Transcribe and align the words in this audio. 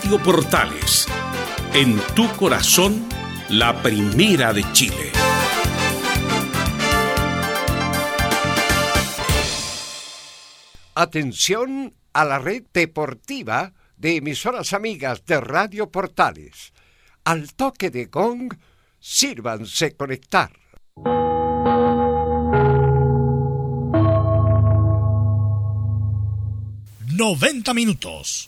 Radio 0.00 0.22
Portales, 0.22 1.08
en 1.74 1.98
tu 2.14 2.30
corazón, 2.36 3.08
la 3.48 3.82
primera 3.82 4.52
de 4.52 4.62
Chile. 4.72 5.10
Atención 10.94 11.94
a 12.12 12.24
la 12.24 12.38
red 12.38 12.62
deportiva 12.72 13.72
de 13.96 14.16
emisoras 14.18 14.72
amigas 14.72 15.24
de 15.26 15.40
Radio 15.40 15.90
Portales. 15.90 16.72
Al 17.24 17.54
toque 17.54 17.90
de 17.90 18.04
gong, 18.04 18.54
sírvanse 19.00 19.96
conectar. 19.96 20.52
90 27.08 27.74
minutos 27.74 28.47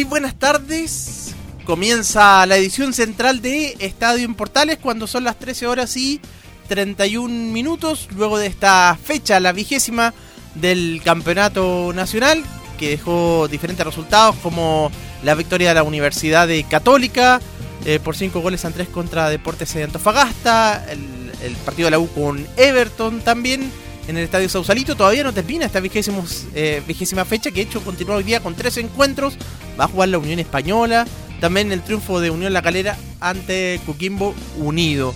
Muy 0.00 0.08
buenas 0.08 0.34
tardes. 0.34 1.34
Comienza 1.66 2.46
la 2.46 2.56
edición 2.56 2.94
central 2.94 3.42
de 3.42 3.76
Estadio 3.80 4.24
en 4.24 4.34
Portales 4.34 4.78
cuando 4.78 5.06
son 5.06 5.24
las 5.24 5.38
13 5.38 5.66
horas 5.66 5.94
y 5.98 6.22
31 6.68 7.52
minutos. 7.52 8.08
Luego 8.16 8.38
de 8.38 8.46
esta 8.46 8.96
fecha, 9.04 9.38
la 9.40 9.52
vigésima 9.52 10.14
del 10.54 11.02
Campeonato 11.04 11.92
Nacional, 11.94 12.42
que 12.78 12.88
dejó 12.88 13.46
diferentes 13.46 13.84
resultados 13.84 14.36
como 14.36 14.90
la 15.22 15.34
victoria 15.34 15.68
de 15.68 15.74
la 15.74 15.82
Universidad 15.82 16.48
de 16.48 16.64
Católica 16.64 17.38
eh, 17.84 18.00
por 18.02 18.16
5 18.16 18.40
goles 18.40 18.64
a 18.64 18.70
3 18.70 18.88
contra 18.88 19.28
Deportes 19.28 19.74
de 19.74 19.84
Antofagasta, 19.84 20.82
el, 20.90 21.54
partido 21.66 21.88
de 21.88 21.90
la 21.90 21.98
U 21.98 22.08
con 22.08 22.46
Everton 22.56 23.20
también 23.20 23.70
en 24.08 24.16
el 24.16 24.24
Estadio 24.24 24.48
Sausalito. 24.48 24.96
Todavía 24.96 25.24
no 25.24 25.34
termina 25.34 25.66
esta 25.66 25.78
vigésimos, 25.80 26.46
eh, 26.54 26.82
vigésima 26.88 27.26
fecha, 27.26 27.50
que 27.50 27.56
de 27.56 27.62
hecho 27.68 27.82
continúa 27.82 28.16
hoy 28.16 28.24
día 28.24 28.40
con 28.40 28.54
tres 28.54 28.78
encuentros. 28.78 29.36
Va 29.78 29.84
a 29.84 29.88
jugar 29.88 30.08
la 30.08 30.18
Unión 30.18 30.38
Española. 30.38 31.06
También 31.40 31.72
el 31.72 31.82
triunfo 31.82 32.20
de 32.20 32.30
Unión 32.30 32.52
La 32.52 32.62
Calera 32.62 32.96
ante 33.20 33.80
Coquimbo 33.86 34.34
Unido. 34.58 35.14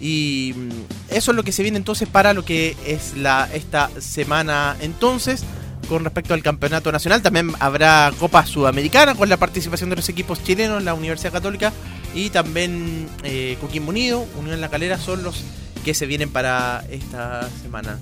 Y 0.00 0.54
mm, 0.56 1.14
eso 1.14 1.30
es 1.30 1.36
lo 1.36 1.42
que 1.42 1.52
se 1.52 1.62
viene 1.62 1.78
entonces 1.78 2.08
para 2.08 2.32
lo 2.32 2.44
que 2.44 2.76
es 2.86 3.16
la 3.16 3.48
esta 3.52 3.90
semana 4.00 4.76
entonces. 4.80 5.44
Con 5.88 6.04
respecto 6.04 6.34
al 6.34 6.42
campeonato 6.42 6.92
nacional, 6.92 7.20
también 7.20 7.52
habrá 7.58 8.12
Copa 8.20 8.46
Sudamericana 8.46 9.16
con 9.16 9.28
la 9.28 9.38
participación 9.38 9.90
de 9.90 9.96
los 9.96 10.08
equipos 10.08 10.42
chilenos, 10.44 10.84
la 10.84 10.94
Universidad 10.94 11.32
Católica 11.32 11.72
y 12.14 12.30
también 12.30 13.08
eh, 13.24 13.56
Coquimbo 13.60 13.90
Unido, 13.90 14.24
Unión 14.38 14.60
La 14.60 14.68
Calera 14.68 14.98
son 14.98 15.24
los 15.24 15.42
que 15.84 15.94
se 15.94 16.06
vienen 16.06 16.30
para 16.30 16.84
esta 16.90 17.48
semana. 17.62 17.98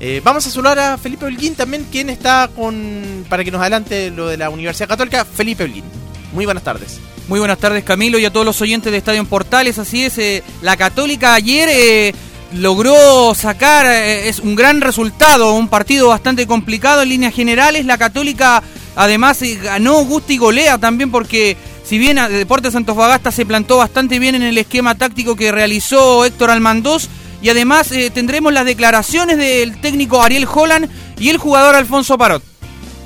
Eh, 0.00 0.20
vamos 0.22 0.46
a 0.46 0.50
saludar 0.50 0.78
a 0.78 0.98
Felipe 0.98 1.24
Holguín 1.24 1.56
también, 1.56 1.86
quien 1.90 2.08
está 2.08 2.48
con 2.54 3.26
para 3.28 3.42
que 3.42 3.50
nos 3.50 3.60
adelante 3.60 4.10
lo 4.10 4.28
de 4.28 4.36
la 4.36 4.48
Universidad 4.50 4.88
Católica. 4.88 5.24
Felipe 5.24 5.64
Holguín, 5.64 5.84
muy 6.32 6.44
buenas 6.44 6.62
tardes. 6.62 7.00
Muy 7.26 7.40
buenas 7.40 7.58
tardes 7.58 7.84
Camilo 7.84 8.18
y 8.18 8.24
a 8.24 8.32
todos 8.32 8.46
los 8.46 8.60
oyentes 8.62 8.90
de 8.92 8.98
Estadio 8.98 9.20
en 9.20 9.26
Portales. 9.26 9.78
Así 9.78 10.04
es, 10.04 10.16
eh, 10.18 10.42
la 10.62 10.76
Católica 10.76 11.34
ayer 11.34 11.68
eh, 11.70 12.14
logró 12.52 13.34
sacar 13.34 13.86
es 13.86 14.38
un 14.38 14.54
gran 14.54 14.80
resultado, 14.80 15.54
un 15.54 15.68
partido 15.68 16.08
bastante 16.08 16.46
complicado 16.46 17.02
en 17.02 17.08
líneas 17.08 17.34
generales. 17.34 17.84
La 17.84 17.98
Católica 17.98 18.62
además 18.94 19.40
ganó 19.62 20.04
gusta 20.04 20.32
y 20.32 20.38
golea 20.38 20.78
también 20.78 21.10
porque 21.10 21.56
si 21.84 21.98
bien 21.98 22.18
Deportes 22.30 22.76
Antofagasta 22.76 23.32
se 23.32 23.44
plantó 23.44 23.78
bastante 23.78 24.20
bien 24.20 24.36
en 24.36 24.42
el 24.42 24.58
esquema 24.58 24.94
táctico 24.94 25.34
que 25.34 25.50
realizó 25.50 26.24
Héctor 26.24 26.50
Almandós 26.50 27.08
y 27.40 27.50
además 27.50 27.92
eh, 27.92 28.10
tendremos 28.10 28.52
las 28.52 28.64
declaraciones 28.64 29.36
del 29.36 29.80
técnico 29.80 30.22
Ariel 30.22 30.46
Holland 30.52 30.88
y 31.18 31.30
el 31.30 31.38
jugador 31.38 31.74
Alfonso 31.74 32.18
Parot. 32.18 32.42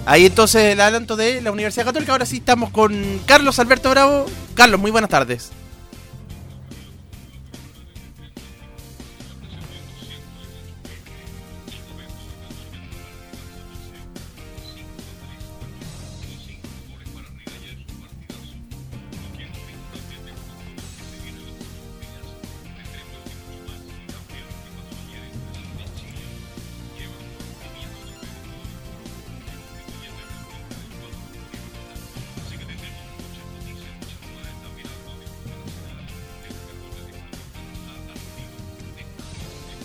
Ahí 0.04 0.26
entonces 0.26 0.72
el 0.72 0.80
adelanto 0.80 1.16
de 1.16 1.40
la 1.40 1.52
Universidad 1.52 1.84
Católica. 1.84 2.12
Ahora 2.12 2.26
sí 2.26 2.38
estamos 2.38 2.70
con 2.70 3.20
Carlos 3.26 3.58
Alberto 3.58 3.90
Bravo. 3.90 4.26
Carlos, 4.54 4.80
muy 4.80 4.90
buenas 4.90 5.10
tardes. 5.10 5.50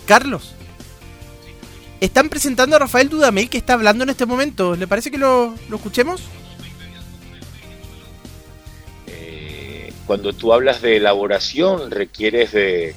Carlos. 0.08 0.54
Están 2.00 2.30
presentando 2.30 2.74
a 2.74 2.78
Rafael 2.78 3.10
Dudamel 3.10 3.50
que 3.50 3.58
está 3.58 3.74
hablando 3.74 4.04
en 4.04 4.10
este 4.10 4.24
momento. 4.24 4.74
¿Le 4.74 4.86
parece 4.86 5.10
que 5.10 5.18
lo, 5.18 5.54
lo 5.68 5.76
escuchemos? 5.76 6.22
Eh, 9.06 9.92
cuando 10.06 10.32
tú 10.32 10.54
hablas 10.54 10.80
de 10.80 10.96
elaboración, 10.96 11.90
requieres 11.90 12.52
de, 12.52 12.94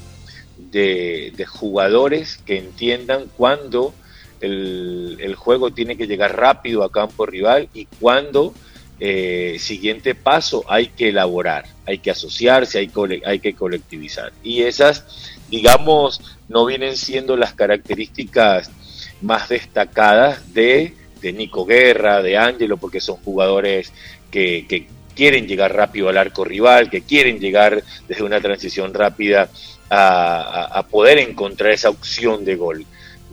de, 0.57 1.33
de 1.35 1.45
jugadores 1.45 2.37
que 2.45 2.57
entiendan 2.57 3.25
cuándo 3.35 3.93
el, 4.39 5.35
juego 5.35 5.71
tiene 5.71 5.97
que 5.97 6.07
llegar 6.07 6.37
rápido 6.37 6.83
a 6.83 6.91
campo 6.91 7.25
rival 7.25 7.67
y 7.73 7.85
cuando 7.99 8.53
eh, 8.99 9.57
siguiente 9.59 10.15
paso 10.15 10.63
hay 10.67 10.87
que 10.87 11.09
elaborar, 11.09 11.65
hay 11.91 11.99
que 11.99 12.11
asociarse, 12.11 12.79
hay, 12.79 12.91
hay 13.25 13.39
que 13.39 13.53
colectivizar. 13.53 14.31
Y 14.43 14.63
esas, 14.63 15.05
digamos, 15.49 16.21
no 16.49 16.65
vienen 16.65 16.97
siendo 16.97 17.35
las 17.37 17.53
características 17.53 18.71
más 19.21 19.49
destacadas 19.49 20.53
de, 20.53 20.95
de 21.21 21.33
Nico 21.33 21.65
Guerra, 21.65 22.21
de 22.21 22.37
Ángelo, 22.37 22.77
porque 22.77 22.99
son 22.99 23.17
jugadores 23.17 23.93
que, 24.29 24.87
quieren 25.15 25.45
llegar 25.45 25.75
rápido 25.75 26.07
al 26.07 26.17
arco 26.17 26.45
rival, 26.45 26.89
que 26.89 27.01
quieren 27.01 27.39
llegar 27.39 27.83
desde 28.07 28.23
una 28.23 28.39
transición 28.39 28.93
rápida 28.93 29.49
a, 29.89 30.85
poder 30.89 31.19
encontrar 31.19 31.71
esa 31.71 31.89
opción 31.89 32.45
de 32.45 32.55
gol. 32.55 32.85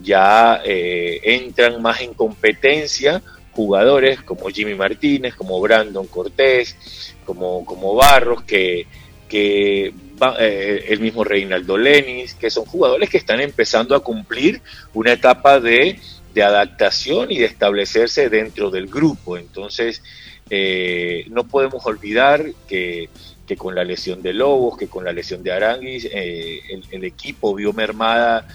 Ya 0.02 0.60
eh, 0.64 1.20
entran 1.22 1.80
más 1.80 2.00
en 2.00 2.14
competencia 2.14 3.22
jugadores 3.58 4.22
como 4.22 4.50
Jimmy 4.50 4.76
Martínez, 4.76 5.34
como 5.34 5.60
Brandon 5.60 6.06
Cortés, 6.06 6.76
como, 7.24 7.64
como 7.64 7.96
Barros, 7.96 8.44
que, 8.44 8.86
que 9.28 9.92
eh, 10.38 10.84
el 10.86 11.00
mismo 11.00 11.24
Reinaldo 11.24 11.76
Lenis, 11.76 12.34
que 12.34 12.50
son 12.50 12.66
jugadores 12.66 13.10
que 13.10 13.16
están 13.16 13.40
empezando 13.40 13.96
a 13.96 14.04
cumplir 14.04 14.62
una 14.94 15.14
etapa 15.14 15.58
de, 15.58 15.98
de 16.32 16.42
adaptación 16.44 17.32
y 17.32 17.38
de 17.38 17.46
establecerse 17.46 18.28
dentro 18.28 18.70
del 18.70 18.86
grupo. 18.86 19.36
Entonces, 19.36 20.04
eh, 20.50 21.24
no 21.28 21.42
podemos 21.42 21.84
olvidar 21.84 22.44
que, 22.68 23.08
con 23.56 23.74
la 23.74 23.82
lesión 23.82 24.22
de 24.22 24.34
Lobos, 24.34 24.78
que 24.78 24.86
con 24.86 25.04
la 25.04 25.12
lesión 25.12 25.42
de 25.42 25.50
Aranguis, 25.50 26.08
eh, 26.12 26.60
el, 26.92 27.02
equipo 27.02 27.56
vio 27.56 27.72
mermada 27.72 28.46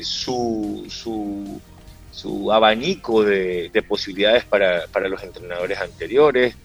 su, 0.00 0.86
su, 0.88 1.60
su, 2.18 2.52
abanico 2.52 3.22
de, 3.22 3.70
posibilidades 3.88 4.44
para, 4.44 4.86
para, 4.88 5.08
los 5.08 5.22
entrenadores 5.22 5.78
anteriores. 5.78 6.56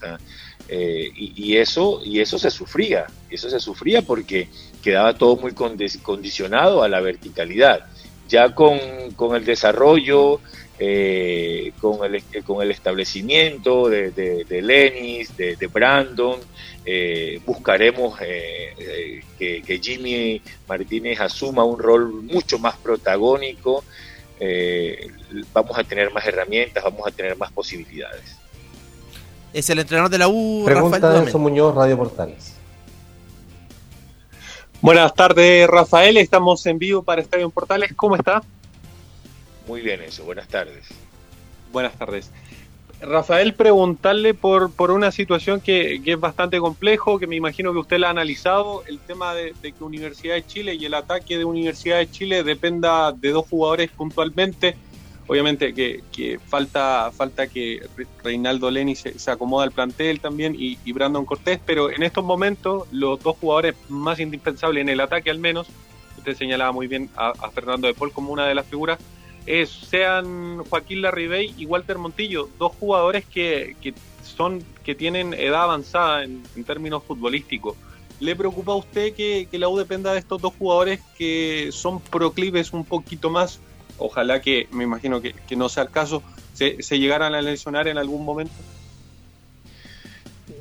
y, 0.70 1.58
eso, 1.58 2.02
y 2.04 2.20
eso 2.20 2.40
se 2.40 2.50
sufría, 2.50 3.06
eso 3.30 3.50
se 3.50 3.60
sufría 3.60 4.02
porque 4.02 4.48
quedaba 4.82 5.14
todo 5.14 5.36
muy 5.38 5.54
condicionado 5.54 6.84
a 6.84 6.90
la 6.90 7.00
verticalidad. 7.00 7.86
Ya 8.28 8.56
con, 8.56 8.80
con 9.16 9.36
el 9.36 9.46
desarrollo, 9.46 10.40
eh, 10.80 11.72
con, 11.80 12.04
el, 12.04 12.24
con 12.44 12.64
el 12.64 12.72
establecimiento 12.72 13.88
de, 13.90 14.12
de, 14.12 14.62
Lenis, 14.62 15.36
de, 15.38 15.68
Brandon. 15.72 16.40
Eh, 16.86 17.40
buscaremos 17.46 18.20
eh, 18.22 19.22
que, 19.38 19.80
Jimmy 19.82 20.42
Martínez 20.68 21.22
asuma 21.22 21.64
un 21.64 21.80
rol 21.80 22.12
mucho 22.24 22.58
más 22.60 22.76
protagónico. 22.78 23.84
Vamos 25.54 25.78
a 25.78 25.84
tener 25.84 26.12
más 26.12 26.26
herramientas, 26.26 26.84
vamos 26.84 27.08
a 27.08 27.12
tener 27.12 27.38
más 27.38 27.52
posibilidades. 27.52 28.38
Es 29.54 29.70
el 29.70 29.80
entrenador 29.80 30.10
de 30.10 30.18
la 30.18 30.28
U, 30.28 30.64
Pregunta 30.66 31.00
Rafael 31.00 31.38
Muñoz, 31.38 31.76
Radio 31.76 31.98
Portales. 31.98 32.56
Buenas 34.82 35.14
tardes, 35.14 35.68
Rafael. 35.68 36.18
Estamos 36.18 36.66
en 36.66 36.78
vivo 36.78 37.04
para 37.04 37.22
Estadio 37.22 37.50
Portales. 37.50 37.94
¿Cómo 37.96 38.16
está? 38.16 38.44
Muy 39.68 39.82
bien 39.82 40.02
eso, 40.02 40.26
buenas 40.26 40.48
tardes. 40.48 40.88
Buenas 41.72 41.94
tardes. 41.94 42.30
Rafael, 43.02 43.54
preguntarle 43.54 44.34
por, 44.34 44.72
por 44.72 44.92
una 44.92 45.12
situación 45.12 45.60
que, 45.60 46.02
es 46.04 46.20
bastante 46.20 46.60
complejo, 46.60 47.20
que 47.20 47.28
me 47.28 47.36
imagino 47.36 47.74
que 47.74 47.80
usted 47.80 47.98
la 47.98 48.08
ha 48.08 48.12
analizado, 48.12 48.84
el 48.88 49.00
tema 49.00 49.34
de, 49.34 49.54
que 49.62 49.84
Universidad 49.84 50.36
de 50.36 50.46
Chile 50.46 50.76
y 50.76 50.86
el 50.86 50.94
ataque 50.94 51.38
de 51.38 51.46
Universidad 51.46 51.98
de 51.98 52.10
Chile 52.10 52.44
dependa 52.44 53.12
de 53.12 53.32
dos 53.32 53.46
jugadores 53.50 53.92
puntualmente. 53.92 54.76
Obviamente 55.26 55.74
que, 55.74 56.40
falta, 56.48 57.10
falta 57.12 57.48
que 57.48 57.82
Reinaldo 58.24 58.70
Leni 58.70 58.96
se, 58.96 59.18
se 59.18 59.32
acomoda 59.32 59.64
al 59.64 59.72
plantel 59.72 60.20
también 60.20 60.54
y, 60.58 60.92
Brandon 60.92 61.26
Cortés, 61.26 61.60
pero 61.66 61.90
en 61.92 62.04
estos 62.04 62.24
momentos 62.24 62.88
los 62.92 63.22
dos 63.22 63.38
jugadores 63.38 63.76
más 63.90 64.20
indispensables 64.20 64.82
en 64.82 64.90
el 64.90 65.00
ataque 65.00 65.30
al 65.30 65.40
menos, 65.40 65.68
usted 66.18 66.36
señalaba 66.36 66.72
muy 66.72 66.88
bien 66.88 67.10
a, 67.16 67.30
a 67.30 67.52
Fernando 67.52 67.88
de 67.88 67.94
Paul 67.94 68.12
como 68.12 68.34
una 68.34 68.46
de 68.46 68.56
las 68.56 68.66
figuras, 68.66 69.00
sean 69.68 70.64
Joaquín 70.70 71.02
Larribey 71.02 71.54
y 71.58 71.66
Walter 71.66 71.98
Montillo, 71.98 72.50
dos 72.58 72.74
jugadores 72.80 73.26
que, 73.26 73.76
que 73.82 73.94
son 74.24 74.64
que 74.84 74.96
tienen 74.96 75.34
edad 75.34 75.64
avanzada 75.64 76.24
en, 76.24 76.44
términos 76.66 77.04
futbolísticos. 77.04 77.76
¿Le 78.20 78.36
preocupa 78.36 78.74
a 78.74 78.76
usted 78.76 79.14
que, 79.14 79.48
la 79.54 79.68
U 79.68 79.78
dependa 79.78 80.14
de 80.14 80.20
estos 80.20 80.42
dos 80.42 80.54
jugadores 80.58 81.02
que 81.18 81.70
son 81.72 82.00
proclives 82.00 82.74
un 82.74 82.86
poquito 82.86 83.30
más? 83.30 83.60
Ojalá 83.98 84.42
que, 84.42 84.68
me 84.72 84.84
imagino 84.84 85.22
que, 85.22 85.56
no 85.56 85.70
sea 85.70 85.84
el 85.84 85.90
caso, 85.90 86.24
se, 86.54 86.82
se 86.82 87.00
llegaran 87.00 87.34
a 87.34 87.42
lesionar 87.42 87.88
en 87.88 87.98
algún 87.98 88.24
momento. 88.24 88.54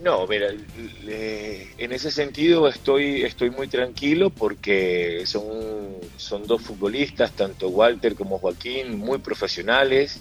No, 0.02 0.26
mira, 0.26 0.48
en 0.48 1.92
ese 1.92 2.10
sentido 2.10 2.66
estoy, 2.66 3.22
estoy 3.22 3.50
muy 3.50 3.68
tranquilo 3.68 4.30
porque 4.30 5.22
son, 5.26 6.44
dos 6.44 6.60
futbolistas, 6.60 7.30
tanto 7.30 7.68
Walter 7.68 8.16
como 8.16 8.40
Joaquín, 8.40 8.98
muy 8.98 9.18
profesionales, 9.18 10.18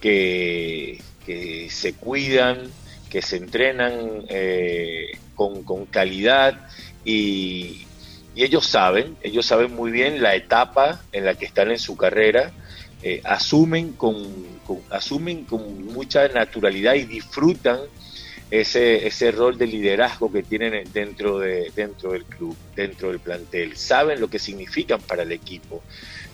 que, 0.00 1.02
se 1.68 1.92
cuidan, 1.92 2.70
que 3.10 3.20
se 3.20 3.36
entrenan 3.36 4.24
eh, 4.30 5.18
con, 5.34 5.84
calidad 5.86 6.68
y, 7.04 7.86
ellos 8.34 8.64
saben, 8.64 9.18
ellos 9.22 9.44
saben 9.44 9.74
muy 9.74 9.90
bien 9.90 10.22
la 10.22 10.34
etapa 10.34 11.02
en 11.12 11.26
la 11.26 11.34
que 11.34 11.44
están 11.44 11.70
en 11.70 11.78
su 11.78 11.94
carrera, 11.94 12.52
eh, 13.02 13.20
asumen, 13.24 13.92
con, 13.92 14.16
asumen 14.88 15.44
con 15.44 15.84
mucha 15.92 16.26
naturalidad 16.28 16.94
y 16.94 17.04
disfrutan 17.04 17.80
ese, 18.50 19.06
ese 19.06 19.30
rol 19.30 19.56
de 19.58 19.66
liderazgo 19.66 20.32
que 20.32 20.42
tienen 20.42 20.84
dentro, 20.92 21.38
de, 21.38 21.70
dentro 21.74 22.12
del 22.12 22.24
club, 22.24 22.56
dentro 22.74 23.08
del 23.08 23.20
plantel. 23.20 23.76
Saben 23.76 24.20
lo 24.20 24.28
que 24.28 24.38
significan 24.38 25.00
para 25.00 25.22
el 25.22 25.32
equipo. 25.32 25.82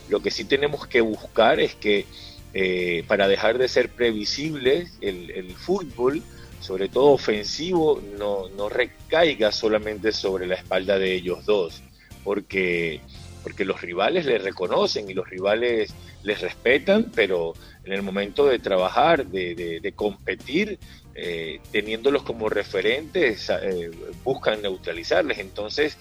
Lo 0.09 0.21
que 0.21 0.31
sí 0.31 0.45
tenemos 0.45 0.87
que 0.87 1.01
buscar 1.01 1.61
es 1.61 1.75
que 1.75 2.07
eh, 2.55 3.05
para 3.07 3.29
dejar 3.29 3.59
de 3.59 3.69
ser 3.69 3.91
previsibles, 3.91 4.97
el, 5.03 5.31
el 5.31 5.55
fútbol, 5.55 6.23
sobre 6.61 6.89
todo 6.89 7.11
ofensivo, 7.11 8.01
no, 8.19 8.49
no 8.57 8.69
recaiga 8.69 9.53
solamente 9.53 10.11
sobre 10.11 10.47
la 10.47 10.55
espalda 10.55 10.99
de 10.99 11.15
ellos 11.15 11.45
dos, 11.45 11.83
porque, 12.25 13.01
porque 13.46 13.64
los 13.64 13.81
rivales 13.81 14.26
les 14.26 14.43
reconocen 14.43 15.08
y 15.08 15.14
los 15.14 15.31
rivales 15.31 15.94
les 16.25 16.40
respetan, 16.40 17.12
pero 17.14 17.54
en 17.84 17.93
el 17.93 18.02
momento 18.02 18.44
de 18.44 18.58
trabajar, 18.58 19.25
de, 19.25 19.93
competir, 19.94 20.81
eh, 21.15 21.60
teniéndolos 21.70 22.24
como 22.24 22.48
referentes, 22.48 23.48
eh, 23.48 23.93
buscan 24.24 24.62
neutralizarles. 24.62 25.38
Entonces, 25.38 25.96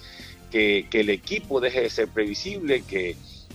que, 0.50 0.88
el 0.90 1.08
equipo 1.08 1.60
deje 1.60 1.82
de 1.82 1.90
ser 1.90 2.08
previsible, 2.08 2.82
que, 2.82 3.14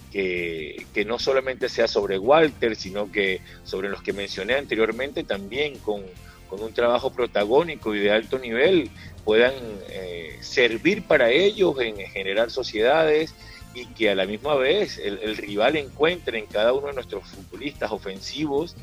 que, 0.10 1.04
no 1.06 1.20
solamente 1.20 1.68
sea 1.68 1.90
sobre 1.90 2.18
Walter, 2.18 2.78
sino 2.78 3.12
que 3.12 3.42
sobre 3.66 3.90
los 3.90 4.02
que 4.02 4.14
mencioné 4.14 4.54
anteriormente, 4.54 5.26
también 5.26 5.78
con, 5.80 6.06
un 6.50 6.74
trabajo 6.74 7.12
protagónico 7.12 7.94
y 7.94 8.00
de 8.00 8.12
alto 8.12 8.40
nivel, 8.40 8.90
puedan 9.26 9.54
eh, 9.90 10.38
servir 10.40 11.04
para 11.04 11.30
ellos 11.30 11.76
en 11.82 11.98
generar 11.98 12.52
sociedades 12.52 13.36
y 13.74 13.86
que 13.88 14.10
a 14.10 14.16
la 14.16 14.26
misma 14.26 14.56
vez 14.56 14.98
el, 14.98 15.38
rival 15.38 15.76
encuentre 15.78 16.40
en 16.40 16.46
cada 16.46 16.74
uno 16.74 16.88
de 16.88 16.94
nuestros 16.94 17.24
futbolistas 17.26 17.92
ofensivos 17.92 18.76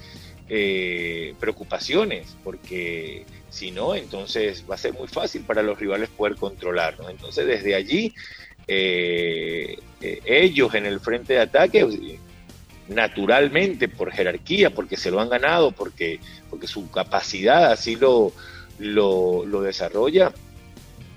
eh, 0.49 1.35
preocupaciones, 1.39 2.37
porque 2.43 3.27
si 3.51 3.71
no, 3.71 3.95
entonces 3.95 4.65
va 4.69 4.77
a 4.77 4.79
ser 4.79 4.95
muy 4.95 5.09
fácil 5.09 5.43
para 5.43 5.63
los 5.63 5.79
rivales 5.79 6.09
poder 6.09 6.37
controlarnos. 6.37 7.11
Entonces, 7.11 7.47
desde 7.47 7.75
allí, 7.75 8.15
eh, 8.67 9.79
eh, 10.01 10.21
ellos 10.25 10.75
en 10.75 10.87
el 10.87 11.01
frente 11.01 11.35
de 11.35 11.41
ataque, 11.41 12.19
naturalmente, 12.89 13.89
por 13.89 14.11
jerarquía, 14.11 14.71
porque 14.71 14.97
se 14.97 15.11
lo 15.11 15.21
han 15.21 15.29
ganado, 15.29 15.73
porque, 15.73 16.21
porque 16.49 16.67
su 16.67 16.91
capacidad 16.91 17.71
así 17.71 17.97
lo, 17.97 18.33
lo, 18.79 19.45
lo 19.45 19.61
desarrolla, 19.61 20.33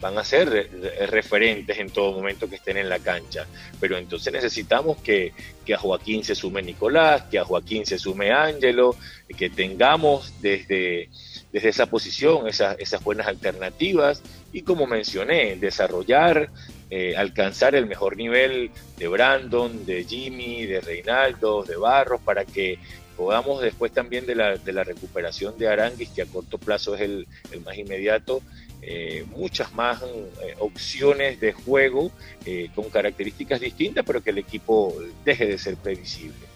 van 0.01 0.17
a 0.17 0.24
ser 0.24 0.70
referentes 1.10 1.77
en 1.77 1.91
todo 1.91 2.12
momento 2.12 2.50
que 2.50 2.55
estén 2.55 2.75
en 2.77 2.89
la 2.89 3.00
cancha. 3.00 3.46
Pero 3.79 3.98
entonces 3.98 4.34
necesitamos 4.34 4.98
que, 4.98 5.31
a 5.74 5.77
Joaquín 5.77 6.25
se 6.25 6.36
sume 6.36 6.62
Nicolás, 6.62 7.24
que 7.31 7.39
a 7.39 7.46
Joaquín 7.46 7.86
se 7.86 7.98
sume 7.98 8.31
Ángelo, 8.31 8.98
que 9.38 9.50
tengamos 9.50 10.34
desde, 10.41 11.08
desde 11.53 11.70
esa 11.70 11.86
posición 11.86 12.50
esas, 12.50 12.77
esas 12.77 13.01
buenas 13.01 13.27
alternativas 13.27 14.22
y 14.51 14.63
como 14.63 14.86
mencioné, 14.86 15.55
desarrollar, 15.55 16.50
eh, 16.89 17.15
alcanzar 17.15 17.74
el 17.75 17.86
mejor 17.86 18.17
nivel 18.17 18.72
de 18.98 19.08
Brandon, 19.08 19.86
de 19.86 20.03
Jimmy, 20.03 20.65
de 20.65 20.81
Reinaldo, 20.81 21.63
de 21.63 21.77
Barros, 21.77 22.20
para 22.20 22.43
que 22.43 22.79
podamos 23.15 23.62
después 23.62 23.93
también 23.93 24.25
de 24.25 24.36
la, 24.36 24.58
de 24.58 24.74
la 24.74 24.84
recuperación 24.84 25.58
de 25.58 25.70
Aranguis, 25.70 26.10
que 26.10 26.24
a 26.24 26.25
corto 26.25 26.58
plazo 26.58 26.96
es 26.96 27.01
el, 27.01 27.27
el 27.51 27.62
más 27.62 27.77
inmediato, 27.77 28.41
eh, 28.81 29.25
muchas 29.35 29.73
más 29.73 30.01
eh, 30.01 30.55
opciones 30.59 31.39
de 31.39 31.53
juego 31.53 32.11
eh, 32.45 32.69
con 32.73 32.89
características 32.89 33.59
distintas, 33.59 34.03
pero 34.05 34.21
que 34.21 34.31
el 34.31 34.39
equipo 34.39 34.95
deje 35.23 35.45
de 35.45 35.57
ser 35.57 35.75
previsible. 35.77 36.47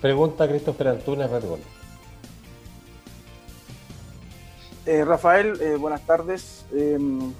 Pregunta 0.00 0.46
Christopher 0.46 0.88
Antunes, 0.88 1.30
Red 1.30 1.44
eh, 4.86 5.04
Rafael, 5.04 5.60
eh, 5.60 5.74
buenas 5.76 6.00
tardes. 6.06 6.64
Em, 6.72 7.32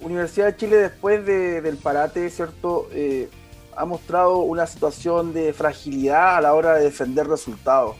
Universidad 0.00 0.46
de 0.46 0.56
Chile 0.56 0.76
después 0.76 1.24
del 1.24 1.76
parate, 1.76 2.28
¿cierto? 2.30 2.88
Eh, 2.92 3.28
ha 3.76 3.84
mostrado 3.84 4.38
una 4.38 4.66
situación 4.66 5.32
de 5.32 5.52
fragilidad 5.52 6.36
a 6.36 6.40
la 6.40 6.54
hora 6.54 6.74
de 6.74 6.84
defender 6.84 7.26
resultados. 7.26 7.96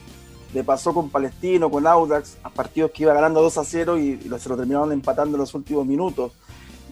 Le 0.52 0.64
pasó 0.64 0.92
con 0.92 1.10
Palestino, 1.10 1.70
con 1.70 1.86
Audax, 1.86 2.38
a 2.42 2.50
partidos 2.50 2.90
que 2.90 3.04
iba 3.04 3.14
ganando 3.14 3.40
2 3.42 3.58
a 3.58 3.64
0 3.64 3.98
y, 3.98 4.18
se 4.38 4.48
lo 4.48 4.56
terminaron 4.56 4.92
empatando 4.92 5.36
en 5.36 5.40
los 5.40 5.54
últimos 5.54 5.86
minutos. 5.86 6.32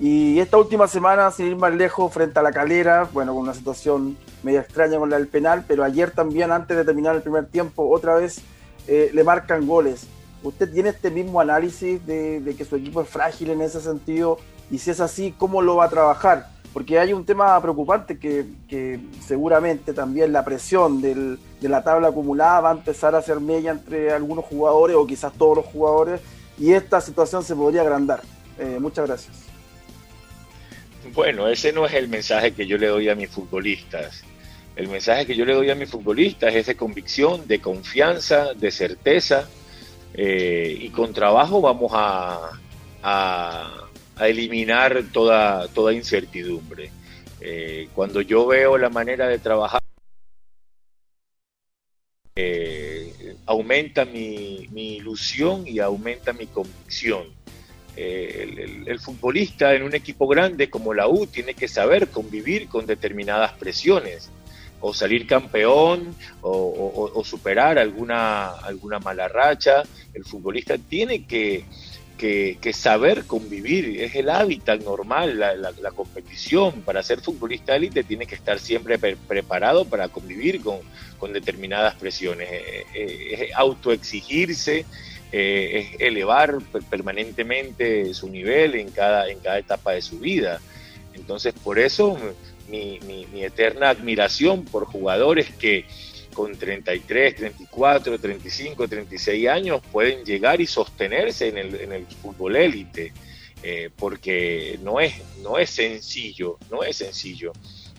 Y 0.00 0.38
esta 0.38 0.59
última 0.59 0.87
semana, 0.87 1.31
sin 1.33 1.47
ir 1.47 1.57
más 1.57 1.75
lejos, 1.75 2.12
frente 2.12 2.38
a 2.38 2.43
la 2.43 2.53
calera, 2.53 3.09
bueno, 3.12 3.35
con 3.35 3.43
una 3.43 3.55
situación 3.55 4.17
media 4.45 4.61
extraña 4.61 4.99
con 4.99 5.11
la 5.11 5.17
del 5.17 5.27
penal, 5.27 5.65
pero 5.67 5.83
ayer 5.83 6.12
también, 6.12 6.53
antes 6.53 6.77
de 6.77 6.85
terminar 6.85 7.17
el 7.17 7.23
primer 7.23 7.47
tiempo, 7.47 7.88
otra 7.91 8.15
vez 8.15 8.41
eh, 8.87 9.11
le 9.12 9.25
marcan 9.25 9.67
goles. 9.67 10.07
¿Usted 10.45 10.73
tiene 10.73 10.91
este 10.91 11.11
mismo 11.11 11.41
análisis 11.41 12.07
de, 12.07 12.41
de, 12.41 12.55
que 12.55 12.65
su 12.65 12.77
equipo 12.77 13.03
es 13.03 13.09
frágil 13.09 13.50
en 13.50 13.61
ese 13.61 13.81
sentido? 13.81 14.38
Y 14.71 14.79
si 14.79 14.91
es 14.91 15.00
así, 15.00 15.35
¿cómo 15.37 15.62
lo 15.62 15.77
va 15.77 15.87
a 15.87 15.91
trabajar? 15.91 16.58
Porque 16.79 16.97
hay 16.97 17.13
un 17.13 17.25
tema 17.25 17.61
preocupante 17.61 18.21
que, 18.21 18.47
que 18.69 19.01
seguramente 19.27 19.93
también 19.93 20.33
la 20.33 20.45
presión 20.45 21.03
de 21.03 21.37
la 21.63 21.83
tabla 21.83 22.07
acumulada 22.07 22.61
va 22.61 22.71
a 22.71 22.75
empezar 22.75 23.17
a 23.17 23.19
hacer 23.19 23.41
mella 23.41 23.73
entre 23.73 24.13
algunos 24.13 24.45
jugadores 24.45 24.95
o 24.95 25.05
quizás 25.05 25.33
todos 25.33 25.57
los 25.57 25.67
jugadores 25.67 26.21
y 26.57 26.73
esta 26.75 27.01
situación 27.01 27.43
se 27.43 27.57
podría 27.57 27.81
agrandar. 27.81 28.23
Eh, 28.61 28.79
muchas 28.79 29.09
gracias. 29.09 29.37
Bueno, 31.13 31.49
ese 31.49 31.73
no 31.73 31.85
es 31.85 31.95
el 31.95 32.07
mensaje 32.07 32.53
que 32.53 32.65
yo 32.65 32.79
le 32.79 32.87
doy 32.87 33.09
a 33.09 33.17
mis 33.17 33.29
futbolistas. 33.29 34.23
El 34.77 34.87
mensaje 34.87 35.27
que 35.27 35.35
yo 35.35 35.45
le 35.45 35.55
doy 35.55 35.71
a 35.71 35.75
mis 35.75 35.91
futbolistas 35.91 36.55
es 36.55 36.67
de 36.67 36.77
convicción, 36.77 37.49
de 37.49 37.61
confianza, 37.61 38.55
de 38.55 38.71
certeza 38.71 39.49
eh, 40.15 40.79
y 40.79 40.91
con 40.91 41.13
trabajo 41.13 41.61
vamos 41.61 41.91
a, 41.93 42.53
eliminar 44.27 45.05
toda, 45.13 45.69
toda 45.69 45.93
incertidumbre. 45.93 46.91
Eh, 47.41 47.89
cuando 47.95 48.21
yo 48.21 48.47
veo 48.47 48.77
la 48.77 48.89
manera 48.89 49.29
de 49.29 49.39
trabajar, 49.39 49.81
eh, 52.35 53.37
aumenta 53.47 54.05
mi, 54.05 54.67
mi, 54.73 54.97
ilusión 54.97 55.67
y 55.67 55.79
aumenta 55.79 56.33
mi 56.33 56.47
convicción. 56.47 57.25
El, 57.97 58.87
el, 58.87 59.01
futbolista 59.01 59.75
en 59.75 59.83
un 59.83 59.93
equipo 59.93 60.29
grande 60.29 60.71
como 60.71 60.95
la 60.95 61.09
U 61.09 61.27
tiene 61.27 61.55
que 61.55 61.67
saber 61.67 62.09
convivir 62.09 62.69
con 62.69 62.87
determinadas 62.87 63.55
presiones 63.55 64.31
o 64.81 64.95
salir 64.95 65.27
campeón 65.27 66.15
o, 66.41 67.23
superar 67.25 67.79
alguna, 67.79 68.51
alguna 68.51 68.99
mala 68.99 69.29
racha. 69.29 69.83
El 70.15 70.25
futbolista 70.25 70.79
tiene 70.79 71.25
que, 71.25 71.65
que, 72.19 72.73
saber 72.75 73.25
convivir, 73.25 74.03
es 74.03 74.15
el 74.17 74.29
hábitat 74.29 74.83
normal, 74.83 75.39
la, 75.39 75.91
competición. 75.93 76.83
Para 76.83 77.03
ser 77.03 77.21
futbolista 77.21 77.77
élite 77.77 78.05
tiene 78.05 78.27
que 78.27 78.35
estar 78.35 78.59
siempre 78.59 78.99
preparado 78.99 79.85
para 79.85 80.09
convivir 80.09 80.61
con, 80.61 80.81
con 81.17 81.33
determinadas 81.33 81.95
presiones. 81.95 82.49
Eh, 82.51 82.85
eh, 82.95 83.29
es 83.33 83.55
autoexigirse, 83.55 84.85
eh, 85.33 85.93
es 85.95 86.01
elevar 86.01 86.59
permanentemente 86.91 88.13
su 88.13 88.29
nivel 88.29 88.75
en 88.75 88.91
cada, 88.91 89.31
en 89.31 89.39
cada 89.39 89.59
etapa 89.59 89.93
de 89.93 90.03
su 90.03 90.19
vida. 90.19 90.61
Entonces, 91.15 91.55
por 91.55 91.79
eso 91.79 92.19
mi, 92.69 92.99
mi, 93.01 93.45
eterna 93.45 93.91
admiración 93.91 94.65
por 94.65 94.85
jugadores 94.85 95.51
que 95.51 95.87
con 96.38 96.57
33, 96.57 97.35
34, 97.35 98.16
35, 98.16 98.87
36 98.87 99.49
años 99.49 99.83
pueden 99.90 100.25
llegar 100.25 100.61
y 100.61 100.68
sostenerse 100.68 101.49
en 101.49 101.59
el, 101.59 101.75
en 101.75 102.07
fútbol 102.07 102.54
élite, 102.54 103.12
eh, 103.64 103.90
porque 103.97 104.78
no 104.80 105.00
es, 105.00 105.14
no 105.42 105.59
es 105.59 105.68
sencillo, 105.68 106.57
no 106.71 106.85
es 106.85 106.99
sencillo. 106.99 107.50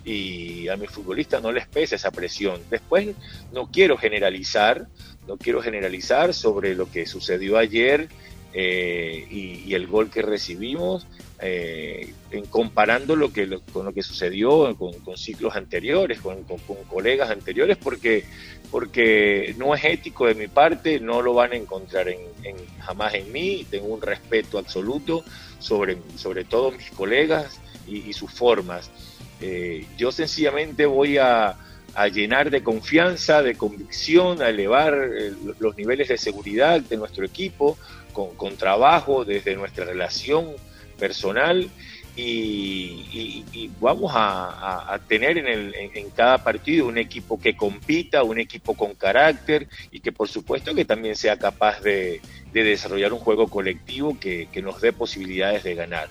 Y 0.06 0.70
a 0.70 0.78
mis 0.78 0.90
futbolistas 0.90 1.44
no 1.44 1.52
les 1.52 1.68
pesa 1.68 1.98
esa 1.98 2.12
presión. 2.12 2.62
Después 2.70 3.10
no 3.52 3.70
quiero 3.70 3.98
generalizar, 3.98 4.88
no 5.28 5.36
quiero 5.36 5.62
generalizar 5.62 6.34
sobre 6.34 6.76
lo 6.76 6.90
que 6.90 7.06
sucedió 7.06 7.58
ayer 7.58 8.08
eh, 8.54 9.28
y, 9.30 9.74
el 9.74 9.86
gol 9.88 10.10
que 10.10 10.22
recibimos, 10.22 11.08
eh, 11.42 12.14
en 12.32 12.46
comparando 12.46 13.16
lo 13.16 13.32
que, 13.32 13.60
con 13.72 13.86
lo 13.86 13.94
que 13.94 14.04
sucedió 14.04 14.76
con, 14.76 14.94
ciclos 15.18 15.56
anteriores, 15.56 16.20
con, 16.20 16.44
colegas 16.88 17.30
anteriores, 17.30 17.78
porque, 17.78 18.26
porque 18.70 19.56
no 19.58 19.74
es 19.74 19.84
ético 19.86 20.28
de 20.28 20.36
mi 20.36 20.48
parte, 20.48 21.00
no 21.00 21.22
lo 21.22 21.34
van 21.34 21.54
a 21.54 21.56
encontrar 21.56 22.10
en, 22.10 22.20
jamás 22.80 23.14
en 23.14 23.32
mí, 23.32 23.66
tengo 23.70 23.88
un 23.88 24.02
respeto 24.02 24.58
absoluto 24.58 25.24
sobre, 25.60 25.98
sobre 26.18 26.44
todos 26.44 26.76
mis 26.76 26.92
colegas 26.92 27.60
y, 27.88 28.14
sus 28.14 28.32
formas. 28.32 28.92
Eh, 29.42 29.86
yo 29.98 30.12
sencillamente 30.12 30.86
voy 30.86 31.18
a, 31.18 31.56
a 31.96 32.08
llenar 32.08 32.52
de 32.52 32.64
confianza, 32.64 33.42
de 33.42 33.56
convicción, 33.56 34.42
a 34.42 34.50
elevar 34.50 35.10
los 35.60 35.78
niveles 35.78 36.10
de 36.10 36.18
seguridad 36.18 36.82
de 36.82 36.98
nuestro 36.98 37.26
equipo, 37.26 37.78
con, 38.14 38.58
trabajo, 38.58 39.24
desde 39.24 39.56
nuestra 39.56 39.86
relación 39.86 40.56
personal 41.00 41.70
y, 42.22 43.70
vamos 43.80 44.12
a, 44.14 45.00
tener 45.08 45.38
en, 45.38 45.48
el, 45.48 45.76
en, 45.76 46.10
cada 46.12 46.44
partido 46.44 46.88
un 46.88 46.98
equipo 46.98 47.40
que 47.40 47.56
compita, 47.56 48.24
un 48.24 48.40
equipo 48.40 48.74
con 48.76 48.94
carácter 48.94 49.68
y 49.92 50.00
que 50.00 50.12
por 50.12 50.28
supuesto 50.28 50.76
que 50.76 50.86
también 50.86 51.16
sea 51.16 51.38
capaz 51.38 51.82
de, 51.82 52.22
desarrollar 52.52 53.14
un 53.14 53.20
juego 53.20 53.48
colectivo 53.48 54.18
que, 54.20 54.48
nos 54.62 54.82
dé 54.82 54.92
posibilidades 54.92 55.64
de 55.64 55.76
ganar. 55.76 56.10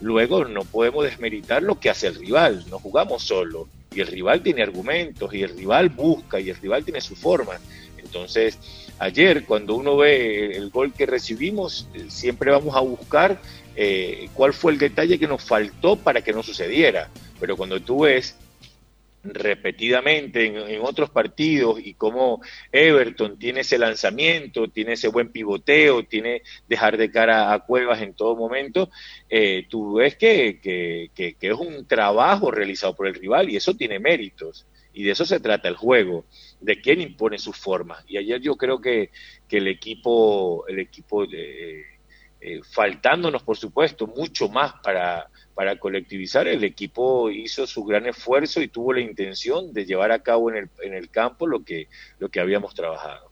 Luego 0.00 0.46
no 0.46 0.64
podemos 0.64 1.04
desmeritar 1.04 1.62
lo 1.62 1.78
que 1.78 1.90
hace 1.90 2.06
el 2.06 2.14
rival, 2.14 2.64
no 2.70 2.78
jugamos 2.78 3.22
solo 3.22 3.68
y 3.92 4.00
el 4.00 4.06
rival 4.06 4.42
tiene 4.42 4.62
argumentos 4.62 5.34
y 5.34 5.42
el 5.42 5.56
rival 5.56 5.90
busca 5.90 6.40
y 6.40 6.48
el 6.48 6.56
rival 6.56 6.84
tiene 6.84 7.00
su 7.00 7.16
forma. 7.16 7.58
Entonces, 7.98 8.58
ayer 8.98 9.44
cuando 9.44 9.74
uno 9.74 9.96
ve 9.96 10.56
el 10.56 10.70
gol 10.70 10.92
que 10.92 11.06
recibimos, 11.06 11.86
eh, 11.92 12.06
siempre 12.08 12.50
vamos 12.50 12.74
a 12.76 12.80
buscar 12.80 13.40
eh, 13.82 14.28
cuál 14.34 14.52
fue 14.52 14.72
el 14.72 14.78
detalle 14.78 15.18
que 15.18 15.26
nos 15.26 15.42
faltó 15.42 15.96
para 15.96 16.20
que 16.20 16.34
no 16.34 16.42
sucediera. 16.42 17.08
Pero 17.40 17.56
cuando 17.56 17.80
tú 17.80 18.00
ves 18.00 18.36
repetidamente 19.24 20.44
en, 20.44 20.82
otros 20.82 21.08
partidos 21.08 21.80
y 21.82 21.94
cómo 21.94 22.42
Everton 22.70 23.38
tiene 23.38 23.60
ese 23.60 23.78
lanzamiento, 23.78 24.68
tiene 24.68 24.92
ese 24.92 25.08
buen 25.08 25.32
pivoteo, 25.32 26.02
tiene 26.02 26.42
dejar 26.68 26.98
de 26.98 27.10
cara 27.10 27.54
a 27.54 27.60
Cuevas 27.60 28.02
en 28.02 28.12
todo 28.12 28.36
momento, 28.36 28.90
eh, 29.30 29.64
tú 29.70 29.94
ves 29.94 30.14
que, 30.14 30.60
que, 30.60 31.10
que, 31.14 31.36
es 31.40 31.54
un 31.54 31.86
trabajo 31.86 32.50
realizado 32.50 32.94
por 32.94 33.06
el 33.06 33.14
rival 33.14 33.48
y 33.48 33.56
eso 33.56 33.74
tiene 33.74 33.98
méritos 33.98 34.66
y 34.92 35.04
de 35.04 35.12
eso 35.12 35.24
se 35.24 35.40
trata 35.40 35.68
el 35.68 35.76
juego 35.76 36.26
de 36.60 36.82
quién 36.82 37.00
impone 37.00 37.38
sus 37.38 37.56
formas. 37.56 38.04
Y 38.06 38.18
ayer 38.18 38.42
yo 38.42 38.56
creo 38.56 38.78
que, 38.78 39.08
que 39.48 39.56
el 39.56 39.68
equipo, 39.68 40.66
el 40.68 40.80
equipo 40.80 41.26
eh, 42.40 42.60
faltándonos 42.64 43.42
por 43.42 43.56
supuesto 43.56 44.06
mucho 44.06 44.48
más 44.48 44.72
para, 44.82 45.28
para 45.54 45.78
colectivizar, 45.78 46.48
el 46.48 46.64
equipo 46.64 47.28
hizo 47.28 47.66
su 47.66 47.84
gran 47.84 48.06
esfuerzo 48.06 48.62
y 48.62 48.68
tuvo 48.68 48.94
la 48.94 49.00
intención 49.00 49.72
de 49.74 49.84
llevar 49.84 50.10
a 50.10 50.22
cabo 50.22 50.50
en 50.50 50.56
el, 50.56 50.70
en 50.82 50.94
el 50.94 51.10
campo 51.10 51.46
lo 51.46 51.62
que, 51.64 51.88
lo 52.18 52.30
que 52.30 52.40
habíamos 52.40 52.74
trabajado. 52.74 53.30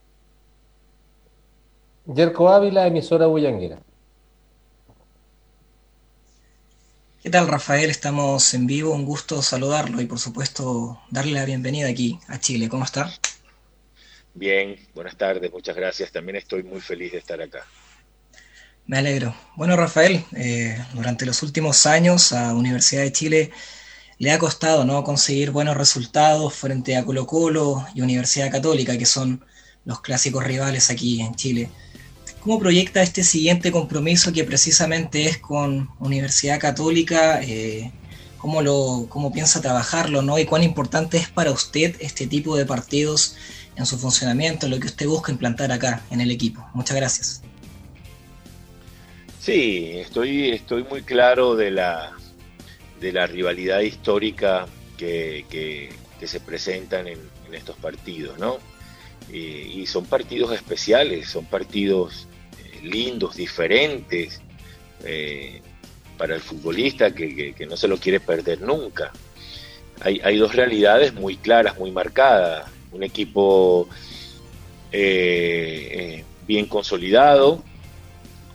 Yerko 2.05 2.49
Ávila, 2.49 2.87
emisora 2.87 3.27
Bullanguera. 3.27 3.79
¿Qué 7.23 7.31
tal 7.31 7.49
Rafael? 7.49 7.91
Estamos 7.91 8.55
en 8.55 8.67
vivo, 8.67 8.95
un 8.95 9.05
gusto 9.05 9.43
saludarlo 9.43 10.01
y 10.01 10.07
por 10.07 10.19
supuesto 10.19 11.01
darle 11.11 11.33
la 11.33 11.45
bienvenida 11.45 11.89
aquí 11.89 12.19
a 12.29 12.39
Chile. 12.39 12.69
¿Cómo 12.69 12.85
está? 12.85 13.11
Bien, 14.35 14.77
buenas 14.95 15.17
tardes, 15.17 15.51
muchas 15.51 15.75
gracias. 15.75 16.13
También 16.13 16.37
estoy 16.37 16.63
muy 16.63 16.81
feliz 16.81 17.13
de 17.13 17.19
estar 17.19 17.41
acá. 17.43 17.67
Me 18.89 18.97
alegro. 18.97 19.35
Bueno 19.55 19.77
Rafael, 19.77 20.25
eh, 20.35 20.83
durante 20.95 21.27
los 21.27 21.43
últimos 21.43 21.85
años 21.85 22.33
a 22.33 22.55
Universidad 22.55 23.03
de 23.03 23.13
Chile 23.13 23.51
le 24.17 24.33
ha 24.33 24.39
costado 24.39 24.87
¿no? 24.87 25.05
conseguir 25.05 25.51
buenos 25.51 25.77
resultados 25.77 26.55
frente 26.55 26.97
a 26.97 27.05
Colo 27.05 27.27
Colo 27.27 27.87
y 27.95 28.01
Universidad 28.01 28.51
Católica, 28.51 28.97
que 28.97 29.05
son 29.05 29.45
los 29.85 30.01
clásicos 30.01 30.43
rivales 30.43 30.89
aquí 30.89 31.21
en 31.21 31.35
Chile. 31.35 31.69
¿Cómo 32.41 32.59
proyecta 32.59 33.03
este 33.03 33.25
siguiente 33.25 33.71
compromiso 33.71 34.33
que 34.33 34.45
precisamente 34.45 35.27
es 35.27 35.37
con 35.37 35.91
Universidad 35.99 36.59
Católica? 36.59 37.43
Eh, 37.43 37.93
¿cómo, 38.39 38.63
lo, 38.63 39.05
¿Cómo 39.11 39.31
piensa 39.31 39.61
trabajarlo? 39.61 40.23
¿no? 40.23 40.39
¿Y 40.39 40.47
cuán 40.47 40.65
importante 40.65 41.19
es 41.19 41.29
para 41.29 41.51
usted 41.51 41.95
este 42.01 42.27
tipo 42.27 42.57
de 42.57 42.65
partidos 42.65 43.37
en 43.77 43.85
su 43.85 43.99
funcionamiento, 43.99 44.67
lo 44.67 44.81
que 44.81 44.87
usted 44.87 45.07
busca 45.07 45.31
implantar 45.31 45.73
acá 45.73 46.03
en 46.11 46.23
el 46.23 46.31
equipo? 46.31 46.67
Muchas 46.73 46.97
gracias. 46.97 47.43
Sí, 49.41 49.93
estoy, 49.95 50.51
estoy 50.51 50.85
muy 50.85 51.03
claro 51.03 51.55
de 51.55 51.71
la, 51.71 52.13
de 53.01 53.13
la 53.13 53.27
rivalidad 53.27 53.81
histórica 53.81 54.67
que, 54.97 55.45
que, 55.49 56.27
se 56.27 56.41
presentan 56.41 57.07
en, 57.07 57.19
estos 57.53 57.77
partidos, 57.77 58.39
¿no? 58.39 58.59
Eh, 59.33 59.73
y 59.77 59.87
son 59.87 60.05
partidos 60.05 60.53
especiales, 60.53 61.31
son 61.31 61.47
partidos 61.47 62.27
eh, 62.59 62.81
lindos, 62.83 63.37
diferentes, 63.37 64.43
eh, 65.05 65.63
para 66.19 66.35
el 66.35 66.43
futbolista 66.43 67.15
que, 67.15 67.55
no 67.67 67.77
se 67.77 67.89
lo 67.89 67.97
quiere 67.97 68.21
perder 68.21 68.61
nunca. 68.61 69.13
Hay, 70.01 70.21
hay 70.23 70.37
dos 70.37 70.55
realidades 70.55 71.15
muy 71.15 71.37
claras, 71.37 71.79
muy 71.79 71.91
marcadas. 71.91 72.71
Un 72.93 73.03
equipo 73.03 73.89
bien 74.91 76.67
consolidado, 76.69 77.63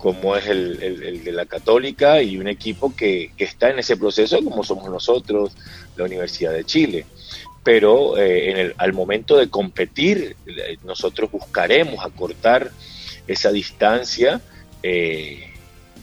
como 0.03 0.36
es 0.36 0.48
el, 0.48 1.24
de 1.24 1.31
la 1.31 1.45
Católica, 1.45 2.22
y 2.22 2.36
un 2.36 2.50
equipo 2.50 2.93
que, 2.93 3.31
está 3.38 3.69
en 3.69 3.79
ese 3.79 3.95
proceso, 3.95 4.43
como 4.43 4.62
somos 4.62 4.89
nosotros, 4.89 5.53
la 5.95 6.03
Universidad 6.03 6.51
de 6.51 6.65
Chile. 6.65 7.05
Pero 7.63 8.17
eh, 8.17 8.51
en 8.51 8.57
el, 8.57 8.75
al 8.77 8.91
momento 8.91 9.38
de 9.38 9.50
competir 9.50 10.36
eh, 10.45 10.75
nosotros 10.83 11.31
buscaremos 11.31 12.05
acortar 12.05 12.69
esa 13.27 13.53
distancia 13.53 14.41
eh, 14.83 15.53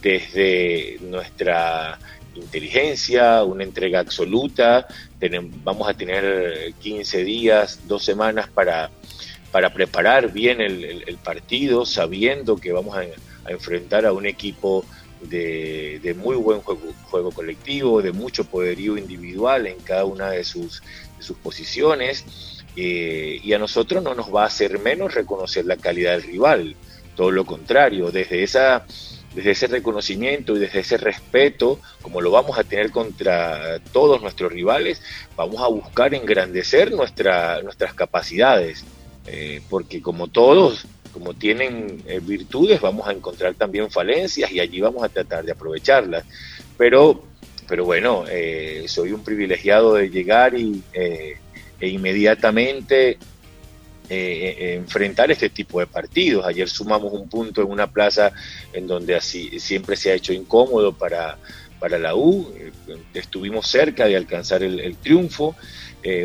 desde 0.01 0.97
nuestra 1.03 1.99
inteligencia, 2.35 3.45
una 3.45 3.65
entrega 3.65 4.01
absoluta, 4.01 4.89
vamos 5.63 5.87
a 5.87 5.93
tener 5.93 6.73
15 6.81 7.23
días, 7.23 7.81
dos 7.87 8.03
semanas 8.03 8.49
para, 8.49 8.89
para 9.53 9.75
preparar 9.75 10.33
bien 10.33 10.63
el, 10.63 11.19
partido, 11.23 11.85
sabiendo 11.85 12.57
que 12.57 12.73
vamos 12.73 12.97
a, 12.97 13.05
enfrentar 13.49 14.07
a 14.07 14.13
un 14.13 14.27
equipo 14.27 14.85
de, 15.23 16.15
muy 16.19 16.37
buen 16.37 16.61
juego, 16.61 17.31
colectivo, 17.31 18.03
de 18.03 18.13
mucho 18.13 18.45
poderío 18.45 18.97
individual 18.97 19.67
en 19.67 19.79
cada 19.81 20.05
una 20.05 20.31
de 20.31 20.45
sus, 20.45 20.83
sus 21.19 21.37
posiciones, 21.37 22.25
eh, 22.77 23.41
y 23.43 23.53
a 23.53 23.59
nosotros 23.59 24.03
no 24.03 24.15
nos 24.15 24.35
va 24.35 24.45
a 24.45 24.47
hacer 24.47 24.79
menos 24.79 25.15
reconocer 25.15 25.67
la 25.67 25.77
calidad 25.77 26.13
del 26.13 26.23
rival, 26.23 26.77
todo 27.17 27.31
lo 27.31 27.45
contrario, 27.45 28.11
desde 28.11 28.43
esa 28.43 28.87
desde 29.35 29.53
ese 29.53 29.67
reconocimiento 29.69 30.57
y 30.57 30.59
desde 30.59 30.81
ese 30.81 30.97
respeto, 30.97 31.79
como 32.03 32.21
lo 32.21 32.31
vamos 32.31 32.59
a 32.59 32.65
tener 32.65 32.91
contra 32.91 33.79
todos 33.93 34.21
nuestros 34.23 34.53
rivales, 34.53 35.01
vamos 35.37 35.61
a 35.61 35.69
buscar 35.69 36.15
engrandecer 36.15 36.91
nuestra, 36.91 37.63
nuestras 37.63 37.95
capacidades, 37.95 38.85
eh, 39.27 39.63
porque 39.71 40.03
como 40.03 40.29
todos, 40.29 40.87
como 41.13 41.35
tienen 41.35 42.03
eh, 42.07 42.21
virtudes, 42.21 42.81
vamos 42.81 43.09
a 43.09 43.13
encontrar 43.13 43.55
también 43.55 43.91
falencias 43.91 44.51
y 44.53 44.61
allí 44.61 44.81
vamos 44.81 45.03
a 45.03 45.09
tratar 45.09 45.45
de 45.45 45.53
aprovecharlas. 45.53 46.25
Pero 46.77 47.31
pero 47.71 47.85
bueno, 47.85 48.25
eh, 48.29 48.87
soy 48.89 49.13
un 49.13 49.23
privilegiado 49.23 49.95
de 49.95 50.11
llegar 50.11 50.59
y, 50.59 50.83
eh, 50.93 51.37
e 51.79 51.89
inmediatamente 51.89 53.17
eh, 54.09 54.75
enfrentar 54.75 55.31
este 55.31 55.51
tipo 55.51 55.79
de 55.79 55.87
partidos. 55.87 56.45
Ayer 56.45 56.69
sumamos 56.69 57.13
un 57.13 57.29
punto 57.29 57.63
en 57.63 57.71
una 57.71 57.87
plaza 57.87 58.33
en 58.73 58.89
donde 58.89 59.15
así 59.15 59.61
siempre 59.61 59.95
se 59.95 60.11
ha 60.11 60.15
hecho 60.15 60.33
incómodo 60.33 60.93
para, 60.93 61.39
para 61.81 61.99
la 61.99 62.15
U. 62.15 62.53
estuvimos 63.15 63.67
cerca 63.67 64.07
de 64.07 64.17
alcanzar 64.17 64.63
el, 64.63 64.97
triunfo. 64.99 65.57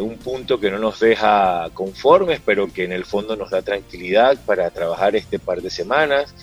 un 0.02 0.18
punto 0.18 0.60
que 0.60 0.70
no 0.70 0.78
nos 0.78 1.00
deja 1.00 1.70
conformes, 1.74 2.42
pero 2.46 2.72
que 2.72 2.84
en 2.84 2.92
el 2.92 3.06
fondo 3.06 3.36
nos 3.36 3.50
da 3.50 3.62
tranquilidad 3.62 4.38
para 4.46 4.70
trabajar 4.70 5.16
este 5.16 5.40
par 5.40 5.62
de 5.62 5.70
semanas. 5.70 6.36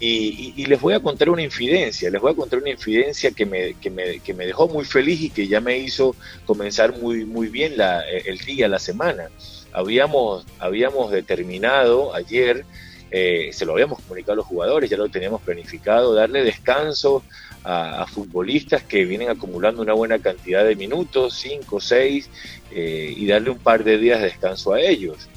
Y, 0.00 0.66
les 0.66 0.80
voy 0.80 0.94
a 0.94 1.00
contar 1.00 1.30
una 1.30 1.42
infidencia, 1.42 2.10
les 2.10 2.20
voy 2.20 2.32
a 2.32 2.36
contar 2.36 2.58
una 2.58 2.70
infidencia 2.70 3.30
que 3.30 3.46
me, 3.46 3.74
que 3.74 3.90
me, 3.90 4.18
que 4.20 4.34
me 4.34 4.46
dejó 4.46 4.68
muy 4.68 4.84
feliz 4.84 5.20
y 5.20 5.30
que 5.30 5.46
ya 5.46 5.60
me 5.60 5.78
hizo 5.78 6.16
comenzar 6.46 6.98
muy, 6.98 7.24
muy 7.24 7.48
bien 7.48 7.76
la, 7.76 8.02
el 8.02 8.38
día, 8.38 8.68
la 8.68 8.78
semana. 8.78 9.30
Habíamos, 9.72 10.46
habíamos 10.58 11.10
determinado 11.10 12.14
ayer, 12.14 12.64
eh, 13.10 13.50
se 13.52 13.64
lo 13.64 13.72
habíamos 13.72 14.00
comunicado 14.02 14.32
a 14.32 14.36
los 14.36 14.46
jugadores, 14.46 14.90
ya 14.90 14.96
lo 14.96 15.08
teníamos 15.08 15.40
planificado, 15.42 16.14
darle 16.14 16.42
descanso 16.42 17.22
a, 17.64 18.06
futbolistas 18.06 18.82
que 18.82 19.04
vienen 19.04 19.30
acumulando 19.30 19.82
una 19.82 19.94
buena 19.94 20.18
cantidad 20.18 20.64
de 20.64 20.76
minutos, 20.76 21.34
cinco, 21.34 21.80
seis, 21.80 22.28
eh, 22.70 23.12
y 23.16 23.26
darle 23.26 23.50
un 23.50 23.58
par 23.58 23.82
de 23.84 23.98
días 23.98 24.20
de 24.20 24.26
descanso 24.26 24.74
a 24.74 24.80
ellos. 24.80 25.28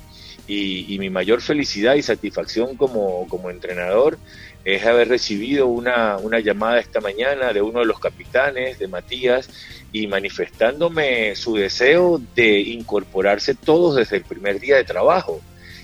Y, 0.47 0.93
y, 0.93 0.99
mi 0.99 1.09
mayor 1.09 1.41
felicidad 1.41 1.95
y 1.95 2.01
satisfacción 2.01 2.77
como, 2.77 3.27
como 3.27 3.49
entrenador 3.49 4.17
es 4.63 4.85
haber 4.85 5.09
recibido 5.09 5.67
una, 5.67 6.17
una, 6.17 6.39
llamada 6.39 6.79
esta 6.79 7.01
mañana 7.01 7.51
de 7.53 7.61
uno 7.61 7.79
de 7.79 7.85
los 7.85 7.99
capitanes, 7.99 8.79
de 8.79 8.87
Matías, 8.87 9.49
y 9.91 10.07
manifestándome 10.07 11.35
su 11.35 11.55
deseo 11.55 12.21
de 12.35 12.59
incorporarse 12.59 13.55
todos 13.55 13.95
desde 13.95 14.17
el 14.17 14.23
primer 14.23 14.59
día 14.59 14.75
de 14.75 14.83
trabajo. 14.83 15.41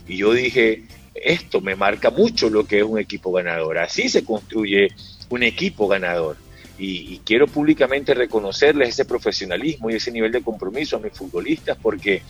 Y 0.08 0.18
yo 0.18 0.34
dije, 0.34 0.84
esto 1.16 1.62
me 1.62 1.76
marca 1.76 2.10
mucho 2.10 2.50
lo 2.50 2.66
que 2.66 2.80
es 2.80 2.84
un 2.84 3.00
equipo 3.00 3.32
ganador. 3.32 3.78
Así 3.78 4.10
se 4.10 4.26
construye 4.26 4.90
un 5.30 5.44
equipo 5.44 5.88
ganador. 5.88 6.38
Y, 6.78 7.14
y, 7.14 7.22
quiero 7.24 7.48
públicamente 7.48 8.16
reconocerles 8.16 8.90
ese 8.90 9.06
profesionalismo 9.06 9.92
y 9.92 9.96
ese 9.96 10.12
nivel 10.12 10.32
de 10.32 10.42
compromiso 10.42 10.98
a 10.98 11.00
mis 11.00 11.14
futbolistas 11.14 11.78
porque 11.80 12.24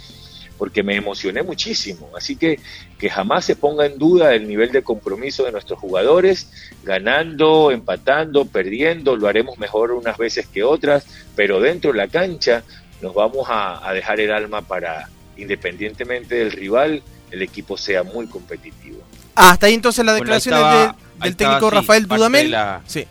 porque 0.58 0.84
me 0.84 0.96
emocioné 0.96 1.44
muchísimo. 1.44 2.10
Así 2.16 2.36
que 2.36 2.60
que 2.98 3.10
jamás 3.10 3.46
se 3.46 3.56
ponga 3.56 3.86
en 3.86 3.98
duda 3.98 4.34
el 4.34 4.48
nivel 4.48 4.72
de 4.72 4.82
compromiso 4.82 5.44
de 5.44 5.52
nuestros 5.52 5.80
jugadores, 5.80 6.50
ganando, 6.84 7.72
empatando, 7.72 8.46
perdiendo, 8.46 9.16
lo 9.16 9.28
haremos 9.28 9.58
mejor 9.58 9.92
unas 9.92 10.18
veces 10.18 10.48
que 10.48 10.64
otras, 10.64 11.06
pero 11.36 11.60
dentro 11.60 11.92
de 11.92 11.98
la 11.98 12.08
cancha 12.08 12.64
nos 13.02 13.14
vamos 13.14 13.48
a, 13.50 13.92
dejar 13.94 14.22
el 14.22 14.32
alma 14.32 14.62
para, 14.62 15.10
independientemente 15.36 16.36
del 16.36 16.52
rival, 16.52 17.04
el 17.32 17.42
equipo 17.42 17.78
sea 17.78 18.04
muy 18.04 18.28
competitivo. 18.28 19.02
hasta 19.36 19.66
ahí 19.66 19.74
entonces 19.74 20.06
la 20.06 20.14
declaración 20.14 20.96
del 21.24 21.36
técnico 21.36 21.70
Rafael 21.70 22.08
Dudamel. 22.08 22.56
Sí. 22.86 23.06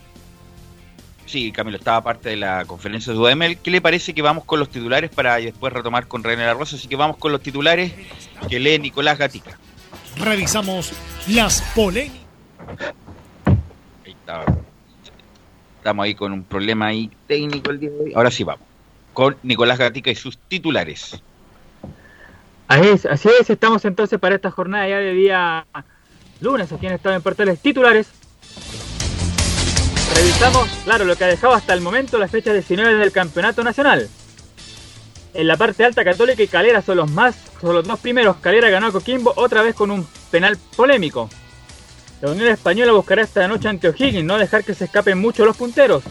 Sí, 1.26 1.50
Camilo, 1.50 1.78
estaba 1.78 2.02
parte 2.02 2.28
de 2.28 2.36
la 2.36 2.66
conferencia 2.66 3.10
de 3.10 3.18
UDML. 3.18 3.56
¿Qué 3.56 3.70
le 3.70 3.80
parece 3.80 4.12
que 4.12 4.20
vamos 4.20 4.44
con 4.44 4.58
los 4.58 4.68
titulares 4.68 5.10
para 5.10 5.36
después 5.36 5.72
retomar 5.72 6.06
con 6.06 6.22
René 6.22 6.44
La 6.44 6.52
Rosa? 6.52 6.76
Así 6.76 6.88
que 6.88 6.96
vamos 6.96 7.16
con 7.16 7.32
los 7.32 7.40
titulares 7.40 7.92
que 8.50 8.60
lee 8.60 8.78
Nicolás 8.78 9.16
Gatica. 9.16 9.58
Revisamos 10.18 10.92
las 11.28 11.62
polémicas. 11.74 12.20
Ahí 14.04 14.12
está. 14.12 14.44
Estamos 15.78 16.04
ahí 16.04 16.14
con 16.14 16.32
un 16.32 16.44
problema 16.44 16.88
ahí 16.88 17.10
técnico 17.26 17.70
el 17.70 17.80
día 17.80 17.90
de 17.90 17.98
hoy. 17.98 18.12
Ahora 18.14 18.30
sí 18.30 18.44
vamos. 18.44 18.66
Con 19.14 19.36
Nicolás 19.42 19.78
Gatica 19.78 20.10
y 20.10 20.14
sus 20.14 20.36
titulares. 20.36 21.22
Así 22.68 22.88
es, 22.88 23.06
así 23.06 23.28
es, 23.40 23.50
estamos 23.50 23.84
entonces 23.84 24.18
para 24.18 24.34
esta 24.34 24.50
jornada 24.50 24.88
ya 24.88 24.98
de 24.98 25.12
día 25.12 25.66
lunes 26.42 26.72
aquí 26.72 26.86
en 26.86 26.92
Estado 26.92 27.14
en 27.14 27.22
Portales 27.22 27.60
titulares 27.60 28.08
Revisamos, 30.14 30.68
claro, 30.84 31.04
lo 31.04 31.16
que 31.16 31.24
ha 31.24 31.28
dejado 31.28 31.54
hasta 31.54 31.72
el 31.72 31.80
momento 31.80 32.18
la 32.18 32.28
fecha 32.28 32.52
19 32.52 32.96
del 32.96 33.12
Campeonato 33.12 33.64
Nacional. 33.64 34.08
En 35.34 35.46
la 35.48 35.56
parte 35.56 35.84
alta 35.84 36.04
Católica 36.04 36.42
y 36.42 36.48
Calera 36.48 36.82
son 36.82 36.98
los 36.98 37.10
más, 37.10 37.34
son 37.60 37.74
los 37.74 37.86
dos 37.86 37.98
primeros. 37.98 38.36
Calera 38.36 38.68
ganó 38.68 38.88
a 38.88 38.92
Coquimbo 38.92 39.32
otra 39.36 39.62
vez 39.62 39.74
con 39.74 39.90
un 39.90 40.06
penal 40.30 40.58
polémico. 40.76 41.30
La 42.20 42.30
Unión 42.30 42.48
Española 42.48 42.92
buscará 42.92 43.22
esta 43.22 43.48
noche 43.48 43.68
ante 43.68 43.88
O'Higgins, 43.88 44.24
no 44.24 44.38
dejar 44.38 44.64
que 44.64 44.74
se 44.74 44.84
escapen 44.84 45.18
mucho 45.18 45.46
los 45.46 45.56
punteros. 45.56 46.04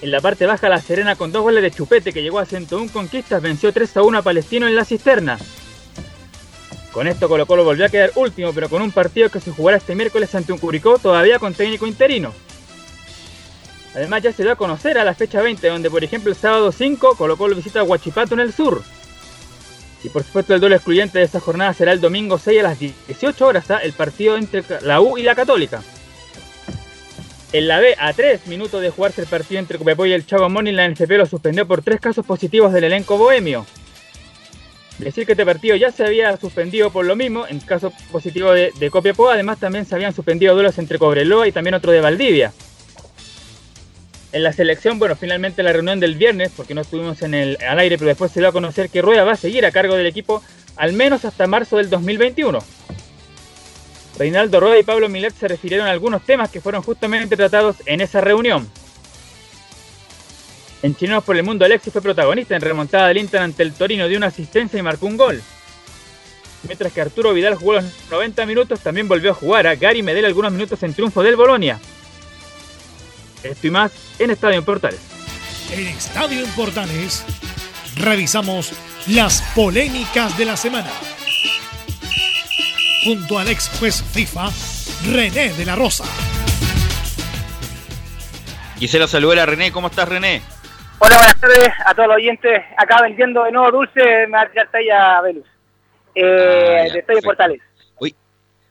En 0.00 0.10
la 0.10 0.20
parte 0.20 0.46
baja 0.46 0.68
La 0.68 0.80
Serena 0.80 1.16
con 1.16 1.32
dos 1.32 1.42
goles 1.42 1.62
de 1.62 1.72
Chupete 1.72 2.12
que 2.12 2.22
llegó 2.22 2.38
a 2.38 2.46
101 2.46 2.92
conquistas 2.92 3.42
venció 3.42 3.72
3 3.72 3.96
a 3.96 4.02
1 4.02 4.18
a 4.18 4.22
Palestino 4.22 4.68
en 4.68 4.76
la 4.76 4.84
cisterna. 4.84 5.36
Con 6.96 7.08
esto 7.08 7.28
Colo 7.28 7.44
Colo 7.44 7.62
volvió 7.62 7.84
a 7.84 7.90
quedar 7.90 8.12
último, 8.14 8.54
pero 8.54 8.70
con 8.70 8.80
un 8.80 8.90
partido 8.90 9.28
que 9.28 9.38
se 9.38 9.50
jugará 9.50 9.76
este 9.76 9.94
miércoles 9.94 10.34
ante 10.34 10.50
un 10.54 10.58
Curicó 10.58 10.96
todavía 10.96 11.38
con 11.38 11.52
técnico 11.52 11.86
interino. 11.86 12.32
Además 13.94 14.22
ya 14.22 14.32
se 14.32 14.44
dio 14.44 14.52
a 14.52 14.56
conocer 14.56 14.96
a 14.96 15.04
la 15.04 15.12
fecha 15.12 15.42
20, 15.42 15.68
donde 15.68 15.90
por 15.90 16.02
ejemplo 16.02 16.30
el 16.30 16.38
sábado 16.38 16.72
5 16.72 17.16
Colo 17.16 17.36
Colo 17.36 17.54
visita 17.54 17.80
a 17.80 17.82
Huachipato 17.82 18.32
en 18.32 18.40
el 18.40 18.54
sur. 18.54 18.82
Y 20.04 20.08
por 20.08 20.24
supuesto 20.24 20.54
el 20.54 20.60
duelo 20.60 20.74
excluyente 20.74 21.18
de 21.18 21.26
esta 21.26 21.38
jornada 21.38 21.74
será 21.74 21.92
el 21.92 22.00
domingo 22.00 22.38
6 22.38 22.60
a 22.60 22.62
las 22.62 22.78
18 22.78 23.46
horas, 23.46 23.70
¿ah? 23.70 23.80
el 23.82 23.92
partido 23.92 24.38
entre 24.38 24.64
la 24.80 25.02
U 25.02 25.18
y 25.18 25.22
la 25.22 25.34
Católica. 25.34 25.82
En 27.52 27.68
la 27.68 27.78
B, 27.78 27.94
a 27.98 28.14
3 28.14 28.46
minutos 28.46 28.80
de 28.80 28.88
jugarse 28.88 29.20
el 29.20 29.26
partido 29.26 29.58
entre 29.60 29.76
Copiapó 29.76 30.06
y 30.06 30.14
el 30.14 30.24
Chavo 30.24 30.48
Moni, 30.48 30.72
la 30.72 30.88
NFP 30.88 31.10
lo 31.10 31.26
suspendió 31.26 31.68
por 31.68 31.82
tres 31.82 32.00
casos 32.00 32.24
positivos 32.24 32.72
del 32.72 32.84
elenco 32.84 33.18
bohemio. 33.18 33.66
Decir 34.98 35.26
que 35.26 35.32
este 35.32 35.44
partido 35.44 35.76
ya 35.76 35.92
se 35.92 36.04
había 36.04 36.36
suspendido 36.38 36.90
por 36.90 37.04
lo 37.04 37.16
mismo, 37.16 37.46
en 37.46 37.60
caso 37.60 37.92
positivo 38.10 38.52
de, 38.52 38.72
de 38.78 38.90
Copiapó, 38.90 39.28
además 39.28 39.58
también 39.58 39.84
se 39.84 39.94
habían 39.94 40.14
suspendido 40.14 40.54
duelos 40.54 40.78
entre 40.78 40.98
Cobreloa 40.98 41.46
y 41.46 41.52
también 41.52 41.74
otro 41.74 41.92
de 41.92 42.00
Valdivia. 42.00 42.52
En 44.32 44.42
la 44.42 44.52
selección, 44.52 44.98
bueno, 44.98 45.16
finalmente 45.16 45.62
la 45.62 45.72
reunión 45.72 46.00
del 46.00 46.14
viernes, 46.14 46.50
porque 46.56 46.74
no 46.74 46.80
estuvimos 46.80 47.22
en 47.22 47.34
el, 47.34 47.58
al 47.66 47.78
aire, 47.78 47.96
pero 47.98 48.08
después 48.08 48.32
se 48.32 48.40
dio 48.40 48.48
a 48.48 48.52
conocer 48.52 48.88
que 48.88 49.02
Rueda 49.02 49.24
va 49.24 49.32
a 49.32 49.36
seguir 49.36 49.64
a 49.66 49.70
cargo 49.70 49.94
del 49.96 50.06
equipo 50.06 50.42
al 50.76 50.92
menos 50.92 51.24
hasta 51.24 51.46
marzo 51.46 51.76
del 51.76 51.90
2021. 51.90 52.58
Reinaldo 54.18 54.60
Rueda 54.60 54.78
y 54.78 54.82
Pablo 54.82 55.08
Milet 55.08 55.34
se 55.34 55.48
refirieron 55.48 55.86
a 55.86 55.90
algunos 55.90 56.22
temas 56.22 56.50
que 56.50 56.60
fueron 56.60 56.82
justamente 56.82 57.36
tratados 57.36 57.76
en 57.86 58.00
esa 58.00 58.20
reunión. 58.20 58.68
En 60.82 60.94
Chilenos 60.94 61.24
por 61.24 61.36
el 61.36 61.42
Mundo, 61.42 61.64
Alexis 61.64 61.92
fue 61.92 62.02
protagonista 62.02 62.54
en 62.54 62.62
remontada 62.62 63.08
del 63.08 63.18
Inter 63.18 63.40
ante 63.40 63.62
el 63.62 63.72
Torino, 63.72 64.08
dio 64.08 64.18
una 64.18 64.26
asistencia 64.28 64.78
y 64.78 64.82
marcó 64.82 65.06
un 65.06 65.16
gol. 65.16 65.42
Mientras 66.64 66.92
que 66.92 67.00
Arturo 67.00 67.32
Vidal 67.32 67.54
jugó 67.54 67.74
los 67.74 67.84
90 68.10 68.46
minutos, 68.46 68.80
también 68.80 69.08
volvió 69.08 69.30
a 69.30 69.34
jugar 69.34 69.66
a 69.66 69.76
Gary 69.76 70.02
Medel 70.02 70.24
algunos 70.24 70.52
minutos 70.52 70.82
en 70.82 70.94
triunfo 70.94 71.22
del 71.22 71.36
Bolonia. 71.36 71.78
Esto 73.42 73.66
y 73.66 73.70
más 73.70 73.92
en 74.18 74.30
Estadio 74.30 74.64
Portales. 74.64 75.00
En 75.72 75.86
Estadio 75.86 76.46
Portales 76.56 77.24
revisamos 77.96 78.72
las 79.08 79.42
polémicas 79.54 80.36
de 80.36 80.44
la 80.44 80.56
semana. 80.56 80.90
Junto 83.04 83.38
al 83.38 83.48
ex 83.48 83.68
juez 83.78 84.02
FIFA, 84.12 84.50
René 85.12 85.52
de 85.52 85.64
la 85.64 85.76
Rosa. 85.76 86.04
Quisiera 88.78 89.06
saludar 89.06 89.38
a 89.38 89.46
René. 89.46 89.70
¿Cómo 89.70 89.86
estás, 89.88 90.08
René? 90.08 90.42
Hola, 90.98 91.16
buenas 91.18 91.40
tardes 91.40 91.68
a 91.84 91.94
todos 91.94 92.08
los 92.08 92.16
oyentes. 92.16 92.62
Acá 92.76 93.02
vendiendo 93.02 93.44
de 93.44 93.52
nuevo 93.52 93.70
dulce, 93.70 94.26
me 94.26 94.38
va 94.38 95.16
a 95.16 95.22
Velus. 95.22 95.44
Eh, 96.14 96.76
Ah, 96.78 96.84
Estadio 96.84 97.04
perfecto. 97.06 97.22
Portales. 97.28 97.60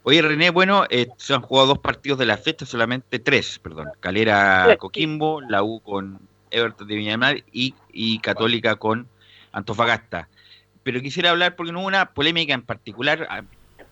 Oye, 0.07 0.21
René, 0.21 0.51
bueno, 0.51 0.85
eh, 0.91 1.07
se 1.17 1.33
han 1.33 1.41
jugado 1.41 1.69
dos 1.69 1.79
partidos 1.79 2.19
de 2.19 2.27
la 2.27 2.37
fecha, 2.37 2.63
solamente 2.67 3.17
tres, 3.17 3.57
perdón. 3.57 3.87
Calera 3.99 4.75
Coquimbo, 4.77 5.41
la 5.41 5.63
U 5.63 5.79
con 5.79 6.19
Everton 6.51 6.87
de 6.87 6.95
Viñamar 6.95 7.37
y, 7.51 7.73
y 7.91 8.19
Católica 8.19 8.75
con 8.75 9.07
Antofagasta. 9.51 10.27
Pero 10.83 11.01
quisiera 11.01 11.31
hablar 11.31 11.55
porque 11.55 11.71
no 11.71 11.79
hubo 11.79 11.87
una 11.87 12.11
polémica 12.11 12.53
en 12.53 12.61
particular. 12.61 13.25
ah, 13.31 13.41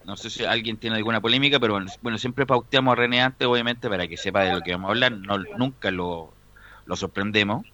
No 0.05 0.15
sé 0.15 0.29
si 0.29 0.45
alguien 0.45 0.77
tiene 0.77 0.97
alguna 0.97 1.19
polémica, 1.19 1.59
pero 1.59 1.73
bueno, 1.73 1.91
bueno, 2.03 2.19
siempre 2.19 2.45
pauteamos 2.45 2.91
a 2.91 2.95
René 2.95 3.23
antes, 3.23 3.47
obviamente, 3.47 3.89
para 3.89 4.07
que 4.07 4.15
sepa 4.15 4.43
de 4.43 4.53
lo 4.53 4.61
que 4.61 4.71
vamos 4.73 4.89
a 4.89 4.91
hablar. 4.91 5.13
No, 5.13 5.39
nunca 5.57 5.89
lo, 5.89 6.31
lo 6.85 6.95
sorprendemos. 6.95 7.65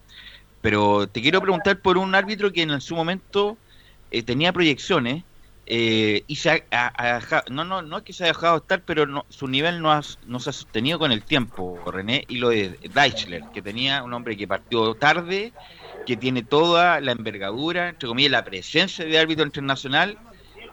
Pero 0.60 1.08
te 1.08 1.22
quiero 1.22 1.40
preguntar 1.40 1.80
por 1.82 1.98
un 1.98 2.14
árbitro 2.14 2.52
que 2.52 2.62
en 2.62 2.80
su 2.80 2.94
momento 2.96 3.60
eh, 4.10 4.22
tenía 4.22 4.52
proyecciones 4.52 5.24
eh, 5.66 6.24
y 6.26 6.36
se 6.36 6.50
ha, 6.50 6.60
ha- 6.72 7.44
no, 7.50 7.64
no, 7.64 7.82
no 7.82 7.98
es 7.98 8.02
que 8.04 8.12
se 8.12 8.24
haya 8.24 8.32
dejado 8.32 8.58
estar, 8.58 8.84
pero 8.84 9.06
no, 9.06 9.26
su 9.30 9.46
nivel 9.48 9.80
no, 9.82 9.92
ha- 9.92 10.02
no 10.26 10.40
se 10.40 10.50
ha 10.50 10.52
sostenido 10.52 10.98
con 10.98 11.12
el 11.12 11.24
tiempo, 11.26 11.90
René, 11.90 12.24
y 12.28 12.38
lo 12.38 12.50
de 12.50 12.78
Deichler, 12.90 13.48
que 13.50 13.62
tenía 13.62 14.02
un 14.02 14.12
hombre 14.12 14.36
que 14.36 14.48
partió 14.48 14.94
tarde, 14.96 15.54
que 16.04 16.16
tiene 16.16 16.42
toda 16.42 17.00
la 17.00 17.12
envergadura, 17.12 17.88
entre 17.90 18.08
comillas, 18.08 18.32
la 18.32 18.44
presencia 18.44 19.04
de 19.04 19.18
árbitro 19.18 19.44
internacional, 19.44 20.20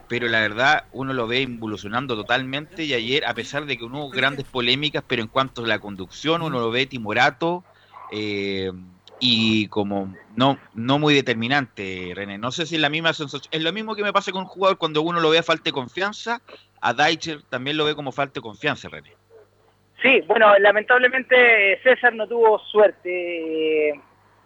pero 0.07 0.27
la 0.29 0.39
verdad 0.41 0.83
uno 0.91 1.13
lo 1.13 1.27
ve 1.27 1.41
involucionando 1.41 2.15
totalmente 2.15 2.85
y 2.85 2.93
ayer, 2.93 3.25
a 3.25 3.33
pesar 3.35 3.65
de 3.65 3.77
que 3.77 3.83
hubo 3.85 4.11
grandes 4.11 4.45
polémicas, 4.45 5.03
pero 5.07 5.21
en 5.21 5.27
cuanto 5.29 5.63
a 5.63 5.67
la 5.67 5.79
conducción, 5.79 6.41
uno 6.41 6.59
lo 6.59 6.71
ve 6.71 6.85
timorato 6.85 7.67
eh, 8.09 8.71
y 9.19 9.67
como 9.69 10.13
no 10.35 10.57
no 10.75 10.99
muy 10.99 11.13
determinante, 11.13 12.11
René. 12.15 12.37
No 12.37 12.51
sé 12.51 12.65
si 12.65 12.75
es 12.75 12.81
la 12.81 12.89
misma 12.89 13.13
sensación. 13.13 13.49
Es 13.51 13.63
lo 13.63 13.73
mismo 13.73 13.95
que 13.95 14.03
me 14.03 14.13
pasa 14.13 14.31
con 14.31 14.41
un 14.41 14.47
jugador 14.47 14.77
cuando 14.77 15.01
uno 15.01 15.19
lo 15.19 15.29
ve 15.29 15.39
a 15.39 15.43
falta 15.43 15.63
de 15.65 15.71
confianza, 15.71 16.41
a 16.81 16.93
Deicher 16.93 17.41
también 17.49 17.77
lo 17.77 17.85
ve 17.85 17.95
como 17.95 18.11
falta 18.11 18.35
de 18.35 18.41
confianza, 18.41 18.89
René. 18.89 19.11
Sí, 20.01 20.21
bueno, 20.27 20.57
lamentablemente 20.59 21.79
César 21.81 22.13
no 22.13 22.27
tuvo 22.27 22.59
suerte. 22.59 23.89
eh, 23.89 23.99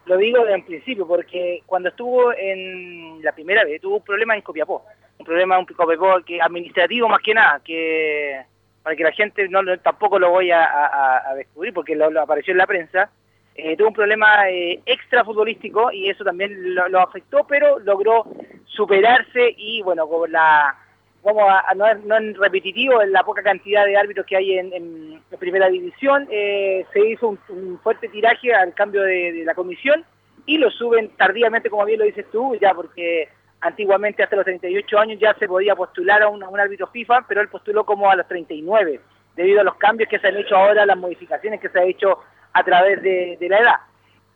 Lo 0.05 0.17
digo 0.17 0.45
desde 0.45 0.63
principio, 0.63 1.05
porque 1.05 1.62
cuando 1.65 1.89
estuvo 1.89 2.34
en 2.34 3.21
la 3.21 3.34
primera 3.34 3.65
vez 3.65 3.81
tuvo 3.81 3.97
un 3.97 4.03
problema 4.03 4.36
en 4.36 4.41
Copiapó. 4.41 4.86
Un 5.17 5.25
problema 5.25 5.60
en 5.60 5.65
Copiapó 5.65 6.21
que 6.25 6.41
administrativo 6.41 7.10
más 7.10 7.21
que 7.21 7.34
nada, 7.34 7.62
que 7.63 8.41
para 8.81 8.95
que 8.95 9.03
la 9.03 9.12
gente 9.12 9.47
no 9.49 9.60
tampoco 9.79 10.17
lo 10.17 10.29
voy 10.31 10.49
a 10.51 11.34
descubrir 11.36 11.73
porque 11.73 11.95
lo, 11.95 12.10
lo 12.10 12.21
apareció 12.21 12.51
en 12.51 12.57
la 12.57 12.65
prensa. 12.65 13.12
Eh, 13.56 13.76
tuvo 13.76 13.90
un 13.90 13.94
problema 13.94 14.50
eh, 14.50 14.82
extra 14.86 15.24
futbolístico 15.24 15.92
y 15.92 16.10
eso 16.10 16.24
también 16.24 16.74
lo, 16.74 17.00
afectó, 17.00 17.46
pero 17.48 17.80
logró 17.80 18.26
superarse 18.66 19.54
y 19.58 19.82
bueno, 19.82 20.08
con 20.08 20.32
la 20.32 20.76
vamos 21.24 21.44
a, 21.48 21.74
no, 21.76 21.86
no 22.06 22.18
en 22.18 22.34
repetitivo, 22.34 23.02
en 23.02 23.12
la 23.12 23.24
poca 23.24 23.44
cantidad 23.44 23.86
de 23.86 23.98
árbitros 23.98 24.26
que 24.26 24.38
hay 24.38 24.58
en, 24.58 25.22
primera 25.40 25.70
división, 25.70 26.28
eh, 26.32 26.86
se 26.94 27.08
hizo 27.08 27.38
un, 27.50 27.80
fuerte 27.80 28.08
tiraje 28.08 28.54
al 28.54 28.74
cambio 28.74 29.02
de, 29.04 29.32
de 29.32 29.46
la 29.46 29.56
comisión 29.56 30.06
y 30.46 30.58
lo 30.58 30.70
suben 30.72 31.10
tardíamente, 31.18 31.70
como 31.70 31.86
bien 31.86 32.00
lo 32.00 32.06
dices 32.06 32.26
tú, 32.32 32.56
ya 32.60 32.74
porque 32.74 33.30
antiguamente 33.62 34.24
hasta 34.24 34.36
los 34.36 34.46
38 34.46 35.00
años 35.00 35.20
ya 35.20 35.34
se 35.36 35.48
podía 35.48 35.76
postular 35.76 36.22
a 36.24 36.30
un, 36.30 36.44
a 36.44 36.50
un 36.50 36.60
árbitro 36.60 36.88
FIFA, 36.88 37.26
pero 37.28 37.42
él 37.42 37.48
postuló 37.48 37.86
como 37.86 38.10
a 38.10 38.16
los 38.16 38.28
39, 38.28 39.00
debido 39.36 39.62
a 39.62 39.64
los 39.64 39.76
cambios 39.76 40.10
que 40.10 40.20
se 40.20 40.28
han 40.28 40.38
hecho 40.38 40.56
ahora, 40.56 40.86
las 40.86 40.98
modificaciones 40.98 41.62
que 41.62 41.70
se 41.70 41.80
ha 41.80 41.84
hecho 41.84 42.20
a 42.54 42.64
través 42.64 43.02
de, 43.02 43.38
la 43.50 43.60
edad. 43.60 43.76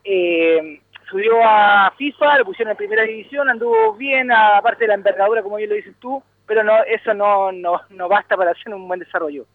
Eh, 0.04 0.82
subió 1.10 1.34
a 1.44 1.94
FIFA, 1.98 2.40
lo 2.40 2.46
pusieron 2.46 2.72
en 2.72 2.78
primera 2.78 3.04
división, 3.04 3.50
anduvo 3.50 3.94
bien, 3.94 4.32
aparte 4.32 4.84
de 4.84 4.90
la 4.90 4.96
envergadura, 4.96 5.42
como 5.42 5.58
bien 5.58 5.70
lo 5.70 5.76
dices 5.76 5.96
tú, 6.00 6.22
pero 6.46 6.64
no 6.64 6.84
eso 6.84 7.14
no, 7.14 7.52
no, 7.52 7.82
no 7.90 8.08
basta 8.08 8.38
para 8.38 8.52
hacer 8.52 8.74
un 8.74 8.88
buen 8.88 9.00
desarrollo. 9.00 9.46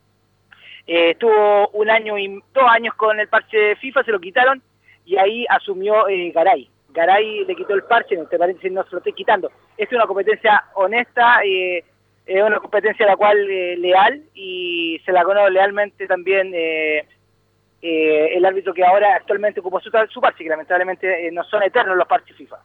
Eh, 0.87 1.11
estuvo 1.11 1.69
un 1.69 1.91
año 1.91 2.19
y 2.19 2.43
dos 2.53 2.65
años 2.69 2.95
con 2.95 3.19
el 3.21 3.29
parche 3.29 3.57
de 3.57 3.77
FIFA, 3.77 4.05
se 4.05 4.13
lo 4.13 4.21
quitaron 4.21 4.63
y 5.05 5.17
ahí 5.17 5.47
asumió 5.49 6.09
eh, 6.09 6.31
Garay. 6.33 6.69
Garay 6.93 7.45
le 7.45 7.57
quitó 7.57 7.75
el 7.75 7.85
parche, 7.85 8.15
entre 8.15 8.39
paréntesis 8.39 8.73
no 8.73 8.83
se 8.85 8.91
lo 8.93 8.99
estoy 8.99 9.13
quitando. 9.13 9.51
Es 9.77 9.91
una 9.93 10.07
competencia 10.07 10.65
honesta, 10.75 11.43
eh, 11.45 11.85
es 12.27 12.43
una 12.43 12.59
competencia 12.59 13.07
la 13.07 13.17
cual 13.17 13.39
eh, 13.51 13.77
leal 13.77 14.23
y 14.35 15.01
se 15.05 15.13
la 15.13 15.25
conoce 15.25 15.51
lealmente 15.51 16.07
también 16.07 16.53
eh, 17.83 18.37
el 18.37 18.45
árbitro 18.45 18.75
que 18.75 18.85
ahora 18.85 19.17
actualmente 19.17 19.61
ocupa 19.61 19.81
su, 19.81 19.91
su 20.11 20.21
parche, 20.21 20.45
que 20.45 20.51
lamentablemente 20.51 21.27
eh, 21.27 21.31
no 21.33 21.45
son 21.45 21.63
eternos 21.63 21.97
los 21.97 22.07
parches 22.07 22.37
FIFA. 22.37 22.59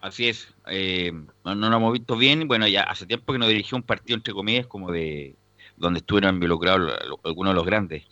Así 0.00 0.28
es, 0.28 0.54
eh, 0.66 1.12
no, 1.44 1.54
no 1.54 1.70
lo 1.70 1.76
hemos 1.76 1.92
visto 1.92 2.16
bien. 2.16 2.48
Bueno, 2.48 2.66
ya 2.66 2.82
hace 2.84 3.06
tiempo 3.06 3.32
que 3.32 3.38
no 3.38 3.46
dirigió 3.46 3.76
un 3.76 3.82
partido 3.82 4.16
entre 4.16 4.32
comillas 4.32 4.66
como 4.66 4.90
de 4.90 5.34
donde 5.76 5.98
estuvieron 5.98 6.34
involucrados 6.34 6.92
algunos 7.24 7.52
de 7.52 7.54
los 7.54 7.66
grandes. 7.66 8.04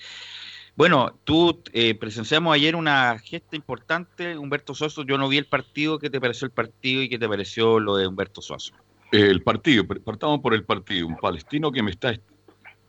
Bueno, 0.79 1.19
tú 1.25 1.61
eh, 1.73 1.97
presenciamos 1.97 2.55
ayer 2.55 2.77
una 2.77 3.19
gesta 3.19 3.57
importante, 3.57 4.39
Humberto 4.39 4.75
Soso. 4.75 5.03
Yo 5.03 5.19
no 5.19 5.29
vi 5.29 5.39
el 5.39 5.47
partido. 5.47 5.99
¿Qué 5.99 6.09
te 6.09 6.21
pareció 6.21 6.47
el 6.47 6.53
partido 6.53 7.03
y 7.03 7.09
qué 7.09 7.19
te 7.19 7.29
pareció 7.29 7.81
lo 7.81 7.97
de 7.97 8.07
Humberto 8.07 8.41
Soso? 8.41 8.75
El 9.11 9.43
partido, 9.43 9.85
partamos 9.87 10.41
por 10.41 10.55
el 10.55 10.65
partido. 10.65 11.09
Un 11.09 11.17
palestino 11.17 11.73
que 11.73 11.83
me 11.83 11.91
está. 11.91 12.15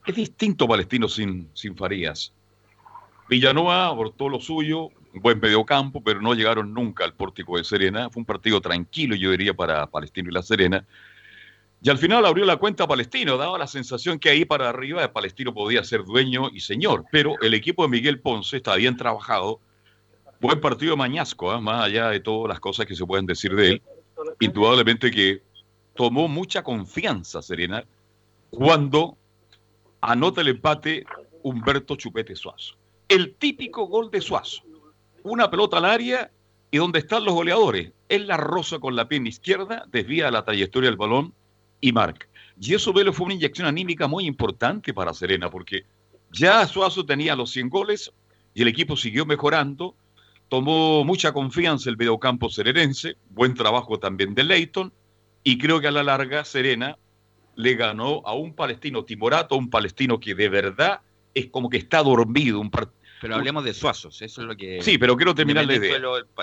Es 0.10 0.16
distinto 0.16 0.68
palestino 0.68 1.08
sin, 1.08 1.52
sin 1.54 1.78
Farías. 1.78 2.34
Villanueva 3.30 3.86
abortó 3.86 4.28
lo 4.28 4.40
suyo, 4.40 4.90
buen 5.14 5.40
mediocampo, 5.40 6.02
pero 6.02 6.20
no 6.20 6.34
llegaron 6.34 6.74
nunca 6.74 7.04
al 7.04 7.14
pórtico 7.14 7.58
de 7.58 7.64
Serena. 7.64 8.10
Fue 8.10 8.22
un 8.22 8.26
partido 8.26 8.60
tranquilo, 8.60 9.16
yo 9.16 9.30
diría, 9.30 9.54
para 9.54 9.86
Palestino 9.86 10.32
y 10.32 10.34
la 10.34 10.42
Serena. 10.42 10.84
Y 11.84 11.92
al 11.92 12.00
final 12.00 12.26
abrió 12.26 12.44
la 12.46 12.58
cuenta 12.58 12.88
Palestino, 12.88 13.38
daba 13.38 13.60
la 13.60 13.68
sensación 13.68 14.18
que 14.18 14.30
ahí 14.30 14.46
para 14.46 14.70
arriba 14.70 15.14
Palestino 15.14 15.54
podía 15.54 15.84
ser 15.84 16.04
dueño 16.04 16.50
y 16.52 16.62
señor, 16.62 17.06
pero 17.12 17.40
el 17.44 17.54
equipo 17.54 17.84
de 17.84 17.90
Miguel 17.90 18.20
Ponce 18.20 18.58
está 18.58 18.78
bien 18.78 18.98
trabajado. 18.98 19.60
Buen 20.42 20.60
partido 20.60 20.94
de 20.94 20.98
Mañasco, 20.98 21.52
¿ah? 21.52 21.62
más 21.62 21.86
allá 21.86 22.10
de 22.10 22.20
todas 22.20 22.50
las 22.50 22.60
cosas 22.60 22.88
que 22.88 22.96
se 22.96 23.06
pueden 23.06 23.28
decir 23.28 23.54
de 23.54 23.74
él. 23.74 23.82
Indudablemente 24.40 25.12
que 25.12 25.44
tomó 25.94 26.28
mucha 26.28 26.64
confianza 26.64 27.44
Serena 27.44 27.86
cuando 28.50 29.19
anota 30.02 30.42
el 30.42 30.50
empate 30.50 31.06
Humberto 31.44 31.96
Chupete 31.96 32.36
Suazo. 32.36 32.76
El 33.08 33.36
típico 33.36 33.88
gol 33.88 34.12
de 34.12 34.22
Suazo. 34.22 34.64
Una 35.24 35.50
pelota 35.50 35.78
al 35.78 35.86
área 35.86 36.32
y 36.72 36.78
donde 36.78 37.00
están 37.00 37.26
los 37.26 37.34
goleadores. 37.34 37.92
Él 38.08 38.28
la 38.28 38.38
roza 38.38 38.80
con 38.80 38.96
la 38.96 39.08
pierna 39.08 39.30
izquierda, 39.30 39.86
desvía 39.92 40.32
la 40.32 40.46
trayectoria 40.46 40.90
del 40.90 40.98
balón 40.98 41.34
y 41.82 41.92
marca. 41.92 42.28
Y 42.60 42.74
eso 42.74 42.94
Velo 42.94 43.14
fue 43.14 43.26
una 43.26 43.36
inyección 43.36 43.68
anímica 43.68 44.08
muy 44.08 44.26
importante 44.26 44.94
para 44.94 45.14
Serena, 45.14 45.50
porque 45.50 45.86
ya 46.32 46.66
Suazo 46.68 47.06
tenía 47.06 47.36
los 47.36 47.52
100 47.52 47.70
goles 47.70 48.12
y 48.54 48.62
el 48.62 48.68
equipo 48.68 48.98
siguió 48.98 49.26
mejorando. 49.26 49.96
Tomó 50.50 51.04
mucha 51.04 51.32
confianza 51.32 51.90
el 51.90 51.98
mediocampo 51.98 52.50
serenense, 52.50 53.16
buen 53.30 53.54
trabajo 53.54 54.00
también 54.00 54.34
de 54.34 54.44
Leighton, 54.44 54.92
y 55.44 55.58
creo 55.58 55.80
que 55.80 55.88
a 55.88 55.92
la 55.92 56.04
larga 56.04 56.44
Serena 56.44 56.98
le 57.60 57.76
ganó 57.76 58.22
a 58.26 58.34
un 58.34 58.54
palestino 58.54 59.04
timorato, 59.04 59.58
un 59.58 59.70
palestino 59.70 60.18
que 60.18 60.34
de 60.34 60.48
verdad 60.48 61.02
es 61.34 61.48
como 61.48 61.70
que 61.70 61.76
está 61.76 62.02
dormido. 62.02 62.58
Un 62.62 62.72
par- 62.72 62.90
Pero 63.20 63.36
hablemos 63.36 63.66
de 63.66 63.74
Suazos, 63.74 64.22
eso 64.22 64.42
es 64.42 64.48
lo 64.48 64.56
que... 64.56 64.82
Sí, 64.82 64.98
pero 64.98 65.18
quiero 65.18 65.36
terminar 65.36 65.66
la 65.66 65.76
idea. 65.76 66.00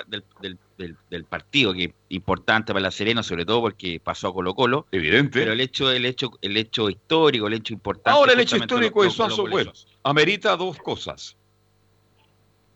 Del, 0.07 0.23
del- 0.39 0.57
del- 0.77 0.95
del 1.09 1.23
partido, 1.25 1.73
que 1.73 1.85
es 1.85 1.91
importante 2.09 2.71
para 2.71 2.83
la 2.83 2.91
Serena, 2.91 3.23
sobre 3.23 3.45
todo 3.45 3.61
porque 3.61 3.99
pasó 3.99 4.27
a 4.27 4.33
Colo 4.33 4.53
Colo. 4.53 4.85
Evidente. 4.91 5.39
Pero 5.39 5.53
el 5.53 5.59
hecho, 5.61 5.91
el 5.91 6.05
hecho, 6.05 6.29
el 6.39 6.55
hecho 6.55 6.87
histórico, 6.87 7.47
el 7.47 7.53
hecho 7.53 7.73
importante... 7.73 8.11
Ahora 8.11 8.33
el 8.33 8.39
hecho 8.41 8.57
histórico 8.57 8.99
lo- 8.99 9.05
de 9.05 9.09
Suazo, 9.09 9.47
bueno, 9.47 9.73
amerita 10.03 10.55
dos 10.55 10.77
cosas. 10.77 11.35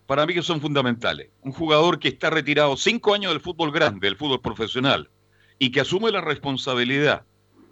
Para 0.08 0.26
mí 0.26 0.34
que 0.34 0.42
son 0.42 0.60
fundamentales. 0.62 1.30
Un 1.42 1.52
jugador 1.52 2.00
que 2.00 2.08
está 2.08 2.32
retirado 2.32 2.76
cinco 2.76 3.14
años 3.14 3.32
del 3.34 3.40
fútbol 3.40 3.72
grande, 3.72 4.08
del 4.08 4.18
fútbol 4.18 4.42
profesional, 4.42 5.10
y 5.60 5.72
que 5.72 5.80
asume 5.82 6.12
la 6.12 6.22
responsabilidad 6.22 7.24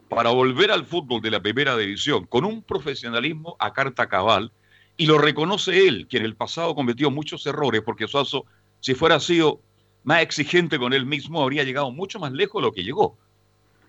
para 0.09 0.31
volver 0.31 0.71
al 0.71 0.85
fútbol 0.85 1.21
de 1.21 1.31
la 1.31 1.39
primera 1.39 1.77
división 1.77 2.25
con 2.25 2.43
un 2.43 2.63
profesionalismo 2.63 3.55
a 3.59 3.71
carta 3.73 4.09
cabal 4.09 4.51
Y 4.97 5.05
lo 5.05 5.17
reconoce 5.17 5.87
él, 5.87 6.07
que 6.09 6.17
en 6.17 6.25
el 6.25 6.35
pasado 6.35 6.75
cometió 6.75 7.09
muchos 7.09 7.45
errores, 7.45 7.81
porque 7.85 8.07
Suazo, 8.07 8.45
si 8.81 8.95
fuera 8.95 9.19
sido 9.21 9.61
más 10.03 10.21
exigente 10.21 10.77
con 10.77 10.91
él 10.91 11.05
mismo, 11.05 11.41
habría 11.41 11.63
llegado 11.63 11.91
mucho 11.91 12.19
más 12.19 12.33
lejos 12.33 12.61
de 12.61 12.67
lo 12.67 12.73
que 12.73 12.83
llegó. 12.83 13.17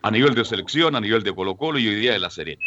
A 0.02 0.10
nivel 0.10 0.34
de 0.34 0.44
selección, 0.44 0.94
a 0.94 1.00
nivel 1.00 1.24
de 1.24 1.34
Colo 1.34 1.56
Colo 1.56 1.80
y 1.80 1.88
hoy 1.88 1.96
día 1.96 2.12
de 2.12 2.20
La 2.20 2.30
Serena. 2.30 2.62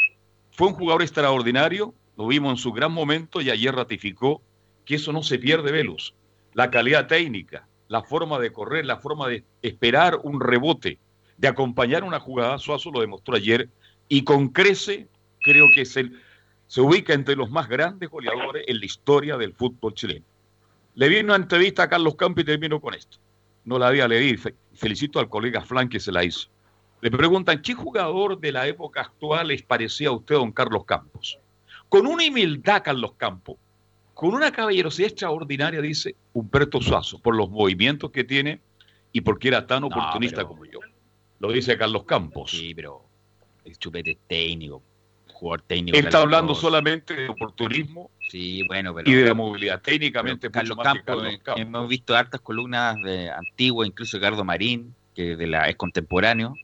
Fue 0.52 0.68
un 0.68 0.74
jugador 0.74 1.04
extraordinario, 1.04 1.94
lo 2.18 2.28
vimos 2.28 2.52
en 2.52 2.58
su 2.58 2.74
gran 2.74 2.92
momento 2.92 3.40
y 3.40 3.50
ayer 3.50 3.74
ratificó 3.74 4.42
que 4.86 4.96
eso 4.96 5.14
no 5.14 5.24
se 5.24 5.40
pierde, 5.40 5.72
Velus. 5.72 6.14
La 6.54 6.70
calidad 6.70 7.08
técnica, 7.08 7.68
la 7.88 8.04
forma 8.04 8.40
de 8.40 8.52
correr, 8.52 8.86
la 8.86 8.98
forma 8.98 9.28
de 9.30 9.46
esperar 9.62 10.20
un 10.24 10.42
rebote, 10.42 11.00
de 11.38 11.48
acompañar 11.48 12.04
una 12.04 12.20
jugada, 12.20 12.58
Suazo 12.58 12.92
lo 12.92 13.02
demostró 13.02 13.36
ayer 13.36 13.70
y 14.08 14.24
con 14.24 14.50
crece 14.50 15.08
creo 15.44 15.68
que 15.74 15.82
es 15.82 15.98
el, 15.98 16.20
se 16.68 16.82
ubica 16.82 17.14
entre 17.14 17.36
los 17.36 17.50
más 17.50 17.68
grandes 17.68 18.10
goleadores 18.10 18.64
en 18.68 18.80
la 18.80 18.86
historia 18.86 19.38
del 19.38 19.54
fútbol 19.54 19.94
chileno. 19.94 20.26
Le 20.96 21.10
vi 21.10 21.20
una 21.20 21.36
entrevista 21.36 21.84
a 21.84 21.90
Carlos 21.90 22.16
Campos 22.16 22.44
y 22.44 22.46
termino 22.46 22.80
con 22.80 22.94
esto. 22.94 23.18
No 23.66 23.80
la 23.80 23.88
había 23.88 24.08
leído. 24.08 24.52
Felicito 24.74 25.20
al 25.20 25.30
colega 25.30 25.62
Flan 25.62 25.90
que 25.90 26.00
se 26.00 26.12
la 26.12 26.24
hizo. 26.24 26.50
Le 27.02 27.12
preguntan, 27.12 27.62
¿qué 27.62 27.74
jugador 27.74 28.40
de 28.40 28.52
la 28.52 28.68
época 28.68 29.02
actual 29.02 29.50
les 29.50 29.62
parecía 29.62 30.10
a 30.10 30.14
usted, 30.14 30.36
don 30.36 30.52
Carlos 30.52 30.86
Campos? 30.86 31.40
Con 31.90 32.08
una 32.08 32.26
humildad, 32.26 32.82
Carlos 32.84 33.14
Campos, 33.18 33.58
con 34.14 34.34
una 34.34 34.52
caballerosidad 34.52 35.10
extraordinaria, 35.10 35.82
dice 35.82 36.16
Humberto 36.34 36.82
Suazo, 36.82 37.20
por 37.20 37.36
los 37.36 37.50
movimientos 37.50 38.12
que 38.12 38.24
tiene 38.24 38.62
y 39.12 39.22
porque 39.22 39.50
era 39.50 39.68
tan 39.68 39.84
oportunista 39.84 40.46
como 40.46 40.66
yo. 40.66 40.80
Lo 41.44 41.52
dice 41.52 41.78
Carlos 41.78 42.06
Campos. 42.06 42.52
Sí, 42.52 42.74
pero 42.74 43.04
el 43.66 43.78
chupete 43.78 44.18
técnico, 44.30 44.82
jugador 45.34 45.62
técnico. 45.64 45.98
Él 45.98 46.06
está 46.06 46.22
hablando 46.22 46.56
solamente 46.56 47.14
de 47.14 47.28
oportunismo 47.28 48.10
sí, 48.30 48.64
bueno, 48.66 48.96
pero, 48.96 49.12
y 49.12 49.14
de 49.14 49.34
movilidad. 49.34 49.82
Técnicamente, 49.82 50.50
Carlos, 50.50 50.78
Campos, 50.82 51.26
eh, 51.26 51.42
hemos 51.58 51.90
visto 51.90 52.16
hartas 52.16 52.40
columnas 52.40 52.96
de 53.04 53.30
antiguas, 53.30 53.90
incluso 53.90 54.16
Ricardo 54.16 54.46
Marín, 54.46 54.96
que 55.14 55.36
de 55.36 55.48
la, 55.48 55.68
es 55.68 55.76
contemporáneo, 55.76 56.56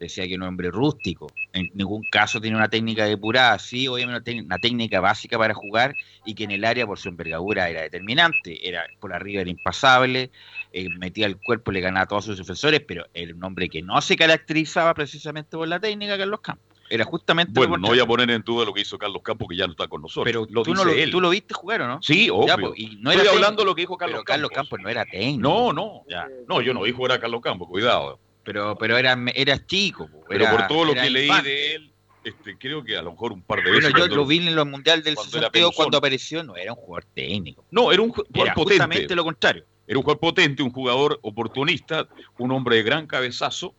decía 0.00 0.26
que 0.26 0.34
era 0.34 0.42
un 0.42 0.48
hombre 0.48 0.70
rústico. 0.70 1.28
En 1.52 1.70
ningún 1.74 2.04
caso 2.04 2.40
tiene 2.40 2.56
una 2.56 2.68
técnica 2.68 3.04
depurada, 3.04 3.58
sí, 3.58 3.86
obviamente 3.86 4.40
una 4.40 4.58
técnica 4.58 5.00
básica 5.00 5.38
para 5.38 5.54
jugar 5.54 5.96
y 6.24 6.34
que 6.34 6.44
en 6.44 6.50
el 6.50 6.64
área 6.64 6.86
por 6.86 6.98
su 6.98 7.08
envergadura 7.10 7.68
era 7.68 7.82
determinante. 7.82 8.66
Era 8.66 8.86
por 8.98 9.12
arriba 9.12 9.42
era 9.42 9.50
impasable, 9.50 10.30
eh, 10.72 10.88
metía 10.88 11.26
el 11.26 11.36
cuerpo, 11.36 11.70
le 11.70 11.80
ganaba 11.80 12.04
a 12.04 12.06
todos 12.06 12.24
sus 12.24 12.38
defensores, 12.38 12.80
pero 12.80 13.06
era 13.12 13.34
un 13.34 13.44
hombre 13.44 13.68
que 13.68 13.82
no 13.82 14.00
se 14.00 14.16
caracterizaba 14.16 14.94
precisamente 14.94 15.56
por 15.56 15.68
la 15.68 15.78
técnica 15.78 16.16
Carlos 16.16 16.40
Campos. 16.40 16.64
Era 16.88 17.04
justamente 17.04 17.52
Bueno, 17.54 17.76
no 17.76 17.86
voy 17.86 18.00
a 18.00 18.06
poner 18.06 18.28
en 18.30 18.42
duda 18.42 18.64
lo 18.64 18.74
que 18.74 18.80
hizo 18.80 18.98
Carlos 18.98 19.22
Campos, 19.22 19.46
que 19.48 19.56
ya 19.56 19.66
no 19.66 19.72
está 19.72 19.86
con 19.86 20.02
nosotros. 20.02 20.24
Pero 20.24 20.44
tú, 20.64 20.74
no 20.74 20.84
lo, 20.84 20.92
tú 21.10 21.20
lo 21.20 21.30
viste 21.30 21.54
jugar, 21.54 21.82
¿o 21.82 21.86
no? 21.86 22.02
Sí, 22.02 22.28
obvio. 22.30 22.72
y 22.74 22.96
no 22.96 23.12
Estoy 23.12 23.26
era 23.26 23.36
hablando 23.36 23.62
de 23.62 23.66
lo 23.66 23.74
que 23.76 23.82
dijo 23.82 23.96
Carlos 23.96 24.16
pero 24.16 24.24
Carlos 24.24 24.50
Campos 24.50 24.80
no 24.82 24.88
era 24.88 25.04
técnico. 25.04 25.40
No, 25.40 25.72
no. 25.72 26.02
No, 26.48 26.60
yo 26.62 26.74
no 26.74 26.82
dijo 26.82 27.04
era 27.06 27.20
Carlos 27.20 27.42
Campos, 27.42 27.68
cuidado. 27.68 28.18
Pero, 28.44 28.76
pero 28.78 28.96
era, 28.98 29.16
era 29.34 29.64
chico. 29.66 30.08
Pero 30.28 30.50
por 30.50 30.66
todo 30.66 30.84
lo 30.86 30.94
que 30.94 31.10
leí 31.10 31.30
de 31.42 31.74
él, 31.74 31.92
este, 32.24 32.56
creo 32.58 32.82
que 32.84 32.96
a 32.96 33.02
lo 33.02 33.12
mejor 33.12 33.32
un 33.32 33.42
par 33.42 33.58
de 33.58 33.64
Bueno, 33.70 33.76
veces. 33.78 33.92
yo 33.92 33.98
cuando- 33.98 34.16
lo 34.16 34.26
vi 34.26 34.38
en 34.46 34.54
los 34.54 34.66
mundiales 34.66 35.04
del 35.04 35.14
cuando 35.14 35.38
era 35.38 35.46
62 35.46 35.52
Peluzón. 35.70 35.76
cuando 35.76 35.98
apareció, 35.98 36.42
no 36.44 36.56
era 36.56 36.72
un 36.72 36.78
jugador 36.78 37.04
técnico. 37.14 37.64
No, 37.70 37.92
era 37.92 38.02
un 38.02 38.10
ju- 38.10 38.24
jugador 38.26 38.46
Era 38.46 38.54
potente. 38.54 38.74
justamente 38.84 39.14
lo 39.14 39.24
contrario. 39.24 39.64
Era 39.86 39.98
un 39.98 40.02
jugador 40.04 40.20
potente, 40.20 40.62
un 40.62 40.70
jugador 40.70 41.18
oportunista, 41.22 42.08
un 42.38 42.50
hombre 42.52 42.76
de 42.76 42.82
gran 42.82 43.06
cabezazo. 43.06 43.74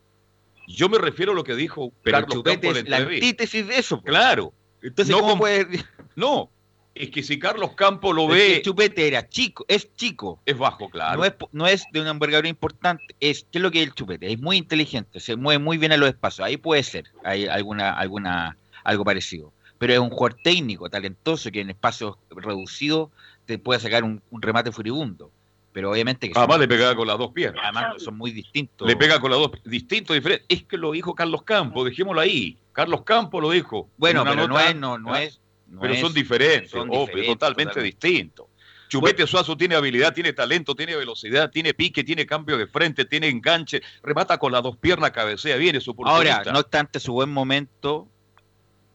Yo 0.68 0.90
me 0.90 0.98
refiero 0.98 1.32
a 1.32 1.36
lo 1.36 1.44
que 1.44 1.56
dijo 1.56 1.92
Pero 2.04 2.18
Carlos 2.20 2.36
Chupete 2.36 2.68
en 2.80 2.90
la 2.90 2.98
antítesis 2.98 3.68
de 3.68 3.78
eso. 3.78 4.02
Claro. 4.02 4.54
Entonces, 4.82 5.16
no, 5.16 5.22
¿cómo 5.22 5.38
puede- 5.38 5.68
no, 6.16 6.50
es 6.94 7.10
que 7.10 7.24
si 7.24 7.40
Carlos 7.40 7.72
Campos 7.74 8.16
lo 8.16 8.28
ve, 8.28 8.58
el 8.58 8.62
Chupete 8.62 9.08
era 9.08 9.28
chico, 9.28 9.66
es 9.68 9.94
chico. 9.96 10.40
es 10.46 10.58
bajo, 10.58 10.90
claro. 10.90 11.18
No 11.20 11.26
es, 11.26 11.34
no 11.52 11.68
es 11.68 11.86
de 11.92 12.02
una 12.02 12.12
envergadura 12.12 12.48
importante. 12.50 13.16
Es, 13.20 13.46
¿Qué 13.52 13.60
es 13.60 13.62
lo 13.62 13.72
que 13.72 13.82
es 13.82 13.88
el 13.88 13.94
chupete? 13.94 14.32
Es 14.32 14.40
muy 14.40 14.58
inteligente, 14.58 15.20
se 15.20 15.36
mueve 15.36 15.60
muy 15.60 15.78
bien 15.78 15.92
a 15.94 15.98
los 15.98 16.10
espacios. 16.10 16.46
Ahí 16.46 16.58
puede 16.58 16.84
ser, 16.84 17.06
hay 17.24 17.48
alguna, 17.48 17.92
alguna, 17.94 18.58
algo 18.84 19.04
parecido. 19.06 19.54
Pero 19.78 19.94
es 19.94 20.00
un 20.00 20.10
jugador 20.10 20.38
técnico, 20.44 20.90
talentoso, 20.90 21.50
que 21.52 21.62
en 21.62 21.70
espacios 21.72 22.18
reducidos 22.30 23.10
te 23.46 23.58
puede 23.58 23.80
sacar 23.80 24.04
un, 24.04 24.22
un 24.30 24.42
remate 24.42 24.72
furibundo. 24.72 25.32
Pero 25.74 25.90
obviamente 25.92 26.28
que 26.28 26.34
son- 26.34 26.44
Además 26.44 26.60
le 26.60 26.68
pegaba 26.68 26.96
con 26.96 27.08
las 27.08 27.18
dos 27.18 27.32
piernas. 27.32 27.62
además 27.64 28.04
son 28.04 28.18
muy 28.18 28.32
distintos. 28.32 28.86
Le 28.88 28.96
pega 28.98 29.20
con 29.20 29.32
las 29.32 29.40
dos, 29.40 29.52
distinto, 29.64 30.14
diferente. 30.14 30.46
Es 30.50 30.64
que 30.64 30.78
lo 30.78 30.92
dijo 30.92 31.16
Carlos 31.16 31.44
Campos, 31.44 31.86
dejémoslo 31.86 32.20
ahí. 32.20 32.58
Carlos 32.74 33.04
Campos 33.04 33.42
lo 33.42 33.50
dijo. 33.52 33.90
Bueno, 33.98 34.24
pero 34.26 34.48
no 34.48 34.60
es, 34.60 34.76
no, 34.76 34.98
no 34.98 35.14
¿ah? 35.14 35.24
es. 35.24 35.40
No 35.72 35.82
pero 35.82 35.94
es- 35.94 36.00
son 36.02 36.14
diferentes, 36.14 36.70
son 36.72 36.90
obvio, 36.90 37.26
totalmente 37.26 37.36
totalmente. 37.36 37.82
distintos. 37.82 38.46
Chupete 38.90 39.26
Suazo 39.26 39.56
tiene 39.56 39.76
habilidad, 39.76 40.14
tiene 40.14 40.34
talento, 40.34 40.76
tiene 40.76 40.98
velocidad, 40.98 41.50
tiene 41.50 41.74
pique, 41.74 42.04
tiene 42.04 42.26
cambio 42.26 42.58
de 42.58 42.68
frente, 42.68 43.06
tiene 43.06 43.30
enganche, 43.30 43.82
remata 44.04 44.38
con 44.38 44.52
las 44.52 44.62
dos 44.64 44.76
piernas, 44.76 45.12
cabecea 45.12 45.56
bien, 45.56 45.78
es 45.78 45.88
oportunista. 45.88 46.40
Ahora, 46.40 46.52
no 46.52 46.60
obstante 46.60 47.00
su 47.00 47.14
buen 47.14 47.30
momento 47.30 48.10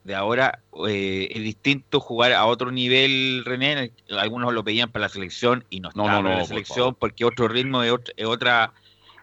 de 0.04 0.14
ahora, 0.14 0.60
eh, 0.86 1.28
es 1.30 1.42
distinto 1.42 1.98
jugar 1.98 2.32
a 2.34 2.44
otro 2.44 2.70
nivel, 2.70 3.42
René. 3.46 3.90
Algunos 4.10 4.52
lo 4.52 4.62
pedían 4.62 4.92
para 4.92 5.04
la 5.04 5.08
selección 5.08 5.64
y 5.70 5.80
no 5.80 5.90
No, 5.94 6.20
no, 6.22 6.28
la 6.28 6.38
por 6.40 6.46
selección 6.46 6.78
favor. 6.78 6.96
porque 6.98 7.24
otro 7.24 7.48
ritmo 7.48 7.82
es, 7.82 7.90
ot- 7.90 8.12
es 8.16 8.26
otra 8.26 8.72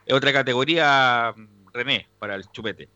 es 0.08 0.14
otra 0.14 0.34
categoría, 0.34 1.34
René, 1.72 2.08
para 2.20 2.34
el 2.36 2.44
chupete. 2.52 2.90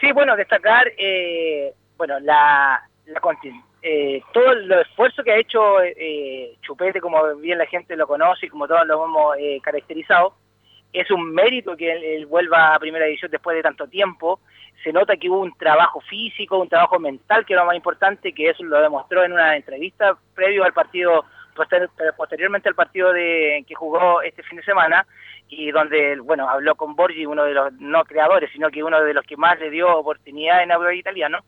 Sí, 0.00 0.10
bueno, 0.12 0.36
destacar, 0.36 0.88
eh, 0.98 1.72
bueno, 1.96 2.18
la, 2.20 2.82
la 3.06 3.20
eh, 3.82 4.22
todo 4.32 4.52
el 4.52 4.70
esfuerzo 4.72 5.22
que 5.22 5.32
ha 5.32 5.38
hecho 5.38 5.82
eh, 5.82 6.56
Chupete, 6.62 7.00
como 7.00 7.36
bien 7.36 7.58
la 7.58 7.66
gente 7.66 7.96
lo 7.96 8.06
conoce 8.06 8.46
y 8.46 8.48
como 8.48 8.68
todos 8.68 8.86
lo 8.86 9.04
hemos 9.04 9.36
eh, 9.38 9.60
caracterizado, 9.62 10.34
es 10.92 11.10
un 11.10 11.32
mérito 11.32 11.76
que 11.76 11.90
él, 11.90 12.26
vuelva 12.26 12.74
a 12.74 12.78
primera 12.78 13.06
división 13.06 13.30
después 13.30 13.56
de 13.56 13.62
tanto 13.62 13.86
tiempo. 13.88 14.40
Se 14.84 14.92
nota 14.92 15.16
que 15.16 15.30
hubo 15.30 15.40
un 15.40 15.56
trabajo 15.56 16.00
físico, 16.00 16.58
un 16.58 16.68
trabajo 16.68 16.98
mental, 16.98 17.46
que 17.46 17.54
es 17.54 17.58
lo 17.58 17.64
más 17.64 17.76
importante, 17.76 18.32
que 18.32 18.50
eso 18.50 18.62
lo 18.64 18.80
demostró 18.80 19.24
en 19.24 19.32
una 19.32 19.56
entrevista 19.56 20.16
previo 20.34 20.64
al 20.64 20.72
partido, 20.72 21.24
poster- 21.54 21.88
posteriormente 22.16 22.68
al 22.68 22.74
partido 22.74 23.12
de, 23.12 23.64
que 23.66 23.74
jugó 23.74 24.22
este 24.22 24.42
fin 24.42 24.58
de 24.58 24.64
semana, 24.64 25.06
y 25.48 25.70
donde, 25.70 26.18
bueno, 26.20 26.48
habló 26.48 26.74
con 26.74 26.94
Borgi, 26.94 27.26
uno 27.26 27.44
de 27.44 27.54
los 27.54 27.72
no 27.74 28.04
creadores, 28.04 28.50
sino 28.52 28.70
que 28.70 28.82
uno 28.82 29.02
de 29.02 29.14
los 29.14 29.24
que 29.24 29.36
más 29.36 29.58
le 29.60 29.70
dio 29.70 29.96
oportunidad 29.96 30.62
en 30.62 30.72
audio 30.72 30.92
italiano. 30.92 31.38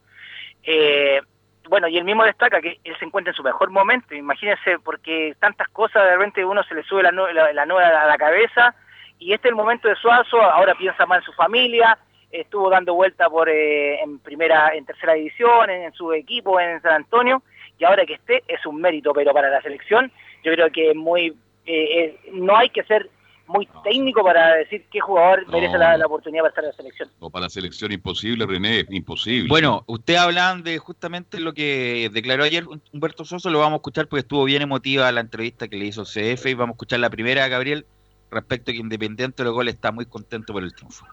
Eh, 0.62 1.20
bueno, 1.68 1.88
y 1.88 1.96
él 1.98 2.04
mismo 2.04 2.24
destaca 2.24 2.60
que 2.60 2.78
él 2.84 2.96
se 2.98 3.04
encuentra 3.04 3.30
en 3.30 3.36
su 3.36 3.42
mejor 3.42 3.70
momento, 3.70 4.14
imagínense, 4.14 4.78
porque 4.80 5.34
tantas 5.40 5.68
cosas 5.68 6.04
de 6.04 6.12
repente 6.16 6.44
uno 6.44 6.62
se 6.64 6.74
le 6.74 6.82
sube 6.84 7.02
la, 7.02 7.10
la, 7.12 7.52
la 7.52 7.62
a 7.62 8.06
la 8.06 8.16
cabeza, 8.18 8.74
y 9.18 9.32
este 9.32 9.48
es 9.48 9.52
el 9.52 9.56
momento 9.56 9.88
de 9.88 9.96
Suazo, 9.96 10.40
ahora 10.40 10.74
piensa 10.74 11.06
más 11.06 11.18
en 11.20 11.24
su 11.24 11.32
familia, 11.32 11.96
estuvo 12.30 12.68
dando 12.68 12.94
vuelta 12.94 13.30
por 13.30 13.48
eh, 13.48 14.00
en 14.02 14.18
primera, 14.18 14.74
en 14.74 14.84
tercera 14.84 15.14
división, 15.14 15.70
en, 15.70 15.92
su 15.92 16.12
equipo 16.12 16.58
en 16.60 16.82
San 16.82 16.92
Antonio, 16.94 17.42
y 17.78 17.84
ahora 17.84 18.04
que 18.04 18.14
esté 18.14 18.42
es 18.48 18.64
un 18.66 18.80
mérito, 18.80 19.12
pero 19.12 19.32
para 19.32 19.48
la 19.48 19.62
selección 19.62 20.10
yo 20.42 20.52
creo 20.52 20.70
que 20.70 20.90
es 20.90 20.96
muy, 20.96 21.34
eh, 21.64 22.16
es- 22.26 22.32
no 22.34 22.56
hay 22.56 22.68
que 22.70 22.82
ser 22.84 23.08
muy 23.46 23.68
técnico 23.82 24.22
para 24.22 24.56
decir 24.56 24.84
qué 24.90 25.00
jugador 25.00 25.44
No, 25.46 25.52
merece 25.52 25.78
la 25.78 25.96
oportunidad 26.06 26.42
para 26.42 26.50
estar 26.50 26.64
en 26.64 26.70
la 26.70 26.76
selección. 26.76 27.08
No, 27.20 27.30
para 27.30 27.44
la 27.44 27.50
selección 27.50 27.92
imposible, 27.92 28.46
René, 28.46 28.86
imposible. 28.90 29.48
Bueno, 29.48 29.84
usted 29.86 30.16
hablan 30.16 30.62
de 30.62 30.78
justamente 30.78 31.40
lo 31.40 31.52
que 31.52 32.10
declaró 32.12 32.44
ayer 32.44 32.64
Humberto 32.92 33.24
Soso, 33.24 33.50
lo 33.50 33.60
vamos 33.60 33.74
a 33.74 33.76
escuchar 33.76 34.08
porque 34.08 34.20
estuvo 34.20 34.44
bien 34.44 34.62
emotiva 34.62 35.10
la 35.12 35.20
entrevista 35.20 35.68
que 35.68 35.76
le 35.76 35.86
hizo 35.86 36.04
CF 36.04 36.46
y 36.46 36.54
vamos 36.54 36.74
a 36.74 36.76
escuchar 36.76 37.00
la 37.00 37.10
primera, 37.10 37.46
Gabriel, 37.48 37.86
respecto 38.30 38.70
a 38.70 38.74
que 38.74 38.80
Independiente 38.80 39.42
de 39.42 39.44
los 39.44 39.54
goles 39.54 39.74
está 39.74 39.92
muy 39.92 40.06
contento 40.06 40.52
por 40.52 40.62
el 40.62 40.74
triunfo. 40.74 41.06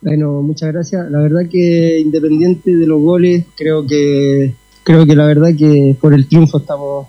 Bueno, 0.00 0.42
muchas 0.42 0.72
gracias. 0.72 1.10
La 1.10 1.18
verdad 1.18 1.48
que 1.50 1.98
independiente 1.98 2.74
de 2.74 2.86
los 2.86 3.00
goles, 3.00 3.44
creo 3.56 3.86
que 3.86 4.54
creo 4.84 5.04
que 5.04 5.16
la 5.16 5.26
verdad 5.26 5.48
que 5.58 5.96
por 6.00 6.14
el 6.14 6.28
triunfo 6.28 6.58
estamos 6.58 7.08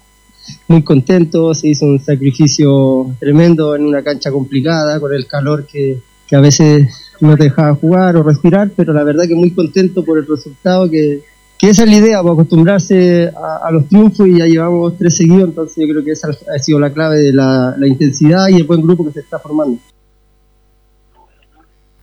muy 0.68 0.84
contentos. 0.84 1.60
Se 1.60 1.70
hizo 1.70 1.86
un 1.86 2.00
sacrificio 2.00 3.16
tremendo 3.20 3.76
en 3.76 3.86
una 3.86 4.04
cancha 4.04 4.32
complicada 4.32 5.00
con 5.00 5.14
el 5.14 5.28
calor 5.28 5.66
que, 5.66 6.00
que 6.28 6.36
a 6.36 6.40
veces 6.42 6.88
no 7.22 7.36
te 7.36 7.46
dejaba 7.46 7.76
jugar 7.76 8.16
o 8.18 8.24
respirar, 8.24 8.70
pero 8.76 8.94
la 8.94 9.04
verdad 9.04 9.26
que 9.28 9.36
muy 9.36 9.52
contento 9.52 10.04
por 10.04 10.18
el 10.18 10.28
resultado 10.28 10.90
que 10.90 11.22
que 11.60 11.70
esa 11.70 11.86
es 11.86 11.90
la 11.90 11.96
idea, 11.96 12.22
para 12.22 12.34
acostumbrarse 12.34 13.32
a, 13.36 13.68
a 13.68 13.72
los 13.72 13.90
triunfos 13.90 14.28
y 14.28 14.38
ya 14.38 14.46
llevamos 14.46 14.96
tres 14.96 15.18
seguidos, 15.18 15.50
entonces 15.50 15.76
yo 15.88 15.92
creo 15.92 16.06
que 16.06 16.12
esa 16.12 16.28
ha 16.30 16.60
sido 16.60 16.80
la 16.80 16.94
clave 16.94 17.18
de 17.18 17.34
la, 17.34 17.74
la 17.76 17.88
intensidad 17.88 18.48
y 18.50 18.58
el 18.58 18.64
buen 18.66 18.80
grupo 18.84 19.04
que 19.06 19.14
se 19.14 19.22
está 19.22 19.40
formando. 19.40 19.80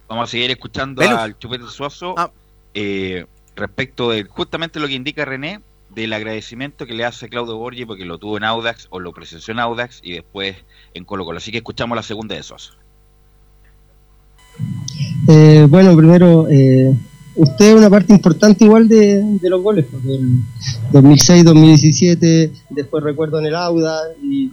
Vamos 0.09 0.29
a 0.29 0.31
seguir 0.31 0.51
escuchando 0.51 1.03
al 1.03 1.39
Chupete 1.39 1.65
Suazo 1.69 2.15
Ah. 2.17 2.31
eh, 2.75 3.27
respecto 3.57 4.11
de 4.11 4.25
justamente 4.25 4.81
lo 4.81 4.89
que 4.89 4.95
indica 4.95 5.25
René 5.25 5.61
del 5.95 6.13
agradecimiento 6.13 6.87
que 6.87 6.95
le 6.95 7.05
hace 7.05 7.29
Claudio 7.29 7.57
Borgi 7.57 7.85
porque 7.85 8.05
lo 8.05 8.19
tuvo 8.19 8.37
en 8.37 8.45
Audax 8.45 8.89
o 8.91 9.01
lo 9.01 9.13
presenció 9.13 9.53
en 9.53 9.61
Audax 9.61 10.01
y 10.03 10.13
después 10.13 10.57
en 10.95 11.05
Colo 11.05 11.25
Colo. 11.25 11.39
Así 11.39 11.51
que 11.51 11.59
escuchamos 11.59 11.97
la 11.97 12.03
segunda 12.03 12.35
de 12.35 12.43
Suazo. 12.43 12.73
Eh, 15.29 15.67
bueno, 15.69 15.97
primero, 15.97 16.49
eh, 16.49 16.95
usted 17.37 17.67
es 17.67 17.75
una 17.75 17.91
parte 17.91 18.13
importante 18.13 18.65
igual 18.65 18.89
de, 18.89 19.39
los 19.43 19.63
goles, 19.63 19.87
porque 19.91 20.15
el 20.15 20.43
2006-2017, 20.93 22.51
después 22.71 23.03
recuerdo 23.03 23.39
en 23.41 23.47
el 23.47 23.55
Auda, 23.55 24.01
y, 24.23 24.53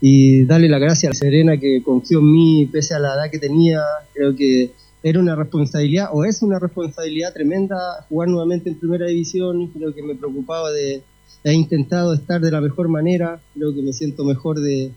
y 0.00 0.44
darle 0.44 0.68
la 0.68 0.78
gracia 0.78 1.10
a 1.10 1.14
Serena 1.14 1.58
que 1.58 1.82
confió 1.82 2.20
en 2.20 2.32
mí 2.32 2.68
pese 2.70 2.94
a 2.94 2.98
la 2.98 3.14
edad 3.14 3.30
que 3.30 3.38
tenía, 3.38 3.80
creo 4.12 4.34
que 4.34 4.70
era 5.04 5.20
una 5.20 5.36
responsabilidad, 5.36 6.08
o 6.12 6.24
es 6.24 6.40
una 6.40 6.58
responsabilidad 6.58 7.34
tremenda 7.34 7.76
jugar 8.08 8.30
nuevamente 8.30 8.70
en 8.70 8.78
primera 8.78 9.06
división, 9.06 9.68
creo 9.68 9.94
que 9.94 10.02
me 10.02 10.14
preocupaba 10.14 10.70
de, 10.70 11.02
he 11.44 11.52
intentado 11.52 12.14
estar 12.14 12.40
de 12.40 12.50
la 12.50 12.62
mejor 12.62 12.88
manera, 12.88 13.38
creo 13.52 13.74
que 13.74 13.82
me 13.82 13.92
siento 13.92 14.24
mejor 14.24 14.60
de, 14.60 14.92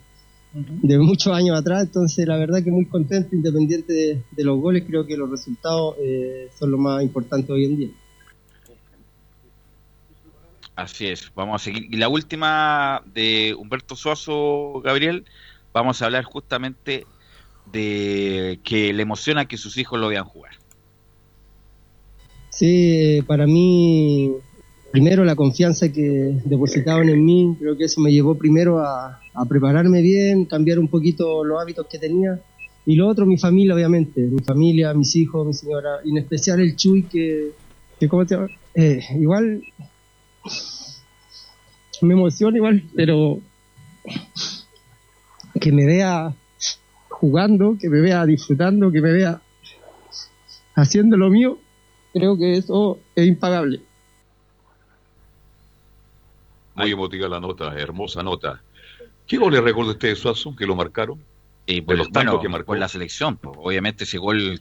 de 0.54 0.98
muchos 0.98 1.30
años 1.34 1.58
atrás, 1.58 1.82
entonces 1.82 2.26
la 2.26 2.38
verdad 2.38 2.64
que 2.64 2.70
muy 2.70 2.86
contento, 2.86 3.36
independiente 3.36 3.92
de, 3.92 4.22
de 4.30 4.44
los 4.44 4.58
goles, 4.58 4.84
creo 4.86 5.04
que 5.04 5.14
los 5.14 5.30
resultados 5.30 5.96
eh, 6.00 6.48
son 6.58 6.70
lo 6.70 6.78
más 6.78 7.02
importante 7.02 7.52
hoy 7.52 7.66
en 7.66 7.76
día. 7.76 7.90
Así 10.74 11.06
es, 11.06 11.30
vamos 11.34 11.60
a 11.60 11.64
seguir. 11.64 11.86
Y 11.92 11.98
la 11.98 12.08
última 12.08 13.02
de 13.12 13.54
Humberto 13.58 13.94
Suazo, 13.94 14.80
Gabriel, 14.82 15.26
vamos 15.74 16.00
a 16.00 16.06
hablar 16.06 16.24
justamente 16.24 17.04
de 17.72 18.60
que 18.64 18.92
le 18.92 19.02
emociona 19.02 19.46
que 19.46 19.56
sus 19.56 19.76
hijos 19.78 19.98
lo 19.98 20.08
vean 20.08 20.24
jugar. 20.24 20.52
Sí, 22.50 23.22
para 23.26 23.46
mí, 23.46 24.32
primero 24.90 25.24
la 25.24 25.36
confianza 25.36 25.92
que 25.92 26.40
depositaban 26.44 27.08
en 27.08 27.24
mí, 27.24 27.56
creo 27.58 27.76
que 27.76 27.84
eso 27.84 28.00
me 28.00 28.10
llevó 28.10 28.34
primero 28.34 28.80
a, 28.80 29.20
prepararme 29.48 30.02
bien, 30.02 30.44
cambiar 30.44 30.80
un 30.80 30.88
poquito 30.88 31.44
los 31.44 31.60
hábitos 31.62 31.86
que 31.86 31.98
tenía. 31.98 32.40
Y 32.84 32.96
lo 32.96 33.06
otro, 33.06 33.26
mi 33.26 33.38
familia, 33.38 33.74
obviamente, 33.74 34.20
mi 34.22 34.40
familia, 34.40 34.92
mis 34.94 35.14
hijos, 35.14 35.46
mi 35.46 35.54
señora, 35.54 35.98
y 36.04 36.10
en 36.10 36.18
especial 36.18 36.58
el 36.58 36.74
Chuy, 36.74 37.04
que, 37.04 37.52
que 38.00 38.08
¿cómo 38.08 38.26
te? 38.26 38.36
Eh, 38.74 39.00
igual 39.20 39.62
me 42.02 42.14
emociona 42.14 42.56
igual, 42.56 42.82
pero 42.94 43.40
que 45.60 45.72
me 45.72 45.86
vea 45.86 46.34
jugando, 47.20 47.76
que 47.80 47.88
me 47.88 48.00
vea 48.00 48.24
disfrutando, 48.26 48.90
que 48.92 49.00
me 49.00 49.12
vea 49.12 49.40
haciendo 50.76 51.16
lo 51.16 51.28
mío, 51.30 51.58
creo 52.12 52.38
que 52.38 52.54
eso 52.54 52.98
es 53.16 53.26
impagable. 53.26 53.80
Muy 56.74 56.92
emotiva 56.92 57.28
la 57.28 57.40
nota, 57.40 57.74
hermosa 57.76 58.22
nota. 58.22 58.62
¿Qué 59.26 59.36
gol 59.36 59.52
le 59.52 59.60
recuerda 59.60 59.92
usted 59.92 60.08
de 60.10 60.16
Suazo 60.16 60.54
que 60.54 60.64
lo 60.66 60.76
marcaron? 60.76 61.20
Y 61.66 61.76
De 61.76 61.82
pues, 61.82 61.98
los 61.98 62.06
tantos 62.10 62.34
bueno, 62.34 62.40
que 62.42 62.48
marcó. 62.48 62.66
con 62.66 62.80
la 62.80 62.88
selección, 62.88 63.36
pues, 63.36 63.56
obviamente 63.60 64.04
ese 64.04 64.18
gol 64.18 64.60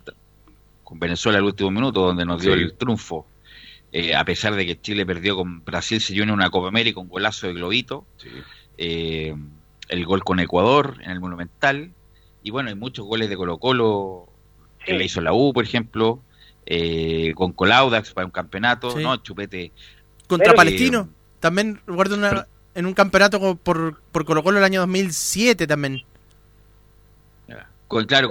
con 0.84 1.00
Venezuela 1.00 1.38
al 1.38 1.44
último 1.46 1.70
minuto, 1.72 2.02
donde 2.02 2.26
nos 2.26 2.42
dio 2.42 2.54
Sí. 2.56 2.62
el 2.62 2.74
triunfo, 2.74 3.28
eh, 3.92 4.16
a 4.16 4.26
pesar 4.26 4.56
de 4.56 4.66
que 4.66 4.80
Chile 4.82 5.06
perdió 5.06 5.36
con 5.36 5.64
Brasil, 5.64 6.02
se 6.02 6.14
dio 6.14 6.24
en 6.24 6.32
una 6.32 6.50
Copa 6.50 6.68
América, 6.70 7.00
un 7.00 7.08
golazo 7.08 7.48
de 7.48 7.54
Globito, 7.54 8.06
eh, 8.78 9.36
el 9.90 10.06
gol 10.06 10.24
con 10.24 10.40
Ecuador 10.40 10.98
en 11.02 11.12
el 11.12 11.20
Monumental, 11.20 11.92
y 12.48 12.50
bueno, 12.50 12.70
hay 12.70 12.76
muchos 12.76 13.06
goles 13.06 13.28
de 13.30 13.36
Colo 13.36 13.58
Colo 13.58 14.26
que 14.86 14.94
le 14.94 15.04
hizo 15.04 15.20
la 15.20 15.34
U, 15.34 15.52
por 15.52 15.66
ejemplo, 15.66 16.22
eh, 16.66 17.34
con 17.36 17.52
Colaudax 17.52 18.14
para 18.14 18.26
un 18.26 18.32
campeonato, 18.32 18.92
Sí. 18.92 19.04
¿no? 19.04 19.18
Chupete. 19.18 19.74
Contra 20.28 20.54
Eh, 20.54 20.56
Palestino. 20.56 21.10
También 21.42 21.82
recuerdo 21.86 22.16
una- 22.16 22.48
en 22.74 22.86
un 22.86 22.94
campeonato 22.94 23.56
por, 23.56 24.00
por 24.12 24.24
Colo 24.26 24.44
Colo 24.44 24.60
el 24.60 24.64
año 24.64 24.80
2007 24.82 25.68
también. 25.68 26.04
Con, 27.88 28.06
claro, 28.06 28.30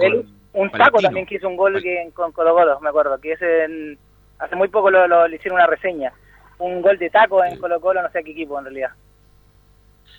un 0.53 0.69
taco 0.71 0.99
también 0.99 1.25
que 1.25 1.35
hizo 1.35 1.47
un 1.47 1.57
gol 1.57 1.81
que, 1.81 2.09
con 2.13 2.31
Colo 2.31 2.53
Colo, 2.53 2.79
me 2.79 2.89
acuerdo, 2.89 3.19
que 3.19 3.31
ese 3.33 3.63
en- 3.65 3.97
hace 4.39 4.55
muy 4.55 4.67
poco 4.67 4.89
lo, 4.91 5.07
lo- 5.07 5.27
le 5.27 5.35
hicieron 5.35 5.57
una 5.57 5.65
reseña. 5.67 6.11
Un 6.59 6.81
gol 6.81 6.97
de 6.99 7.09
taco 7.09 7.43
en 7.43 7.57
Colo 7.57 7.79
Colo, 7.81 8.01
no 8.03 8.09
sé 8.11 8.19
a 8.19 8.23
qué 8.23 8.31
equipo 8.31 8.57
en 8.59 8.65
realidad. 8.65 8.89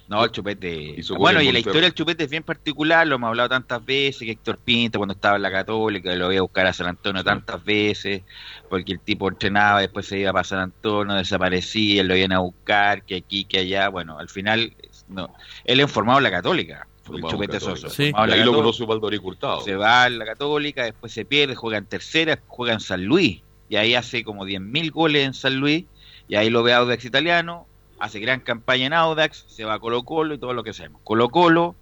No, 0.08 0.24
el 0.24 0.30
chupete. 0.30 0.96
Bueno, 1.18 1.40
en 1.40 1.48
y 1.48 1.52
la 1.52 1.58
historia 1.58 1.82
del 1.82 1.92
chupete 1.92 2.24
es 2.24 2.30
bien 2.30 2.42
particular, 2.42 3.06
lo 3.06 3.16
hemos 3.16 3.28
hablado 3.28 3.50
tantas 3.50 3.84
veces, 3.84 4.20
que 4.20 4.30
Héctor 4.30 4.56
Pinto 4.56 4.98
cuando 4.98 5.12
estaba 5.12 5.36
en 5.36 5.42
la 5.42 5.52
Católica 5.52 6.14
lo 6.14 6.32
iba 6.32 6.38
a 6.38 6.42
buscar 6.42 6.66
a 6.66 6.72
San 6.72 6.86
Antonio 6.86 7.22
tantas 7.22 7.62
veces, 7.62 8.22
porque 8.70 8.92
el 8.92 9.00
tipo 9.00 9.28
entrenaba, 9.28 9.80
después 9.80 10.06
se 10.06 10.18
iba 10.18 10.32
para 10.32 10.44
San 10.44 10.60
Antonio, 10.60 11.14
desaparecía, 11.14 12.02
lo 12.04 12.16
iban 12.16 12.32
a 12.32 12.38
buscar, 12.38 13.02
que 13.02 13.16
aquí, 13.16 13.44
que 13.44 13.58
allá. 13.58 13.90
Bueno, 13.90 14.18
al 14.18 14.30
final, 14.30 14.72
no. 15.08 15.34
Él 15.66 15.78
es 15.80 15.92
formado 15.92 16.18
en 16.20 16.24
la 16.24 16.30
Católica, 16.30 16.88
el 17.12 17.22
chupete. 17.24 17.60
Soso. 17.60 17.90
Sí. 17.90 18.10
la 18.10 18.22
ahí 18.22 18.42
lo 18.42 18.54
conoce 18.54 18.84
Hurtado. 18.84 19.60
Se 19.60 19.76
va 19.76 20.04
a 20.04 20.08
la 20.08 20.24
Católica, 20.24 20.84
después 20.84 21.12
se 21.12 21.26
pierde, 21.26 21.54
juega 21.54 21.76
en 21.76 21.84
tercera, 21.84 22.38
juega 22.46 22.72
en 22.72 22.80
San 22.80 23.04
Luis, 23.04 23.42
y 23.68 23.76
ahí 23.76 23.94
hace 23.94 24.24
como 24.24 24.46
10.000 24.46 24.90
goles 24.90 25.26
en 25.26 25.34
San 25.34 25.56
Luis, 25.56 25.84
y 26.28 26.36
ahí 26.36 26.48
lo 26.48 26.62
ve 26.62 26.72
Audax 26.72 27.04
italiano, 27.04 27.67
hace 27.98 28.20
gran 28.20 28.40
campaña 28.40 28.87
en 28.87 28.92
Audax, 28.92 29.44
se 29.48 29.64
va 29.64 29.74
a 29.74 29.78
Colo 29.78 30.02
Colo 30.04 30.34
y 30.34 30.38
todo 30.38 30.52
lo 30.54 30.62
que 30.62 30.72
sabemos. 30.72 31.00
Colo 31.04 31.28
Colo 31.28 31.74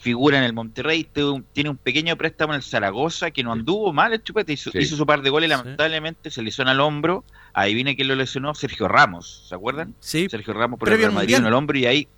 figura 0.00 0.38
en 0.38 0.44
el 0.44 0.54
Monterrey, 0.54 1.06
tiene 1.52 1.68
un 1.68 1.76
pequeño 1.76 2.16
préstamo 2.16 2.54
en 2.54 2.58
el 2.58 2.62
Zaragoza 2.62 3.30
que 3.30 3.42
no 3.44 3.52
anduvo 3.52 3.92
mal 3.92 4.14
el 4.14 4.22
chupete, 4.22 4.54
hizo, 4.54 4.70
Sí. 4.70 4.78
hizo 4.78 4.96
su 4.96 5.04
par 5.04 5.20
de 5.20 5.28
goles, 5.28 5.50
lamentablemente 5.50 6.30
se 6.30 6.40
lesionó 6.42 6.70
al 6.70 6.80
hombro, 6.80 7.22
ahí 7.52 7.74
viene 7.74 7.94
que 7.96 8.04
lo 8.04 8.14
lesionó 8.14 8.54
Sergio 8.54 8.88
Ramos, 8.88 9.44
¿se 9.46 9.54
acuerdan? 9.54 9.94
Sí. 10.00 10.26
Sergio 10.30 10.54
Ramos 10.54 10.78
por 10.78 10.88
Previo 10.88 11.04
el 11.06 11.10
al 11.10 11.16
Real 11.16 11.22
Madrid 11.22 11.34
en 11.36 11.46
el 11.46 11.52
hombro 11.52 11.78
y 11.78 11.84
ahí... 11.84 12.08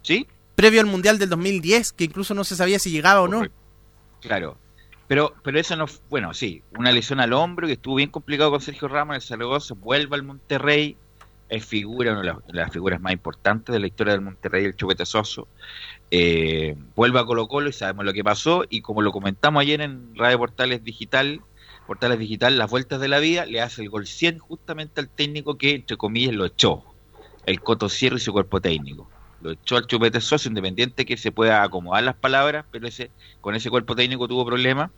¿Sí? 0.00 0.26
Previo 0.54 0.80
al 0.80 0.86
Mundial 0.86 1.18
del 1.18 1.28
2010, 1.28 1.92
que 1.92 2.04
incluso 2.04 2.32
no 2.32 2.42
se 2.42 2.56
sabía 2.56 2.78
si 2.78 2.90
llegaba 2.90 3.20
o 3.20 3.28
no. 3.28 3.42
Claro. 4.22 4.56
Pero, 5.06 5.34
pero 5.42 5.60
eso 5.60 5.76
no, 5.76 5.84
bueno, 6.08 6.32
sí, 6.32 6.62
una 6.78 6.90
lesión 6.90 7.20
al 7.20 7.34
hombro 7.34 7.66
que 7.66 7.74
estuvo 7.74 7.96
bien 7.96 8.08
complicado 8.10 8.50
con 8.50 8.62
Sergio 8.62 8.88
Ramos 8.88 9.12
en 9.12 9.16
el 9.16 9.22
Zaragoza, 9.22 9.74
vuelve 9.74 10.16
al 10.16 10.22
Monterrey, 10.22 10.96
es 11.48 11.64
figura, 11.64 12.12
una 12.12 12.22
de 12.22 12.52
las, 12.52 12.72
figuras 12.72 13.00
más 13.00 13.12
importantes 13.12 13.72
de 13.72 13.78
la 13.78 13.86
historia 13.86 14.12
del 14.12 14.22
Monterrey, 14.22 14.64
el 14.64 14.76
Chupete 14.76 15.06
Soso, 15.06 15.48
eh, 16.10 16.76
vuelve 16.94 17.20
a 17.20 17.24
Colo 17.24 17.48
Colo 17.48 17.68
y 17.68 17.72
sabemos 17.72 18.04
lo 18.04 18.12
que 18.12 18.24
pasó, 18.24 18.64
y 18.68 18.80
como 18.80 19.02
lo 19.02 19.12
comentamos 19.12 19.60
ayer 19.60 19.80
en 19.80 20.14
Radio 20.16 20.38
Portales 20.38 20.82
Digital, 20.82 21.40
Portales 21.86 22.18
Digital, 22.18 22.56
las 22.56 22.70
vueltas 22.70 23.00
de 23.00 23.08
la 23.08 23.18
vida, 23.18 23.46
le 23.46 23.60
hace 23.60 23.82
el 23.82 23.90
gol 23.90 24.06
100 24.06 24.38
justamente 24.38 25.00
al 25.00 25.08
técnico 25.08 25.58
que, 25.58 25.74
entre 25.74 25.96
comillas, 25.96 26.34
lo 26.34 26.46
echó, 26.46 26.84
el 27.46 27.60
Coto 27.60 27.88
Sierra 27.88 28.16
y 28.16 28.20
su 28.20 28.32
cuerpo 28.32 28.60
técnico. 28.60 29.08
Lo 29.42 29.50
echó 29.50 29.76
al 29.76 29.86
Chupete 29.86 30.22
Soso, 30.22 30.48
independiente 30.48 31.04
que 31.04 31.18
se 31.18 31.30
pueda 31.30 31.62
acomodar 31.62 32.02
las 32.02 32.16
palabras, 32.16 32.64
pero 32.70 32.88
ese 32.88 33.10
con 33.42 33.54
ese 33.54 33.68
cuerpo 33.68 33.94
técnico 33.94 34.26
tuvo 34.26 34.46
problemas. 34.46 34.90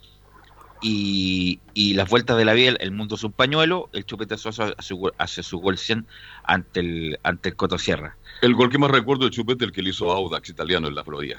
Y, 0.82 1.60
y 1.74 1.94
las 1.94 2.08
vueltas 2.08 2.36
de 2.36 2.44
la 2.44 2.52
vida, 2.52 2.74
el 2.78 2.92
mundo 2.92 3.14
es 3.14 3.24
un 3.24 3.32
pañuelo, 3.32 3.88
el 3.92 4.04
Chupete 4.04 4.36
Soso 4.36 4.74
hace 4.76 4.94
hace 5.18 5.42
su 5.42 5.58
gol 5.58 5.78
100 5.78 6.06
ante 6.44 6.80
el, 6.80 7.18
ante 7.22 7.50
el 7.50 7.56
Coto 7.56 7.78
Sierra. 7.78 8.16
El 8.42 8.54
gol 8.54 8.70
que 8.70 8.76
más 8.76 8.90
recuerdo 8.90 9.24
de 9.24 9.30
Chupete, 9.30 9.64
el 9.64 9.72
que 9.72 9.80
le 9.80 9.90
hizo 9.90 10.12
Audax 10.12 10.50
italiano 10.50 10.88
en 10.88 10.94
la 10.94 11.02
Florida, 11.02 11.36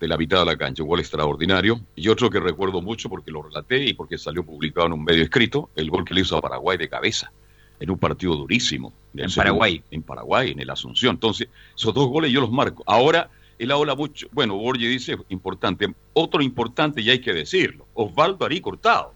de 0.00 0.08
la 0.08 0.16
mitad 0.16 0.38
de 0.40 0.46
la 0.46 0.56
cancha, 0.56 0.82
un 0.82 0.88
gol 0.88 1.00
extraordinario. 1.00 1.80
Y 1.96 2.08
otro 2.08 2.30
que 2.30 2.38
recuerdo 2.38 2.80
mucho 2.80 3.08
porque 3.08 3.32
lo 3.32 3.42
relaté 3.42 3.84
y 3.84 3.94
porque 3.94 4.16
salió 4.16 4.44
publicado 4.44 4.86
en 4.86 4.92
un 4.92 5.04
medio 5.04 5.24
escrito, 5.24 5.70
el 5.74 5.90
gol 5.90 6.04
que 6.04 6.14
le 6.14 6.20
hizo 6.20 6.36
a 6.36 6.40
Paraguay 6.40 6.78
de 6.78 6.88
cabeza, 6.88 7.32
en 7.80 7.90
un 7.90 7.98
partido 7.98 8.36
durísimo. 8.36 8.92
En 9.14 9.32
Paraguay. 9.32 9.82
En 9.90 10.02
Paraguay, 10.02 10.52
en 10.52 10.60
el 10.60 10.70
Asunción. 10.70 11.16
Entonces, 11.16 11.48
esos 11.76 11.92
dos 11.92 12.08
goles 12.08 12.30
yo 12.30 12.40
los 12.40 12.52
marco. 12.52 12.84
Ahora, 12.86 13.28
él 13.58 13.70
habla 13.70 13.94
mucho, 13.94 14.26
bueno, 14.32 14.56
Borges 14.56 14.88
dice, 14.88 15.16
importante, 15.28 15.92
otro 16.12 16.42
importante 16.42 17.00
y 17.00 17.10
hay 17.10 17.20
que 17.20 17.32
decirlo, 17.32 17.86
Osvaldo 17.94 18.44
Aric 18.44 18.66
Hurtado. 18.66 19.14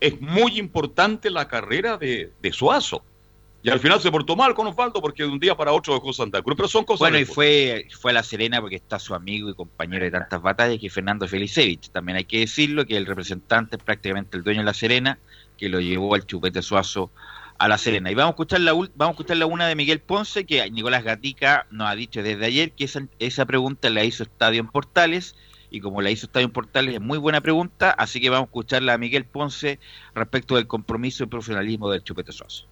Es 0.00 0.20
muy 0.20 0.58
importante 0.58 1.30
la 1.30 1.48
carrera 1.48 1.96
de, 1.96 2.30
de 2.42 2.52
Suazo. 2.52 3.02
Y 3.62 3.70
al 3.70 3.80
final 3.80 3.98
se 3.98 4.10
portó 4.10 4.36
mal 4.36 4.52
con 4.54 4.66
Osvaldo 4.66 5.00
porque 5.00 5.22
de 5.22 5.30
un 5.30 5.40
día 5.40 5.56
para 5.56 5.72
otro 5.72 5.94
dejó 5.94 6.12
Santa 6.12 6.42
Cruz. 6.42 6.54
Pero 6.54 6.68
son 6.68 6.84
cosas 6.84 6.98
Bueno, 6.98 7.18
y 7.18 7.24
fue, 7.24 7.88
fue 7.98 8.10
a 8.10 8.14
La 8.14 8.22
Serena 8.22 8.60
porque 8.60 8.76
está 8.76 8.98
su 8.98 9.14
amigo 9.14 9.48
y 9.48 9.54
compañero 9.54 10.04
de 10.04 10.10
tantas 10.10 10.42
batallas, 10.42 10.78
que 10.78 10.88
es 10.88 10.92
Fernando 10.92 11.26
Felicevich. 11.26 11.88
También 11.88 12.18
hay 12.18 12.26
que 12.26 12.40
decirlo 12.40 12.84
que 12.84 12.98
el 12.98 13.06
representante 13.06 13.76
es 13.76 13.82
prácticamente 13.82 14.36
el 14.36 14.42
dueño 14.42 14.60
de 14.60 14.66
La 14.66 14.74
Serena, 14.74 15.18
que 15.56 15.70
lo 15.70 15.80
llevó 15.80 16.14
al 16.14 16.26
chupete 16.26 16.60
suazo 16.60 17.10
a 17.64 17.68
La 17.68 17.78
Serena. 17.78 18.10
Y 18.10 18.14
vamos 18.14 18.32
a 18.32 18.34
escuchar 18.34 18.60
la, 18.60 18.72
vamos 18.72 18.90
a 18.98 19.10
escuchar 19.12 19.38
la 19.38 19.46
una 19.46 19.66
de 19.66 19.74
Miguel 19.74 19.98
Ponce, 20.00 20.44
que 20.44 20.70
Nicolás 20.70 21.02
Gatica 21.02 21.66
nos 21.70 21.88
ha 21.88 21.94
dicho 21.94 22.22
desde 22.22 22.44
ayer 22.44 22.72
que 22.72 22.84
esa, 22.84 23.08
esa 23.18 23.46
pregunta 23.46 23.88
la 23.88 24.04
hizo 24.04 24.22
Estadio 24.22 24.60
en 24.60 24.68
Portales. 24.68 25.34
Y 25.70 25.80
como 25.80 26.02
la 26.02 26.10
hizo 26.10 26.26
Estadio 26.26 26.44
en 26.44 26.52
Portales, 26.52 26.94
es 26.94 27.00
muy 27.00 27.16
buena 27.16 27.40
pregunta. 27.40 27.90
Así 27.90 28.20
que 28.20 28.28
vamos 28.28 28.48
a 28.48 28.50
escucharla 28.50 28.92
a 28.92 28.98
Miguel 28.98 29.24
Ponce 29.24 29.80
respecto 30.14 30.56
del 30.56 30.66
compromiso 30.66 31.24
y 31.24 31.26
profesionalismo 31.26 31.90
del 31.90 32.04
chupete 32.04 32.32
suazo. 32.32 32.66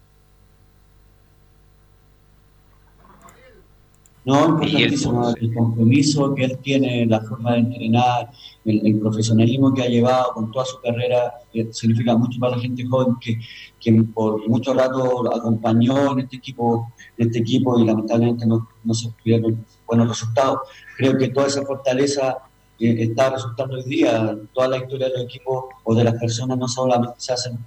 No, 4.25 4.45
importantísimo 4.45 5.33
el 5.35 5.53
compromiso 5.53 6.33
que 6.33 6.45
él 6.45 6.57
tiene, 6.59 7.05
la 7.05 7.19
forma 7.21 7.53
de 7.53 7.59
entrenar, 7.59 8.31
el, 8.63 8.87
el 8.87 8.99
profesionalismo 8.99 9.73
que 9.73 9.81
ha 9.81 9.87
llevado 9.87 10.31
con 10.33 10.49
toda 10.49 10.65
su 10.65 10.79
carrera, 10.79 11.33
eh, 11.53 11.67
significa 11.71 12.15
mucho 12.15 12.39
para 12.39 12.55
la 12.55 12.61
gente 12.61 12.85
joven 12.85 13.17
que, 13.19 13.37
que 13.81 13.91
por 14.13 14.47
mucho 14.47 14.73
rato 14.73 15.35
acompañó 15.35 16.13
en 16.13 16.19
este 16.19 16.37
equipo, 16.37 16.93
en 17.17 17.27
este 17.27 17.39
equipo 17.39 17.77
y 17.77 17.85
lamentablemente 17.85 18.45
no, 18.45 18.69
no 18.83 18.93
se 18.93 19.09
tuvieron 19.21 19.65
buenos 19.85 20.07
resultados. 20.07 20.59
Creo 20.97 21.17
que 21.17 21.27
toda 21.27 21.47
esa 21.47 21.65
fortaleza 21.65 22.37
eh, 22.79 22.95
está 23.03 23.29
resultando 23.29 23.75
hoy 23.75 23.83
día. 23.83 24.37
Toda 24.53 24.69
la 24.69 24.77
historia 24.77 25.07
de 25.07 25.13
los 25.13 25.23
equipos 25.23 25.65
o 25.83 25.93
de 25.93 26.03
las 26.05 26.13
personas 26.15 26.57
no 26.57 26.67
solamente 26.69 27.15
se 27.17 27.33
hacen 27.33 27.59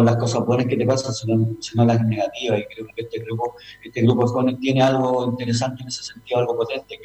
con 0.00 0.06
las 0.06 0.16
cosas 0.16 0.46
buenas 0.46 0.66
que 0.66 0.78
te 0.78 0.86
pasan, 0.86 1.12
sino, 1.12 1.56
sino 1.60 1.84
las 1.84 2.02
negativas. 2.02 2.60
Y 2.60 2.74
creo 2.74 2.86
que 2.96 3.02
este 3.02 3.18
grupo, 3.18 3.54
este 3.84 4.00
grupo 4.00 4.46
tiene 4.58 4.82
algo 4.82 5.26
interesante 5.28 5.82
en 5.82 5.88
ese 5.88 6.02
sentido, 6.02 6.40
algo 6.40 6.56
potente, 6.56 6.98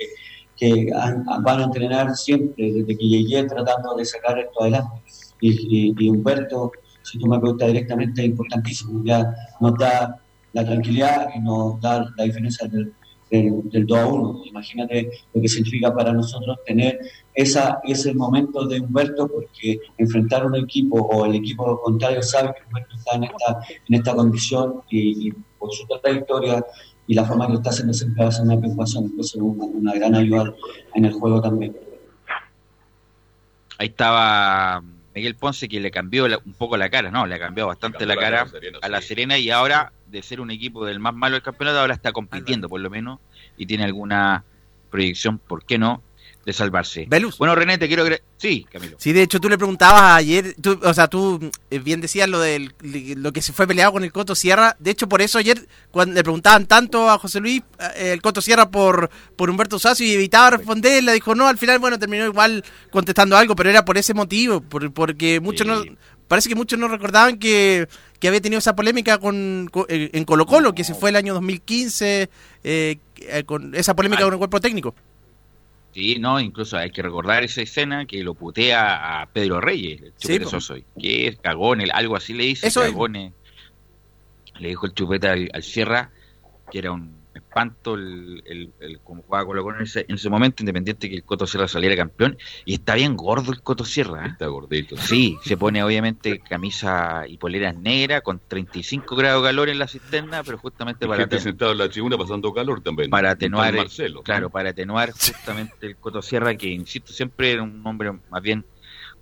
que, 0.55 0.85
que 0.85 0.91
van 0.93 1.59
a 1.59 1.63
entrenar 1.65 2.15
siempre, 2.15 2.71
desde 2.71 2.97
que 2.97 3.05
llegué 3.05 3.43
tratando 3.43 3.95
de 3.95 4.05
sacar 4.05 4.39
esto 4.39 4.61
adelante. 4.61 5.01
Y, 5.41 5.93
y, 5.99 6.09
Humberto, 6.09 6.71
si 7.01 7.19
tú 7.19 7.27
me 7.27 7.37
preguntas 7.37 7.67
directamente, 7.67 8.21
es 8.21 8.27
importantísimo. 8.29 9.03
Ya 9.03 9.29
nos 9.59 9.77
da 9.77 10.21
la 10.53 10.63
tranquilidad 10.65 11.27
y 11.35 11.39
nos 11.41 11.81
da 11.81 12.09
la 12.15 12.23
diferencia 12.23 12.65
del, 12.65 12.93
del, 13.29 13.85
2 13.85 13.97
a 13.97 14.07
1. 14.07 14.41
Imagínate 14.45 15.09
lo 15.33 15.41
que 15.41 15.47
significa 15.47 15.93
para 15.93 16.13
nosotros 16.13 16.57
tener 16.65 16.99
esa, 17.33 17.79
ese 17.83 18.13
momento 18.13 18.65
de 18.65 18.79
Humberto, 18.79 19.27
porque 19.27 19.79
enfrentar 19.97 20.45
un 20.45 20.55
equipo 20.55 21.01
o 21.01 21.25
el 21.25 21.35
equipo 21.35 21.79
contrario 21.81 22.21
sabe 22.21 22.53
que 22.53 22.67
Humberto 22.67 22.95
está 22.95 23.15
en 23.15 23.23
esta, 23.25 23.59
en 23.87 23.95
esta 23.95 24.15
condición 24.15 24.81
y, 24.89 25.31
por 25.59 25.73
su 25.73 25.85
trayectoria 26.01 26.63
y 27.07 27.13
la 27.13 27.25
forma 27.25 27.47
que 27.47 27.53
lo 27.53 27.59
está 27.59 27.69
haciendo 27.69 27.93
siempre 27.93 28.23
va 28.23 28.29
a 28.29 28.31
ser 28.31 28.45
una 28.45 28.59
preocupación, 28.59 29.05
entonces 29.05 29.41
una, 29.41 29.65
una 29.65 29.93
gran 29.93 30.15
ayuda 30.15 30.53
en 30.93 31.05
el 31.05 31.13
juego 31.13 31.41
también. 31.41 31.75
Ahí 33.77 33.87
estaba 33.87 34.81
Miguel 35.15 35.35
Ponce 35.35 35.69
que 35.69 35.79
le 35.79 35.91
cambió 35.91 36.25
un 36.25 36.53
poco 36.53 36.75
la 36.75 36.89
cara, 36.89 37.09
no, 37.09 37.25
le 37.25 37.35
ha 37.35 37.39
cambiado 37.39 37.69
bastante 37.69 38.05
la 38.05 38.17
cara, 38.17 38.47
a 38.81 38.89
la 38.89 39.01
Serena 39.01 39.37
y 39.37 39.49
ahora 39.49 39.93
de 40.15 40.23
ser 40.23 40.39
un 40.39 40.49
equipo 40.49 40.85
del 40.85 40.99
más 40.99 41.13
malo 41.13 41.33
del 41.33 41.43
campeonato, 41.43 41.79
ahora 41.79 41.93
está 41.93 42.13
compitiendo 42.13 42.69
por 42.69 42.79
lo 42.79 42.89
menos 42.89 43.19
y 43.57 43.65
tiene 43.65 43.83
alguna 43.83 44.45
proyección, 44.89 45.39
¿por 45.39 45.65
qué 45.65 45.77
no? 45.77 46.01
de 46.45 46.53
salvarse. 46.53 47.07
Bueno, 47.39 47.55
René, 47.55 47.79
te 47.79 47.87
quiero... 47.87 48.05
Sí, 48.37 48.67
Camilo. 48.71 48.97
Sí, 48.99 49.13
de 49.13 49.23
hecho 49.23 49.39
tú 49.39 49.49
le 49.49 49.57
preguntabas 49.57 50.15
ayer, 50.15 50.55
o 50.83 50.93
sea, 50.93 51.07
tú 51.07 51.49
eh, 51.71 51.79
bien 51.79 52.01
decías 52.01 52.29
lo 52.29 52.39
de 52.39 52.69
lo 53.17 53.33
que 53.33 53.41
se 53.41 53.51
fue 53.51 53.65
peleado 53.65 53.93
con 53.93 54.03
el 54.03 54.11
Coto 54.11 54.35
Sierra. 54.35 54.75
De 54.77 54.91
hecho, 54.91 55.09
por 55.09 55.21
eso 55.21 55.39
ayer, 55.39 55.67
cuando 55.89 56.13
le 56.13 56.21
preguntaban 56.21 56.67
tanto 56.67 57.09
a 57.09 57.17
José 57.17 57.39
Luis, 57.39 57.63
eh, 57.95 58.11
el 58.13 58.21
Coto 58.21 58.41
Sierra 58.41 58.69
por, 58.69 59.09
por 59.35 59.49
Humberto 59.49 59.79
Sacio 59.79 60.05
y 60.05 60.13
evitaba 60.13 60.51
responder, 60.51 61.03
le 61.03 61.13
dijo 61.13 61.33
no, 61.33 61.47
al 61.47 61.57
final, 61.57 61.79
bueno, 61.79 61.97
terminó 61.97 62.25
igual 62.25 62.63
contestando 62.91 63.35
algo, 63.35 63.55
pero 63.55 63.71
era 63.71 63.83
por 63.83 63.97
ese 63.97 64.13
motivo, 64.13 64.61
porque 64.61 65.39
muchos 65.39 65.65
no... 65.65 65.83
Parece 66.27 66.49
que 66.49 66.55
muchos 66.55 66.79
no 66.79 66.87
recordaban 66.87 67.37
que, 67.37 67.87
que 68.19 68.27
había 68.27 68.41
tenido 68.41 68.59
esa 68.59 68.75
polémica 68.75 69.17
con, 69.19 69.69
eh, 69.87 70.09
en 70.13 70.25
Colo 70.25 70.45
Colo, 70.45 70.73
que 70.73 70.83
se 70.83 70.93
fue 70.93 71.09
el 71.09 71.15
año 71.15 71.33
2015, 71.33 72.29
con 73.45 73.75
esa 73.75 73.95
polémica 73.95 74.23
con 74.23 74.33
el 74.33 74.39
cuerpo 74.39 74.59
técnico. 74.59 74.95
Sí, 75.95 76.17
no, 76.19 76.41
incluso 76.41 76.75
hay 76.75 76.91
que 76.91 77.01
recordar 77.01 77.45
esa 77.45 77.61
escena 77.61 78.05
que 78.05 78.21
lo 78.21 78.33
putea 78.33 79.21
a 79.21 79.27
Pedro 79.27 79.61
Reyes, 79.61 80.01
el 80.01 80.13
chupete 80.17 80.59
soy, 80.59 80.83
que 80.99 81.27
es 81.27 81.37
cagón, 81.37 81.81
algo 81.89 82.17
así 82.17 82.33
le 82.33 82.43
dice, 82.43 82.67
Eso 82.67 82.81
cagone. 82.81 83.31
Le 84.59 84.67
dijo 84.67 84.87
el 84.87 84.93
chupete 84.93 85.29
al 85.29 85.63
Sierra, 85.63 86.11
que 86.69 86.79
era 86.79 86.91
un 86.91 87.24
espanto 87.55 87.93
el, 87.93 88.43
el, 88.45 88.73
el 88.81 88.99
como 88.99 89.21
jugaba 89.21 89.45
Colo 89.45 89.63
Colo 89.63 89.77
en 89.77 89.83
ese, 89.83 90.05
en 90.09 90.15
ese 90.15 90.29
momento, 90.29 90.61
independiente 90.61 91.09
que 91.09 91.15
el 91.15 91.23
Coto 91.23 91.47
Sierra 91.47 91.69
saliera 91.69 91.95
campeón. 91.95 92.37
Y 92.65 92.73
está 92.73 92.95
bien 92.95 93.15
gordo 93.15 93.53
el 93.53 93.61
Coto 93.61 93.85
Sierra. 93.85 94.25
¿eh? 94.25 94.29
Está 94.31 94.47
gordito. 94.47 94.97
Sí, 94.97 95.37
se 95.41 95.55
pone 95.55 95.81
obviamente 95.81 96.39
camisa 96.39 97.23
y 97.27 97.37
poleras 97.37 97.77
negras 97.77 98.23
con 98.23 98.41
35 98.45 99.15
grados 99.15 99.41
de 99.41 99.47
calor 99.47 99.69
en 99.69 99.79
la 99.79 99.87
cisterna, 99.87 100.43
pero 100.43 100.57
justamente 100.57 101.07
para. 101.07 101.21
Gente 101.21 101.39
sentado 101.39 101.71
en 101.71 101.77
la 101.77 101.87
tribuna 101.87 102.17
pasando 102.17 102.53
calor 102.53 102.81
también. 102.81 103.09
Para 103.09 103.31
atenuar. 103.31 103.73
Marcelo, 103.73 104.21
claro, 104.21 104.49
para 104.49 104.71
atenuar 104.71 105.11
justamente 105.11 105.87
el 105.87 105.95
Coto 105.95 106.21
Sierra, 106.21 106.55
que 106.55 106.67
insisto, 106.67 107.13
siempre 107.13 107.53
era 107.53 107.63
un 107.63 107.81
hombre 107.87 108.11
más 108.29 108.41
bien. 108.41 108.65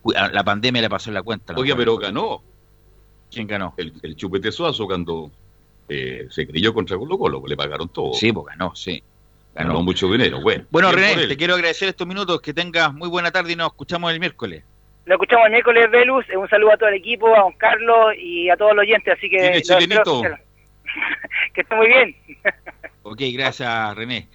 La 0.05 0.43
pandemia 0.43 0.81
le 0.81 0.89
pasó 0.89 1.11
en 1.11 1.13
la 1.13 1.23
cuenta. 1.23 1.53
Oye, 1.55 1.75
pero 1.75 1.97
ganó. 1.97 2.41
¿Quién 3.31 3.47
ganó? 3.47 3.73
El, 3.77 3.93
el 4.01 4.15
Chupete 4.15 4.51
Suazo 4.51 4.85
cuando 4.85 5.31
eh, 5.89 6.27
se 6.29 6.47
creyó 6.47 6.73
contra 6.73 6.97
Colo 6.97 7.17
Colo, 7.17 7.43
le 7.47 7.57
pagaron 7.57 7.89
todo. 7.89 8.13
Sí, 8.13 8.31
pues 8.31 8.47
ganó, 8.47 8.75
sí. 8.75 9.03
Ganó, 9.55 9.83
mucho 9.83 10.11
dinero. 10.11 10.41
Bueno, 10.41 10.65
bueno 10.71 10.91
René, 10.91 11.27
te 11.27 11.37
quiero 11.37 11.53
agradecer 11.53 11.87
estos 11.89 12.07
minutos, 12.07 12.41
que 12.41 12.53
tengas 12.53 12.91
muy 12.93 13.07
buena 13.07 13.31
tarde 13.31 13.53
y 13.53 13.55
nos 13.55 13.67
escuchamos 13.67 14.11
el 14.11 14.19
miércoles. 14.19 14.63
Nos 15.05 15.15
escuchamos 15.15 15.45
el 15.45 15.51
miércoles, 15.51 15.91
Velus. 15.91 16.25
Un 16.35 16.49
saludo 16.49 16.73
a 16.73 16.77
todo 16.77 16.89
el 16.89 16.95
equipo, 16.95 17.35
a 17.35 17.41
don 17.41 17.53
Carlos 17.53 18.15
y 18.17 18.49
a 18.49 18.57
todos 18.57 18.73
los 18.73 18.81
oyentes. 18.81 19.13
Así 19.15 19.29
que. 19.29 19.37
que 21.53 21.61
esté 21.61 21.75
muy 21.75 21.87
bien. 21.87 22.15
ok, 23.03 23.21
gracias, 23.33 23.95
René. 23.95 24.27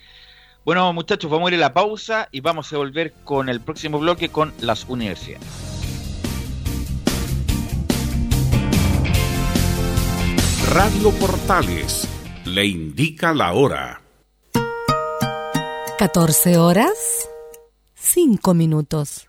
Bueno, 0.65 0.93
muchachos, 0.93 1.31
vamos 1.31 1.51
a 1.51 1.55
ir 1.55 1.61
a 1.61 1.67
la 1.67 1.73
pausa 1.73 2.29
y 2.31 2.41
vamos 2.41 2.73
a 2.73 2.77
volver 2.77 3.13
con 3.25 3.49
el 3.49 3.61
próximo 3.61 3.99
bloque 3.99 4.29
con 4.29 4.53
las 4.61 4.85
universidades. 4.85 5.78
Radio 10.71 11.11
Portales 11.13 12.07
le 12.45 12.67
indica 12.67 13.33
la 13.33 13.55
hora. 13.55 14.03
14 15.99 16.59
horas, 16.59 17.27
5 17.95 18.53
minutos. 18.53 19.29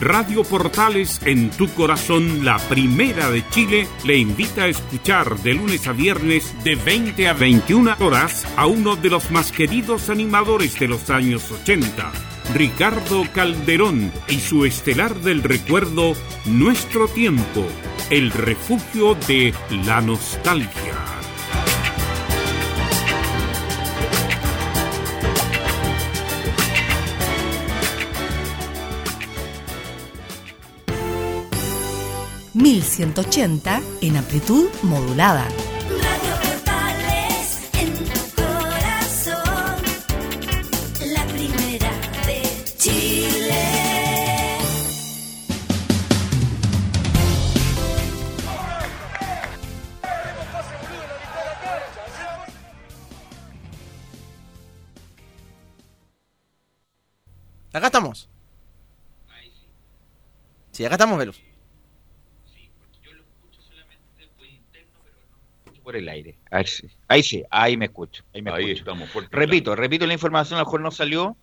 Radio 0.00 0.44
Portales 0.44 1.20
en 1.24 1.50
tu 1.50 1.68
corazón, 1.68 2.44
la 2.44 2.58
primera 2.58 3.30
de 3.30 3.48
Chile, 3.48 3.88
le 4.04 4.18
invita 4.18 4.64
a 4.64 4.68
escuchar 4.68 5.38
de 5.38 5.54
lunes 5.54 5.86
a 5.86 5.92
viernes 5.92 6.54
de 6.64 6.74
20 6.74 7.28
a 7.28 7.32
21 7.32 7.96
horas 8.00 8.46
a 8.56 8.66
uno 8.66 8.96
de 8.96 9.08
los 9.08 9.30
más 9.30 9.52
queridos 9.52 10.10
animadores 10.10 10.78
de 10.78 10.88
los 10.88 11.08
años 11.08 11.50
80, 11.50 12.12
Ricardo 12.54 13.24
Calderón 13.32 14.12
y 14.28 14.40
su 14.40 14.64
estelar 14.64 15.14
del 15.16 15.42
recuerdo, 15.42 16.14
Nuestro 16.44 17.08
Tiempo, 17.08 17.66
el 18.10 18.30
refugio 18.30 19.14
de 19.26 19.54
la 19.86 20.00
nostalgia. 20.00 21.25
1180 32.66 33.80
en 34.00 34.16
amplitud 34.16 34.68
modulada. 34.82 35.46
Radio 35.88 36.34
Portales 36.42 37.70
en 37.74 37.94
tu 37.94 38.42
corazón, 38.42 39.76
la 41.14 41.24
primera 41.26 41.90
de 42.26 42.42
Chile. 42.76 43.68
Acá 57.72 57.86
estamos. 57.86 58.28
Sí, 60.72 60.84
acá 60.84 60.96
estamos, 60.96 61.16
Velus. 61.16 61.40
Por 65.86 65.94
el 65.94 66.08
aire. 66.08 66.36
Ahí 66.50 66.66
sí, 66.66 66.88
ahí, 67.06 67.22
sí, 67.22 67.44
ahí 67.48 67.76
me 67.76 67.84
escucho. 67.84 68.24
Ahí, 68.34 68.42
me 68.42 68.50
Ahí 68.50 68.72
escucho. 68.72 68.80
estamos, 68.80 69.08
fuerte. 69.08 69.36
Repito, 69.36 69.76
repito 69.76 70.04
la 70.04 70.14
información, 70.14 70.56
a 70.56 70.62
lo 70.62 70.66
mejor 70.66 70.80
no 70.80 70.90
salió, 70.90 71.36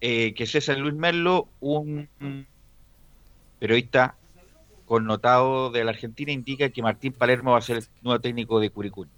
eh, 0.00 0.34
que 0.34 0.44
César 0.44 0.76
Luis 0.76 0.92
Merlo, 0.92 1.46
un 1.60 2.08
periodista 3.60 4.16
connotado 4.86 5.70
de 5.70 5.84
la 5.84 5.92
Argentina, 5.92 6.32
indica 6.32 6.68
que 6.70 6.82
Martín 6.82 7.12
Palermo 7.12 7.52
va 7.52 7.58
a 7.58 7.62
ser 7.62 7.76
el 7.76 7.84
nuevo 8.02 8.20
técnico 8.20 8.58
de 8.58 8.70
Curicuni. 8.70 9.12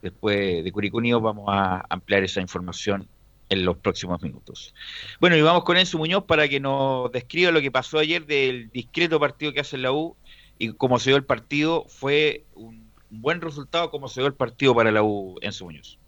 Después 0.00 0.62
de 0.62 0.70
Curicuni 0.70 1.12
vamos 1.14 1.46
a 1.48 1.84
ampliar 1.88 2.22
esa 2.22 2.40
información 2.40 3.08
en 3.48 3.64
los 3.64 3.78
próximos 3.78 4.22
minutos. 4.22 4.76
Bueno, 5.18 5.34
y 5.34 5.42
vamos 5.42 5.64
con 5.64 5.76
Enzo 5.76 5.98
Muñoz 5.98 6.22
para 6.22 6.48
que 6.48 6.60
nos 6.60 7.10
describa 7.10 7.50
lo 7.50 7.60
que 7.60 7.72
pasó 7.72 7.98
ayer 7.98 8.26
del 8.26 8.70
discreto 8.70 9.18
partido 9.18 9.52
que 9.52 9.58
hace 9.58 9.76
la 9.76 9.90
U 9.90 10.14
y 10.56 10.72
cómo 10.74 11.00
se 11.00 11.10
dio 11.10 11.16
el 11.16 11.24
partido. 11.24 11.86
Fue 11.88 12.44
un 12.54 12.89
buen 13.10 13.40
resultado 13.40 13.90
como 13.90 14.08
se 14.08 14.20
dio 14.20 14.28
el 14.28 14.34
partido 14.34 14.74
para 14.74 14.90
la 14.90 15.02
U 15.02 15.36
Enzo 15.40 15.64
Muñoz. 15.64 15.98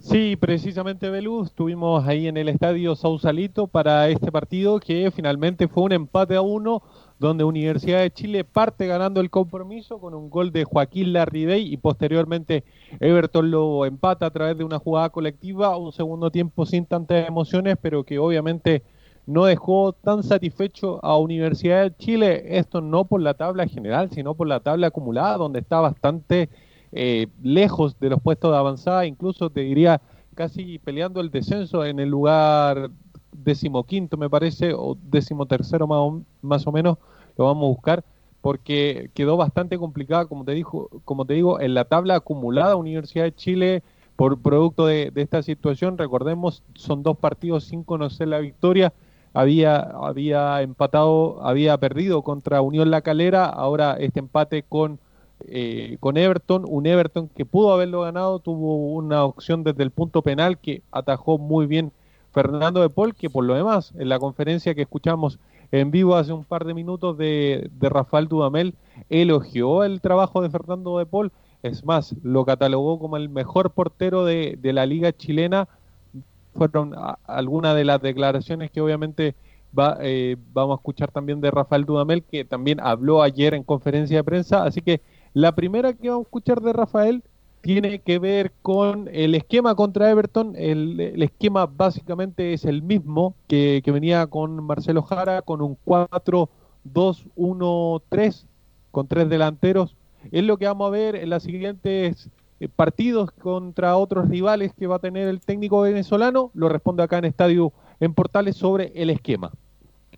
Sí, 0.00 0.36
precisamente 0.36 1.10
Belú, 1.10 1.42
estuvimos 1.42 2.06
ahí 2.06 2.28
en 2.28 2.36
el 2.36 2.48
estadio 2.48 2.94
Sausalito 2.94 3.66
para 3.66 4.08
este 4.08 4.30
partido 4.30 4.78
que 4.78 5.10
finalmente 5.10 5.66
fue 5.66 5.82
un 5.82 5.92
empate 5.92 6.36
a 6.36 6.40
uno 6.40 6.82
donde 7.18 7.42
Universidad 7.42 8.02
de 8.02 8.12
Chile 8.12 8.44
parte 8.44 8.86
ganando 8.86 9.20
el 9.20 9.28
compromiso 9.28 9.98
con 9.98 10.14
un 10.14 10.30
gol 10.30 10.52
de 10.52 10.62
Joaquín 10.62 11.12
Larribey 11.12 11.72
y 11.72 11.76
posteriormente 11.78 12.62
Everton 13.00 13.50
lo 13.50 13.86
empata 13.86 14.26
a 14.26 14.30
través 14.30 14.56
de 14.56 14.62
una 14.62 14.78
jugada 14.78 15.10
colectiva, 15.10 15.76
un 15.76 15.92
segundo 15.92 16.30
tiempo 16.30 16.64
sin 16.64 16.86
tantas 16.86 17.26
emociones, 17.26 17.76
pero 17.82 18.04
que 18.04 18.20
obviamente 18.20 18.84
no 19.28 19.44
dejó 19.44 19.92
tan 19.92 20.22
satisfecho 20.22 21.04
a 21.04 21.18
Universidad 21.18 21.82
de 21.82 21.96
Chile, 21.98 22.56
esto 22.58 22.80
no 22.80 23.04
por 23.04 23.20
la 23.20 23.34
tabla 23.34 23.66
general, 23.66 24.08
sino 24.10 24.32
por 24.32 24.48
la 24.48 24.60
tabla 24.60 24.86
acumulada, 24.86 25.36
donde 25.36 25.58
está 25.58 25.80
bastante 25.80 26.48
eh, 26.92 27.26
lejos 27.42 28.00
de 28.00 28.08
los 28.08 28.22
puestos 28.22 28.50
de 28.50 28.56
avanzada, 28.56 29.04
incluso 29.04 29.50
te 29.50 29.60
diría 29.60 30.00
casi 30.34 30.78
peleando 30.78 31.20
el 31.20 31.30
descenso 31.30 31.84
en 31.84 32.00
el 32.00 32.08
lugar 32.08 32.88
decimoquinto, 33.30 34.16
me 34.16 34.30
parece, 34.30 34.72
o 34.72 34.96
decimotercero 35.10 35.86
más 35.86 35.98
o, 35.98 36.22
más 36.40 36.66
o 36.66 36.72
menos, 36.72 36.96
lo 37.36 37.44
vamos 37.44 37.64
a 37.64 37.74
buscar, 37.74 38.04
porque 38.40 39.10
quedó 39.12 39.36
bastante 39.36 39.76
complicada, 39.76 40.24
como 40.24 40.46
te, 40.46 40.52
dijo, 40.52 40.88
como 41.04 41.26
te 41.26 41.34
digo, 41.34 41.60
en 41.60 41.74
la 41.74 41.84
tabla 41.84 42.14
acumulada 42.14 42.76
Universidad 42.76 43.24
de 43.24 43.34
Chile 43.34 43.82
por 44.16 44.40
producto 44.40 44.86
de, 44.86 45.10
de 45.10 45.20
esta 45.20 45.42
situación. 45.42 45.98
Recordemos, 45.98 46.62
son 46.74 47.02
dos 47.02 47.18
partidos 47.18 47.64
sin 47.64 47.84
conocer 47.84 48.28
la 48.28 48.38
victoria 48.38 48.94
había, 49.32 49.78
había 49.80 50.62
empatado, 50.62 51.38
había 51.42 51.76
perdido 51.78 52.22
contra 52.22 52.60
Unión 52.62 52.90
La 52.90 53.02
Calera, 53.02 53.46
ahora 53.46 53.96
este 53.98 54.20
empate 54.20 54.62
con, 54.62 54.98
eh, 55.46 55.96
con 56.00 56.16
Everton, 56.16 56.64
un 56.66 56.86
Everton 56.86 57.28
que 57.28 57.44
pudo 57.44 57.72
haberlo 57.72 58.02
ganado, 58.02 58.38
tuvo 58.38 58.92
una 58.94 59.24
opción 59.24 59.64
desde 59.64 59.82
el 59.82 59.90
punto 59.90 60.22
penal 60.22 60.58
que 60.58 60.82
atajó 60.90 61.38
muy 61.38 61.66
bien 61.66 61.92
Fernando 62.32 62.80
de 62.80 62.90
Paul, 62.90 63.14
que 63.14 63.30
por 63.30 63.44
lo 63.44 63.54
demás, 63.54 63.92
en 63.98 64.08
la 64.08 64.18
conferencia 64.18 64.74
que 64.74 64.82
escuchamos 64.82 65.38
en 65.72 65.90
vivo 65.90 66.16
hace 66.16 66.32
un 66.32 66.44
par 66.44 66.64
de 66.64 66.74
minutos 66.74 67.16
de, 67.18 67.70
de 67.72 67.88
Rafael 67.88 68.28
Dudamel, 68.28 68.74
elogió 69.10 69.84
el 69.84 70.00
trabajo 70.00 70.40
de 70.42 70.50
Fernando 70.50 70.98
de 70.98 71.06
Paul, 71.06 71.32
es 71.62 71.84
más, 71.84 72.14
lo 72.22 72.44
catalogó 72.44 72.98
como 72.98 73.16
el 73.16 73.28
mejor 73.28 73.70
portero 73.70 74.24
de, 74.24 74.56
de 74.60 74.72
la 74.72 74.86
liga 74.86 75.12
chilena, 75.12 75.68
fueron 76.58 76.94
algunas 77.24 77.74
de 77.74 77.84
las 77.84 78.02
declaraciones 78.02 78.70
que 78.70 78.80
obviamente 78.80 79.34
va, 79.76 79.98
eh, 80.00 80.36
vamos 80.52 80.76
a 80.76 80.80
escuchar 80.80 81.10
también 81.10 81.40
de 81.40 81.50
Rafael 81.50 81.84
Dudamel, 81.84 82.22
que 82.24 82.44
también 82.44 82.80
habló 82.80 83.22
ayer 83.22 83.54
en 83.54 83.62
conferencia 83.62 84.18
de 84.18 84.24
prensa. 84.24 84.64
Así 84.64 84.82
que 84.82 85.00
la 85.32 85.54
primera 85.54 85.94
que 85.94 86.10
vamos 86.10 86.26
a 86.26 86.28
escuchar 86.28 86.60
de 86.60 86.72
Rafael 86.72 87.22
tiene 87.60 88.00
que 88.00 88.18
ver 88.18 88.52
con 88.62 89.08
el 89.12 89.34
esquema 89.34 89.74
contra 89.74 90.10
Everton. 90.10 90.54
El, 90.56 91.00
el 91.00 91.22
esquema 91.22 91.66
básicamente 91.66 92.52
es 92.52 92.64
el 92.64 92.82
mismo 92.82 93.34
que, 93.46 93.82
que 93.84 93.92
venía 93.92 94.26
con 94.26 94.62
Marcelo 94.64 95.02
Jara, 95.02 95.42
con 95.42 95.62
un 95.62 95.76
4-2-1-3, 95.84 98.46
con 98.90 99.06
tres 99.06 99.28
delanteros. 99.28 99.94
Es 100.30 100.44
lo 100.44 100.56
que 100.56 100.66
vamos 100.66 100.88
a 100.88 100.90
ver 100.90 101.16
en 101.16 101.30
las 101.30 101.44
siguientes 101.44 102.28
eh, 102.60 102.68
partidos 102.68 103.30
contra 103.30 103.96
otros 103.96 104.28
rivales 104.28 104.72
que 104.74 104.86
va 104.86 104.96
a 104.96 105.00
tener 105.00 105.28
el 105.28 105.40
técnico 105.40 105.82
venezolano, 105.82 106.50
lo 106.54 106.68
responde 106.68 107.02
acá 107.02 107.18
en 107.18 107.26
Estadio 107.26 107.72
en 108.00 108.14
Portales 108.14 108.56
sobre 108.56 108.92
el 108.94 109.10
esquema. 109.10 109.52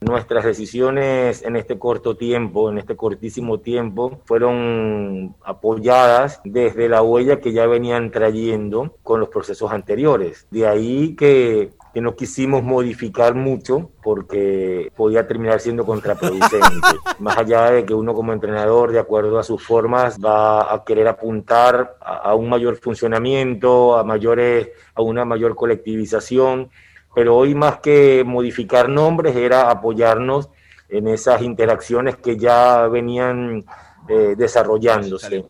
Nuestras 0.01 0.47
decisiones 0.47 1.43
en 1.43 1.57
este 1.57 1.79
corto 1.79 2.17
tiempo, 2.17 2.71
en 2.71 2.79
este 2.79 2.97
cortísimo 2.97 3.61
tiempo, 3.61 4.21
fueron 4.25 5.37
apoyadas 5.45 6.41
desde 6.43 6.89
la 6.89 7.03
huella 7.03 7.41
que 7.41 7.53
ya 7.53 7.67
venían 7.67 8.11
trayendo 8.11 8.97
con 9.03 9.21
los 9.21 9.29
procesos 9.29 9.71
anteriores. 9.73 10.47
De 10.51 10.67
ahí 10.67 11.15
que, 11.17 11.73
que 11.93 12.01
no 12.01 12.15
quisimos 12.15 12.63
modificar 12.63 13.35
mucho 13.35 13.91
porque 14.03 14.93
podía 14.97 15.27
terminar 15.27 15.61
siendo 15.61 15.85
contraproducente. 15.85 16.61
Más 17.19 17.37
allá 17.37 17.71
de 17.71 17.85
que 17.85 17.95
uno 17.95 18.15
como 18.15 18.33
entrenador, 18.33 18.93
de 18.93 19.01
acuerdo 19.01 19.39
a 19.39 19.43
sus 19.43 19.63
formas, 19.63 20.19
va 20.19 20.73
a 20.73 20.85
querer 20.85 21.09
apuntar 21.09 21.97
a, 22.01 22.17
a 22.17 22.35
un 22.35 22.49
mayor 22.49 22.77
funcionamiento, 22.77 23.97
a, 23.97 24.05
mayores, 24.05 24.71
a 24.95 25.03
una 25.03 25.25
mayor 25.25 25.55
colectivización 25.57 26.71
pero 27.15 27.37
hoy 27.37 27.55
más 27.55 27.81
que 27.81 28.23
modificar 28.25 28.89
nombres 28.89 29.35
era 29.35 29.71
apoyarnos 29.71 30.49
en 30.89 31.09
esas 31.09 31.43
interacciones 31.43 32.17
que 32.17 32.37
ya 32.37 32.87
venían 32.89 33.65
eh, 34.09 34.35
desarrollándose. 34.37 35.45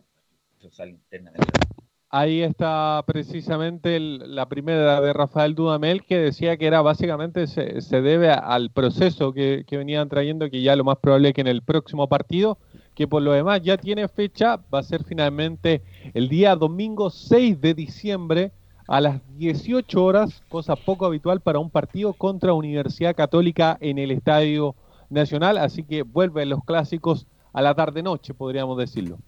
Ahí 2.12 2.42
está 2.42 3.04
precisamente 3.06 4.00
la 4.00 4.48
primera 4.48 5.00
de 5.00 5.12
Rafael 5.12 5.54
Dudamel 5.54 6.04
que 6.04 6.18
decía 6.18 6.56
que 6.56 6.66
era 6.66 6.82
básicamente 6.82 7.46
se, 7.46 7.80
se 7.82 8.02
debe 8.02 8.32
al 8.32 8.70
proceso 8.70 9.32
que, 9.32 9.64
que, 9.64 9.76
venían 9.76 10.08
trayendo, 10.08 10.50
que 10.50 10.60
ya 10.60 10.74
lo 10.74 10.82
más 10.82 10.98
probable 10.98 11.28
es 11.28 11.34
que 11.34 11.40
en 11.42 11.46
el 11.46 11.62
próximo 11.62 12.08
partido, 12.08 12.58
que 12.96 13.06
por 13.06 13.22
lo 13.22 13.30
demás 13.30 13.62
ya 13.62 13.76
tiene 13.76 14.08
fecha, 14.08 14.56
va 14.74 14.80
a 14.80 14.82
ser 14.82 15.04
finalmente 15.04 15.82
el 16.12 16.28
día 16.28 16.56
domingo 16.56 17.10
6 17.10 17.60
de 17.60 17.74
diciembre 17.74 18.50
a 18.88 19.00
las 19.00 19.20
18 19.38 20.04
horas, 20.04 20.42
cosa 20.48 20.74
poco 20.74 21.06
habitual 21.06 21.40
para 21.40 21.60
un 21.60 21.70
partido 21.70 22.12
contra 22.12 22.54
Universidad 22.54 23.14
Católica 23.14 23.78
en 23.80 23.98
el 23.98 24.10
Estadio 24.10 24.74
Nacional, 25.10 25.58
así 25.58 25.84
que 25.84 26.02
vuelven 26.02 26.48
los 26.48 26.64
clásicos 26.64 27.28
a 27.52 27.62
la 27.62 27.76
tarde-noche, 27.76 28.34
podríamos 28.34 28.76
decirlo. 28.78 29.18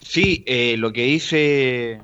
Sí, 0.00 0.42
eh, 0.46 0.76
lo 0.76 0.92
que 0.92 1.02
dice 1.04 2.02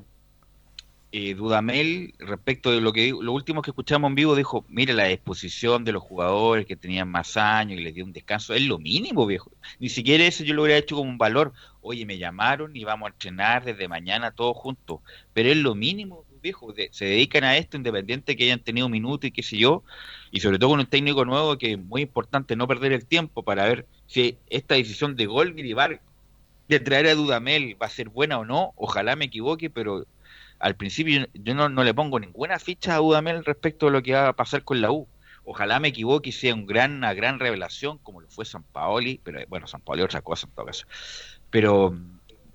eh, 1.11 1.33
Dudamel 1.35 2.13
respecto 2.19 2.71
de 2.71 2.81
lo 2.81 2.91
que 2.91 3.11
lo 3.19 3.31
último 3.31 3.61
que 3.61 3.71
escuchamos 3.71 4.09
en 4.09 4.15
vivo 4.15 4.35
dijo, 4.35 4.65
mire 4.67 4.93
la 4.93 5.05
disposición 5.05 5.85
de 5.85 5.93
los 5.93 6.03
jugadores 6.03 6.65
que 6.65 6.75
tenían 6.75 7.09
más 7.09 7.37
años 7.37 7.79
y 7.79 7.83
les 7.83 7.93
dio 7.93 8.03
un 8.05 8.11
descanso, 8.13 8.53
es 8.53 8.63
lo 8.63 8.79
mínimo, 8.79 9.25
viejo. 9.25 9.51
Ni 9.79 9.87
siquiera 9.89 10.25
eso 10.25 10.43
yo 10.43 10.53
lo 10.53 10.63
hubiera 10.63 10.77
hecho 10.77 10.95
como 10.97 11.09
un 11.09 11.17
valor. 11.17 11.53
Oye, 11.81 12.05
me 12.05 12.17
llamaron 12.17 12.75
y 12.75 12.83
vamos 12.83 13.07
a 13.07 13.11
entrenar 13.11 13.63
desde 13.63 13.87
mañana 13.87 14.31
todos 14.31 14.57
juntos, 14.57 14.99
pero 15.33 15.49
es 15.49 15.57
lo 15.57 15.73
mínimo, 15.75 16.25
viejo. 16.41 16.73
de- 16.73 16.89
se 16.91 17.05
dedican 17.05 17.43
a 17.43 17.57
esto 17.57 17.77
independiente 17.77 18.35
que 18.35 18.43
hayan 18.45 18.63
tenido 18.63 18.89
minutos 18.89 19.27
y 19.29 19.31
qué 19.31 19.41
sé 19.43 19.57
yo, 19.57 19.83
y 20.31 20.39
sobre 20.41 20.59
todo 20.59 20.71
con 20.71 20.79
un 20.79 20.85
técnico 20.87 21.25
nuevo 21.25 21.57
que 21.57 21.73
es 21.73 21.79
muy 21.79 22.01
importante 22.01 22.55
no 22.55 22.67
perder 22.67 22.91
el 22.93 23.07
tiempo 23.07 23.43
para 23.43 23.65
ver 23.65 23.87
si 24.05 24.37
esta 24.47 24.75
decisión 24.75 25.15
de 25.15 25.25
Golgir 25.27 25.65
y 25.65 25.73
Var 25.73 26.01
de 26.67 26.79
traer 26.79 27.07
a 27.07 27.15
Dudamel 27.15 27.77
va 27.81 27.87
a 27.87 27.89
ser 27.89 28.09
buena 28.09 28.39
o 28.39 28.45
no, 28.45 28.73
ojalá 28.75 29.15
me 29.15 29.25
equivoque, 29.25 29.69
pero 29.69 30.05
al 30.59 30.75
principio 30.75 31.27
yo 31.33 31.55
no, 31.55 31.69
no 31.69 31.83
le 31.83 31.93
pongo 31.93 32.19
ninguna 32.19 32.59
ficha 32.59 32.95
a 32.95 32.99
Dudamel 32.99 33.45
respecto 33.45 33.87
a 33.87 33.91
lo 33.91 34.01
que 34.01 34.13
va 34.13 34.29
a 34.29 34.33
pasar 34.33 34.63
con 34.63 34.81
la 34.81 34.91
U. 34.91 35.07
Ojalá 35.43 35.79
me 35.79 35.89
equivoque 35.89 36.29
y 36.29 36.33
sea 36.33 36.55
un 36.55 36.65
gran, 36.65 36.93
una 36.95 37.13
gran 37.13 37.39
revelación 37.39 37.99
como 37.99 38.21
lo 38.21 38.27
fue 38.29 38.45
San 38.45 38.63
Paoli, 38.63 39.19
pero 39.23 39.39
eh, 39.39 39.45
bueno, 39.47 39.67
San 39.67 39.81
Paoli 39.81 40.01
es 40.01 40.05
otra 40.05 40.21
cosa 40.21 40.47
en 40.47 40.53
todo 40.53 40.65
caso. 40.65 40.87
Pero 41.51 41.95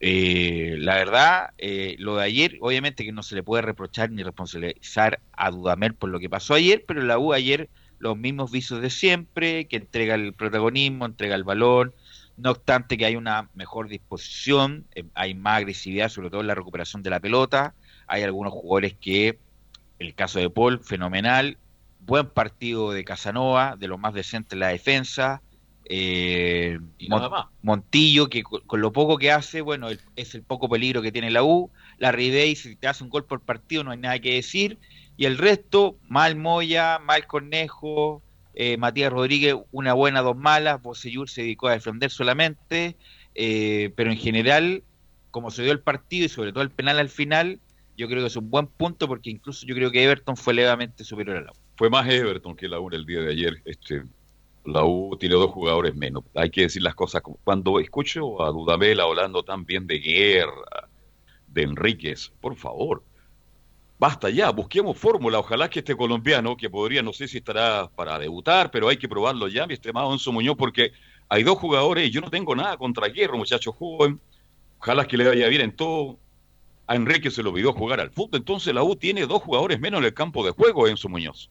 eh, 0.01 0.77
la 0.79 0.97
verdad, 0.97 1.51
eh, 1.59 1.95
lo 1.99 2.17
de 2.17 2.25
ayer, 2.25 2.59
obviamente 2.61 3.05
que 3.05 3.13
no 3.13 3.23
se 3.23 3.37
le 3.37 3.45
puede 3.45 3.63
reprochar 3.63 4.11
ni 4.11 4.25
responsabilizar 4.25 5.21
a 5.33 5.51
Dudamel 5.51 5.95
por 5.95 6.11
lo 6.11 6.19
que 6.19 6.29
pasó 6.29 6.55
ayer, 6.55 6.85
pero 6.87 7.03
la 7.03 7.19
U 7.19 7.33
ayer 7.33 7.69
los 8.01 8.17
mismos 8.17 8.51
visos 8.51 8.81
de 8.81 8.91
siempre, 8.91 9.67
que 9.67 9.77
entrega 9.77 10.15
el 10.15 10.33
protagonismo, 10.33 11.05
entrega 11.05 11.37
el 11.37 11.45
balón, 11.45 11.95
no 12.41 12.51
obstante 12.53 12.97
que 12.99 13.07
hay 13.07 13.17
una 13.17 13.51
mejor 13.55 13.89
disposición, 13.89 14.89
eh, 14.95 15.05
hay 15.15 15.35
más 15.35 15.59
agresividad, 15.59 16.09
sobre 16.09 16.31
todo 16.31 16.41
en 16.41 16.47
la 16.49 16.55
recuperación 16.55 17.03
de 17.03 17.11
la 17.11 17.21
pelota, 17.21 17.75
hay 18.07 18.23
algunos 18.23 18.53
jugadores 18.53 18.97
que, 19.01 19.41
el 19.99 20.15
caso 20.15 20.39
de 20.39 20.51
Paul, 20.51 20.81
fenomenal, 20.85 21.59
buen 21.99 22.31
partido 22.31 22.93
de 22.93 23.05
Casanova, 23.05 23.77
de 23.79 23.89
lo 23.89 23.99
más 23.99 24.15
decente 24.15 24.55
en 24.55 24.61
la 24.61 24.69
defensa, 24.69 25.43
eh, 25.85 26.79
Y 26.99 27.09
nada 27.09 27.29
Mon- 27.29 27.31
más. 27.31 27.47
Montillo, 27.63 28.29
que 28.29 28.43
con, 28.43 28.61
con 28.67 28.81
lo 28.81 28.93
poco 28.93 29.19
que 29.19 29.31
hace, 29.33 29.61
bueno, 29.61 29.89
el- 29.91 30.03
es 30.17 30.35
el 30.35 30.45
poco 30.45 30.69
peligro 30.69 31.03
que 31.03 31.13
tiene 31.13 31.31
la 31.31 31.43
U, 31.45 31.71
la 31.99 32.13
Ribey, 32.13 32.57
si 32.57 32.77
te 32.77 32.89
hace 32.89 33.05
un 33.05 33.11
gol 33.11 33.27
por 33.27 33.45
partido 33.45 33.85
no 33.85 33.91
hay 33.91 33.99
nada 33.99 34.19
que 34.19 34.35
decir, 34.35 34.79
y 35.17 35.27
el 35.27 35.37
resto, 35.39 35.99
mal 36.03 36.37
Moya, 36.37 36.99
mal 37.01 37.27
Cornejo, 37.27 38.25
eh, 38.55 38.77
Matías 38.77 39.13
Rodríguez, 39.13 39.55
una 39.73 39.95
buena, 39.95 40.23
dos 40.23 40.37
malas, 40.37 40.83
Bocellur 40.83 41.29
se 41.29 41.43
dedicó 41.43 41.69
a 41.69 41.73
defender 41.73 42.11
solamente, 42.11 42.97
eh, 43.35 43.93
pero 43.97 44.11
en 44.11 44.17
general, 44.17 44.83
como 45.31 45.51
se 45.51 45.63
dio 45.63 45.73
el 45.73 45.81
partido 45.81 46.27
y 46.27 46.29
sobre 46.29 46.53
todo 46.53 46.63
el 46.63 46.71
penal 46.71 46.99
al 46.99 47.09
final, 47.09 47.61
yo 47.97 48.09
creo 48.09 48.21
que 48.21 48.29
es 48.29 48.37
un 48.37 48.51
buen 48.51 48.67
punto 48.67 49.07
porque 49.07 49.31
incluso 49.31 49.67
yo 49.67 49.75
creo 49.75 49.91
que 49.91 50.03
Everton 50.03 50.37
fue 50.37 50.55
levemente 50.55 51.05
superior 51.05 51.37
a 51.37 51.41
la 51.43 51.51
U. 51.53 51.55
Fue 51.77 51.91
más 51.91 52.09
Everton 52.09 52.57
que 52.57 52.69
la 52.69 52.81
U 52.81 52.89
el 52.91 53.07
día 53.07 53.21
de 53.21 53.33
ayer. 53.33 53.63
Este, 53.65 54.03
la 54.65 54.85
U 54.85 55.17
tiene 55.19 55.35
dos 55.35 55.51
jugadores 55.51 55.95
menos. 55.95 56.25
Hay 56.35 56.51
que 56.51 56.63
decir 56.63 56.83
las 56.83 56.95
cosas. 56.95 57.23
Cuando 57.45 57.79
escucho 57.79 58.43
a 58.43 58.51
Dudamel 58.51 59.01
hablando 59.01 59.43
tan 59.43 59.65
bien 59.65 59.87
de 59.87 59.99
guerra, 59.99 60.89
de 61.47 61.63
Enríquez, 61.63 62.33
por 62.41 62.57
favor, 62.57 63.03
basta 64.01 64.31
ya, 64.31 64.51
busquemos 64.51 64.97
fórmula. 64.97 65.39
Ojalá 65.39 65.69
que 65.69 65.81
este 65.81 65.95
colombiano, 65.95 66.57
que 66.57 66.71
podría, 66.71 67.03
no 67.03 67.13
sé 67.13 67.29
si 67.29 67.37
estará 67.37 67.89
para 67.95 68.19
debutar, 68.19 68.71
pero 68.71 68.89
hay 68.89 68.97
que 68.97 69.09
probarlo 69.09 69.47
ya, 69.47 69.67
mi 69.67 69.75
estimado 69.75 70.11
Enzo 70.11 70.33
Muñoz, 70.33 70.57
porque 70.57 70.93
hay 71.29 71.43
dos 71.43 71.59
jugadores 71.59 72.09
y 72.09 72.11
yo 72.11 72.23
no 72.23 72.31
tengo 72.31 72.57
nada 72.57 72.79
contra 72.79 73.09
Guerra, 73.09 73.37
muchacho 73.37 73.73
joven. 73.73 74.19
Ojalá 74.79 75.05
que 75.05 75.19
le 75.19 75.29
vaya 75.29 75.47
bien 75.49 75.61
en 75.61 75.77
todo. 75.77 76.17
A 76.87 76.97
Enrique 76.97 77.31
se 77.31 77.43
le 77.43 77.51
olvidó 77.51 77.75
jugar 77.75 78.01
al 78.01 78.11
fútbol, 78.11 78.41
entonces 78.41 78.75
la 78.75 78.83
U 78.83 78.97
tiene 78.97 79.27
dos 79.27 79.43
jugadores 79.43 79.79
menos 79.79 80.01
en 80.01 80.07
el 80.07 80.15
campo 80.15 80.45
de 80.45 80.53
juego, 80.53 80.89
Enzo 80.89 81.11
Muñoz. 81.11 81.51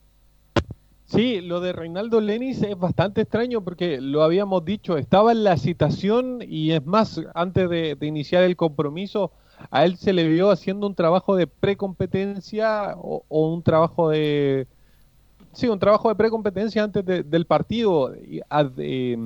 Sí, 1.04 1.40
lo 1.40 1.60
de 1.60 1.72
Reinaldo 1.72 2.20
Lenis 2.20 2.62
es 2.62 2.76
bastante 2.76 3.22
extraño 3.22 3.62
porque 3.62 4.00
lo 4.00 4.22
habíamos 4.22 4.64
dicho, 4.64 4.96
estaba 4.96 5.32
en 5.32 5.44
la 5.44 5.56
citación 5.56 6.40
y 6.46 6.72
es 6.72 6.84
más, 6.84 7.20
antes 7.34 7.70
de 7.70 7.96
iniciar 8.02 8.42
el 8.42 8.56
compromiso, 8.56 9.32
a 9.70 9.84
él 9.84 9.96
se 9.96 10.12
le 10.12 10.26
vio 10.28 10.50
haciendo 10.50 10.86
un 10.86 10.94
trabajo 10.94 11.36
de 11.36 11.46
precompetencia 11.46 12.94
o, 12.98 13.24
o 13.28 13.52
un 13.52 13.62
trabajo 13.62 14.10
de... 14.10 14.66
Sí, 15.52 15.68
un 15.68 15.78
trabajo 15.80 16.08
de 16.08 16.14
precompetencia 16.14 16.84
antes 16.84 17.04
de- 17.04 17.22
del 17.24 17.46
partido. 17.46 18.14
Eh, 18.78 19.18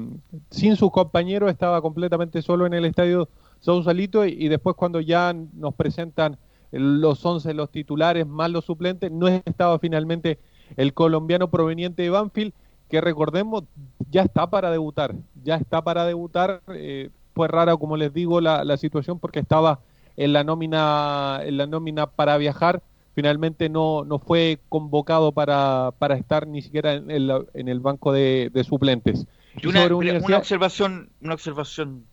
sin 0.51 0.77
sus 0.77 0.91
compañeros 0.91 1.51
estaba 1.51 1.81
completamente 1.83 2.43
solo 2.43 2.67
en 2.67 2.75
el 2.75 2.85
estadio 2.85 3.29
Sausalito 3.61 4.25
y, 4.27 4.33
y 4.39 4.49
después 4.49 4.77
cuando 4.77 5.01
ya 5.01 5.35
nos 5.55 5.75
presentan 5.75 6.39
los 6.73 7.25
11, 7.25 7.55
los 7.55 7.71
titulares 7.71 8.27
más 8.27 8.51
los 8.51 8.65
suplentes, 8.65 9.11
no 9.13 9.29
estaba 9.29 9.79
finalmente 9.79 10.39
el 10.77 10.93
colombiano 10.95 11.49
proveniente 11.51 12.03
de 12.03 12.11
Banfield, 12.11 12.53
que 12.89 13.01
recordemos 13.01 13.65
ya 14.11 14.23
está 14.23 14.49
para 14.51 14.71
debutar, 14.71 15.15
ya 15.43 15.57
está 15.57 15.83
para 15.83 16.05
debutar. 16.05 16.63
eh, 16.69 17.11
fue 17.35 17.49
rara, 17.49 17.77
como 17.77 17.97
les 17.97 18.13
digo, 18.13 18.41
la, 18.41 18.65
la 18.65 18.77
situación 18.77 19.19
porque 19.19 19.41
estaba 19.41 19.81
en 20.17 20.33
la 20.33 20.45
nómina, 20.45 21.41
en 21.43 21.57
la 21.57 21.67
nómina 21.67 22.07
para 22.07 22.37
viajar. 22.37 22.83
Finalmente 23.15 23.69
no, 23.69 24.05
no 24.05 24.19
fue 24.19 24.59
convocado 24.69 25.33
para, 25.33 25.93
para 25.99 26.17
estar 26.17 26.49
ni 26.49 26.63
siquiera 26.63 26.95
en 26.95 27.11
el, 27.11 27.31
en 27.55 27.69
el 27.69 27.81
banco 27.81 28.13
de, 28.13 28.51
de 28.53 28.65
suplentes. 28.65 29.27
Y 29.63 29.69
una, 29.69 29.87
una 29.87 30.39
observación, 30.39 31.11
una 31.21 31.35
observación, 31.35 32.05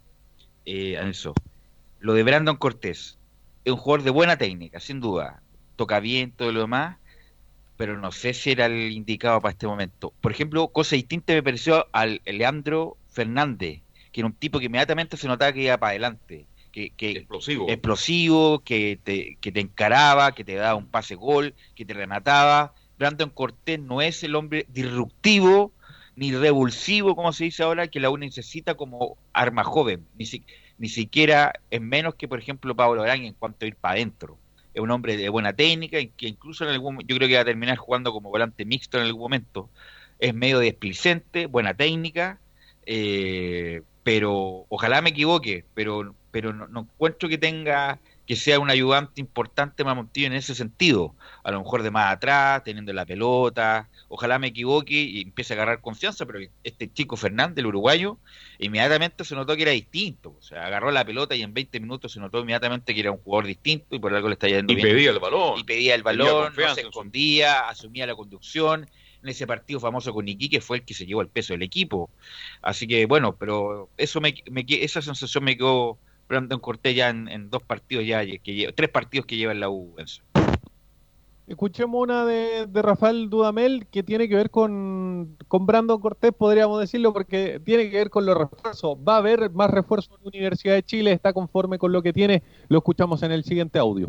eh, 0.65 0.97
Anelso. 0.97 1.33
Lo 1.99 2.13
de 2.13 2.23
Brandon 2.23 2.55
Cortés. 2.55 3.17
Es 3.65 3.73
un 3.73 3.79
jugador 3.79 4.03
de 4.03 4.11
buena 4.11 4.37
técnica, 4.37 4.79
sin 4.79 4.99
duda. 4.99 5.41
Toca 5.75 5.99
bien, 5.99 6.31
todo 6.31 6.51
lo 6.51 6.61
demás, 6.61 6.97
pero 7.77 7.97
no 7.97 8.11
sé 8.11 8.33
si 8.33 8.51
era 8.51 8.67
el 8.67 8.91
indicado 8.91 9.41
para 9.41 9.53
este 9.53 9.65
momento. 9.65 10.13
Por 10.21 10.31
ejemplo, 10.31 10.67
cosa 10.67 10.95
distinta 10.95 11.33
me 11.33 11.41
pareció 11.41 11.87
al 11.91 12.21
Leandro 12.25 12.97
Fernández, 13.07 13.81
que 14.11 14.21
era 14.21 14.27
un 14.27 14.33
tipo 14.33 14.59
que 14.59 14.65
inmediatamente 14.65 15.17
se 15.17 15.27
notaba 15.27 15.51
que 15.51 15.63
iba 15.63 15.77
para 15.77 15.91
adelante. 15.91 16.45
Que, 16.71 16.95
que 16.95 17.11
explosivo. 17.11 17.67
explosivo, 17.69 18.63
que 18.63 18.99
te, 19.03 19.37
que 19.41 19.51
te 19.51 19.59
encaraba, 19.59 20.33
que 20.33 20.43
te 20.43 20.55
daba 20.55 20.75
un 20.75 20.89
pase 20.89 21.15
gol, 21.15 21.55
que 21.75 21.85
te 21.85 21.93
remataba. 21.93 22.73
Brandon 22.97 23.29
Cortés 23.31 23.79
no 23.79 24.01
es 24.01 24.23
el 24.23 24.35
hombre 24.35 24.65
disruptivo 24.69 25.73
ni 26.15 26.31
revulsivo, 26.33 27.15
como 27.15 27.33
se 27.33 27.45
dice 27.45 27.63
ahora, 27.63 27.87
que 27.87 27.99
la 27.99 28.09
U 28.09 28.17
necesita 28.17 28.75
como 28.75 29.17
arma 29.33 29.63
joven. 29.63 30.07
Ni, 30.13 30.25
si- 30.25 30.45
ni 30.77 30.89
siquiera 30.89 31.53
es 31.69 31.81
menos 31.81 32.15
que, 32.15 32.27
por 32.27 32.39
ejemplo, 32.39 32.75
Pablo 32.75 33.01
Arán 33.03 33.23
en 33.23 33.33
cuanto 33.33 33.65
a 33.65 33.67
ir 33.67 33.77
para 33.77 33.95
adentro. 33.95 34.41
Es 34.73 34.81
un 34.81 34.91
hombre 34.91 35.17
de 35.17 35.29
buena 35.29 35.53
técnica 35.53 35.99
y 35.99 36.11
que 36.13 36.27
incluso 36.27 36.63
en 36.63 36.69
algún 36.71 36.99
yo 37.05 37.15
creo 37.17 37.27
que 37.27 37.35
va 37.35 37.41
a 37.41 37.45
terminar 37.45 37.77
jugando 37.77 38.11
como 38.13 38.29
volante 38.29 38.65
mixto 38.65 38.97
en 38.97 39.05
algún 39.05 39.21
momento. 39.23 39.71
Es 40.19 40.33
medio 40.33 40.59
displicente, 40.59 41.45
buena 41.47 41.73
técnica, 41.75 42.41
eh, 42.85 43.81
pero 44.03 44.65
ojalá 44.69 45.01
me 45.01 45.09
equivoque, 45.11 45.65
pero 45.73 46.15
pero 46.31 46.53
no, 46.53 46.67
no 46.67 46.81
encuentro 46.81 47.29
que 47.29 47.37
tenga 47.37 47.99
que 48.31 48.37
sea 48.37 48.59
un 48.61 48.69
ayudante 48.69 49.19
importante 49.19 49.83
para 49.83 49.93
Montillo 49.93 50.27
en 50.27 50.33
ese 50.33 50.55
sentido. 50.55 51.13
A 51.43 51.51
lo 51.51 51.59
mejor 51.59 51.83
de 51.83 51.91
más 51.91 52.13
atrás, 52.13 52.63
teniendo 52.63 52.93
la 52.93 53.05
pelota. 53.05 53.89
Ojalá 54.07 54.39
me 54.39 54.47
equivoque 54.47 54.93
y 54.93 55.21
empiece 55.21 55.53
a 55.53 55.57
agarrar 55.57 55.81
confianza, 55.81 56.25
pero 56.25 56.39
este 56.63 56.89
chico 56.93 57.17
Fernández, 57.17 57.57
el 57.57 57.65
uruguayo, 57.65 58.19
inmediatamente 58.57 59.25
se 59.25 59.35
notó 59.35 59.55
que 59.57 59.63
era 59.63 59.71
distinto. 59.71 60.35
O 60.39 60.41
sea, 60.41 60.65
agarró 60.65 60.91
la 60.91 61.03
pelota 61.03 61.35
y 61.35 61.41
en 61.41 61.53
20 61.53 61.79
minutos 61.81 62.13
se 62.13 62.21
notó 62.21 62.39
inmediatamente 62.39 62.93
que 62.93 63.01
era 63.01 63.11
un 63.11 63.17
jugador 63.17 63.47
distinto 63.47 63.97
y 63.97 63.99
por 63.99 64.13
algo 64.13 64.29
le 64.29 64.33
está 64.35 64.47
yendo 64.47 64.71
Y 64.71 64.77
bien. 64.77 64.87
pedía 64.87 65.09
el 65.09 65.19
balón. 65.19 65.59
Y 65.59 65.63
pedía 65.65 65.95
el 65.95 66.03
balón, 66.03 66.53
no 66.55 66.75
se 66.75 66.81
escondía, 66.81 67.67
asumía 67.67 68.07
la 68.07 68.15
conducción. 68.15 68.89
En 69.23 69.29
ese 69.29 69.45
partido 69.45 69.81
famoso 69.81 70.13
con 70.13 70.27
Iquique 70.27 70.61
fue 70.61 70.77
el 70.77 70.83
que 70.85 70.93
se 70.93 71.05
llevó 71.05 71.21
el 71.21 71.27
peso 71.27 71.53
del 71.53 71.63
equipo. 71.63 72.09
Así 72.61 72.87
que 72.87 73.05
bueno, 73.07 73.35
pero 73.35 73.89
eso 73.97 74.21
me, 74.21 74.33
me 74.49 74.65
esa 74.67 75.01
sensación 75.01 75.43
me 75.43 75.57
quedó 75.57 75.99
Brandon 76.31 76.59
Cortés 76.61 76.95
ya 76.95 77.09
en, 77.09 77.49
dos 77.49 77.61
partidos 77.61 78.05
ya, 78.05 78.21
tres 78.73 78.89
partidos 78.89 79.25
que 79.25 79.35
lleva 79.35 79.51
en 79.51 79.59
la 79.59 79.69
U. 79.69 79.93
Escuchemos 81.45 82.01
una 82.01 82.23
de, 82.23 82.67
de 82.67 82.81
Rafael 82.81 83.29
Dudamel 83.29 83.85
que 83.91 84.01
tiene 84.01 84.29
que 84.29 84.35
ver 84.37 84.49
con, 84.49 85.35
con 85.49 85.65
Brandon 85.65 85.99
Cortés, 85.99 86.31
podríamos 86.31 86.79
decirlo, 86.79 87.11
porque 87.11 87.59
tiene 87.65 87.89
que 87.89 87.97
ver 87.97 88.09
con 88.09 88.25
los 88.25 88.37
refuerzos. 88.37 88.97
Va 89.05 89.15
a 89.15 89.17
haber 89.17 89.51
más 89.51 89.69
refuerzos 89.69 90.17
en 90.19 90.23
la 90.23 90.29
Universidad 90.29 90.75
de 90.75 90.83
Chile, 90.83 91.11
está 91.11 91.33
conforme 91.33 91.77
con 91.77 91.91
lo 91.91 92.01
que 92.01 92.13
tiene. 92.13 92.43
Lo 92.69 92.77
escuchamos 92.77 93.21
en 93.23 93.33
el 93.33 93.43
siguiente 93.43 93.77
audio. 93.77 94.07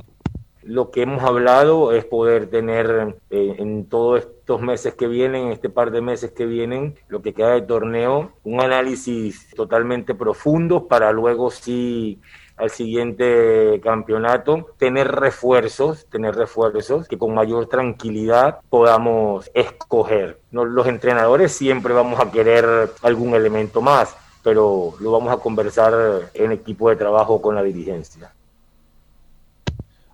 Lo 0.63 0.91
que 0.91 1.03
hemos 1.03 1.23
hablado 1.23 1.93
es 1.93 2.05
poder 2.05 2.49
tener 2.49 3.17
eh, 3.31 3.57
en 3.59 3.89
todos 3.89 4.21
estos 4.21 4.61
meses 4.61 4.95
que 4.95 5.09
vienen, 5.09 5.49
este 5.49 5.69
par 5.69 5.91
de 5.91 6.01
meses 6.01 6.33
que 6.33 6.47
vienen, 6.47 6.95
lo 7.09 7.21
que 7.21 7.35
queda 7.35 7.55
de 7.55 7.63
torneo, 7.63 8.33
un 8.45 8.61
análisis 8.61 9.51
totalmente 9.57 10.15
profundo 10.15 10.87
para 10.87 11.11
luego 11.13 11.51
sí 11.51 12.21
al 12.57 12.71
siguiente 12.71 13.81
campeonato, 13.83 14.69
tener 14.79 15.09
refuerzos, 15.09 16.07
tener 16.07 16.37
refuerzos 16.37 17.09
que 17.09 17.19
con 17.19 17.35
mayor 17.35 17.67
tranquilidad 17.67 18.61
podamos 18.71 19.51
escoger. 19.55 20.39
Los 20.53 20.87
entrenadores 20.87 21.53
siempre 21.53 21.93
vamos 21.93 22.21
a 22.21 22.31
querer 22.31 22.91
algún 23.03 23.35
elemento 23.35 23.81
más, 23.81 24.17
pero 24.45 24.95
lo 25.01 25.11
vamos 25.11 25.33
a 25.33 25.39
conversar 25.39 26.31
en 26.35 26.53
equipo 26.53 26.89
de 26.89 26.97
trabajo 26.97 27.43
con 27.43 27.55
la 27.55 27.63
dirigencia. 27.63 28.33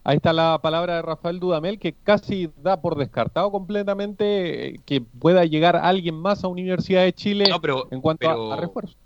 Ahí 0.08 0.16
está 0.16 0.32
la 0.32 0.58
palabra 0.62 0.96
de 0.96 1.02
Rafael 1.02 1.38
Dudamel, 1.38 1.78
que 1.78 1.92
casi 1.92 2.48
da 2.62 2.80
por 2.80 2.96
descartado 2.96 3.50
completamente 3.52 4.68
eh, 4.68 4.80
que 4.86 5.02
pueda 5.02 5.44
llegar 5.44 5.76
alguien 5.76 6.14
más 6.14 6.44
a 6.44 6.48
Universidad 6.48 7.02
de 7.02 7.12
Chile 7.12 7.44
No, 7.50 7.60
pero- 7.60 7.88
en 7.90 8.00
cuanto 8.00 8.26
a- 8.26 8.32
pero- 8.32 8.52
a, 8.54 8.56
refuerzo. 8.56 8.96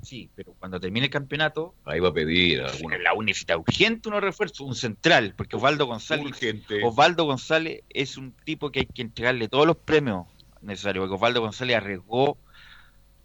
Sí, 0.00 0.30
pero 0.34 0.54
cuando 0.58 0.80
termine 0.80 1.04
el 1.04 1.12
campeonato, 1.12 1.74
Ahí 1.84 2.00
va 2.00 2.08
a 2.08 2.14
pedir 2.14 2.62
alguna. 2.62 2.96
la 2.96 3.12
U 3.12 3.22
necesita 3.22 3.58
urgente 3.58 4.08
unos 4.08 4.22
refuerzos, 4.22 4.60
un 4.66 4.74
central, 4.74 5.34
porque 5.36 5.56
Osvaldo 5.56 5.84
González, 5.86 6.24
Urgente. 6.24 6.82
Osvaldo 6.82 7.26
González 7.26 7.82
es 7.90 8.16
un 8.16 8.32
tipo 8.32 8.70
que 8.70 8.80
hay 8.80 8.86
que 8.86 9.02
entregarle 9.02 9.46
todos 9.48 9.66
los 9.66 9.76
premios 9.76 10.26
necesarios, 10.62 11.02
porque 11.02 11.16
Osvaldo 11.16 11.42
González 11.42 11.76
arriesgó 11.76 12.38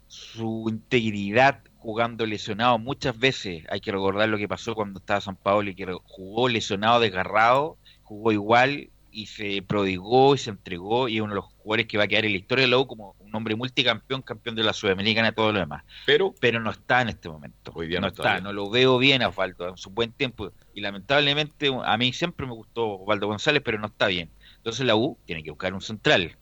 su 0.06 0.66
integridad 0.68 1.60
jugando 1.86 2.26
lesionado 2.26 2.80
muchas 2.80 3.16
veces. 3.16 3.62
Hay 3.70 3.80
que 3.80 3.92
recordar 3.92 4.28
lo 4.28 4.38
que 4.38 4.48
pasó 4.48 4.74
cuando 4.74 4.98
estaba 4.98 5.20
San 5.20 5.36
Paolo 5.36 5.70
y 5.70 5.76
que 5.76 5.86
jugó 6.02 6.48
lesionado, 6.48 6.98
desgarrado, 6.98 7.78
jugó 8.02 8.32
igual 8.32 8.90
y 9.12 9.26
se 9.26 9.62
prodigó 9.62 10.34
y 10.34 10.38
se 10.38 10.50
entregó 10.50 11.08
y 11.08 11.18
es 11.18 11.22
uno 11.22 11.30
de 11.30 11.36
los 11.36 11.44
jugadores 11.44 11.86
que 11.86 11.96
va 11.96 12.04
a 12.04 12.08
quedar 12.08 12.24
en 12.24 12.32
la 12.32 12.38
historia 12.38 12.64
de 12.64 12.70
la 12.72 12.78
U 12.78 12.88
como 12.88 13.14
un 13.20 13.32
hombre 13.36 13.54
multicampeón, 13.54 14.22
campeón 14.22 14.56
de 14.56 14.64
la 14.64 14.72
Sudamericana 14.72 15.28
y 15.28 15.32
todo 15.32 15.52
lo 15.52 15.60
demás. 15.60 15.84
Pero, 16.06 16.34
pero 16.40 16.58
no 16.58 16.72
está 16.72 17.02
en 17.02 17.10
este 17.10 17.28
momento. 17.28 17.70
Hoy 17.72 17.86
día 17.86 18.00
no, 18.00 18.08
no 18.08 18.12
está 18.12 18.32
bien. 18.32 18.42
no 18.42 18.52
lo 18.52 18.68
veo 18.68 18.98
bien 18.98 19.22
a 19.22 19.28
Osvaldo 19.28 19.68
en 19.68 19.76
su 19.76 19.90
buen 19.90 20.10
tiempo. 20.10 20.50
Y 20.74 20.80
lamentablemente 20.80 21.70
a 21.84 21.96
mí 21.96 22.12
siempre 22.12 22.48
me 22.48 22.52
gustó 22.52 22.98
Osvaldo 22.98 23.28
González, 23.28 23.62
pero 23.64 23.78
no 23.78 23.86
está 23.86 24.08
bien. 24.08 24.28
Entonces 24.56 24.84
la 24.84 24.96
U 24.96 25.16
tiene 25.24 25.44
que 25.44 25.50
buscar 25.50 25.72
un 25.72 25.82
central. 25.82 26.36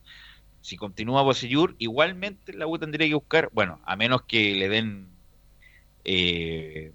Si 0.63 0.79
continúa 0.79 1.21
Bosellur, 1.21 1.77
igualmente 1.79 2.55
la 2.55 2.67
U 2.67 2.79
tendría 2.79 3.07
que 3.07 3.15
buscar, 3.15 3.51
bueno, 3.53 3.83
a 3.85 3.95
menos 3.97 4.23
que 4.23 4.55
le 4.55 4.71
den 4.71 5.14
eh, 6.05 6.93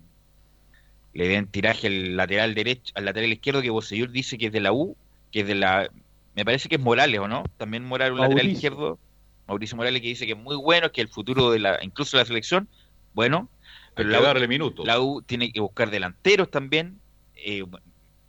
le 1.14 1.28
den 1.28 1.50
tiraje 1.52 1.88
al 1.88 2.16
lateral 2.16 2.54
derecho, 2.56 2.92
al 2.96 3.06
lateral 3.06 3.32
izquierdo 3.32 3.62
que 3.62 3.70
Bosellur 3.70 4.12
dice 4.12 4.38
que 4.38 4.48
es 4.48 4.52
de 4.52 4.62
la 4.62 4.74
U, 4.74 4.98
que 5.32 5.42
es 5.42 5.48
de 5.48 5.56
la 5.56 5.90
me 6.36 6.46
parece 6.46 6.70
que 6.70 6.76
es 6.76 6.82
Morales 6.82 7.20
o 7.20 7.28
no, 7.28 7.44
también 7.58 7.84
Morales 7.86 8.14
un 8.14 8.22
lateral 8.22 8.48
izquierdo, 8.48 9.00
Mauricio 9.48 9.76
Morales 9.78 10.02
que 10.02 10.08
dice 10.08 10.26
que 10.26 10.34
es 10.34 10.38
muy 10.38 10.56
bueno, 10.56 10.92
que 10.92 11.02
el 11.02 11.10
futuro 11.10 11.52
de 11.52 11.60
la 11.60 11.80
incluso 11.84 12.18
de 12.18 12.24
la 12.24 12.28
selección, 12.28 12.70
bueno, 13.14 13.50
pero 13.96 14.10
la 14.10 14.22
U- 14.22 14.24
darle 14.24 14.48
minutos. 14.48 14.86
la 14.86 15.00
U 15.02 15.22
tiene 15.24 15.52
que 15.52 15.60
buscar 15.60 15.90
delanteros 15.90 16.50
también, 16.52 17.02
eh, 17.34 17.64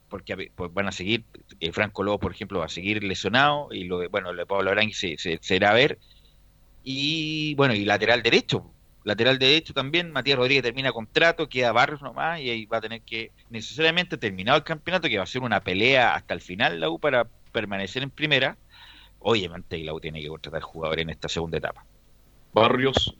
porque 0.08 0.50
pues 0.56 0.72
van 0.72 0.88
a 0.88 0.92
seguir, 0.92 1.26
eh, 1.60 1.72
Franco 1.72 2.02
Lobo, 2.02 2.18
por 2.18 2.32
ejemplo, 2.32 2.58
va 2.60 2.64
a 2.66 2.68
seguir 2.68 3.04
lesionado, 3.04 3.68
y 3.72 3.84
lo 3.84 3.98
de, 3.98 4.08
bueno, 4.08 4.32
lo 4.32 4.38
de 4.40 4.46
Pablo 4.46 4.70
Arangui 4.70 4.92
se, 4.94 5.16
se, 5.18 5.38
se 5.40 5.56
irá 5.56 5.70
a 5.70 5.74
ver, 5.74 5.98
y 6.82 7.54
bueno, 7.56 7.74
y 7.74 7.84
lateral 7.84 8.22
derecho, 8.22 8.69
lateral 9.04 9.38
derecho 9.38 9.72
también, 9.72 10.12
Matías 10.12 10.38
Rodríguez 10.38 10.62
termina 10.62 10.92
contrato, 10.92 11.48
queda 11.48 11.72
Barrios 11.72 12.02
nomás, 12.02 12.40
y 12.40 12.50
ahí 12.50 12.66
va 12.66 12.78
a 12.78 12.80
tener 12.80 13.02
que, 13.02 13.32
necesariamente 13.48 14.16
terminado 14.16 14.58
el 14.58 14.64
campeonato, 14.64 15.08
que 15.08 15.16
va 15.16 15.24
a 15.24 15.26
ser 15.26 15.42
una 15.42 15.60
pelea 15.60 16.14
hasta 16.14 16.34
el 16.34 16.40
final 16.40 16.80
la 16.80 16.90
U 16.90 16.98
para 16.98 17.26
permanecer 17.52 18.02
en 18.02 18.10
primera, 18.10 18.56
obviamente 19.18 19.78
la 19.78 19.94
U 19.94 20.00
tiene 20.00 20.20
que 20.20 20.28
contratar 20.28 20.62
jugadores 20.62 21.02
en 21.02 21.10
esta 21.10 21.28
segunda 21.28 21.58
etapa. 21.58 21.84
Barrios, 22.52 23.14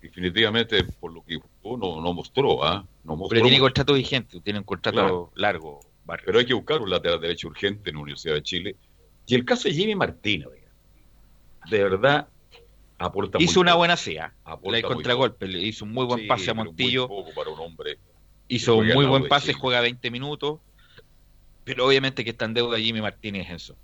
definitivamente, 0.00 0.84
por 1.00 1.12
lo 1.12 1.24
que 1.24 1.38
jugó, 1.62 1.76
no, 1.76 2.00
no 2.00 2.12
mostró, 2.12 2.64
¿ah? 2.64 2.86
No 3.02 3.16
mostró 3.16 3.36
Pero 3.36 3.46
tiene 3.48 3.60
contrato 3.60 3.94
vigente, 3.94 4.40
tiene 4.40 4.58
un 4.58 4.64
contrato 4.64 4.98
Claro. 4.98 5.32
largo, 5.34 5.80
Barrios. 6.04 6.26
Pero 6.26 6.38
hay 6.38 6.46
que 6.46 6.54
buscar 6.54 6.80
un 6.80 6.90
lateral 6.90 7.20
derecho 7.20 7.48
urgente 7.48 7.90
en 7.90 7.96
la 7.96 8.02
Universidad 8.02 8.34
de 8.34 8.42
Chile. 8.42 8.76
Y 9.26 9.34
el 9.34 9.44
caso 9.44 9.68
de 9.68 9.74
Jimmy 9.74 9.94
Martínez, 9.94 10.48
de 11.70 11.82
verdad, 11.82 12.28
aporta 13.06 13.38
hizo 13.40 13.60
una 13.60 13.72
poco. 13.72 13.78
buena 13.78 13.96
sea. 13.96 14.34
Aporta 14.44 14.82
contragolpe, 14.82 15.46
le 15.48 15.60
hizo 15.60 15.84
un 15.84 15.92
muy 15.92 16.04
buen 16.06 16.20
Sí, 16.20 16.26
pase 16.26 16.50
a 16.50 16.54
muy 16.54 16.64
Montillo. 16.66 17.08
poco 17.08 17.30
para 17.34 17.50
un 17.50 17.60
hombre 17.60 17.98
Hizo 18.48 18.76
un 18.76 18.88
muy 18.88 19.06
buen 19.06 19.26
pase, 19.28 19.48
Chile. 19.48 19.58
juega 19.60 19.80
20 19.80 20.10
minutos. 20.10 20.60
Pero 21.64 21.86
obviamente 21.86 22.24
que 22.24 22.30
está 22.30 22.44
en 22.44 22.52
deuda 22.54 22.78
Jimmy 22.78 23.00
Martínez 23.00 23.48
Enzo. 23.48 23.74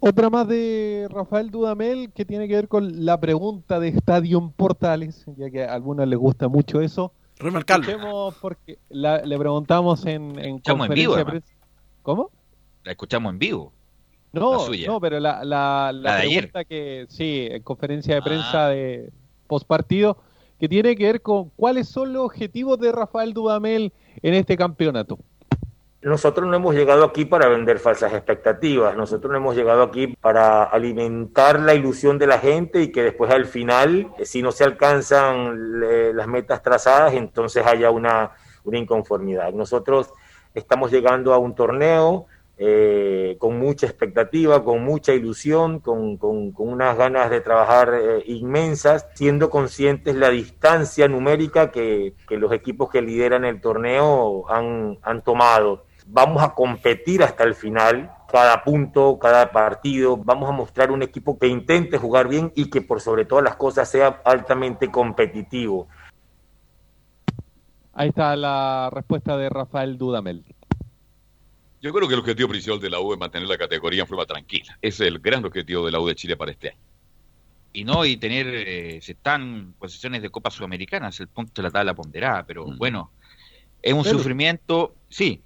Otra 0.00 0.28
más 0.30 0.48
de 0.48 1.06
Rafael 1.10 1.50
Dudamel 1.50 2.10
que 2.12 2.24
tiene 2.24 2.48
que 2.48 2.56
ver 2.56 2.68
con 2.68 3.04
la 3.06 3.18
pregunta 3.20 3.78
de 3.78 3.88
Estadio 3.88 4.52
Portales, 4.56 5.24
ya 5.36 5.48
que 5.50 5.62
a 5.64 5.74
algunos 5.74 6.06
les 6.08 6.18
gusta 6.18 6.48
mucho 6.48 6.80
eso. 6.80 7.12
Remarcarlo. 7.38 7.86
Escuchemos 7.88 8.34
porque 8.40 8.78
la- 8.90 9.22
le 9.24 9.38
preguntamos 9.38 10.04
en, 10.06 10.38
en 10.38 10.56
Escuchamos 10.56 10.60
en 10.86 10.88
conferencia 10.88 10.94
vivo, 10.94 11.14
de 11.16 11.22
además. 11.22 11.42
prensa. 11.44 11.66
¿Cómo? 12.02 12.30
La 12.84 12.90
escuchamos 12.92 13.32
en 13.32 13.38
vivo. 13.38 13.72
No, 14.32 14.52
La 14.52 14.58
suya. 14.60 14.86
no, 14.88 15.00
pero 15.00 15.20
la, 15.20 15.44
la, 15.44 15.90
la 15.92 15.92
La 15.92 16.16
de 16.16 16.22
ayer. 16.22 16.50
pregunta 16.50 16.64
que 16.64 17.06
sí, 17.08 17.48
en 17.50 17.62
conferencia 17.62 18.14
de 18.14 18.20
Ah. 18.20 18.24
prensa 18.24 18.68
de 18.68 19.10
postpartido, 19.46 20.16
que 20.58 20.68
tiene 20.68 20.96
que 20.96 21.04
ver 21.04 21.20
con 21.22 21.50
cuáles 21.50 21.88
son 21.88 22.12
los 22.12 22.24
objetivos 22.24 22.78
de 22.78 22.92
Rafael 22.92 23.34
Dudamel 23.34 23.92
en 24.22 24.34
este 24.34 24.56
campeonato. 24.56 25.18
Nosotros 26.00 26.48
no 26.48 26.56
hemos 26.56 26.74
llegado 26.74 27.04
aquí 27.04 27.24
para 27.24 27.46
vender 27.48 27.78
falsas 27.78 28.12
expectativas, 28.12 28.96
nosotros 28.96 29.30
no 29.30 29.36
hemos 29.38 29.54
llegado 29.54 29.82
aquí 29.84 30.08
para 30.08 30.64
alimentar 30.64 31.60
la 31.60 31.74
ilusión 31.74 32.18
de 32.18 32.26
la 32.26 32.38
gente 32.38 32.82
y 32.82 32.90
que 32.90 33.04
después 33.04 33.30
al 33.30 33.46
final, 33.46 34.08
eh, 34.18 34.24
si 34.24 34.42
no 34.42 34.50
se 34.50 34.64
alcanzan 34.64 35.80
eh, 35.84 36.10
las 36.12 36.26
metas 36.26 36.60
trazadas, 36.62 37.12
entonces 37.14 37.64
haya 37.64 37.90
una, 37.92 38.32
una 38.64 38.78
inconformidad. 38.78 39.52
Nosotros 39.52 40.10
estamos 40.54 40.90
llegando 40.90 41.32
a 41.34 41.38
un 41.38 41.54
torneo 41.54 42.26
eh, 42.58 43.36
con 43.38 43.58
mucha 43.58 43.86
expectativa, 43.86 44.62
con 44.62 44.84
mucha 44.84 45.12
ilusión, 45.12 45.80
con, 45.80 46.16
con- 46.16 46.52
unas 46.56 46.96
ganas 46.96 47.30
de 47.30 47.40
trabajar 47.40 47.92
eh, 47.94 48.22
inmensas, 48.26 49.06
siendo 49.14 49.50
conscientes 49.50 50.14
la 50.14 50.28
distancia 50.30 51.08
numérica 51.08 51.70
que, 51.70 52.14
que 52.28 52.36
los 52.36 52.52
equipos 52.52 52.90
que 52.90 53.02
lideran 53.02 53.44
el 53.44 53.60
torneo 53.60 54.48
han, 54.50 54.98
han 55.02 55.22
tomado. 55.22 55.84
Vamos 56.06 56.42
a 56.42 56.54
competir 56.54 57.22
hasta 57.22 57.44
el 57.44 57.54
final, 57.54 58.12
cada 58.30 58.62
punto, 58.64 59.18
cada 59.18 59.50
partido. 59.52 60.16
Vamos 60.16 60.48
a 60.48 60.52
mostrar 60.52 60.90
un 60.90 61.02
equipo 61.02 61.38
que 61.38 61.46
intente 61.46 61.96
jugar 61.96 62.28
bien 62.28 62.52
y 62.54 62.70
que 62.70 62.80
por 62.82 63.00
sobre 63.00 63.24
todas 63.24 63.44
las 63.44 63.56
cosas 63.56 63.88
sea 63.88 64.20
altamente 64.24 64.90
competitivo. 64.90 65.86
Ahí 67.94 68.08
está 68.08 68.34
la 68.36 68.88
respuesta 68.92 69.36
de 69.36 69.48
Rafael 69.48 69.98
Dudamel. 69.98 70.44
Yo 71.82 71.92
creo 71.92 72.06
que 72.06 72.14
el 72.14 72.20
objetivo 72.20 72.48
principal 72.48 72.80
de 72.80 72.88
la 72.88 73.00
U 73.00 73.12
es 73.12 73.18
mantener 73.18 73.48
la 73.48 73.58
categoría 73.58 74.02
en 74.02 74.06
forma 74.06 74.24
tranquila. 74.24 74.78
Ese 74.80 75.04
es 75.04 75.08
el 75.12 75.18
gran 75.18 75.44
objetivo 75.44 75.84
de 75.84 75.90
la 75.92 75.98
U 76.00 76.06
de 76.06 76.14
Chile 76.14 76.36
para 76.36 76.52
este 76.52 76.68
año. 76.70 76.78
Y 77.72 77.84
no, 77.84 78.04
y 78.04 78.16
tener, 78.18 78.46
eh, 78.48 79.00
se 79.02 79.12
están 79.12 79.74
posiciones 79.78 80.22
de 80.22 80.30
Copa 80.30 80.50
Sudamericana, 80.50 81.08
es 81.08 81.18
el 81.20 81.28
punto 81.28 81.52
de 81.56 81.62
la 81.64 81.70
tabla 81.70 81.94
ponderada, 81.94 82.44
pero 82.46 82.66
bueno, 82.76 83.10
es 83.82 83.92
un 83.94 84.02
Pero- 84.04 84.18
sufrimiento, 84.18 84.94
sí, 85.08 85.42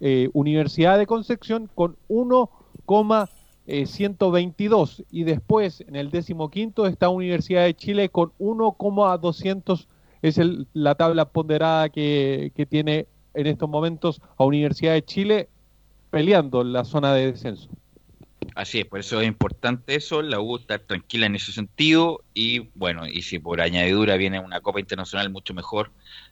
eh, 0.00 0.30
Universidad 0.32 0.96
de 0.96 1.06
Concepción 1.06 1.68
con 1.74 1.96
1,122. 2.08 5.04
Y 5.10 5.24
después, 5.24 5.84
en 5.86 5.96
el 5.96 6.10
decimoquinto, 6.10 6.86
está 6.86 7.10
Universidad 7.10 7.64
de 7.64 7.74
Chile 7.74 8.08
con 8.08 8.32
1,200. 8.38 9.88
Es 10.24 10.38
el- 10.38 10.66
la 10.72 10.94
tabla 10.94 11.26
ponderada 11.26 11.90
que, 11.90 12.50
que 12.56 12.64
tiene 12.64 13.06
en 13.34 13.46
estos 13.46 13.68
momentos 13.68 14.20
a 14.38 14.44
Universidad 14.44 14.94
de 14.94 15.04
Chile 15.04 15.48
peleando 16.10 16.64
la 16.64 16.84
zona 16.84 17.12
de 17.12 17.32
descenso. 17.32 17.68
Así 18.54 18.80
es, 18.80 18.86
por 18.86 19.00
eso 19.00 19.20
es 19.20 19.26
importante 19.26 19.96
eso, 19.96 20.22
la 20.22 20.40
U 20.40 20.56
estar 20.56 20.78
tranquila 20.80 21.26
en 21.26 21.34
ese 21.34 21.52
sentido 21.52 22.22
y 22.34 22.60
bueno, 22.74 23.06
y 23.06 23.22
si 23.22 23.38
por 23.38 23.60
añadidura 23.60 24.16
viene 24.16 24.38
una 24.38 24.60
Copa 24.60 24.80
Internacional 24.80 25.28
mucho 25.28 25.54
mejor, 25.54 25.90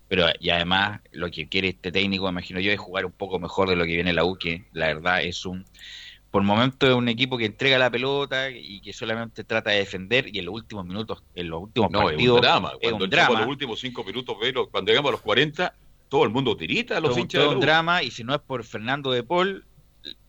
pero 0.08 0.26
y 0.38 0.50
además 0.50 1.00
lo 1.10 1.30
que 1.30 1.48
quiere 1.48 1.68
este 1.68 1.90
técnico, 1.90 2.28
imagino 2.28 2.60
yo, 2.60 2.70
es 2.70 2.78
jugar 2.78 3.04
un 3.06 3.12
poco 3.12 3.38
mejor 3.40 3.68
de 3.68 3.76
lo 3.76 3.84
que 3.84 3.94
viene 3.94 4.12
la 4.12 4.24
U, 4.24 4.36
que 4.36 4.64
la 4.72 4.86
verdad 4.86 5.22
es 5.22 5.44
un, 5.44 5.64
por 6.32 6.42
momentos 6.42 6.88
es 6.88 6.94
un 6.96 7.08
equipo 7.08 7.36
que 7.38 7.44
entrega 7.44 7.78
la 7.78 7.90
pelota 7.90 8.50
y 8.50 8.80
que 8.80 8.92
solamente 8.94 9.44
trata 9.44 9.70
de 9.70 9.76
defender 9.78 10.34
y 10.34 10.38
en 10.40 10.46
los 10.46 10.54
últimos 10.54 10.84
minutos, 10.86 11.22
en 11.34 11.48
los 11.50 11.62
últimos 11.62 11.90
No, 11.92 12.00
es 12.00 12.04
partidos, 12.06 12.36
un 12.36 12.40
drama. 12.42 12.72
es 12.80 12.88
Cuando 12.88 13.04
un 13.04 13.10
drama. 13.10 13.38
los 13.40 13.48
últimos 13.48 13.78
cinco 13.80 14.02
minutos, 14.02 14.36
pero 14.40 14.66
cuando 14.68 14.90
llegamos 14.90 15.10
a 15.10 15.12
los 15.12 15.20
40, 15.20 15.74
todo 16.08 16.24
el 16.24 16.30
mundo 16.30 16.56
tirita 16.56 16.96
a 16.96 17.00
los 17.00 17.10
todo, 17.10 17.20
hinchas 17.20 17.44
la 17.44 17.50
un 17.50 17.60
drama 17.60 18.02
y 18.02 18.10
si 18.10 18.24
no 18.24 18.34
es 18.34 18.40
por 18.40 18.64
Fernando 18.64 19.12
de 19.12 19.22
Paul 19.22 19.64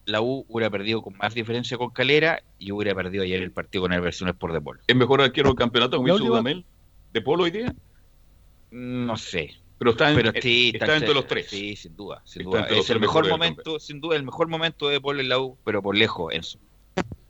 la 0.05 0.19
U 0.21 0.45
hubiera 0.49 0.69
perdido 0.69 1.01
con 1.01 1.15
más 1.17 1.33
diferencia 1.33 1.77
con 1.77 1.89
Calera 1.91 2.43
y 2.59 2.73
hubiera 2.73 2.93
perdido 2.93 3.23
ayer 3.23 3.41
el 3.41 3.51
partido 3.53 3.83
con 3.83 3.93
el 3.93 4.01
Versiones 4.01 4.35
por 4.35 4.51
De 4.51 4.59
Paul. 4.59 4.81
¿Es 4.85 4.95
mejor 4.97 5.21
arquero 5.21 5.47
del 5.49 5.55
campeonato 5.55 5.95
como 5.95 6.09
La 6.09 6.13
hizo 6.15 6.23
última- 6.25 6.39
Dudamel 6.41 6.65
de 7.13 7.21
Polo 7.21 7.43
hoy 7.45 7.51
día? 7.51 7.73
No 8.71 9.15
sé. 9.15 9.51
Pero 9.83 9.91
está, 9.91 10.09
en- 10.09 10.15
Pero 10.15 10.29
eh, 10.33 10.41
sí, 10.41 10.71
está 10.73 10.95
entre 10.95 11.13
los 11.13 11.27
tres. 11.27 11.47
Sí, 11.49 11.75
sin 11.75 11.95
duda. 11.95 12.21
Sin 12.23 12.47
Es 12.69 12.89
el 12.89 12.99
mejor 12.99 13.27
momento, 13.27 13.79
sin 13.79 13.99
duda, 13.99 14.15
el 14.15 14.23
mejor 14.23 14.47
momento 14.47 14.87
de 14.87 15.01
Paul 15.01 15.19
en 15.19 15.29
la 15.29 15.39
U, 15.39 15.57
pero 15.63 15.81
por 15.81 15.95
lejos, 15.95 16.33
Enzo. 16.33 16.57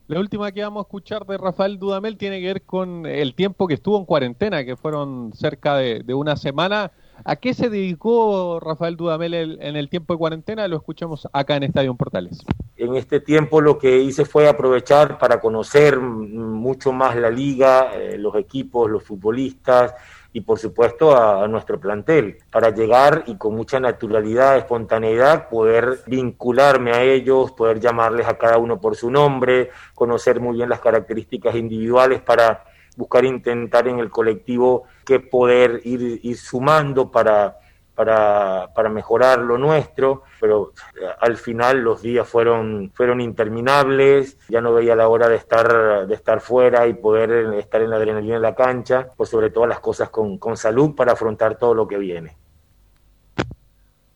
La 0.07 0.19
última 0.19 0.51
que 0.51 0.61
vamos 0.61 0.81
a 0.81 0.87
escuchar 0.87 1.25
de 1.25 1.37
Rafael 1.37 1.79
Dudamel 1.79 2.17
tiene 2.17 2.39
que 2.41 2.47
ver 2.47 2.61
con 2.63 3.05
el 3.05 3.33
tiempo 3.35 3.67
que 3.67 3.73
estuvo 3.75 3.97
en 3.97 4.05
cuarentena, 4.05 4.63
que 4.65 4.75
fueron 4.75 5.31
cerca 5.33 5.77
de, 5.77 6.03
de 6.03 6.13
una 6.13 6.35
semana. 6.35 6.91
¿A 7.25 7.35
qué 7.37 7.53
se 7.53 7.69
dedicó 7.69 8.59
Rafael 8.59 8.97
Dudamel 8.97 9.33
el- 9.33 9.59
en 9.61 9.75
el 9.77 9.87
tiempo 9.89 10.13
de 10.13 10.17
cuarentena? 10.17 10.67
Lo 10.67 10.75
escuchamos 10.75 11.27
acá 11.31 11.55
en 11.55 11.63
Estadio 11.63 11.95
Portales. 11.95 12.39
En 12.75 12.95
este 12.95 13.21
tiempo 13.21 13.61
lo 13.61 13.77
que 13.79 14.01
hice 14.01 14.25
fue 14.25 14.49
aprovechar 14.49 15.17
para 15.17 15.39
conocer 15.39 15.99
mucho 15.99 16.91
más 16.91 17.15
la 17.15 17.29
liga, 17.29 17.91
eh, 17.95 18.17
los 18.17 18.35
equipos, 18.35 18.91
los 18.91 19.03
futbolistas 19.03 19.93
y 20.33 20.41
por 20.41 20.57
supuesto 20.57 21.15
a, 21.15 21.47
nuestro 21.47 21.79
plantel, 21.79 22.39
para 22.51 22.71
llegar 22.71 23.23
y 23.27 23.37
con 23.37 23.55
mucha 23.55 23.79
naturalidad, 23.79 24.57
espontaneidad, 24.57 25.47
poder 25.47 25.99
vincularme 26.07 26.91
a 26.91 27.03
ellos, 27.03 27.51
poder 27.51 27.79
llamarles 27.79 28.27
a 28.27 28.37
cada 28.37 28.57
uno 28.57 28.81
por 28.81 28.95
su 28.95 29.11
nombre, 29.11 29.69
conocer 29.93 30.39
muy 30.39 30.55
bien 30.57 30.69
las 30.69 30.79
características 30.79 31.55
individuales 31.55 32.21
para 32.21 32.63
buscar 32.97 33.25
intentar 33.25 33.87
en 33.87 33.99
el 33.99 34.09
colectivo 34.09 34.83
que 35.05 35.19
poder 35.19 35.81
ir, 35.83 36.19
ir 36.23 36.37
sumando 36.37 37.11
para, 37.11 37.59
para, 37.95 38.69
para 38.73 38.89
mejorar 38.89 39.39
lo 39.39 39.57
nuestro, 39.57 40.23
pero 40.39 40.73
eh, 40.99 41.05
al 41.19 41.37
final 41.37 41.79
los 41.81 42.01
días 42.01 42.27
fueron, 42.27 42.91
fueron 42.93 43.21
interminables, 43.21 44.37
ya 44.49 44.61
no 44.61 44.73
veía 44.73 44.95
la 44.95 45.07
hora 45.07 45.29
de 45.29 45.35
estar, 45.35 46.07
de 46.07 46.15
estar 46.15 46.41
fuera 46.41 46.87
y 46.87 46.93
poder 46.95 47.53
estar 47.55 47.81
en 47.81 47.89
la 47.91 47.97
adrenalina 47.97 48.35
en 48.37 48.41
la 48.41 48.55
cancha, 48.55 49.07
pues 49.15 49.29
sobre 49.29 49.49
todas 49.51 49.69
las 49.69 49.79
cosas 49.79 50.09
con, 50.09 50.37
con 50.37 50.57
salud 50.57 50.95
para 50.95 51.13
afrontar 51.13 51.57
todo 51.57 51.73
lo 51.73 51.87
que 51.87 51.97
viene. 51.97 52.35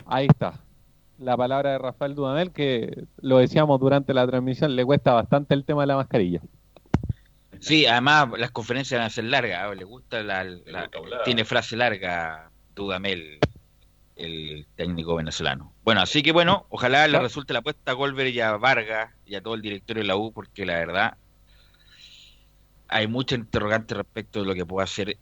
Ahí 0.05 0.27
está. 0.27 0.53
La 1.19 1.35
palabra 1.35 1.71
de 1.71 1.77
Rafael 1.79 2.13
Dudamel, 2.15 2.51
que 2.51 3.05
lo 3.21 3.39
decíamos 3.39 3.79
durante 3.79 4.13
la 4.13 4.27
transmisión, 4.27 4.75
le 4.75 4.85
cuesta 4.85 5.13
bastante 5.13 5.53
el 5.55 5.65
tema 5.65 5.81
de 5.81 5.87
la 5.87 5.95
mascarilla. 5.95 6.41
Sí, 7.59 7.87
además 7.87 8.27
las 8.37 8.51
conferencias 8.51 8.99
van 8.99 9.07
a 9.07 9.09
ser 9.09 9.23
largas, 9.23 9.71
¿eh? 9.71 9.75
le 9.75 9.83
gusta 9.83 10.21
la, 10.21 10.43
la- 10.43 10.89
tiene 11.25 11.43
frase 11.43 11.75
larga 11.75 12.51
Dudamel, 12.75 13.39
el 14.17 14.65
técnico 14.75 15.15
venezolano. 15.15 15.73
Bueno, 15.83 16.01
así 16.01 16.23
que 16.23 16.31
bueno, 16.31 16.65
ojalá 16.69 17.07
le 17.07 17.19
resulte 17.19 17.53
la 17.53 17.59
apuesta 17.59 17.91
a 17.91 17.93
Golver 17.93 18.27
y 18.27 18.39
a 18.39 18.57
Vargas 18.57 19.13
y 19.25 19.35
a 19.35 19.41
todo 19.41 19.53
el 19.53 19.61
directorio 19.61 20.03
de 20.03 20.07
la 20.07 20.15
U, 20.15 20.31
porque 20.31 20.65
la 20.65 20.75
verdad 20.75 21.17
hay 22.87 23.07
mucha 23.07 23.35
interrogante 23.35 23.95
respecto 23.95 24.39
de 24.39 24.45
lo 24.45 24.53
que 24.53 24.65
puede 24.65 24.83
hacer 24.83 25.17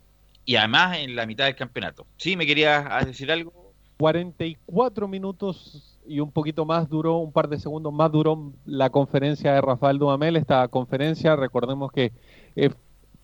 y 0.46 0.56
además 0.56 0.98
en 1.00 1.16
la 1.16 1.26
mitad 1.26 1.46
del 1.46 1.56
campeonato. 1.56 2.06
Sí, 2.18 2.38
me 2.38 2.46
querías 2.46 3.06
decir 3.06 3.32
algo. 3.32 3.66
44 3.98 5.08
minutos 5.08 5.98
y 6.06 6.20
un 6.20 6.32
poquito 6.32 6.66
más 6.66 6.90
duró, 6.90 7.18
un 7.18 7.32
par 7.32 7.48
de 7.48 7.58
segundos 7.58 7.94
más 7.94 8.12
duró 8.12 8.52
la 8.66 8.90
conferencia 8.90 9.54
de 9.54 9.62
Rafael 9.62 9.98
Dudamel. 9.98 10.36
Esta 10.36 10.68
conferencia, 10.68 11.36
recordemos 11.36 11.92
que 11.92 12.12
eh, 12.56 12.70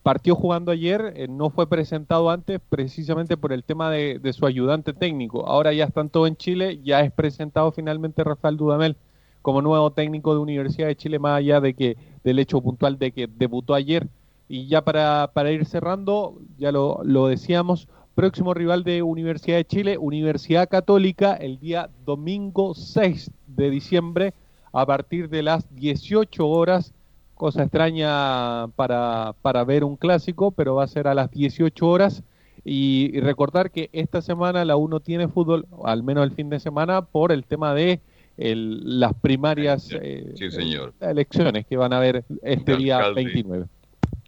partió 0.03 0.35
jugando 0.35 0.71
ayer, 0.71 1.13
eh, 1.15 1.27
no 1.27 1.49
fue 1.49 1.67
presentado 1.67 2.29
antes 2.29 2.59
precisamente 2.69 3.37
por 3.37 3.53
el 3.53 3.63
tema 3.63 3.89
de, 3.91 4.19
su 4.33 4.45
ayudante 4.45 4.93
técnico. 4.93 5.45
Ahora 5.47 5.73
ya 5.73 5.85
están 5.85 6.09
todos 6.09 6.27
en 6.27 6.37
Chile, 6.37 6.79
ya 6.83 7.01
es 7.01 7.11
presentado 7.11 7.71
finalmente 7.71 8.23
Rafael 8.23 8.57
Dudamel 8.57 8.97
como 9.41 9.61
nuevo 9.61 9.91
técnico 9.91 10.33
de 10.33 10.39
Universidad 10.39 10.87
de 10.87 10.95
Chile, 10.95 11.19
más 11.19 11.37
allá 11.37 11.59
de 11.59 11.73
que 11.73 11.97
del 12.23 12.39
hecho 12.39 12.61
puntual 12.61 12.99
de 12.99 13.11
que 13.11 13.27
debutó 13.27 13.73
ayer. 13.73 14.07
Y 14.47 14.67
ya 14.67 14.83
para, 14.83 15.31
para 15.33 15.51
ir 15.51 15.65
cerrando, 15.65 16.39
ya 16.57 16.71
lo, 16.71 17.01
lo 17.03 17.27
decíamos, 17.27 17.87
próximo 18.15 18.53
rival 18.53 18.83
de 18.83 19.01
Universidad 19.01 19.57
de 19.57 19.65
Chile, 19.65 19.97
Universidad 19.97 20.69
Católica, 20.69 21.33
el 21.33 21.59
día 21.59 21.89
domingo 22.05 22.73
6 22.75 23.31
de 23.47 23.69
diciembre, 23.69 24.33
a 24.73 24.85
partir 24.85 25.29
de 25.29 25.43
las 25.43 25.73
18 25.75 26.47
horas. 26.47 26.93
Cosa 27.41 27.63
extraña 27.63 28.67
para, 28.75 29.33
para 29.41 29.63
ver 29.63 29.83
un 29.83 29.97
clásico, 29.97 30.51
pero 30.51 30.75
va 30.75 30.83
a 30.83 30.87
ser 30.87 31.07
a 31.07 31.15
las 31.15 31.31
18 31.31 31.87
horas. 31.87 32.21
Y, 32.63 33.09
y 33.17 33.19
recordar 33.19 33.71
que 33.71 33.89
esta 33.93 34.21
semana 34.21 34.63
la 34.63 34.77
U 34.77 34.87
no 34.87 34.99
tiene 34.99 35.27
fútbol, 35.27 35.65
al 35.83 36.03
menos 36.03 36.23
el 36.23 36.33
fin 36.35 36.51
de 36.51 36.59
semana, 36.59 37.01
por 37.01 37.31
el 37.31 37.43
tema 37.45 37.73
de 37.73 37.99
el- 38.37 38.99
las 38.99 39.15
primarias 39.15 39.89
eh, 39.91 40.33
Sí, 40.35 40.51
señor. 40.51 40.93
las 40.99 41.09
elecciones 41.09 41.65
que 41.65 41.77
van 41.77 41.93
a 41.93 41.97
haber 41.97 42.25
este 42.43 42.77
día 42.77 42.97
Alcalde. 42.97 43.23
29. 43.23 43.65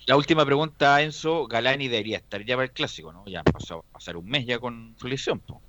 La 0.08 0.18
última 0.18 0.44
pregunta, 0.44 1.00
Enzo, 1.04 1.46
Galani 1.46 1.90
debería 1.90 2.18
estar 2.18 2.44
ya 2.44 2.56
para 2.56 2.66
el 2.66 2.72
clásico, 2.72 3.14
¿no? 3.14 3.26
Ya 3.28 3.44
pasado 3.44 3.86
pasar 3.92 4.18
un 4.18 4.26
mes 4.26 4.48
ya 4.48 4.58
con 4.58 4.96
su 4.98 5.08
lesión. 5.08 5.40
po. 5.40 5.62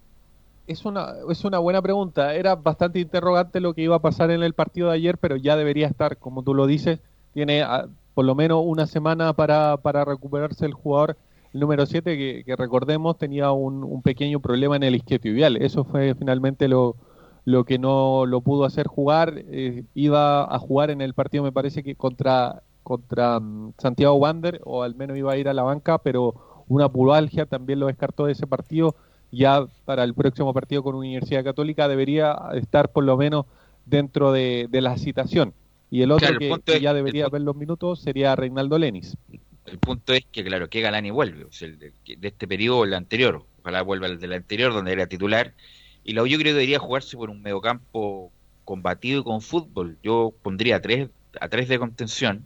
Es 0.66 0.86
una, 0.86 1.12
es 1.30 1.45
una 1.45 1.59
buena 1.59 1.82
pregunta. 1.82 2.34
Era 2.34 2.55
bastante 2.57 3.01
interrogante 3.01 3.61
lo 3.61 3.74
que 3.74 3.82
iba 3.82 3.97
a 3.97 4.01
pasar 4.03 4.30
en 4.30 4.42
el 4.42 4.55
partido 4.55 4.88
de 4.88 4.95
ayer, 4.95 5.18
pero 5.18 5.36
ya 5.36 5.57
debería 5.57 5.88
estar, 5.88 6.16
como 6.16 6.42
tú 6.42 6.55
lo 6.55 6.66
dices. 6.66 7.01
Tiene 7.35 7.62
ah, 7.62 7.87
por 8.14 8.24
lo 8.24 8.35
menos 8.35 8.62
una 8.64 8.87
semana 8.87 9.35
para, 9.35 9.76
para 9.76 10.05
recuperarse 10.05 10.64
el 10.64 10.72
jugador 10.72 11.16
el 11.53 11.61
número 11.61 11.87
7, 11.87 12.45
que, 12.45 12.57
recordemos 12.57 13.16
tenía 13.16 13.53
un, 13.53 13.85
un 13.85 14.03
pequeño 14.03 14.41
problema 14.41 14.74
en 14.74 14.82
el 14.82 14.97
isquiotibial. 14.97 15.57
Eso 15.57 15.85
fue 15.85 16.14
finalmente 16.16 16.66
lo, 16.66 16.97
lo 17.45 17.64
que 17.64 17.78
no 17.78 18.26
lo 18.26 18.41
pudo 18.41 18.64
hacer 18.64 18.89
jugar. 18.89 19.35
Eh, 19.37 19.85
iba 19.95 20.43
a 20.43 20.59
jugar 20.59 20.91
en 20.91 21.01
el 21.01 21.14
partido, 21.14 21.45
me 21.45 21.53
parece 21.53 21.85
que 21.85 21.95
contra, 21.95 22.62
contra 22.82 23.39
mm, 23.39 23.74
Santiago 23.78 24.14
Wander, 24.14 24.61
o 24.64 24.82
al 24.82 24.97
menos 24.97 25.16
iba 25.16 25.32
a 25.32 25.37
ir 25.37 25.49
a 25.49 25.55
la 25.55 25.62
banca, 25.62 25.99
pero 25.99 26.64
una 26.66 26.89
pubalgia 26.89 27.47
también 27.47 27.78
lo 27.78 27.87
descartó 27.87 28.26
de 28.26 28.32
ese 28.32 28.49
partido. 28.49 28.97
Ya 29.30 29.66
para 29.85 30.03
el 30.05 30.14
próximo 30.14 30.53
partido 30.55 30.82
con 30.82 30.97
Universidad 30.97 31.45
Católica 31.45 31.87
debería 31.89 32.37
estar 32.55 32.91
por 32.91 33.05
lo 33.05 33.16
menos 33.16 33.47
dentro 33.87 34.32
de, 34.32 34.68
de 34.70 34.80
la 34.80 34.97
citación. 34.97 35.55
Y 35.95 36.03
el 36.03 36.11
otro 36.11 36.26
Claro, 36.26 36.34
el 36.34 36.38
que, 36.40 36.49
punto 36.49 36.72
que 36.72 36.76
es- 36.78 36.82
ya 36.82 36.90
el 36.90 36.97
debería 36.97 37.28
ver 37.28 37.42
los 37.42 37.55
minutos 37.55 38.01
sería 38.01 38.34
Reinaldo 38.34 38.76
Lenis. 38.78 39.16
El 39.64 39.78
punto 39.78 40.12
es 40.12 40.24
que, 40.32 40.42
claro, 40.42 40.68
que 40.68 40.80
Galani 40.80 41.12
vuelve, 41.12 41.45
o 41.45 41.53
sea, 41.53 41.68
el 41.68 41.78
de, 41.78 41.92
de 42.05 42.28
este 42.28 42.49
periodo 42.49 42.78
o 42.78 42.84
el 42.84 42.95
anterior. 42.95 43.47
Ojalá 43.61 43.80
vuelva 43.82 44.09
el 44.09 44.18
del 44.18 44.32
anterior, 44.32 44.72
donde 44.72 44.90
era 44.90 45.07
titular. 45.07 45.55
Y 46.03 46.14
la 46.14 46.24
U 46.24 46.26
yo 46.26 46.36
creo 46.36 46.51
que 46.51 46.55
debería 46.55 46.80
jugarse 46.80 47.16
por 47.16 47.30
un 47.30 47.40
mediocampo 47.42 48.32
combatido 48.64 49.20
y 49.20 49.22
con 49.22 49.40
fútbol. 49.40 49.97
Yo 50.03 50.34
pondría 50.42 50.76
a 50.76 50.80
tres, 50.80 51.11
a 51.40 51.49
tres 51.49 51.68
de 51.68 51.78
contención, 51.78 52.45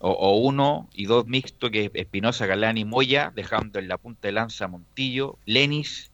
o, 0.00 0.10
o 0.10 0.36
uno 0.40 0.88
y 0.92 1.06
dos 1.06 1.24
mixtos, 1.28 1.70
que 1.70 1.84
es 1.84 1.90
Espinosa, 1.94 2.46
Galani, 2.46 2.84
Moya, 2.84 3.32
dejando 3.32 3.78
en 3.78 3.86
la 3.86 3.96
punta 3.96 4.26
de 4.26 4.32
lanza 4.32 4.64
a 4.64 4.68
Montillo, 4.68 5.38
Lenis 5.46 6.10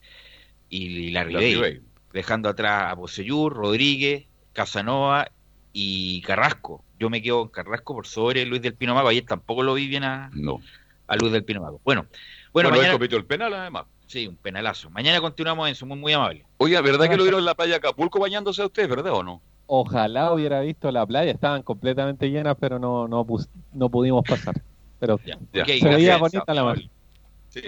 y, 0.69 0.85
y 0.99 1.11
Larribey, 1.13 1.81
dejando 2.13 2.51
atrás 2.51 2.93
a 2.93 2.95
Bocellur, 2.95 3.55
Rodríguez, 3.55 4.27
Casanova 4.53 5.31
y 5.73 6.21
Carrasco. 6.23 6.85
Yo 6.99 7.11
me 7.11 7.23
quedo 7.23 7.41
con 7.41 7.49
Carrasco 7.49 7.95
por 7.95 8.07
sobre 8.07 8.45
Luis 8.47 8.63
del 8.63 8.75
Pino 8.75 8.95
Mago. 8.95 9.09
Ayer 9.09 9.25
tampoco 9.25 9.63
lo 9.63 9.75
vi 9.75 9.89
bien 9.89 10.05
a, 10.05 10.31
No. 10.35 10.61
a 11.07 11.17
Luis 11.17 11.33
del 11.33 11.45
Pino 11.45 11.61
Mago. 11.61 11.81
Bueno, 11.85 12.07
Bueno, 12.53 12.69
bueno, 12.71 12.83
mañana, 12.99 13.17
el 13.17 13.25
penal 13.25 13.55
además. 13.55 13.85
sí, 14.07 14.27
un 14.27 14.37
penalazo. 14.37 14.91
Mañana 14.91 15.21
continuamos 15.21 15.69
en 15.69 15.75
su 15.75 15.87
muy, 15.87 15.97
muy 15.99 16.13
amable. 16.13 16.45
Oiga, 16.59 16.81
¿verdad 16.81 17.09
que 17.09 17.17
lo 17.17 17.23
vieron 17.23 17.41
en 17.41 17.47
la 17.47 17.55
playa 17.55 17.77
Acapulco 17.77 18.19
bañándose 18.21 18.63
a 18.63 18.67
usted, 18.67 18.89
verdad 18.89 19.13
o 19.13 19.23
no? 19.23 19.41
Ojalá 19.67 20.33
hubiera 20.33 20.61
visto 20.61 20.91
la 20.93 21.07
playa, 21.07 21.31
estaban 21.33 21.63
completamente 21.63 22.29
llenas, 22.31 22.57
pero 22.61 22.79
no, 22.79 23.09
no, 23.09 23.25
pus- 23.25 23.49
no 23.73 23.89
pudimos 23.89 24.23
pasar. 24.29 24.61
Pero 25.01 25.19
Ya. 25.25 25.39
Ya. 25.53 25.63
Ok, 25.63 25.69
se 25.69 25.79
gracias, 25.79 25.97
veía 25.97 26.13
Enzo. 26.15 26.21
bonita 26.21 26.55
la 26.55 26.65
mar. 26.65 26.79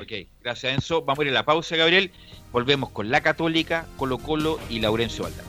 Ok, 0.00 0.12
gracias 0.42 0.74
Enzo. 0.74 1.02
Vamos 1.02 1.20
a 1.20 1.22
ir 1.24 1.30
a 1.30 1.34
la 1.34 1.44
pausa, 1.44 1.76
Gabriel. 1.76 2.10
Volvemos 2.52 2.90
con 2.90 3.10
la 3.10 3.22
Católica, 3.22 3.86
Colo 3.96 4.18
Colo 4.18 4.58
y 4.68 4.80
Laurencio 4.80 5.24
Valdano. 5.24 5.48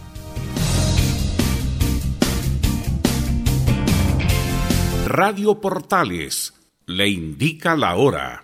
Radio 5.17 5.61
Portales 5.61 6.53
le 6.87 7.07
indica 7.07 7.77
la 7.77 7.95
hora. 7.95 8.43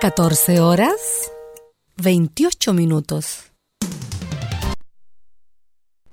14 0.00 0.60
horas 0.60 1.32
28 1.96 2.74
minutos. 2.74 3.50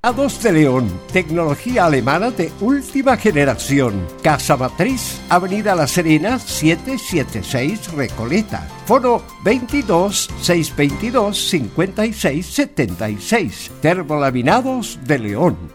A2 0.01 0.39
de 0.41 0.51
León, 0.51 0.99
tecnología 1.13 1.85
alemana 1.85 2.31
de 2.31 2.51
última 2.59 3.17
generación. 3.17 4.07
Casa 4.23 4.57
Matriz, 4.57 5.21
Avenida 5.29 5.75
La 5.75 5.85
Serena, 5.85 6.39
776 6.39 7.93
Recoleta. 7.93 8.67
Foro 8.87 9.21
22 9.43 10.27
622 10.41 11.37
56 11.37 12.43
76. 12.43 13.71
Termolaminados 13.79 14.97
de 15.03 15.19
León. 15.19 15.74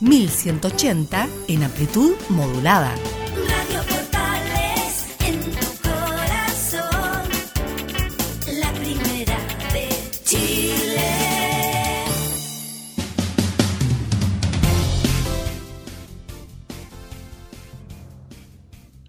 1180 0.00 1.28
en 1.48 1.62
amplitud 1.62 2.14
modulada. 2.30 2.94
Radio 3.48 3.82
Portales 3.86 5.16
en 5.20 5.42
tu 5.42 5.66
corazón, 5.82 7.28
la 8.58 8.72
primera 8.72 9.36
de 9.74 9.88
Chile. 10.24 11.00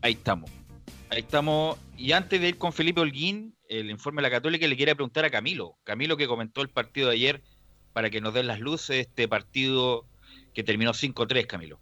Ahí 0.02 0.12
estamos. 0.12 0.52
Ahí 1.10 1.20
estamos. 1.20 1.78
Y 1.96 2.12
antes 2.12 2.42
de 2.42 2.50
ir 2.50 2.58
con 2.58 2.74
Felipe 2.74 3.00
Holguín, 3.00 3.56
el 3.70 3.90
informe 3.90 4.22
de 4.22 4.24
la 4.24 4.32
Católica 4.32 4.68
le 4.68 4.76
quiere 4.76 4.94
preguntar 4.96 5.24
a 5.24 5.30
Camilo. 5.30 5.78
Camilo 5.86 6.18
que 6.18 6.28
comentó 6.28 6.62
el 6.62 6.70
partido 6.70 7.08
de 7.08 7.16
ayer 7.16 7.42
para 7.94 8.10
que 8.10 8.20
nos 8.20 8.34
den 8.34 8.48
las 8.48 8.60
luces 8.60 9.08
este 9.08 9.30
partido 9.30 10.06
que 10.54 10.64
terminó 10.64 10.92
5-3, 10.92 11.48
Camilo. 11.48 11.80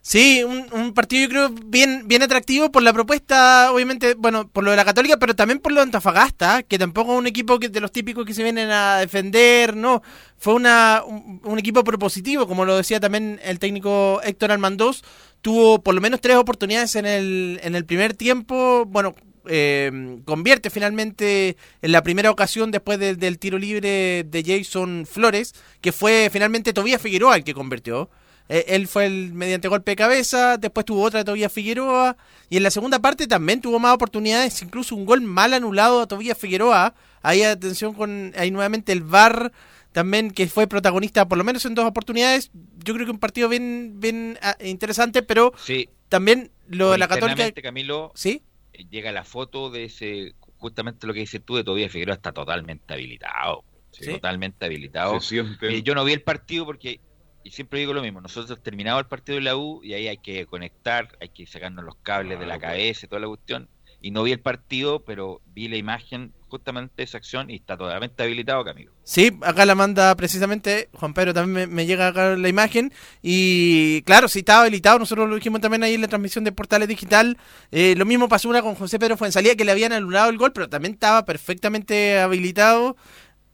Sí, 0.00 0.42
un, 0.44 0.66
un 0.72 0.94
partido 0.94 1.24
yo 1.24 1.28
creo 1.28 1.48
bien, 1.66 2.06
bien 2.06 2.22
atractivo 2.22 2.70
por 2.70 2.82
la 2.82 2.92
propuesta, 2.92 3.72
obviamente, 3.72 4.14
bueno, 4.14 4.48
por 4.48 4.64
lo 4.64 4.70
de 4.70 4.76
la 4.76 4.84
Católica, 4.84 5.16
pero 5.18 5.34
también 5.34 5.58
por 5.58 5.72
lo 5.72 5.80
de 5.80 5.84
Antofagasta, 5.84 6.62
que 6.62 6.78
tampoco 6.78 7.12
es 7.12 7.18
un 7.18 7.26
equipo 7.26 7.58
que, 7.58 7.68
de 7.68 7.80
los 7.80 7.92
típicos 7.92 8.24
que 8.24 8.32
se 8.32 8.44
vienen 8.44 8.70
a 8.70 8.98
defender, 8.98 9.76
no, 9.76 10.02
fue 10.36 10.54
una, 10.54 11.02
un, 11.04 11.58
equipo 11.58 11.82
propositivo, 11.84 12.46
como 12.46 12.64
lo 12.64 12.76
decía 12.76 13.00
también 13.00 13.40
el 13.42 13.58
técnico 13.58 14.20
Héctor 14.22 14.52
Almandós, 14.52 15.02
tuvo 15.42 15.82
por 15.82 15.94
lo 15.94 16.00
menos 16.00 16.20
tres 16.20 16.36
oportunidades 16.36 16.94
en 16.94 17.04
el, 17.04 17.60
en 17.62 17.74
el 17.74 17.84
primer 17.84 18.14
tiempo, 18.14 18.84
bueno, 18.86 19.14
eh, 19.48 20.18
convierte 20.24 20.70
finalmente 20.70 21.56
en 21.82 21.92
la 21.92 22.02
primera 22.02 22.30
ocasión 22.30 22.70
después 22.70 22.98
del, 22.98 23.18
del 23.18 23.38
tiro 23.38 23.58
libre 23.58 24.24
de 24.24 24.44
Jason 24.46 25.06
Flores, 25.10 25.54
que 25.80 25.92
fue 25.92 26.28
finalmente 26.32 26.72
Tobías 26.72 27.00
Figueroa 27.02 27.36
el 27.36 27.44
que 27.44 27.54
convirtió. 27.54 28.10
Eh, 28.48 28.64
él 28.68 28.88
fue 28.88 29.06
el 29.06 29.32
mediante 29.34 29.68
golpe 29.68 29.92
de 29.92 29.96
cabeza, 29.96 30.56
después 30.56 30.86
tuvo 30.86 31.02
otra 31.02 31.18
de 31.20 31.24
Tobías 31.24 31.52
Figueroa, 31.52 32.16
y 32.48 32.56
en 32.56 32.62
la 32.62 32.70
segunda 32.70 32.98
parte 32.98 33.26
también 33.26 33.60
tuvo 33.60 33.78
más 33.78 33.94
oportunidades, 33.94 34.62
incluso 34.62 34.94
un 34.94 35.04
gol 35.04 35.20
mal 35.20 35.52
anulado 35.52 36.00
a 36.00 36.06
Tobías 36.06 36.38
Figueroa. 36.38 36.94
Ahí 37.20 37.42
atención 37.42 37.94
con 37.94 38.32
ahí 38.36 38.50
nuevamente 38.50 38.92
el 38.92 39.02
VAR 39.02 39.52
también 39.92 40.30
que 40.30 40.46
fue 40.46 40.66
protagonista 40.66 41.26
por 41.26 41.36
lo 41.38 41.44
menos 41.44 41.64
en 41.66 41.74
dos 41.74 41.84
oportunidades. 41.84 42.50
Yo 42.84 42.94
creo 42.94 43.04
que 43.06 43.10
un 43.12 43.18
partido 43.18 43.48
bien 43.48 43.94
bien 43.96 44.38
ah, 44.40 44.56
interesante, 44.62 45.22
pero 45.22 45.52
Sí. 45.62 45.88
también 46.08 46.50
lo 46.68 46.92
de 46.92 46.98
la 46.98 47.08
Católica 47.08 47.50
Camilo, 47.60 48.12
¿Sí? 48.14 48.42
Llega 48.86 49.12
la 49.12 49.24
foto 49.24 49.70
de 49.70 49.84
ese, 49.84 50.34
justamente 50.56 51.06
lo 51.06 51.14
que 51.14 51.20
dices 51.20 51.42
tú 51.44 51.56
de 51.56 51.64
Tobías 51.64 51.90
Figueroa 51.90 52.14
está 52.14 52.32
totalmente 52.32 52.92
habilitado. 52.94 53.64
Sí. 53.90 54.12
Totalmente 54.12 54.64
habilitado. 54.64 55.18
Eh, 55.62 55.82
yo 55.82 55.94
no 55.94 56.04
vi 56.04 56.12
el 56.12 56.22
partido 56.22 56.66
porque, 56.66 57.00
y 57.42 57.50
siempre 57.50 57.80
digo 57.80 57.94
lo 57.94 58.02
mismo, 58.02 58.20
nosotros 58.20 58.62
terminamos 58.62 59.02
el 59.02 59.08
partido 59.08 59.36
de 59.36 59.42
la 59.42 59.56
U 59.56 59.82
y 59.82 59.94
ahí 59.94 60.08
hay 60.08 60.18
que 60.18 60.46
conectar, 60.46 61.16
hay 61.20 61.30
que 61.30 61.46
sacarnos 61.46 61.84
los 61.84 61.96
cables 61.96 62.38
de 62.38 62.46
la 62.46 62.58
cabeza 62.58 63.06
y 63.06 63.08
toda 63.08 63.20
la 63.20 63.28
cuestión. 63.28 63.68
Y 64.00 64.10
no 64.10 64.22
vi 64.22 64.32
el 64.32 64.40
partido, 64.40 65.04
pero 65.04 65.40
vi 65.46 65.68
la 65.68 65.76
imagen 65.76 66.32
justamente 66.48 67.02
esa 67.02 67.18
acción 67.18 67.50
y 67.50 67.56
está 67.56 67.76
totalmente 67.76 68.22
habilitado, 68.22 68.64
Camilo. 68.64 68.92
Sí, 69.04 69.30
acá 69.42 69.64
la 69.64 69.74
manda 69.74 70.14
precisamente, 70.16 70.88
Juan 70.92 71.14
Pedro 71.14 71.32
también 71.32 71.72
me, 71.72 71.86
llega 71.86 72.08
acá 72.08 72.36
la 72.36 72.48
imagen. 72.48 72.92
Y 73.22 74.02
claro, 74.02 74.28
sí 74.28 74.40
estaba 74.40 74.62
habilitado, 74.62 74.98
nosotros 74.98 75.28
lo 75.28 75.34
dijimos 75.36 75.60
también 75.60 75.82
ahí 75.82 75.94
en 75.94 76.00
la 76.02 76.08
transmisión 76.08 76.44
de 76.44 76.52
Portales 76.52 76.88
Digital, 76.88 77.38
Eh, 77.70 77.94
lo 77.96 78.04
mismo 78.04 78.28
pasó 78.28 78.48
una 78.48 78.62
con 78.62 78.74
José 78.74 78.98
Pedro 78.98 79.16
Fuensalía 79.16 79.56
que 79.56 79.64
le 79.64 79.72
habían 79.72 79.92
anulado 79.92 80.30
el 80.30 80.38
gol, 80.38 80.52
pero 80.52 80.68
también 80.68 80.94
estaba 80.94 81.24
perfectamente 81.24 82.18
habilitado, 82.20 82.96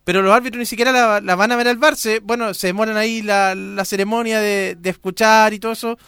pero 0.05 0.23
los 0.23 0.33
árbitros 0.35 0.59
ni 0.61 0.67
siquiera 0.67 0.93
la, 0.93 1.21
la 1.21 1.35
van 1.37 1.53
a 1.53 1.57
ver 1.57 1.69
al 1.69 1.79
VAR, 1.79 1.97
se- 1.97 2.21
bueno, 2.21 2.53
se 2.55 2.69
demoran 2.69 2.97
ahí 2.97 3.23
la, 3.23 3.55
la 3.55 3.85
ceremonia 3.85 4.41
de, 4.41 4.77
de 4.79 4.91
escuchar 4.91 5.53
y 5.55 5.59
todo 5.59 5.73
eso, 5.73 5.99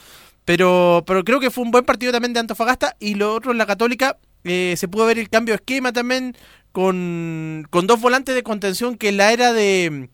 pero, 0.45 1.03
pero 1.07 1.25
creo 1.25 1.41
que 1.41 1.51
fue 1.51 1.65
un 1.65 1.71
buen 1.73 1.85
partido 1.85 2.13
también 2.13 2.33
de 2.33 2.41
Antofagasta. 2.41 2.97
Y 3.01 3.15
lo 3.15 3.35
otro 3.35 3.53
en 3.53 3.59
la 3.59 3.67
Católica, 3.67 4.19
eh, 4.45 4.75
se 4.77 4.89
pudo 4.89 5.07
ver 5.07 5.19
el 5.19 5.29
cambio 5.29 5.53
de 5.53 5.57
esquema 5.57 5.93
también 5.93 6.37
con, 6.73 7.67
con 7.71 7.87
dos 7.87 8.01
volantes 8.01 8.35
de 8.35 8.43
contención 8.43 8.97
que 8.97 9.09
en 9.09 9.17
la 9.17 9.33
era 9.33 9.53
de 9.53 10.11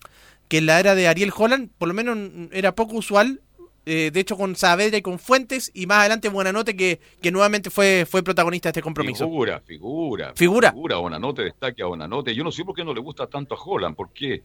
que 0.49 0.59
en 0.59 0.67
la 0.67 0.81
era 0.81 0.95
de 0.95 1.09
Ariel 1.09 1.33
Holland 1.37 1.71
por 1.79 1.89
lo 1.89 1.95
menos 1.95 2.17
era 2.53 2.75
poco 2.75 2.97
usual 2.97 3.41
eh, 3.85 4.11
de 4.13 4.21
hecho 4.21 4.37
con 4.37 4.55
Saavedra 4.55 4.97
y 4.97 5.03
con 5.03 5.19
Fuentes, 5.19 5.73
y 5.75 5.87
más 5.87 5.99
adelante 5.99 6.29
Buenanote, 6.29 6.77
que, 6.77 7.01
que 7.21 7.33
nuevamente 7.33 7.69
fue, 7.69 8.07
fue 8.09 8.23
protagonista 8.23 8.69
de 8.69 8.71
este 8.71 8.83
compromiso. 8.83 9.25
Figura, 9.25 9.61
figura. 9.61 10.33
Figura. 10.37 10.71
Figura, 10.71 10.97
Bonanote, 10.99 11.43
destaque 11.43 11.83
a 11.83 11.87
Bonanote. 11.87 12.33
Yo 12.33 12.45
no 12.45 12.53
sé 12.53 12.65
por 12.65 12.77
qué 12.77 12.85
no 12.85 12.95
le 12.95 13.01
gusta 13.01 13.27
tanto 13.27 13.57
a 13.57 13.59
Holland, 13.61 13.97
porque 13.97 14.45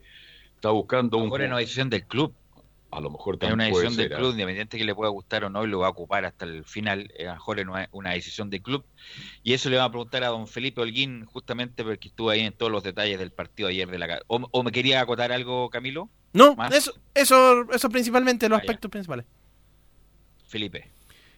está 0.56 0.70
buscando 0.70 1.18
un... 1.18 1.30
Del 1.30 2.06
club. 2.06 2.34
A 2.90 3.00
lo 3.00 3.10
mejor 3.10 3.34
Es 3.34 3.40
también 3.40 3.54
una 3.60 3.68
puede 3.70 3.84
decisión 3.84 4.08
del 4.08 4.16
club, 4.18 4.30
independiente 4.32 4.78
que 4.78 4.84
le 4.84 4.94
pueda 4.94 5.10
gustar 5.10 5.44
o 5.44 5.50
no, 5.50 5.62
y 5.64 5.68
lo 5.68 5.80
va 5.80 5.88
a 5.88 5.90
ocupar 5.90 6.24
hasta 6.24 6.46
el 6.46 6.64
final. 6.64 7.12
Eh, 7.18 7.26
A 7.26 7.32
lo 7.32 7.34
mejor 7.34 7.60
es 7.60 7.66
una, 7.66 7.88
una 7.92 8.10
decisión 8.12 8.48
del 8.48 8.62
club. 8.62 8.84
Y 9.42 9.52
eso 9.52 9.68
le 9.68 9.76
va 9.76 9.84
a 9.84 9.90
preguntar 9.90 10.24
a 10.24 10.28
don 10.28 10.46
Felipe 10.48 10.80
Holguín, 10.80 11.26
justamente 11.26 11.84
porque 11.84 12.08
estuvo 12.08 12.30
ahí 12.30 12.40
en 12.40 12.52
todos 12.54 12.72
los 12.72 12.82
detalles 12.82 13.18
del 13.18 13.30
partido 13.30 13.68
ayer 13.68 13.90
de 13.90 13.98
la 13.98 14.20
¿O, 14.26 14.40
o 14.50 14.62
me 14.62 14.72
quería 14.72 15.02
acotar 15.02 15.32
algo, 15.32 15.68
Camilo? 15.68 16.08
No, 16.32 16.54
¿Más? 16.56 16.74
eso, 16.74 16.94
eso, 17.14 17.70
eso 17.72 17.88
principalmente, 17.90 18.48
los 18.48 18.56
Ah, 18.56 18.60
ya. 18.62 18.64
aspectos 18.64 18.90
principales. 18.90 19.26
Felipe. 20.48 20.90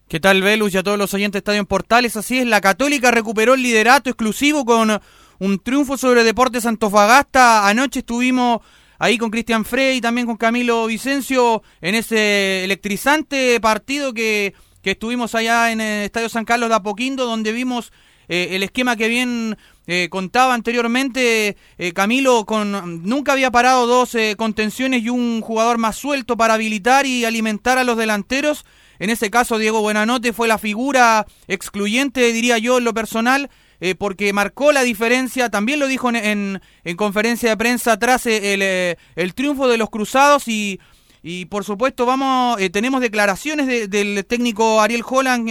¿Qué 0.09 0.21
tal, 0.21 0.43
Velus 0.43 0.75
y 0.75 0.79
a 0.79 0.83
todos 0.83 0.99
los 0.99 1.15
oyentes 1.15 1.35
de 1.35 1.39
Estadio 1.39 1.61
en 1.61 1.67
Portales? 1.67 2.17
Así 2.17 2.39
es, 2.39 2.47
la 2.47 2.61
Católica 2.61 3.11
recuperó 3.11 3.55
el 3.55 3.63
liderato 3.63 4.11
exclusivo 4.11 4.65
con 4.65 5.01
un 5.39 5.59
triunfo 5.61 5.97
sobre 5.97 6.25
Deportes 6.25 6.67
Antofagasta. 6.67 7.69
Anoche 7.69 8.01
estuvimos 8.01 8.61
ahí 9.01 9.19
con 9.19 9.31
Cristian 9.31 9.65
Frey 9.65 9.97
y 9.97 10.01
también 10.01 10.29
con 10.29 10.37
Camilo 10.37 10.87
Vicencio 10.87 11.63
en 11.81 11.97
ese 11.97 12.63
electrizante 12.63 13.59
partido 13.59 14.15
que, 14.15 14.55
que 14.83 14.93
estuvimos 14.93 15.35
allá 15.35 15.73
en 15.73 15.81
el 15.81 16.05
Estadio 16.05 16.29
San 16.29 16.45
Carlos 16.45 16.69
de 16.69 16.77
Apoquindo, 16.77 17.27
donde 17.27 17.51
vimos 17.51 17.93
eh, 18.29 18.51
el 18.53 18.63
esquema 18.63 18.95
que 18.95 19.09
bien 19.09 19.57
eh, 19.87 20.09
contaba 20.09 20.55
anteriormente 20.55 21.57
eh, 21.79 21.93
Camilo, 21.93 22.45
con 22.47 23.03
nunca 23.03 23.33
había 23.33 23.51
parado 23.51 23.89
dos 23.89 24.15
eh, 24.15 24.37
contenciones 24.39 25.03
y 25.03 25.09
un 25.09 25.41
jugador 25.41 25.79
más 25.79 25.97
suelto 25.97 26.37
para 26.37 26.55
habilitar 26.55 27.07
y 27.07 27.25
alimentar 27.25 27.79
a 27.79 27.85
los 27.85 27.97
delanteros. 27.97 28.65
En 29.01 29.11
ese 29.11 29.31
caso, 29.31 29.59
Diego 29.59 29.81
Buenanote 29.81 30.33
fue 30.35 30.47
la 30.47 30.59
figura 30.59 31.27
excluyente, 31.49 32.33
diría 32.33 32.59
yo, 32.59 32.79
en 32.79 32.85
lo 32.85 32.95
personal, 32.95 33.51
eh, 33.81 33.95
porque 33.95 34.33
marcó 34.33 34.73
la 34.73 34.83
diferencia. 34.83 35.49
También 35.51 35.79
lo 35.81 35.87
dijo 35.89 36.09
en, 36.11 36.17
en, 36.17 36.61
en 36.85 36.97
conferencia 36.97 37.51
de 37.51 37.57
prensa 37.57 37.99
tras 37.99 38.27
eh, 38.27 38.55
el, 38.55 38.61
eh, 38.63 38.97
el 39.17 39.35
triunfo 39.35 39.69
de 39.69 39.79
los 39.79 39.91
Cruzados 39.91 40.49
y, 40.49 40.79
y 41.23 41.47
por 41.47 41.65
supuesto, 41.65 42.07
vamos, 42.07 42.59
tenemos 42.73 43.01
declaraciones 43.01 43.67
de- 43.67 43.89
del 43.89 44.25
técnico 44.27 44.81
Ariel 44.81 45.03
Holland. 45.07 45.51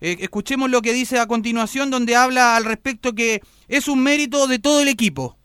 escuchemos 0.00 0.70
lo 0.70 0.82
que 0.82 0.92
dice 0.92 1.18
a 1.18 1.26
continuación, 1.26 1.90
donde 1.90 2.14
habla 2.16 2.56
al 2.56 2.64
respecto 2.64 3.14
que 3.14 3.40
es 3.68 3.88
un 3.88 4.02
mérito 4.02 4.46
de 4.46 4.58
todo 4.58 4.80
el 4.80 4.88
equipo. 4.88 5.38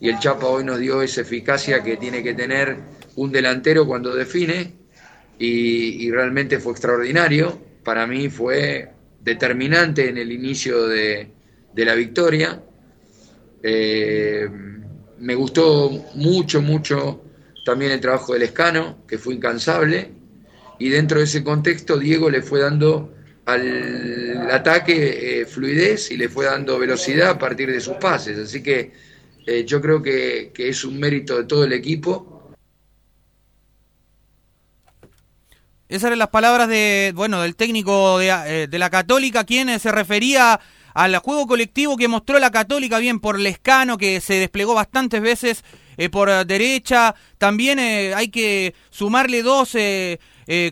y 0.00 0.08
el 0.08 0.18
Chapa 0.18 0.46
hoy 0.46 0.64
nos 0.64 0.78
dio 0.80 1.00
esa 1.02 1.20
eficacia 1.22 1.82
que 1.82 1.96
tiene 1.96 2.22
que 2.22 2.34
tener 2.34 2.76
un 3.16 3.30
delantero 3.32 3.86
cuando 3.86 4.14
define 4.14 4.74
y, 5.38 6.04
y 6.06 6.10
realmente 6.10 6.58
fue 6.58 6.72
extraordinario. 6.72 7.58
Para 7.84 8.06
mí 8.06 8.28
fue 8.28 8.90
determinante 9.24 10.08
en 10.08 10.18
el 10.18 10.30
inicio 10.30 10.86
de, 10.86 11.28
de 11.72 11.84
la 11.84 11.94
victoria. 11.94 12.62
Eh, 13.62 14.48
me 15.18 15.34
gustó 15.34 15.90
mucho, 16.14 16.60
mucho 16.60 17.24
también 17.64 17.92
el 17.92 18.00
trabajo 18.00 18.34
del 18.34 18.42
Escano, 18.42 19.04
que 19.08 19.16
fue 19.16 19.34
incansable. 19.34 20.10
Y 20.78 20.90
dentro 20.90 21.18
de 21.18 21.24
ese 21.24 21.42
contexto, 21.42 21.96
Diego 21.96 22.28
le 22.28 22.42
fue 22.42 22.60
dando 22.60 23.14
al 23.46 24.50
ataque 24.50 25.40
eh, 25.40 25.46
fluidez 25.46 26.10
y 26.10 26.16
le 26.16 26.28
fue 26.28 26.46
dando 26.46 26.78
velocidad 26.78 27.30
a 27.30 27.38
partir 27.38 27.70
de 27.70 27.80
sus 27.80 27.94
pases. 27.94 28.38
Así 28.38 28.62
que 28.62 28.92
eh, 29.46 29.64
yo 29.64 29.80
creo 29.80 30.02
que, 30.02 30.50
que 30.52 30.68
es 30.68 30.84
un 30.84 30.98
mérito 30.98 31.38
de 31.38 31.44
todo 31.44 31.64
el 31.64 31.72
equipo. 31.72 32.33
Esas 35.88 36.08
eran 36.08 36.18
las 36.18 36.28
palabras 36.28 36.68
de, 36.68 37.12
bueno, 37.14 37.42
del 37.42 37.56
técnico 37.56 38.18
de, 38.18 38.28
eh, 38.28 38.66
de 38.68 38.78
la 38.78 38.90
Católica, 38.90 39.44
quien 39.44 39.68
eh, 39.68 39.78
se 39.78 39.92
refería 39.92 40.60
al 40.94 41.16
juego 41.18 41.46
colectivo 41.46 41.96
que 41.96 42.08
mostró 42.08 42.38
la 42.38 42.50
Católica, 42.50 42.98
bien 42.98 43.18
por 43.18 43.38
Lescano, 43.38 43.98
que 43.98 44.20
se 44.20 44.34
desplegó 44.34 44.74
bastantes 44.74 45.20
veces 45.20 45.64
eh, 45.96 46.08
por 46.08 46.30
derecha. 46.46 47.14
También 47.38 47.78
eh, 47.78 48.14
hay 48.14 48.28
que 48.28 48.74
sumarle 48.90 49.42
dos 49.42 49.74
eh, 49.74 50.18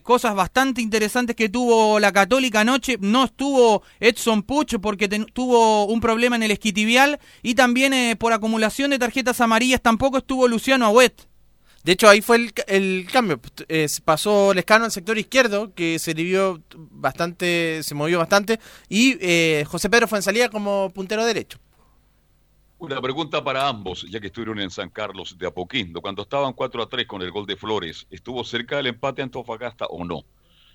cosas 0.02 0.34
bastante 0.34 0.80
interesantes 0.80 1.34
que 1.34 1.48
tuvo 1.48 1.98
la 1.98 2.12
Católica 2.12 2.60
anoche. 2.60 2.96
No 3.00 3.24
estuvo 3.24 3.82
Edson 4.00 4.44
Puch 4.44 4.76
porque 4.80 5.08
tuvo 5.08 5.86
un 5.86 6.00
problema 6.00 6.36
en 6.36 6.44
el 6.44 6.52
esquitibial 6.52 7.18
y 7.42 7.54
también 7.54 8.16
por 8.16 8.32
acumulación 8.32 8.90
de 8.90 8.98
tarjetas 8.98 9.40
amarillas 9.40 9.82
tampoco 9.82 10.18
estuvo 10.18 10.46
Luciano 10.46 10.86
Agüet. 10.86 11.31
De 11.84 11.92
hecho, 11.92 12.08
ahí 12.08 12.20
fue 12.20 12.36
el, 12.36 12.52
el 12.68 13.06
cambio. 13.10 13.40
Eh, 13.68 13.88
pasó 14.04 14.54
Lescano 14.54 14.84
al 14.84 14.92
sector 14.92 15.18
izquierdo, 15.18 15.74
que 15.74 15.98
se 15.98 16.14
dividió 16.14 16.62
bastante, 16.74 17.82
se 17.82 17.94
movió 17.94 18.18
bastante, 18.18 18.60
y 18.88 19.16
eh, 19.20 19.64
José 19.66 19.90
Pedro 19.90 20.06
fue 20.06 20.18
en 20.18 20.22
salida 20.22 20.48
como 20.48 20.90
puntero 20.94 21.24
derecho. 21.24 21.58
Una 22.78 23.00
pregunta 23.00 23.42
para 23.42 23.68
ambos, 23.68 24.06
ya 24.10 24.20
que 24.20 24.26
estuvieron 24.28 24.58
en 24.60 24.70
San 24.70 24.90
Carlos 24.90 25.36
de 25.38 25.46
Apoquindo. 25.46 26.00
Cuando 26.00 26.22
estaban 26.22 26.52
4 26.52 26.82
a 26.82 26.88
3 26.88 27.06
con 27.06 27.22
el 27.22 27.30
gol 27.30 27.46
de 27.46 27.56
Flores, 27.56 28.06
¿estuvo 28.10 28.42
cerca 28.42 28.76
del 28.76 28.88
empate 28.88 29.22
Antofagasta 29.22 29.86
o 29.86 30.04
no? 30.04 30.24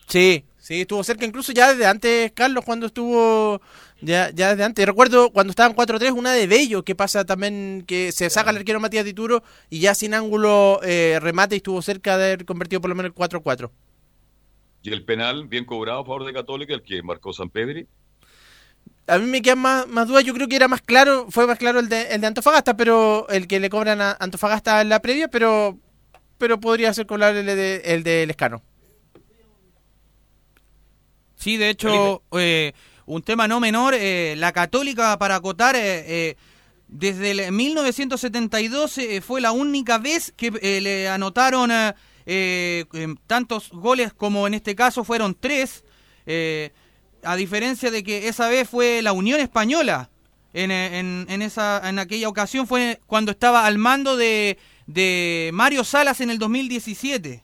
Sí, 0.08 0.46
sí, 0.58 0.82
estuvo 0.82 1.04
cerca 1.04 1.26
incluso 1.26 1.52
ya 1.52 1.72
desde 1.72 1.86
antes, 1.86 2.32
Carlos, 2.32 2.64
cuando 2.64 2.86
estuvo, 2.88 3.62
ya, 4.02 4.30
ya 4.32 4.52
desde 4.52 4.64
antes. 4.64 4.86
Recuerdo 4.86 5.32
cuando 5.32 5.52
estaban 5.52 5.76
4-3, 5.76 6.14
una 6.14 6.32
de 6.32 6.48
Bello, 6.48 6.84
que 6.84 6.96
pasa 6.96 7.26
también, 7.26 7.84
que 7.86 8.12
se 8.14 8.30
saca 8.30 8.52
el 8.52 8.58
arquero 8.58 8.80
Matías 8.80 9.04
Dituro 9.04 9.44
y 9.70 9.80
ya 9.80 9.94
sin 9.94 10.14
ángulo 10.14 10.80
eh, 10.84 11.20
remate 11.22 11.56
y 11.56 11.58
estuvo 11.58 11.82
cerca 11.82 12.18
de 12.18 12.26
haber 12.26 12.46
convertido 12.46 12.80
por 12.80 12.90
lo 12.90 12.96
menos 12.96 13.12
el 13.12 13.16
4-4. 13.16 13.70
Y 14.84 14.94
el 14.94 15.04
penal 15.04 15.48
bien 15.48 15.66
cobrado 15.66 16.00
a 16.00 16.06
favor 16.06 16.26
de 16.26 16.34
Católica, 16.34 16.74
el 16.74 16.84
que 16.84 17.04
marcó 17.04 17.34
San 17.34 17.50
Pedri. 17.50 17.86
A 19.08 19.18
mí 19.18 19.26
me 19.26 19.42
quedan 19.42 19.60
más, 19.60 19.88
más 19.88 20.08
dudas, 20.08 20.24
yo 20.24 20.34
creo 20.34 20.48
que 20.48 20.56
era 20.56 20.70
más 20.70 20.82
claro, 20.82 21.28
fue 21.30 21.48
más 21.48 21.58
claro 21.58 21.80
el 21.80 21.90
de, 21.90 22.14
el 22.14 22.22
de 22.22 22.28
Antofagasta, 22.28 22.78
pero 22.78 23.28
el 23.30 23.48
que 23.48 23.60
le 23.60 23.70
cobran 23.70 24.00
a 24.00 24.16
Antofagasta 24.20 24.82
en 24.82 24.90
la 24.90 25.02
previa, 25.02 25.28
pero 25.28 25.78
pero 26.38 26.60
podría 26.60 26.94
ser 26.94 27.08
cobrable 27.08 27.40
el 27.40 27.46
de, 27.46 27.82
el 27.86 28.04
de 28.04 28.26
Lescano. 28.28 28.62
Sí, 31.38 31.56
de 31.58 31.70
hecho, 31.70 32.24
eh, 32.34 32.74
un 33.06 33.22
tema 33.22 33.48
no 33.48 33.60
menor, 33.60 33.94
eh, 33.96 34.36
la 34.38 34.52
Católica, 34.52 35.18
para 35.18 35.36
acotar, 35.36 35.76
eh, 35.76 36.04
eh, 36.30 36.36
desde 36.88 37.32
el 37.32 37.52
1972 37.52 38.98
eh, 38.98 39.22
fue 39.22 39.40
la 39.40 39.52
única 39.52 39.98
vez 39.98 40.34
que 40.36 40.52
le 40.82 41.08
anotaron 41.08 41.72
tantos 43.28 43.70
goles 43.72 44.14
como 44.14 44.48
en 44.48 44.54
este 44.54 44.76
caso 44.76 45.04
fueron 45.04 45.36
tres, 45.40 45.84
a 47.24 47.36
diferencia 47.36 47.92
de 47.92 48.04
que 48.04 48.28
esa 48.28 48.50
vez 48.50 48.70
fue 48.70 49.02
la 49.02 49.14
Unión 49.14 49.40
Española. 49.40 50.10
En, 50.54 50.72
en, 50.72 51.28
en 51.30 51.42
esa, 51.44 51.88
en 51.88 52.00
aquella 52.00 52.30
ocasión 52.30 52.68
fue 52.68 53.00
cuando 53.06 53.32
estaba 53.32 53.66
al 53.66 53.78
mando 53.78 54.18
de, 54.18 54.58
de 54.88 55.52
Mario 55.54 55.84
Salas 55.84 56.20
en 56.22 56.32
el 56.32 56.40
2017. 56.40 57.44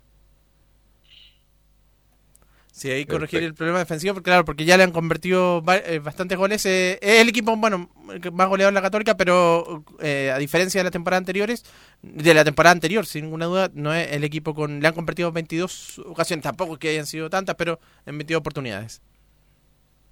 Sí, 2.76 2.90
ahí 2.90 3.06
corregir 3.06 3.44
el 3.44 3.54
problema 3.54 3.78
defensivo, 3.78 4.16
porque 4.16 4.32
claro, 4.32 4.46
porque 4.46 4.66
ya 4.66 4.78
le 4.78 4.84
han 4.84 4.92
convertido 4.92 5.64
eh, 5.86 6.00
bastantes 6.00 6.36
goles. 6.40 6.66
eh, 6.66 6.98
es 7.04 7.22
el 7.22 7.30
equipo, 7.30 7.56
bueno, 7.56 7.88
más 8.32 8.50
goleador 8.50 8.74
de 8.74 8.76
la 8.76 8.82
Católica, 8.82 9.16
pero 9.16 9.84
eh, 10.00 10.32
a 10.34 10.40
diferencia 10.40 10.80
de 10.80 10.86
la 10.86 10.90
temporada 10.90 11.20
anteriores, 11.20 11.64
de 12.02 12.34
la 12.34 12.44
temporada 12.44 12.72
anterior, 12.74 13.06
sin 13.06 13.26
ninguna 13.26 13.46
duda, 13.46 13.70
no 13.76 13.94
es 13.94 14.12
el 14.14 14.24
equipo 14.24 14.56
con. 14.56 14.80
Le 14.80 14.88
han 14.88 14.96
convertido 14.96 15.32
22 15.32 16.00
ocasiones, 16.00 16.42
tampoco 16.42 16.78
que 16.80 16.90
hayan 16.90 17.06
sido 17.06 17.30
tantas, 17.30 17.56
pero 17.56 17.80
en 18.08 18.18
22 18.18 18.40
oportunidades. 18.40 19.04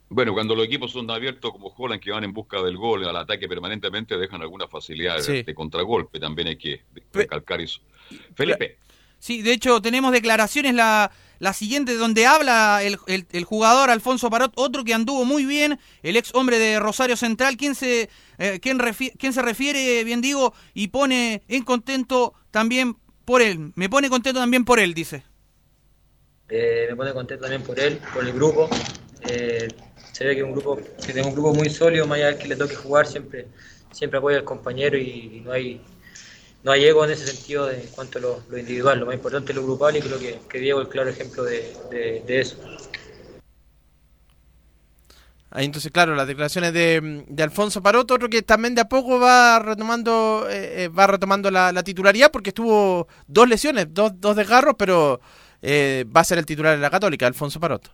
Bueno, 0.10 0.34
cuando 0.34 0.54
los 0.56 0.66
equipos 0.66 0.92
son 0.92 1.10
abiertos 1.10 1.52
como 1.52 1.74
Holland, 1.76 2.00
que 2.02 2.12
van 2.12 2.24
en 2.26 2.34
busca 2.34 2.62
del 2.62 2.78
gol, 2.78 3.08
al 3.08 3.16
ataque 3.16 3.48
permanentemente, 3.48 4.18
dejan 4.18 4.42
alguna 4.42 4.68
facilidad 4.68 5.16
de- 5.18 5.24
Sí. 5.24 5.42
de 5.44 5.56
contragolpe. 5.56 6.20
También 6.20 6.50
hay 6.50 6.58
que 6.58 6.84
recalcar 7.14 7.60
eso. 7.62 7.80
Felipe. 8.36 8.78
Sí, 9.18 9.42
de 9.42 9.54
hecho 9.54 9.82
tenemos 9.82 10.12
declaraciones 10.12 10.74
la, 10.76 11.10
la 11.42 11.54
siguiente 11.54 11.96
donde 11.96 12.28
habla 12.28 12.84
el, 12.84 13.44
jugador 13.46 13.90
Alfonso 13.90 14.30
Parot, 14.30 14.54
otro 14.58 14.84
que 14.84 14.94
anduvo 14.94 15.26
muy 15.26 15.44
bien, 15.44 15.80
el 16.04 16.16
ex 16.16 16.36
hombre 16.36 16.60
de 16.60 16.80
Rosario 16.80 17.18
Central, 17.18 17.58
quien 17.58 17.74
se, 17.74 18.12
eh, 18.38 18.60
quien 18.60 19.34
se 19.34 19.42
refiere, 19.42 20.04
bien 20.04 20.22
digo, 20.22 20.54
y 20.76 20.90
pone 20.90 21.42
en 21.48 21.64
contento 21.64 22.36
también 22.52 22.96
por 23.26 23.42
él. 23.42 23.72
Me 23.74 23.90
pone 23.90 24.08
contento 24.08 24.40
también 24.40 24.66
por 24.66 24.80
él, 24.80 24.94
dice. 24.94 25.24
Eh, 26.48 26.86
me 26.92 26.96
pone 26.96 27.12
contento 27.12 27.42
también 27.42 27.64
por 27.64 27.80
él, 27.80 28.00
por 28.14 28.24
el 28.24 28.34
grupo. 28.34 28.70
Eh, 29.28 29.68
se 30.12 30.26
ve 30.26 30.36
que 30.36 30.44
un 30.44 30.52
grupo 30.52 30.76
que 30.76 31.08
tenemos 31.08 31.30
un 31.30 31.34
grupo 31.34 31.56
muy 31.56 31.72
sólido, 31.72 32.06
más 32.06 32.20
allá 32.20 32.38
que 32.38 32.50
le 32.50 32.56
toque 32.56 32.76
jugar, 32.76 33.08
siempre, 33.08 33.48
siempre 33.92 34.20
apoya 34.20 34.38
al 34.38 34.44
compañero 34.44 34.96
y 34.96 35.42
no 35.44 35.54
hay 35.54 35.82
no 36.64 36.72
hay 36.72 36.86
ego 36.86 37.04
en 37.06 37.12
ese 37.12 37.26
sentido 37.28 37.66
de, 37.68 37.82
en 37.82 37.88
cuanto 37.90 38.20
a 38.20 38.22
lo, 38.22 38.44
lo 38.50 38.58
individual. 38.58 39.00
Lo 39.00 39.06
más 39.08 39.16
importante 39.16 39.52
es 39.52 39.56
lo 39.56 39.64
grupal 39.64 39.98
y 39.98 40.02
creo 40.02 40.20
que, 40.20 40.42
que 40.50 40.60
Diego 40.60 40.82
es 40.82 40.88
el 40.88 40.92
claro 40.92 41.10
ejemplo 41.10 41.44
de, 41.44 41.74
de- 41.92 42.24
de 42.26 42.40
eso. 42.42 42.58
Ahí 45.50 45.66
entonces, 45.66 45.92
claro, 45.92 46.16
las 46.16 46.28
declaraciones 46.28 46.72
de, 46.74 47.26
de 47.28 47.44
Alfonso 47.44 47.82
Parot, 47.84 48.10
otro 48.10 48.30
que 48.30 48.42
también 48.42 48.74
de 48.74 48.82
a 48.82 48.88
poco 48.90 49.20
va 49.20 49.60
retomando 49.60 50.48
eh, 50.50 50.86
eh, 50.86 50.88
va 50.88 51.08
retomando 51.08 51.52
la, 51.52 51.74
la 51.74 51.84
titularidad 51.84 52.32
porque 52.32 52.52
estuvo 52.52 53.08
dos 53.28 53.50
lesiones, 53.50 53.88
dos, 53.94 54.14
dos 54.22 54.36
desgarros, 54.38 54.76
pero 54.78 55.20
eh, 55.62 56.06
va 56.16 56.22
a 56.22 56.24
ser 56.24 56.38
el 56.38 56.46
titular 56.46 56.76
de 56.78 56.82
la 56.82 56.90
Católica, 56.90 57.28
Alfonso 57.28 57.60
Parot. 57.60 57.92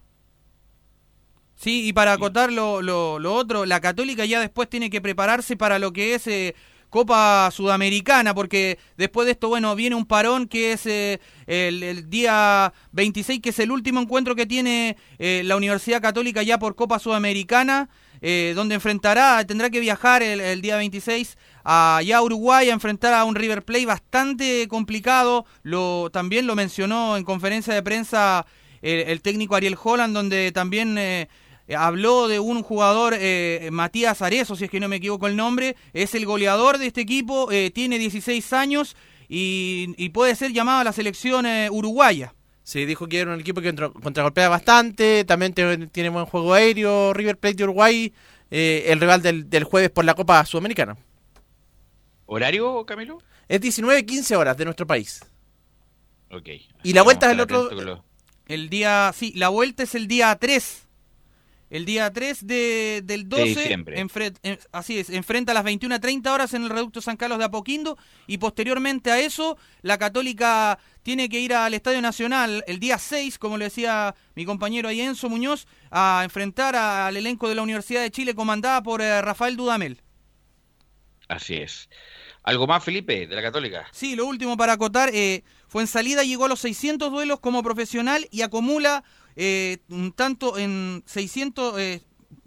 Sí, 1.56 1.88
y 1.88 1.94
para 1.94 2.14
acotar 2.14 2.52
lo, 2.52 2.82
lo, 2.84 3.18
lo 3.20 3.34
otro, 3.34 3.66
la 3.66 3.82
Católica 3.82 4.26
ya 4.26 4.40
después 4.40 4.70
tiene 4.70 4.90
que 4.92 5.02
prepararse 5.02 5.58
para 5.58 5.80
lo 5.80 5.92
que 5.92 6.14
es 6.14 6.28
eh, 6.28 6.56
Copa 6.90 7.50
Sudamericana, 7.52 8.34
porque 8.34 8.80
después 8.98 9.26
de 9.26 9.34
esto, 9.34 9.50
bueno, 9.50 9.76
viene 9.76 9.96
un 9.96 10.06
parón 10.06 10.48
que 10.48 10.72
es 10.74 10.86
eh, 10.86 11.20
el, 11.46 12.10
día 12.10 12.74
26, 12.94 13.42
que 13.42 13.50
es 13.50 13.60
el 13.60 13.72
último 13.72 14.00
encuentro 14.00 14.36
que 14.36 14.46
tiene 14.46 14.98
eh, 15.20 15.42
la 15.46 15.58
Universidad 15.58 16.02
Católica 16.02 16.44
ya 16.44 16.60
por 16.60 16.76
Copa 16.76 17.00
Sudamericana, 17.00 17.90
eh, 18.22 18.54
donde 18.56 18.76
enfrentará, 18.76 19.46
tendrá 19.46 19.70
que 19.70 19.80
viajar 19.80 20.24
el, 20.24 20.40
el 20.40 20.62
día 20.62 20.78
26 20.78 21.38
allá 21.64 22.18
a 22.18 22.22
Uruguay 22.22 22.70
a 22.70 22.74
enfrentar 22.74 23.14
a 23.14 23.26
un 23.26 23.36
River 23.36 23.64
Plate 23.64 23.86
bastante 23.86 24.68
complicado, 24.70 25.46
lo, 25.64 26.10
también 26.12 26.48
lo 26.48 26.56
mencionó 26.56 27.18
en 27.18 27.26
conferencia 27.26 27.74
de 27.74 27.84
prensa 27.84 28.46
el, 28.82 29.02
el 29.02 29.22
técnico 29.22 29.56
Ariel 29.56 29.78
Holland, 29.82 30.14
donde 30.14 30.52
también... 30.52 30.98
Eh, 31.68 31.74
eh, 31.74 31.76
habló 31.76 32.28
de 32.28 32.40
un 32.40 32.64
jugador, 32.64 33.14
eh, 33.18 33.70
Matías 33.72 34.22
Arezo, 34.22 34.56
si 34.56 34.66
es 34.66 34.72
que 34.72 34.80
no 34.80 34.88
me 34.88 34.96
equivoco 34.98 35.28
el 35.28 35.36
nombre, 35.36 35.76
es 35.94 36.16
el 36.16 36.26
goleador 36.26 36.78
de 36.78 36.88
este 36.88 37.02
equipo, 37.02 37.52
eh, 37.52 37.72
tiene 37.72 38.00
16 38.00 38.54
años 38.54 38.96
y, 39.30 39.94
y 39.98 40.10
puede 40.10 40.36
ser 40.36 40.54
llamado 40.54 40.80
a 40.80 40.84
la 40.86 40.94
selección 40.94 41.46
eh, 41.46 41.70
uruguaya. 41.72 42.34
Sí, 42.64 42.86
dijo 42.86 43.08
que 43.08 43.20
era 43.20 43.34
un 43.34 43.40
equipo 43.40 43.62
que 43.62 43.68
contra- 43.70 43.90
contragolpea 43.90 44.50
bastante, 44.50 45.24
también 45.26 45.54
te- 45.54 45.88
tiene 45.88 46.10
buen 46.10 46.26
juego 46.26 46.54
aéreo, 46.54 47.14
River 47.14 47.38
Plate 47.38 47.56
de 47.56 47.64
Uruguay, 47.64 48.14
eh, 48.52 48.86
el 48.88 49.00
rival 49.00 49.22
del, 49.22 49.50
del 49.50 49.64
jueves 49.64 49.90
por 49.90 50.04
la 50.06 50.14
Copa 50.16 50.46
Sudamericana. 50.46 50.98
¿Horario, 52.26 52.86
Camilo? 52.86 53.20
Es 53.48 53.62
19-15 53.62 54.36
horas 54.36 54.58
de 54.58 54.66
nuestro 54.66 54.86
país. 54.86 55.22
Ok. 56.32 56.50
Y 56.84 56.94
la 56.94 57.04
vuelta 57.04 57.28
es 57.28 57.32
el 57.34 57.40
otro... 57.40 57.70
El 58.48 58.70
día, 58.70 59.12
sí, 59.16 59.34
la 59.36 59.50
vuelta 59.50 59.84
es 59.84 59.96
el 59.96 60.08
día 60.08 60.36
3. 60.40 60.87
El 61.70 61.84
día 61.86 62.12
3 62.14 62.48
de, 62.48 63.02
del 63.04 63.28
12, 63.28 63.44
diciembre. 63.46 64.02
enfre- 64.02 64.38
en- 64.44 64.58
así 64.72 65.00
es, 65.00 65.10
enfrenta 65.10 65.52
a 65.52 65.56
las 65.56 65.66
21.30 65.66 66.32
horas 66.32 66.54
en 66.54 66.64
el 66.64 66.70
Reducto 66.70 67.02
San 67.02 67.18
Carlos 67.18 67.40
de 67.40 67.44
Apoquindo 67.46 67.98
y 68.26 68.38
posteriormente 68.38 69.12
a 69.12 69.20
eso 69.20 69.58
la 69.82 69.98
Católica 69.98 70.80
tiene 71.04 71.28
que 71.28 71.40
ir 71.42 71.54
al 71.54 71.74
Estadio 71.74 72.02
Nacional 72.02 72.64
el 72.68 72.80
día 72.80 72.98
6, 72.98 73.38
como 73.38 73.58
le 73.58 73.66
decía 73.66 74.16
mi 74.36 74.46
compañero 74.46 74.88
ahí 74.88 75.02
Enzo 75.02 75.28
Muñoz, 75.30 75.68
a 75.92 76.22
enfrentar 76.24 76.76
al 76.76 77.18
elenco 77.18 77.50
de 77.50 77.56
la 77.56 77.64
Universidad 77.64 78.02
de 78.02 78.12
Chile 78.12 78.34
comandada 78.34 78.82
por 78.82 79.02
eh, 79.02 79.22
Rafael 79.22 79.58
Dudamel. 79.58 80.02
Así 81.28 81.56
es. 81.56 81.90
¿Algo 82.44 82.66
más, 82.68 82.82
Felipe, 82.84 83.28
de 83.28 83.36
la 83.36 83.42
Católica? 83.42 83.88
Sí, 83.92 84.16
lo 84.16 84.26
último 84.26 84.56
para 84.56 84.74
acotar, 84.74 85.10
eh, 85.14 85.44
fue 85.68 85.82
en 85.82 85.88
salida, 85.88 86.24
llegó 86.24 86.46
a 86.46 86.48
los 86.48 86.62
600 86.62 87.12
duelos 87.12 87.42
como 87.42 87.62
profesional 87.62 88.26
y 88.32 88.42
acumula 88.42 89.04
eh, 89.38 89.78
un 89.90 90.12
tanto 90.12 90.58
en 90.58 91.04
600, 91.06 91.80
eh, 91.80 92.02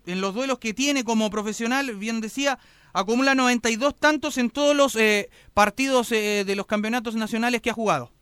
en 0.07 0.21
los 0.21 0.35
duelos 0.35 0.59
que 0.59 0.75
tiene 0.75 1.05
como 1.05 1.31
profesional, 1.31 1.95
bien 1.97 2.21
decía, 2.21 2.59
acumula 2.93 3.35
92 3.35 3.95
tantos 3.99 4.37
en 4.37 4.51
todos 4.51 4.77
los 4.77 4.97
eh, 4.97 5.31
partidos 5.55 6.11
eh, 6.12 6.45
de 6.45 6.57
los 6.57 6.67
campeonatos 6.67 7.15
nacionales 7.15 7.62
que 7.62 7.71
ha 7.71 7.75
jugado. 7.75 8.12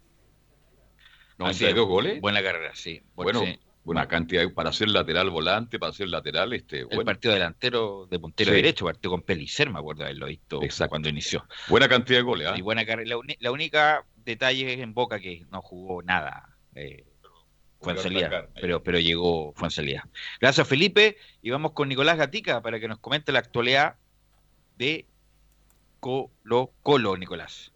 Así 1.39 1.65
92 1.65 1.83
es. 1.83 1.89
goles. 1.89 2.21
Buena 2.21 2.43
carrera, 2.43 2.73
sí. 2.75 3.01
Bueno, 3.15 3.41
sí. 3.45 3.59
una 3.85 4.07
cantidad 4.09 4.43
para 4.53 4.73
ser 4.73 4.89
lateral 4.91 5.31
volante, 5.31 5.79
para 5.79 5.93
ser 5.93 6.09
lateral, 6.09 6.53
este, 6.53 6.81
El 6.81 6.87
bueno, 6.87 7.05
partido 7.07 7.33
delantero 7.33 8.07
de 8.11 8.19
puntero 8.19 8.51
Sí. 8.51 8.57
derecho, 8.57 8.85
partió 8.85 9.09
con 9.11 9.23
Pelicer, 9.23 9.71
me 9.71 9.79
acuerdo 9.79 10.01
de 10.01 10.07
haberlo 10.11 10.27
visto 10.27 10.61
cuando 10.89 11.09
inició. 11.09 11.47
buena 11.69 11.89
cantidad 11.89 12.19
de 12.19 12.23
goles. 12.23 12.49
¿ah? 12.49 12.55
Y 12.59 12.61
buena 12.61 12.85
carrera. 12.85 13.17
La 13.41 13.51
única 13.53 14.05
detalle 14.17 14.75
es 14.75 14.81
en 14.81 14.93
Boca 14.95 15.21
que 15.21 15.47
no 15.51 15.63
jugó 15.63 16.03
nada. 16.03 16.57
Eh, 16.75 17.05
fue 17.81 17.93
en 17.93 17.97
Volvió 17.97 18.01
a 18.01 18.03
salida, 18.03 18.27
atacar, 18.27 18.51
ahí. 18.55 18.61
pero, 18.61 18.83
pero 18.83 18.99
llegó, 18.99 19.53
fue 19.55 19.69
en 19.69 19.71
salida. 19.73 20.09
Gracias, 20.41 20.67
Felipe. 20.67 21.17
Y 21.43 21.51
vamos 21.51 21.73
con 21.73 21.89
Nicolás 21.89 22.17
Gatica 22.19 22.61
para 22.63 22.81
que 22.81 22.89
nos 22.89 22.99
comente 22.99 23.33
la 23.33 23.39
actualidad 23.41 23.97
de 24.77 25.07
Colo 26.01 26.73
Colo, 26.83 27.17
Nicolás. 27.17 27.73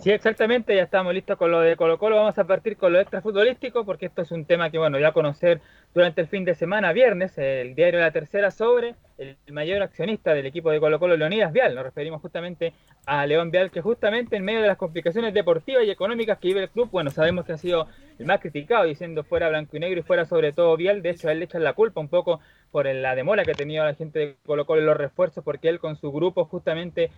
Sí, 0.00 0.10
exactamente, 0.10 0.76
ya 0.76 0.82
estamos 0.82 1.14
listos 1.14 1.38
con 1.38 1.50
lo 1.50 1.60
de 1.60 1.76
Colo 1.76 1.98
Colo, 1.98 2.16
vamos 2.16 2.36
a 2.36 2.44
partir 2.44 2.76
con 2.76 2.92
lo 2.92 3.00
extrafutbolístico 3.00 3.86
porque 3.86 4.06
esto 4.06 4.22
es 4.22 4.32
un 4.32 4.44
tema 4.44 4.68
que, 4.68 4.76
bueno, 4.76 4.98
ya 4.98 5.12
conocer 5.12 5.60
durante 5.94 6.20
el 6.20 6.26
fin 6.26 6.44
de 6.44 6.54
semana, 6.54 6.92
viernes, 6.92 7.38
el 7.38 7.74
diario 7.74 8.00
La 8.00 8.10
Tercera 8.10 8.50
sobre 8.50 8.96
el 9.16 9.36
mayor 9.50 9.80
accionista 9.82 10.34
del 10.34 10.44
equipo 10.44 10.70
de 10.70 10.80
Colo 10.80 10.98
Colo, 10.98 11.16
Leonidas 11.16 11.52
Vial, 11.52 11.74
nos 11.74 11.84
referimos 11.84 12.20
justamente 12.20 12.74
a 13.06 13.24
León 13.26 13.50
Vial, 13.50 13.70
que 13.70 13.80
justamente 13.80 14.36
en 14.36 14.44
medio 14.44 14.60
de 14.60 14.66
las 14.66 14.76
complicaciones 14.76 15.32
deportivas 15.32 15.84
y 15.84 15.90
económicas 15.90 16.38
que 16.38 16.48
vive 16.48 16.64
el 16.64 16.68
club, 16.68 16.90
bueno, 16.90 17.10
sabemos 17.10 17.46
que 17.46 17.52
ha 17.52 17.58
sido 17.58 17.86
el 18.18 18.26
más 18.26 18.40
criticado, 18.40 18.84
diciendo 18.84 19.22
fuera 19.22 19.48
blanco 19.48 19.76
y 19.76 19.80
negro 19.80 20.00
y 20.00 20.02
fuera 20.02 20.26
sobre 20.26 20.52
todo 20.52 20.76
Vial, 20.76 21.00
de 21.00 21.10
hecho 21.10 21.28
a 21.28 21.32
él 21.32 21.38
le 21.38 21.44
echan 21.46 21.64
la 21.64 21.72
culpa 21.72 22.00
un 22.00 22.08
poco 22.08 22.40
por 22.72 22.86
la 22.86 23.14
demora 23.14 23.44
que 23.44 23.52
ha 23.52 23.54
tenido 23.54 23.84
la 23.84 23.94
gente 23.94 24.18
de 24.18 24.36
Colo 24.44 24.66
Colo 24.66 24.80
en 24.80 24.86
los 24.86 24.96
refuerzos, 24.96 25.44
porque 25.44 25.68
él 25.68 25.78
con 25.78 25.96
su 25.96 26.10
grupo 26.12 26.44
justamente 26.44 27.10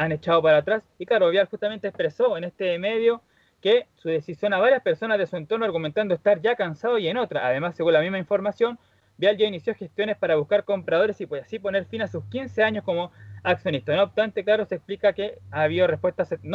han 0.00 0.12
echado 0.12 0.40
para 0.40 0.58
atrás. 0.58 0.82
Y 0.98 1.04
claro, 1.04 1.28
Vial 1.28 1.46
justamente 1.46 1.86
expresó 1.86 2.38
en 2.38 2.44
este 2.44 2.78
medio 2.78 3.22
que 3.60 3.86
su 3.96 4.08
decisión 4.08 4.54
a 4.54 4.58
varias 4.58 4.80
personas 4.80 5.18
de 5.18 5.26
su 5.26 5.36
entorno 5.36 5.66
argumentando 5.66 6.14
estar 6.14 6.40
ya 6.40 6.56
cansado 6.56 6.96
y 6.98 7.06
en 7.06 7.18
otra. 7.18 7.46
Además, 7.46 7.76
según 7.76 7.92
la 7.92 8.00
misma 8.00 8.16
información, 8.16 8.78
Vial 9.18 9.36
ya 9.36 9.46
inició 9.46 9.74
gestiones 9.74 10.16
para 10.16 10.36
buscar 10.36 10.64
compradores 10.64 11.20
y 11.20 11.26
pues 11.26 11.42
así 11.42 11.58
poner 11.58 11.84
fin 11.84 12.00
a 12.00 12.08
sus 12.08 12.24
15 12.30 12.62
años 12.62 12.82
como 12.82 13.12
accionista. 13.42 13.94
No 13.94 14.04
obstante, 14.04 14.42
claro, 14.42 14.64
se 14.64 14.76
explica 14.76 15.12
que 15.12 15.38
no 15.50 15.58
ha 15.58 15.64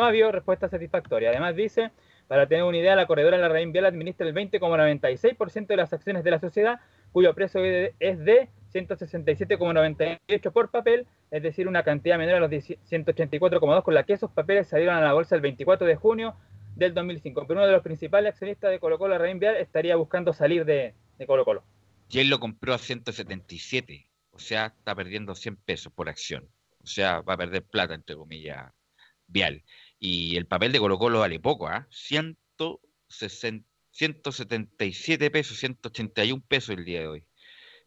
habido 0.07 0.31
respuesta 0.31 0.67
satisfactoria. 0.67 1.29
Además 1.29 1.55
dice, 1.55 1.91
para 2.27 2.47
tener 2.47 2.63
una 2.63 2.77
idea, 2.77 2.95
la 2.95 3.05
corredora 3.05 3.37
Larraín 3.37 3.71
Vial 3.71 3.85
administra 3.85 4.27
el 4.27 4.33
20,96% 4.33 5.67
de 5.67 5.77
las 5.77 5.93
acciones 5.93 6.23
de 6.23 6.31
la 6.31 6.39
sociedad, 6.39 6.79
cuyo 7.15 7.33
precio 7.33 7.63
es 7.63 8.19
de 8.25 8.49
167,98 8.73 10.51
por 10.51 10.69
papel, 10.69 11.07
es 11.31 11.41
decir, 11.41 11.65
una 11.69 11.81
cantidad 11.81 12.17
menor 12.17 12.35
a 12.35 12.39
los 12.41 12.51
184,2 12.51 13.83
con 13.83 13.93
la 13.93 14.03
que 14.03 14.11
esos 14.11 14.29
papeles 14.31 14.67
salieron 14.67 14.95
a 14.97 14.99
la 14.99 15.13
bolsa 15.13 15.33
el 15.35 15.39
24 15.39 15.87
de 15.87 15.95
junio 15.95 16.35
del 16.75 16.93
2005. 16.93 17.45
Pero 17.47 17.61
uno 17.61 17.67
de 17.67 17.71
los 17.71 17.83
principales 17.83 18.33
accionistas 18.33 18.69
de 18.69 18.81
Colo 18.81 18.97
Colo, 18.97 19.13
Larraín 19.13 19.39
Vial, 19.39 19.55
estaría 19.55 19.95
buscando 19.95 20.33
salir 20.33 20.65
de, 20.65 20.93
de 21.17 21.25
Colo 21.25 21.45
Colo. 21.45 21.63
Y 22.09 22.19
él 22.19 22.29
lo 22.29 22.37
compró 22.41 22.73
a 22.73 22.77
177, 22.77 24.09
o 24.31 24.39
sea, 24.39 24.73
está 24.77 24.93
perdiendo 24.93 25.35
100 25.35 25.55
pesos 25.55 25.93
por 25.93 26.09
acción. 26.09 26.49
O 26.83 26.85
sea, 26.85 27.21
va 27.21 27.35
a 27.35 27.37
perder 27.37 27.63
plata, 27.63 27.93
entre 27.93 28.17
comillas, 28.17 28.73
Vial. 29.27 29.63
Y 29.99 30.35
el 30.35 30.47
papel 30.47 30.73
de 30.73 30.79
Colo 30.79 30.99
Colo 30.99 31.19
vale 31.19 31.39
poco, 31.39 31.69
¿ah? 31.69 31.87
160 31.91 33.74
177 33.95 35.31
pesos, 35.31 35.57
181 35.57 36.43
pesos 36.47 36.75
el 36.75 36.83
día 36.83 36.99
de 36.99 37.07
hoy. 37.07 37.23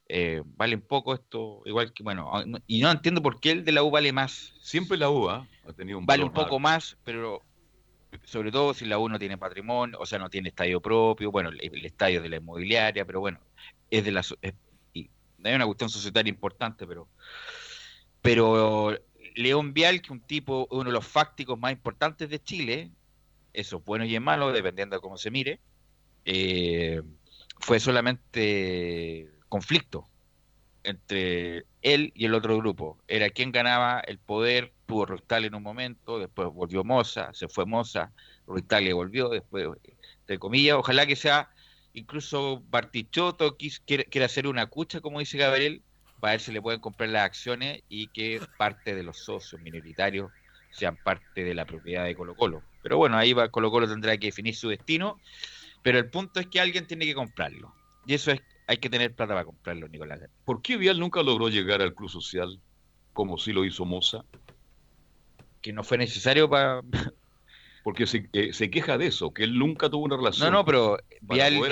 Eh, 0.09 0.43
valen 0.57 0.81
poco 0.81 1.13
esto, 1.13 1.61
igual 1.67 1.93
que, 1.93 2.03
bueno, 2.03 2.31
ah, 2.33 2.43
y 2.67 2.81
no 2.81 2.91
entiendo 2.91 3.21
por 3.23 3.41
qué 3.41 3.51
el 3.51 3.65
de 3.65 3.73
la 3.73 3.83
U 3.83 3.91
vale 3.91 4.11
más. 4.11 4.55
Siempre 4.63 4.97
la 4.97 5.11
U 5.11 5.29
¿ah? 5.29 5.47
ha 5.67 5.73
tenido 5.75 5.99
un 5.99 6.07
Vale 6.07 6.25
un 6.25 6.33
poco 6.33 6.59
más, 6.59 6.97
pero 7.05 7.43
sobre 8.25 8.51
todo 8.51 8.73
si 8.73 8.87
la 8.87 8.99
U 8.99 9.11
no 9.11 9.19
tiene 9.19 9.37
patrimonio, 9.37 9.99
o 10.01 10.07
sea, 10.07 10.19
no 10.19 10.31
tiene 10.31 10.49
estadio 10.49 10.81
propio, 10.81 11.31
bueno, 11.31 11.51
el, 11.51 11.61
el 11.63 11.85
estadio 11.85 12.23
de 12.23 12.31
la 12.31 12.37
inmobiliaria, 12.37 13.05
pero 13.05 13.21
bueno, 13.21 13.39
es 13.91 14.03
de 14.03 14.13
la 14.13 14.21
es- 14.21 14.55
y 14.95 15.11
hay 15.45 15.55
una 15.55 15.67
cuestión 15.67 15.91
societaria 15.91 16.31
importante, 16.31 16.87
pero 16.87 17.07
pero 18.23 18.97
León 19.35 19.75
Vial, 19.75 20.01
que 20.01 20.07
es 20.07 20.11
un 20.11 20.23
tipo, 20.23 20.67
uno 20.71 20.85
de 20.85 20.93
los 20.93 21.07
fácticos 21.07 21.59
más 21.59 21.73
importantes 21.73 22.31
de 22.31 22.43
Chile, 22.43 22.91
eso 23.53 23.77
es 23.77 23.85
bueno 23.85 24.07
y 24.07 24.15
es 24.15 24.23
malo, 24.23 24.53
dependiendo 24.53 24.97
de 24.97 25.03
cómo 25.03 25.19
se 25.19 25.31
mire, 25.31 25.61
eh, 26.31 27.01
fue 27.59 27.81
solamente 27.81 29.31
conflicto 29.49 30.07
entre 30.85 31.65
él 31.81 32.13
y 32.15 32.27
el 32.27 32.35
otro 32.35 32.59
grupo. 32.59 32.99
Era 33.09 33.31
quien 33.31 33.51
ganaba 33.51 34.01
el 34.01 34.19
poder, 34.19 34.75
tuvo 34.85 35.07
Ruiz 35.07 35.23
en 35.31 35.55
un 35.55 35.63
momento, 35.63 36.19
después 36.19 36.49
volvió 36.53 36.85
Moza, 36.85 37.33
se 37.33 37.49
fue 37.49 37.65
Moza, 37.65 38.13
Ruiz 38.47 38.67
volvió, 38.93 39.31
después, 39.31 39.69
entre 40.21 40.39
comillas, 40.39 40.77
ojalá 40.77 41.07
que 41.07 41.17
sea 41.17 41.49
incluso 41.95 42.63
Bartichotto 42.69 43.57
quiere 43.87 44.25
hacer 44.25 44.47
una 44.47 44.67
cucha, 44.67 45.01
como 45.01 45.21
dice 45.21 45.39
Gabriel, 45.39 45.83
para 46.21 46.35
ver 46.35 46.41
si 46.41 46.53
le 46.53 46.61
pueden 46.61 46.81
comprar 46.81 47.09
las 47.09 47.25
acciones 47.25 47.83
y 47.89 48.09
que 48.09 48.41
parte 48.59 48.95
de 48.95 49.03
los 49.03 49.17
socios 49.17 49.63
minoritarios 49.63 50.31
sean 50.73 50.97
parte 51.03 51.43
de 51.43 51.55
la 51.55 51.65
propiedad 51.65 52.05
de 52.05 52.15
Colo 52.15 52.37
Colo. 52.37 52.63
Pero 52.83 52.99
bueno, 52.99 53.17
ahí 53.17 53.33
va 53.33 53.49
Colo 53.49 53.71
Colo 53.71 53.89
tendrá 53.89 54.17
que 54.19 54.27
definir 54.27 54.55
su 54.55 54.69
destino, 54.69 55.19
pero 55.89 56.01
el 56.01 56.11
punto 56.11 56.39
es 56.39 56.49
que 56.49 56.61
alguien 56.61 56.87
tiene 56.87 57.07
que 57.07 57.15
comprarlo. 57.15 57.75
Y 58.05 58.13
eso 58.13 58.31
es, 58.31 58.43
hay 58.67 58.77
que 58.77 58.91
tener 58.91 59.15
plata 59.15 59.33
para 59.33 59.47
comprarlo, 59.47 59.89
Nicolás. 59.89 60.21
¿Por 60.45 60.61
qué 60.61 60.77
Vial 60.77 61.01
nunca 61.01 61.23
logró 61.23 61.49
llegar 61.49 61.81
al 61.81 61.95
Club 61.95 62.11
Social 62.11 62.61
como 63.15 63.39
sí 63.39 63.55
lo 63.55 63.65
hizo 63.65 63.87
Moza? 63.87 64.23
Que 65.63 65.73
no 65.73 65.83
fue 65.83 65.97
necesario 65.97 66.47
para... 66.51 66.83
Porque 67.85 68.07
se, 68.07 68.29
eh, 68.35 68.53
se 68.53 68.69
queja 68.69 68.99
de 68.99 69.07
eso, 69.07 69.33
que 69.33 69.45
él 69.45 69.59
nunca 69.59 69.89
tuvo 69.89 70.05
una 70.05 70.19
relación. 70.19 70.53
No, 70.53 70.59
no, 70.59 70.65
pero 70.67 70.99
Vial 71.23 71.55
llegó, 71.55 71.67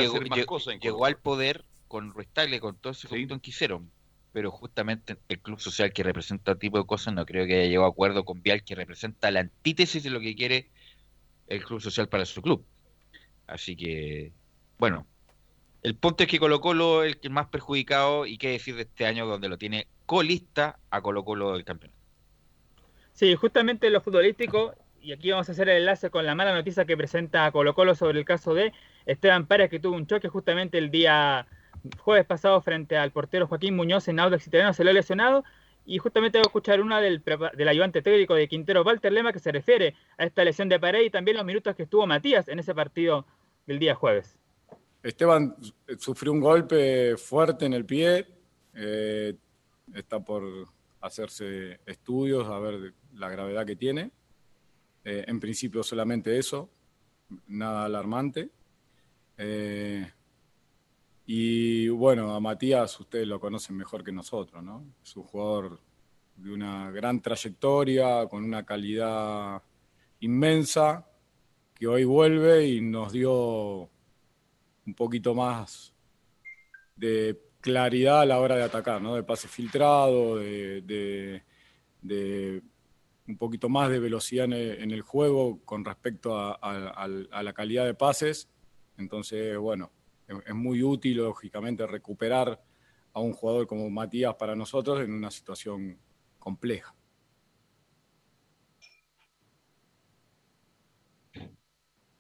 llegó- 0.81 1.05
al 1.05 1.19
poder 1.19 1.67
con 1.87 2.11
Ruiz 2.15 2.29
Tagle, 2.33 2.59
con 2.59 2.79
todo 2.79 2.95
ese 2.95 3.09
conjunto 3.09 3.39
que 3.39 3.51
hicieron. 3.51 3.91
Pero 4.33 4.51
justamente 4.51 5.19
el 5.29 5.41
club 5.43 5.61
social 5.61 5.93
que 5.93 6.03
representa 6.03 6.53
este 6.53 6.61
tipo 6.61 6.79
de 6.79 6.87
cosas 6.87 7.13
no 7.13 7.27
creo 7.27 7.47
que 7.47 7.53
haya 7.59 7.69
llegado 7.69 7.85
a 7.85 7.91
acuerdo 7.91 8.25
con 8.25 8.41
Vial, 8.41 8.65
que 8.65 8.75
representa 8.75 9.31
la 9.31 9.41
antítesis 9.41 10.03
de 10.03 10.09
lo 10.09 10.21
que 10.21 10.35
quiere 10.35 10.71
el 11.49 11.63
club 11.63 11.83
social 11.83 12.09
para 12.09 12.25
su 12.25 12.41
club. 12.41 12.65
Así 13.47 13.77
que, 13.77 14.32
bueno, 14.78 15.06
el 15.82 15.94
punto 15.94 16.24
es 16.24 16.28
que 16.28 16.39
Colo 16.39 16.60
Colo 16.60 17.05
es 17.05 17.18
el 17.23 17.31
más 17.31 17.47
perjudicado 17.47 18.27
y 18.27 18.39
qué 18.39 18.51
decir 18.51 18.74
de 18.77 18.82
este 18.82 19.06
año 19.06 19.27
donde 19.27 19.48
lo 19.48 19.56
tiene 19.56 19.86
colista 20.05 20.78
a 20.90 21.01
Colo 21.01 21.24
Colo 21.24 21.52
del 21.52 21.64
campeonato. 21.64 21.98
Sí, 23.12 23.35
justamente 23.35 23.89
lo 23.90 24.01
futbolístico, 24.01 24.74
y 25.01 25.12
aquí 25.12 25.31
vamos 25.31 25.48
a 25.48 25.52
hacer 25.52 25.68
el 25.68 25.78
enlace 25.78 26.10
con 26.10 26.27
la 26.27 26.35
mala 26.35 26.52
noticia 26.52 26.85
que 26.85 26.97
presenta 26.97 27.51
Colo 27.52 27.74
Colo 27.74 27.94
sobre 27.94 28.18
el 28.18 28.24
caso 28.24 28.52
de 28.52 28.73
Esteban 29.06 29.47
Párez, 29.47 29.70
que 29.70 29.78
tuvo 29.78 29.97
un 29.97 30.06
choque 30.06 30.28
justamente 30.28 30.77
el 30.78 30.90
día 30.90 31.47
jueves 31.98 32.27
pasado 32.27 32.60
frente 32.60 32.97
al 32.97 33.12
portero 33.12 33.47
Joaquín 33.47 33.77
Muñoz 33.77 34.09
en 34.09 34.18
Audax 34.18 34.47
Italiano, 34.47 34.74
se 34.74 34.82
lo 34.82 34.90
ha 34.90 34.93
lesionado. 34.93 35.44
Y 35.89 35.98
justamente 35.98 36.39
voy 36.39 36.43
a 36.47 36.48
escuchar 36.48 36.81
una 36.81 37.01
del, 37.01 37.23
del 37.55 37.68
ayudante 37.68 38.02
técnico 38.02 38.35
de 38.35 38.48
Quintero, 38.48 38.82
Walter 38.82 39.12
Lema, 39.12 39.32
que 39.32 39.39
se 39.39 39.52
refiere 39.52 39.94
a 40.18 40.24
esta 40.24 40.43
lesión 40.43 40.68
de 40.68 40.81
Pared 40.81 41.02
y 41.02 41.10
también 41.10 41.36
los 41.36 41.47
minutos 41.47 41.77
que 41.77 41.85
estuvo 41.85 42.09
Matías 42.09 42.48
en 42.48 42.59
ese 42.59 42.74
partido 42.74 43.24
del 43.67 43.79
día 43.79 43.95
jueves. 43.95 44.39
Esteban 45.03 45.57
sufrió 45.99 46.33
un 46.33 46.41
golpe 46.41 47.17
fuerte 47.17 47.67
en 47.67 47.75
el 47.75 47.85
pie, 47.85 48.27
eh, 48.75 49.37
está 49.95 50.21
por 50.21 50.43
hacerse 51.01 51.81
estudios 51.87 52.49
a 52.49 52.59
ver 52.59 52.95
la 53.15 53.29
gravedad 53.29 53.67
que 53.67 53.77
tiene. 53.77 54.11
Eh, 55.05 55.25
en 55.29 55.39
principio 55.39 55.83
solamente 55.83 56.37
eso, 56.37 56.69
nada 57.47 57.85
alarmante. 57.85 58.51
Eh, 59.37 60.11
y 61.27 61.89
bueno, 61.89 62.35
a 62.35 62.41
Matías 62.41 62.99
ustedes 62.99 63.27
lo 63.27 63.39
conocen 63.39 63.77
mejor 63.77 64.03
que 64.03 64.13
nosotros, 64.13 64.63
¿no? 64.63 64.85
Es 65.03 65.17
un 65.17 65.25
jugador 65.25 65.81
de 66.37 66.53
una 66.53 66.91
gran 66.91 67.21
trayectoria, 67.21 68.27
con 68.29 68.45
una 68.45 68.65
calidad 68.65 69.63
inmensa, 70.21 71.07
que 71.77 71.86
hoy 71.86 72.05
vuelve 72.05 72.66
y 72.66 72.81
nos 72.81 73.12
dio 73.12 73.90
un 74.86 74.94
poquito 74.97 75.35
más 75.35 75.94
de 76.97 77.39
claridad 77.61 78.23
a 78.23 78.27
la 78.27 78.40
hora 78.40 78.57
de 78.57 78.62
atacar, 78.65 79.03
¿no? 79.03 79.15
De 79.15 79.23
pase 79.23 79.48
filtrado, 79.48 80.39
de, 80.39 81.43
de- 82.01 82.62
un 83.28 83.36
poquito 83.36 83.69
más 83.69 83.90
de 83.90 83.98
velocidad 83.98 84.44
en 84.47 84.90
el, 84.93 85.03
juego 85.03 85.61
con 85.65 85.85
respecto 85.85 86.36
a, 86.39 86.53
a- 86.53 87.43
la 87.43 87.53
calidad 87.53 87.85
de 87.85 87.94
pases. 87.94 88.48
Entonces, 88.97 89.59
bueno, 89.59 89.90
es 90.28 90.55
muy 90.55 90.82
útil, 90.82 91.19
lógicamente, 91.19 91.86
recuperar 91.86 92.62
a 93.12 93.20
un 93.20 93.32
jugador 93.32 93.66
como 93.66 93.90
Matías 93.90 94.35
para 94.36 94.55
nosotros 94.55 95.01
en 95.01 95.12
una 95.12 95.31
situación 95.31 95.98
compleja. 96.39 96.94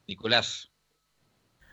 Nicolás. 0.06 0.70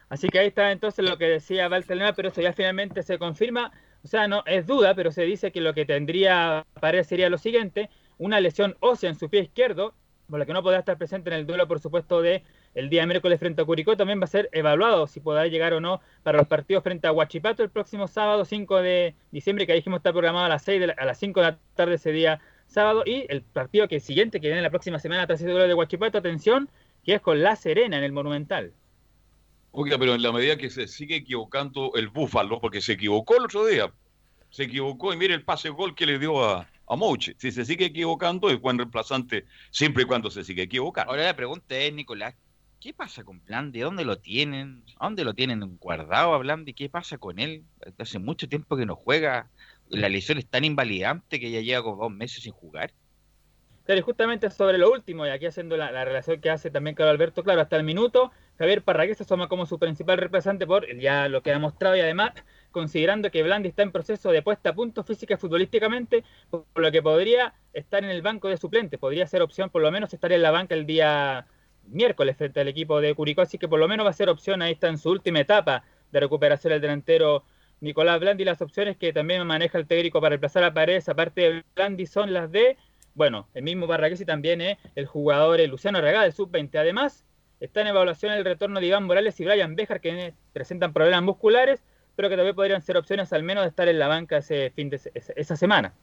Así 0.10 0.30
que 0.30 0.40
ahí 0.40 0.48
está 0.48 0.72
entonces 0.72 1.04
lo 1.04 1.18
que 1.18 1.26
decía 1.26 1.70
Walter 1.70 1.98
Lema, 1.98 2.14
pero 2.14 2.30
eso 2.30 2.42
ya 2.42 2.54
finalmente 2.54 3.02
se 3.04 3.18
confirma. 3.18 3.72
O 4.04 4.08
sea, 4.08 4.28
no 4.28 4.44
es 4.46 4.68
duda, 4.68 4.94
pero 4.96 5.12
se 5.12 5.24
dice 5.24 5.52
que 5.52 5.62
lo 5.62 5.74
que 5.74 5.86
tendría 5.86 6.66
Paredes 6.80 7.08
sería 7.08 7.30
lo 7.30 7.38
siguiente: 7.38 7.90
una 8.18 8.40
lesión 8.40 8.76
ósea 8.80 9.10
en 9.10 9.16
su 9.18 9.30
pie 9.30 9.42
izquierdo, 9.42 9.96
por 10.30 10.40
lo 10.40 10.46
que 10.46 10.54
no 10.54 10.62
podrá 10.62 10.80
estar 10.80 10.98
presente 10.98 11.30
en 11.30 11.38
el 11.38 11.48
duelo, 11.48 11.68
por 11.68 11.80
supuesto, 11.80 12.22
de 12.22 12.44
el 12.76 12.90
día 12.90 13.06
miércoles 13.06 13.40
frente 13.40 13.62
a 13.62 13.66
Curicó. 13.66 13.98
También 13.98 14.20
va 14.20 14.26
a 14.26 14.28
ser 14.28 14.50
evaluado 14.52 15.08
si 15.08 15.20
podrá 15.20 15.48
llegar 15.48 15.74
o 15.74 15.80
no 15.80 16.02
para 16.22 16.38
los 16.38 16.48
partidos 16.48 16.84
frente 16.84 17.08
a 17.08 17.12
Huachipato 17.12 17.64
el 17.64 17.70
próximo 17.70 18.08
sábado 18.08 18.46
5 18.46 18.82
de 18.82 19.16
diciembre, 19.32 19.66
que 19.66 19.74
dijimos 19.74 19.98
está 19.98 20.12
programado 20.12 20.46
a 20.46 20.50
las 20.50 20.64
6 20.64 20.80
de 20.80 20.88
la- 20.88 20.94
a 20.94 21.06
las 21.06 21.18
5 21.18 21.40
de 21.40 21.48
la 21.48 21.60
tarde 21.76 21.96
ese 21.96 22.12
día 22.12 22.40
sábado. 22.68 23.04
Y 23.06 23.26
el 23.30 23.42
partido 23.42 23.88
que 23.88 24.00
siguiente, 24.00 24.40
que 24.42 24.48
viene 24.48 24.62
la 24.62 24.70
próxima 24.70 25.00
semana 25.00 25.26
tras 25.28 25.42
ese 25.42 25.50
duelo 25.50 25.68
de 25.68 25.74
Huachipato, 25.74 26.18
atención, 26.18 26.70
que 27.04 27.16
es 27.16 27.22
con 27.22 27.42
La 27.42 27.56
Serena 27.56 27.98
en 27.98 28.04
el 28.04 28.12
Monumental. 28.12 28.74
Oiga, 29.72 29.98
pero 29.98 30.14
en 30.14 30.22
la 30.22 30.32
medida 30.32 30.58
que 30.58 30.70
se 30.70 30.88
sigue 30.88 31.16
equivocando 31.16 31.94
el 31.96 32.08
Búfalo, 32.08 32.62
porque 32.62 32.82
se 32.82 32.94
equivocó 32.94 33.38
el 33.38 33.46
otro 33.46 33.66
día, 33.66 33.92
se 34.50 34.64
equivocó 34.64 35.14
y 35.14 35.18
mire 35.18 35.34
el 35.34 35.44
pase 35.44 35.70
gol 35.70 35.96
que 35.96 36.06
le 36.06 36.20
dio 36.20 36.44
a, 36.44 36.70
a 36.88 36.96
Mouche. 36.96 37.36
Si 37.40 37.52
se 37.52 37.66
sigue 37.66 37.86
equivocando, 37.86 38.50
es 38.50 38.62
buen 38.62 38.78
reemplazante 38.78 39.46
siempre 39.72 40.04
y 40.04 40.06
cuando 40.06 40.30
se 40.30 40.44
sigue 40.44 40.64
equivocando. 40.64 41.12
Ahora 41.12 41.24
la 41.24 41.36
pregunta 41.36 41.76
es, 41.76 41.92
Nicolás, 41.92 42.36
¿qué 42.80 42.94
pasa 42.94 43.24
con 43.24 43.44
Blandi? 43.44 43.80
¿Dónde 43.80 44.06
lo 44.06 44.20
tienen? 44.20 44.84
¿A 45.00 45.06
dónde 45.06 45.24
lo 45.24 45.34
tienen 45.34 45.78
guardado 45.78 46.34
a 46.34 46.38
Blandi? 46.38 46.74
¿Qué 46.74 46.88
pasa 46.90 47.18
con 47.18 47.40
él? 47.40 47.64
Hace 47.98 48.20
mucho 48.20 48.48
tiempo 48.48 48.78
que 48.78 48.86
no 48.86 48.96
juega. 48.96 49.50
La 49.90 50.08
lesión 50.08 50.38
es 50.38 50.48
tan 50.48 50.66
invalidante 50.66 51.40
que 51.40 51.50
ya 51.50 51.62
lleva 51.62 51.84
como 51.84 52.04
dos 52.04 52.12
meses 52.12 52.44
sin 52.44 52.54
jugar. 52.54 52.94
Claro, 53.86 54.00
y 54.00 54.02
justamente 54.04 54.50
sobre 54.50 54.78
lo 54.78 54.90
último, 54.92 55.26
y 55.26 55.30
aquí 55.30 55.46
haciendo 55.46 55.76
la, 55.76 55.92
la 55.92 56.06
relación 56.06 56.40
que 56.40 56.50
hace 56.50 56.72
también 56.72 56.96
Carlos 56.96 57.12
Alberto, 57.16 57.44
claro, 57.44 57.60
hasta 57.60 57.76
el 57.76 57.84
minuto, 57.84 58.32
Javier 58.58 58.82
Parragués 58.82 59.18
se 59.18 59.24
asoma 59.24 59.50
como 59.50 59.66
su 59.66 59.78
principal 59.78 60.18
representante 60.18 60.66
por 60.66 60.88
ya 60.98 61.28
lo 61.28 61.42
que 61.44 61.52
ha 61.52 61.60
mostrado 61.60 61.98
y 61.98 62.00
además 62.00 62.32
considerando 62.72 63.30
que 63.30 63.44
Blandi 63.44 63.68
está 63.70 63.84
en 63.84 63.92
proceso 63.92 64.32
de 64.32 64.42
puesta 64.42 64.70
a 64.70 64.74
punto 64.74 65.04
física 65.04 65.34
y 65.34 65.38
futbolísticamente, 65.38 66.24
por 66.50 66.66
lo 66.76 66.92
que 66.94 67.02
podría 67.02 67.56
estar 67.74 68.04
en 68.06 68.10
el 68.10 68.22
banco 68.22 68.48
de 68.48 68.56
suplentes, 68.56 69.00
podría 69.02 69.28
ser 69.28 69.42
opción, 69.42 69.70
por 69.70 69.82
lo 69.82 69.92
menos 69.92 70.14
estar 70.14 70.32
en 70.32 70.42
la 70.44 70.52
banca 70.52 70.76
el 70.76 70.86
día 70.86 71.46
miércoles 71.84 72.38
frente 72.38 72.62
al 72.62 72.70
equipo 72.70 73.02
de 73.02 73.14
Curicó, 73.14 73.42
así 73.42 73.58
que 73.58 73.68
por 73.68 73.80
lo 73.80 73.90
menos 73.90 74.06
va 74.06 74.12
a 74.12 74.14
ser 74.14 74.30
opción, 74.30 74.62
ahí 74.62 74.72
está 74.74 74.88
en 74.88 74.98
su 74.98 75.10
última 75.12 75.42
etapa 75.42 75.84
de 76.10 76.22
recuperación 76.22 76.72
el 76.72 76.80
delantero 76.80 77.44
Nicolás 77.82 78.20
Blandi, 78.22 78.46
las 78.46 78.62
opciones 78.62 78.96
que 78.98 79.12
también 79.12 79.46
maneja 79.46 79.78
el 79.78 79.88
técnico 79.88 80.22
para 80.22 80.30
reemplazar 80.30 80.64
a 80.64 80.74
Paredes, 80.74 81.10
aparte 81.10 81.42
de 81.42 81.64
Blandi, 81.76 82.06
son 82.06 82.32
las 82.34 82.50
de 82.50 82.78
bueno, 83.16 83.48
el 83.54 83.64
mismo 83.64 83.88
Barraqués 83.88 84.22
y 84.22 84.26
también 84.26 84.62
eh, 84.62 84.80
el 84.96 85.06
jugador 85.06 85.60
eh, 85.60 85.68
Luciano 85.68 86.02
Regá 86.02 86.24
del 86.24 86.34
sub-20. 86.34 86.78
Además, 86.78 87.26
está 87.60 87.82
en 87.82 87.88
evaluación 87.88 88.34
el 88.34 88.46
retorno 88.46 88.80
de 88.80 88.88
Iván 88.88 89.06
Morales 89.06 89.40
y 89.40 89.46
Brian 89.46 89.76
Bejar, 89.76 90.02
que 90.02 90.34
presentan 90.52 90.94
problemas 90.94 91.24
musculares, 91.24 91.84
pero 92.16 92.30
que 92.30 92.36
también 92.36 92.56
podrían 92.56 92.82
ser 92.82 92.98
opciones 92.98 93.34
al 93.34 93.44
menos 93.44 93.64
de 93.64 93.70
estar 93.70 93.88
en 93.88 94.00
la 94.00 94.08
banca 94.08 94.38
ese 94.38 94.72
fin 94.72 94.90
de 94.90 95.00
esa 95.14 95.56
semana. 95.56 95.94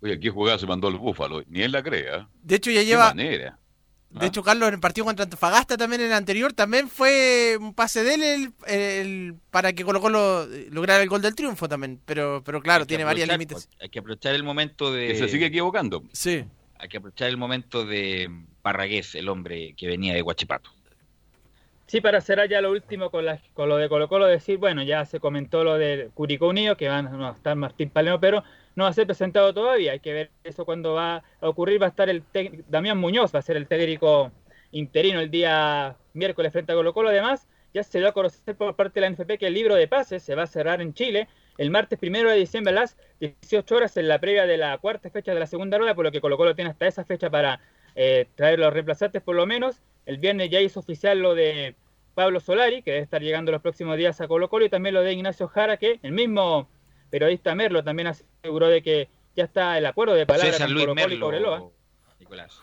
Oye, 0.00 0.14
aquí 0.14 0.28
jugada 0.28 0.58
se 0.58 0.66
mandó 0.66 0.88
el 0.88 0.98
Búfalo, 0.98 1.42
ni 1.48 1.62
él 1.62 1.70
la 1.70 1.82
crea. 1.82 2.28
De 2.42 2.56
hecho, 2.56 2.70
ya 2.72 2.82
lleva. 2.82 3.14
De 4.14 4.26
hecho, 4.26 4.42
Carlos, 4.42 4.68
en 4.68 4.74
el 4.74 4.80
partido 4.80 5.06
contra 5.06 5.24
Antofagasta 5.24 5.76
también 5.76 6.02
en 6.02 6.08
el 6.08 6.12
anterior, 6.12 6.52
también 6.52 6.88
fue 6.88 7.56
un 7.58 7.72
pase 7.74 8.04
de 8.04 8.14
él 8.14 8.22
el- 8.22 8.52
el- 8.66 9.34
para 9.50 9.72
que 9.72 9.84
Colo 9.84 10.00
Colo 10.00 10.44
eh, 10.52 10.68
lograra 10.70 11.02
el 11.02 11.08
gol 11.08 11.22
del 11.22 11.34
triunfo 11.34 11.68
también. 11.68 11.98
Pero, 12.04 12.42
pero 12.44 12.60
claro, 12.60 12.86
tiene 12.86 13.04
varios 13.04 13.26
límites. 13.28 13.68
Hay 13.80 13.88
que 13.88 14.00
aprovechar 14.00 14.34
el 14.34 14.42
momento 14.42 14.92
de... 14.92 15.08
Que 15.08 15.14
se 15.16 15.28
sigue 15.28 15.46
equivocando. 15.46 16.02
Sí. 16.12 16.44
Hay 16.78 16.88
que 16.88 16.98
aprovechar 16.98 17.28
el 17.28 17.36
momento 17.38 17.86
de 17.86 18.28
Parragués, 18.60 19.14
el 19.14 19.28
hombre 19.30 19.74
que 19.76 19.86
venía 19.86 20.12
de 20.12 20.20
Guachipato. 20.20 20.70
Sí, 21.86 22.00
para 22.00 22.20
cerrar 22.20 22.48
ya 22.48 22.60
lo 22.60 22.70
último 22.70 23.10
con, 23.10 23.24
la- 23.26 23.40
con 23.54 23.68
lo 23.68 23.76
de 23.76 23.88
Colo 23.88 24.08
Colo, 24.08 24.26
decir, 24.26 24.58
bueno, 24.58 24.82
ya 24.82 25.04
se 25.04 25.20
comentó 25.20 25.62
lo 25.64 25.78
de 25.78 26.10
Curicó 26.14 26.48
Unido, 26.48 26.76
que 26.76 26.88
van 26.88 27.06
a 27.22 27.30
estar 27.32 27.54
Martín 27.56 27.90
Palermo, 27.90 28.18
pero 28.20 28.44
no 28.74 28.84
va 28.84 28.90
a 28.90 28.92
ser 28.92 29.06
presentado 29.06 29.52
todavía. 29.52 29.92
Hay 29.92 30.00
que 30.00 30.12
ver 30.12 30.30
eso 30.44 30.64
cuando 30.64 30.94
va 30.94 31.16
a 31.40 31.48
ocurrir. 31.48 31.80
Va 31.80 31.86
a 31.86 31.90
estar 31.90 32.08
el 32.08 32.22
tec- 32.24 32.64
Damián 32.68 32.98
Muñoz, 32.98 33.34
va 33.34 33.38
a 33.40 33.42
ser 33.42 33.56
el 33.56 33.66
técnico 33.66 34.32
interino 34.70 35.20
el 35.20 35.30
día 35.30 35.96
miércoles 36.14 36.52
frente 36.52 36.72
a 36.72 36.74
Colo 36.74 36.92
Colo. 36.94 37.08
Además, 37.10 37.46
ya 37.74 37.82
se 37.82 37.98
dio 37.98 38.08
a 38.08 38.12
conocer 38.12 38.54
por 38.56 38.74
parte 38.76 39.00
de 39.00 39.02
la 39.02 39.06
NFP 39.08 39.38
que 39.38 39.46
el 39.46 39.54
libro 39.54 39.74
de 39.74 39.88
pases 39.88 40.22
se 40.22 40.34
va 40.34 40.42
a 40.44 40.46
cerrar 40.46 40.80
en 40.80 40.92
Chile 40.94 41.28
el 41.58 41.70
martes 41.70 41.98
primero 41.98 42.30
de 42.30 42.36
diciembre 42.36 42.72
a 42.72 42.80
las 42.80 42.96
18 43.20 43.76
horas 43.76 43.96
en 43.98 44.08
la 44.08 44.18
previa 44.18 44.46
de 44.46 44.56
la 44.56 44.76
cuarta 44.78 45.10
fecha 45.10 45.34
de 45.34 45.40
la 45.40 45.46
segunda 45.46 45.76
rueda, 45.78 45.94
por 45.94 46.04
lo 46.04 46.10
que 46.12 46.20
Colo 46.20 46.36
Colo 46.38 46.54
tiene 46.54 46.70
hasta 46.70 46.86
esa 46.86 47.04
fecha 47.04 47.28
para 47.30 47.60
eh, 47.94 48.26
traer 48.34 48.58
los 48.58 48.72
reemplazantes 48.72 49.22
por 49.22 49.36
lo 49.36 49.46
menos. 49.46 49.80
El 50.06 50.16
viernes 50.18 50.48
ya 50.50 50.60
hizo 50.60 50.80
oficial 50.80 51.18
lo 51.18 51.34
de 51.34 51.74
Pablo 52.14 52.40
Solari, 52.40 52.82
que 52.82 52.90
debe 52.92 53.02
estar 53.02 53.22
llegando 53.22 53.52
los 53.52 53.60
próximos 53.62 53.96
días 53.98 54.20
a 54.20 54.28
Colo 54.28 54.48
Colo, 54.48 54.64
y 54.64 54.68
también 54.70 54.94
lo 54.94 55.02
de 55.02 55.12
Ignacio 55.12 55.46
Jara, 55.48 55.76
que 55.76 56.00
el 56.02 56.12
mismo 56.12 56.68
periodista 57.12 57.54
Merlo 57.54 57.84
también 57.84 58.08
aseguró 58.08 58.68
de 58.68 58.82
que 58.82 59.08
ya 59.36 59.44
está 59.44 59.76
el 59.78 59.84
acuerdo 59.86 60.14
de 60.14 60.26
palabra 60.26 60.50
César 60.52 60.66
con 60.66 60.74
Luis 60.74 60.86
Colo 60.86 60.94
Colo 60.94 61.02
y 61.02 61.10
Merlo, 61.10 61.26
Cobreloa. 61.26 61.70
Nicolás. 62.18 62.60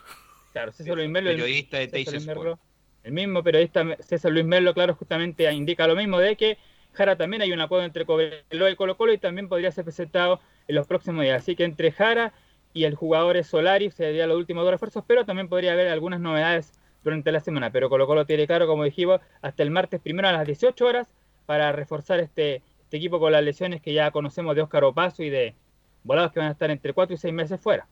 Claro, 0.52 0.72
César 0.72 0.96
Luis 0.96 1.08
Merlo. 1.08 1.30
el- 1.30 1.36
Periodista 1.36 1.78
de 1.78 1.88
César 1.88 2.14
Luis. 2.14 2.26
Merlo, 2.26 2.58
El 3.04 3.12
mismo 3.12 3.42
periodista 3.42 3.84
César 4.00 4.30
Luis 4.32 4.44
Merlo, 4.44 4.74
claro, 4.74 4.94
justamente 4.94 5.50
indica 5.52 5.86
lo 5.86 5.94
mismo 5.96 6.18
de 6.18 6.36
que 6.36 6.58
Jara 6.92 7.16
también 7.16 7.40
hay 7.42 7.52
un 7.52 7.60
acuerdo 7.60 7.84
entre 7.86 8.04
Cobreloa 8.04 8.70
y 8.70 8.76
Colo 8.76 8.96
Colo 8.96 9.12
y 9.12 9.18
también 9.18 9.48
podría 9.48 9.70
ser 9.70 9.84
presentado 9.84 10.40
en 10.66 10.74
los 10.74 10.86
próximos 10.88 11.22
días. 11.22 11.40
Así 11.42 11.54
que 11.56 11.64
entre 11.64 11.92
Jara 11.92 12.32
y 12.74 12.84
el 12.84 12.94
jugador 12.96 13.36
es 13.36 13.46
Solari 13.46 13.90
serían 13.92 14.28
los 14.28 14.36
últimos 14.38 14.64
dos 14.64 14.72
refuerzos, 14.72 15.04
pero 15.06 15.24
también 15.24 15.48
podría 15.48 15.72
haber 15.72 15.86
algunas 15.88 16.20
novedades 16.20 16.72
durante 17.04 17.30
la 17.32 17.40
semana. 17.40 17.70
Pero 17.70 17.88
Colo 17.88 18.06
Colo 18.08 18.26
tiene 18.26 18.46
claro, 18.46 18.66
como 18.66 18.84
dijimos, 18.84 19.20
hasta 19.40 19.62
el 19.62 19.70
martes 19.70 20.00
primero 20.00 20.28
a 20.28 20.32
las 20.32 20.46
18 20.46 20.84
horas 20.84 21.08
para 21.46 21.72
reforzar 21.72 22.18
este, 22.20 22.62
este 22.90 22.96
equipo 22.96 23.20
con 23.20 23.30
las 23.30 23.44
lesiones 23.44 23.80
que 23.80 23.94
ya 23.94 24.10
conocemos 24.10 24.56
de 24.56 24.62
Óscar 24.62 24.82
Opaso 24.82 25.22
y 25.22 25.30
de 25.30 25.54
volados 26.02 26.32
que 26.32 26.40
van 26.40 26.48
a 26.48 26.50
estar 26.50 26.72
entre 26.72 26.92
4 26.92 27.14
y 27.14 27.18
6 27.18 27.32
meses 27.32 27.60
fuera. 27.60 27.86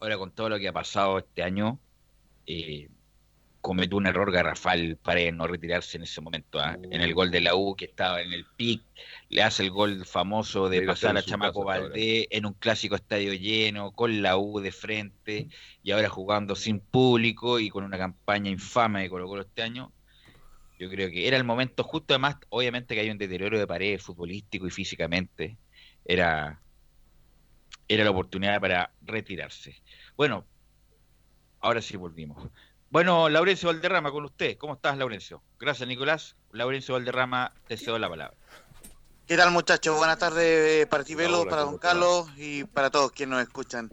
Ahora 0.00 0.18
con 0.18 0.32
todo 0.32 0.48
lo 0.48 0.58
que 0.58 0.66
ha 0.66 0.72
pasado 0.72 1.18
este 1.18 1.44
año, 1.44 1.78
eh, 2.44 2.88
cometió 3.60 3.96
un 3.96 4.08
error 4.08 4.32
garrafal 4.32 4.98
para 5.00 5.20
no 5.30 5.46
retirarse 5.46 5.96
en 5.96 6.02
ese 6.02 6.20
momento. 6.20 6.58
¿ah? 6.58 6.76
En 6.90 7.02
el 7.02 7.14
gol 7.14 7.30
de 7.30 7.40
la 7.40 7.54
U, 7.54 7.76
que 7.76 7.84
estaba 7.84 8.20
en 8.20 8.32
el 8.32 8.44
pic, 8.56 8.82
le 9.28 9.44
hace 9.44 9.62
el 9.62 9.70
gol 9.70 10.04
famoso 10.04 10.68
de 10.68 10.82
pasar 10.82 11.16
a 11.16 11.22
Chamaco. 11.22 11.62
Valdés 11.62 12.26
en 12.30 12.46
un 12.46 12.54
clásico 12.54 12.96
estadio 12.96 13.32
lleno, 13.32 13.92
con 13.92 14.22
la 14.22 14.38
U 14.38 14.58
de 14.58 14.72
frente, 14.72 15.46
y 15.84 15.92
ahora 15.92 16.08
jugando 16.08 16.56
sin 16.56 16.80
público 16.80 17.60
y 17.60 17.70
con 17.70 17.84
una 17.84 17.96
campaña 17.96 18.50
infame 18.50 19.02
de 19.02 19.08
Colo 19.08 19.28
Colo 19.28 19.42
este 19.42 19.62
año. 19.62 19.92
Yo 20.78 20.90
creo 20.90 21.10
que 21.10 21.26
era 21.26 21.36
el 21.36 21.44
momento 21.44 21.82
justo, 21.84 22.14
además, 22.14 22.36
obviamente 22.50 22.94
que 22.94 23.00
hay 23.00 23.10
un 23.10 23.18
deterioro 23.18 23.58
de 23.58 23.66
pared 23.66 23.98
futbolístico 23.98 24.66
y 24.66 24.70
físicamente. 24.70 25.56
Era, 26.04 26.60
era 27.88 28.04
la 28.04 28.10
oportunidad 28.10 28.60
para 28.60 28.92
retirarse. 29.00 29.82
Bueno, 30.16 30.46
ahora 31.60 31.80
sí 31.80 31.96
volvimos. 31.96 32.48
Bueno, 32.90 33.28
Laurencio 33.28 33.68
Valderrama, 33.68 34.10
con 34.12 34.24
usted. 34.24 34.56
¿Cómo 34.58 34.74
estás, 34.74 34.96
Laurencio? 34.96 35.42
Gracias, 35.58 35.88
Nicolás. 35.88 36.36
Laurencio 36.52 36.94
Valderrama, 36.94 37.52
te 37.66 37.76
cedo 37.76 37.98
la 37.98 38.08
palabra. 38.08 38.36
¿Qué 39.26 39.36
tal 39.36 39.50
muchachos? 39.50 39.96
Buenas 39.96 40.18
tardes 40.18 40.84
eh, 40.84 40.86
para 40.86 41.02
ti, 41.02 41.16
Velo, 41.16 41.40
Hola, 41.40 41.50
para 41.50 41.62
¿cómo 41.62 41.72
Don? 41.72 41.80
Carlos 41.80 42.28
y 42.36 42.64
para 42.64 42.90
todos 42.90 43.10
quienes 43.10 43.38
nos 43.38 43.42
escuchan 43.42 43.90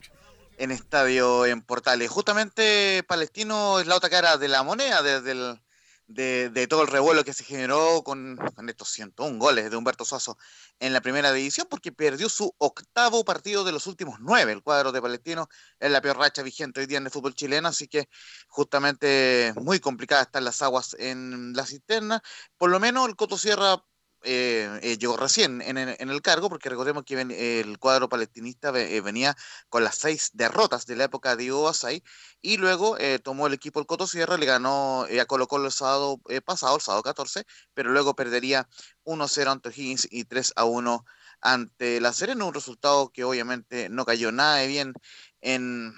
en 0.58 0.70
Estadio 0.70 1.48
en 1.48 1.62
Portales. 1.64 2.10
Justamente 2.12 3.04
Palestino 3.08 3.80
es 3.80 3.88
la 3.88 3.96
otra 3.96 4.12
cara 4.12 4.38
de 4.38 4.48
la 4.48 4.62
moneda 4.62 5.02
desde 5.02 5.32
el- 5.32 5.60
de, 6.08 6.50
de 6.50 6.68
todo 6.68 6.82
el 6.82 6.88
revuelo 6.88 7.24
que 7.24 7.34
se 7.34 7.44
generó 7.44 8.04
con, 8.04 8.38
con 8.56 8.70
estos 8.70 8.90
101 8.90 9.40
goles 9.40 9.70
de 9.70 9.78
Humberto 9.78 10.06
Suazo 10.06 10.38
en 10.80 10.94
la 10.94 11.02
primera 11.02 11.32
división 11.32 11.68
porque 11.70 11.92
perdió 11.92 12.30
su 12.30 12.54
octavo 12.58 13.24
partido 13.24 13.64
de 13.64 13.72
los 13.72 13.88
últimos 13.88 14.20
nueve. 14.20 14.52
El 14.52 14.64
cuadro 14.64 14.92
de 14.92 15.02
Palestino 15.02 15.48
es 15.80 15.92
la 15.92 16.02
peor 16.02 16.18
racha 16.18 16.44
vigente 16.44 16.82
hoy 16.82 16.88
día 16.88 16.98
en 16.98 17.06
el 17.06 17.12
fútbol 17.12 17.36
chileno, 17.36 17.68
así 17.68 17.88
que 17.88 18.10
justamente 18.48 19.54
muy 19.56 19.80
complicada 19.80 20.24
están 20.24 20.46
las 20.46 20.62
aguas 20.62 20.96
en 21.00 21.54
la 21.54 21.66
cisterna. 21.66 22.22
Por 22.58 22.70
lo 22.70 22.80
menos 22.80 23.08
el 23.08 23.16
Coto 23.16 23.38
Sierra 23.38 23.84
eh, 24.24 24.80
eh, 24.82 24.98
llegó 24.98 25.18
recién 25.18 25.62
en, 25.62 25.78
el- 25.78 25.96
en 26.00 26.10
el 26.10 26.22
cargo, 26.22 26.50
porque 26.50 26.70
recordemos 26.70 27.04
que 27.04 27.16
ven- 27.16 27.32
el 27.32 27.78
cuadro 27.80 28.10
palestinista 28.10 28.72
ve- 28.72 28.96
eh, 28.96 29.02
venía 29.02 29.36
con 29.70 29.84
las 29.84 29.96
seis 29.96 30.30
derrotas 30.34 30.86
de 30.86 30.96
la 30.96 31.06
época 31.06 31.36
de 31.36 31.52
Basay, 31.52 32.04
y 32.42 32.58
luego 32.58 32.98
eh, 32.98 33.20
tomó 33.20 33.48
el 33.48 33.54
equipo 33.54 33.80
el 33.80 33.86
Coto 33.86 34.08
Sierra, 34.08 34.38
le 34.38 34.46
ganó 34.46 35.04
a 35.06 35.26
Colo 35.26 35.48
Colo 35.48 35.66
el 35.66 35.72
sábado 35.72 36.20
pasado, 36.46 36.76
el 36.76 36.82
sábado 36.82 37.04
14, 37.04 37.46
pero 37.74 37.92
luego 37.92 38.16
perdería 38.16 38.68
1-0 39.04 39.52
ante 39.52 39.70
Higgins 39.70 40.08
y 40.12 40.26
3-1 40.26 41.06
ante 41.42 42.00
La 42.00 42.14
Serena, 42.14 42.46
un 42.46 42.54
resultado 42.54 43.10
que 43.10 43.24
obviamente 43.26 43.90
no 43.90 44.06
cayó 44.06 44.32
nada 44.32 44.58
de 44.58 44.68
bien 44.68 44.94
en, 45.42 45.94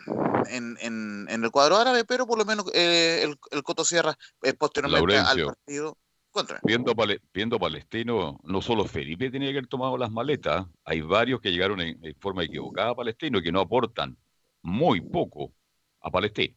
en, 0.48 0.78
en- 0.82 1.28
en 1.30 1.44
el 1.44 1.52
cuadro 1.52 1.78
árabe, 1.78 2.04
pero 2.04 2.26
por 2.26 2.38
lo 2.40 2.46
menos 2.46 2.66
eh, 2.74 3.22
el, 3.24 3.38
el 3.52 3.64
Coto 3.64 3.86
Sierra 3.86 4.18
eh, 4.42 4.54
posteriormente 4.54 5.18
al 5.18 5.38
partido. 5.46 5.98
Cuéntame. 6.36 6.60
Viendo, 6.64 6.94
viendo 7.34 7.60
Palestino, 7.60 8.40
no 8.44 8.62
solo 8.62 8.86
Felipe 8.86 9.30
tenía 9.32 9.52
que 9.52 9.57
haber 9.60 9.68
tomado 9.68 9.98
las 9.98 10.12
maletas, 10.12 10.66
hay 10.84 11.02
varios 11.02 11.40
que 11.40 11.52
llegaron 11.52 11.80
en, 11.80 12.03
en 12.03 12.16
forma 12.20 12.44
equivocada 12.44 12.90
a 12.91 12.95
Palestino 12.95 13.38
y 13.40 13.44
que 13.44 13.52
no 13.52 13.62
aportan 13.62 14.18
muy 14.62 14.99
poco 15.02 15.53
a 16.02 16.12
Palestino. 16.12 16.56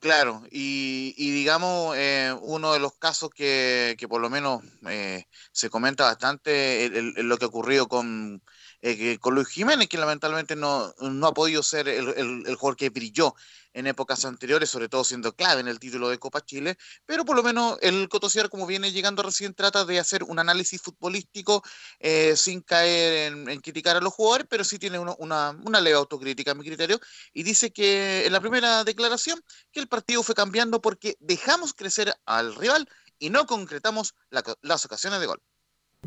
Claro, 0.00 0.42
y, 0.50 1.14
y 1.16 1.30
digamos, 1.30 1.96
eh, 1.96 2.34
uno 2.42 2.74
de 2.74 2.78
los 2.78 2.92
casos 2.98 3.30
que, 3.30 3.96
que 3.98 4.06
por 4.06 4.20
lo 4.20 4.28
menos 4.28 4.62
eh, 4.86 5.24
se 5.50 5.70
comenta 5.70 6.04
bastante 6.04 6.84
es 6.84 6.92
el- 6.92 7.14
el- 7.16 7.26
lo 7.28 7.38
que 7.38 7.46
ha 7.46 7.48
ocurrido 7.48 7.88
con, 7.88 8.42
eh, 8.86 9.18
con 9.18 9.34
Luis 9.34 9.48
Jiménez, 9.48 9.88
que 9.88 9.96
lamentablemente 9.96 10.56
no, 10.56 10.92
no 11.00 11.26
ha 11.26 11.32
podido 11.32 11.62
ser 11.62 11.88
el, 11.88 12.08
el- 12.16 12.42
el 12.46 12.54
jugador 12.56 12.76
que 12.76 12.90
brilló 12.90 13.34
en 13.72 13.86
épocas 13.86 14.24
anteriores, 14.26 14.68
sobre 14.68 14.88
todo 14.90 15.02
siendo 15.04 15.34
clave 15.34 15.60
en 15.62 15.68
el 15.68 15.78
título 15.80 16.08
de 16.10 16.18
Copa 16.18 16.42
Chile, 16.44 16.76
pero 17.06 17.24
por 17.24 17.34
lo 17.34 17.42
menos 17.42 17.78
el 17.80 18.08
Cotosier, 18.10 18.48
como 18.50 18.66
viene 18.66 18.92
llegando 18.92 19.22
recién, 19.22 19.54
trata 19.54 19.84
de 19.86 19.98
hacer 19.98 20.22
un 20.22 20.38
análisis 20.38 20.80
futbolístico 20.82 21.62
eh, 21.98 22.34
sin 22.36 22.60
caer 22.60 23.32
en, 23.32 23.48
en 23.48 23.60
criticar 23.60 23.96
a 23.96 24.00
los 24.00 24.12
jugadores, 24.12 24.46
pero 24.50 24.64
sí 24.64 24.78
tiene 24.78 24.98
uno- 24.98 25.16
una, 25.18 25.58
una 25.64 25.80
leve 25.80 25.96
autocrítica 25.96 26.50
a 26.52 26.54
mi 26.54 26.64
criterio, 26.64 27.00
y 27.32 27.42
dice 27.42 27.72
que 27.72 28.26
en 28.26 28.32
la 28.32 28.40
primera 28.40 28.84
declaración 28.84 29.40
que 29.72 29.80
el 29.80 29.88
partido 29.88 30.22
fue 30.22 30.34
cambiando 30.34 30.82
porque 30.82 31.16
dejamos 31.18 31.72
crecer 31.72 32.14
al 32.26 32.54
rival 32.54 32.86
y 33.18 33.30
no 33.30 33.46
concretamos 33.46 34.14
la- 34.30 34.44
las 34.60 34.84
ocasiones 34.84 35.20
de 35.20 35.26
gol. 35.26 35.40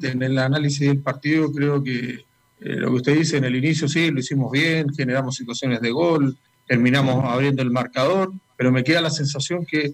En 0.02 0.22
el 0.22 0.38
análisis 0.38 0.88
del 0.88 1.02
partido 1.02 1.52
creo 1.52 1.84
que 1.84 2.24
eh, 2.62 2.76
lo 2.76 2.90
que 2.90 2.96
usted 2.96 3.16
dice 3.18 3.38
en 3.38 3.46
el 3.46 3.56
inicio 3.56 3.88
sí, 3.88 4.10
lo 4.12 4.20
hicimos 4.20 4.52
bien, 4.52 4.88
generamos 4.94 5.36
situaciones 5.36 5.82
de 5.82 5.92
gol, 5.92 6.38
terminamos 6.68 7.24
abriendo 7.26 7.62
el 7.62 7.72
marcador, 7.72 8.34
pero 8.58 8.72
me 8.72 8.84
queda 8.84 9.02
la 9.02 9.10
sensación 9.10 9.66
que 9.66 9.94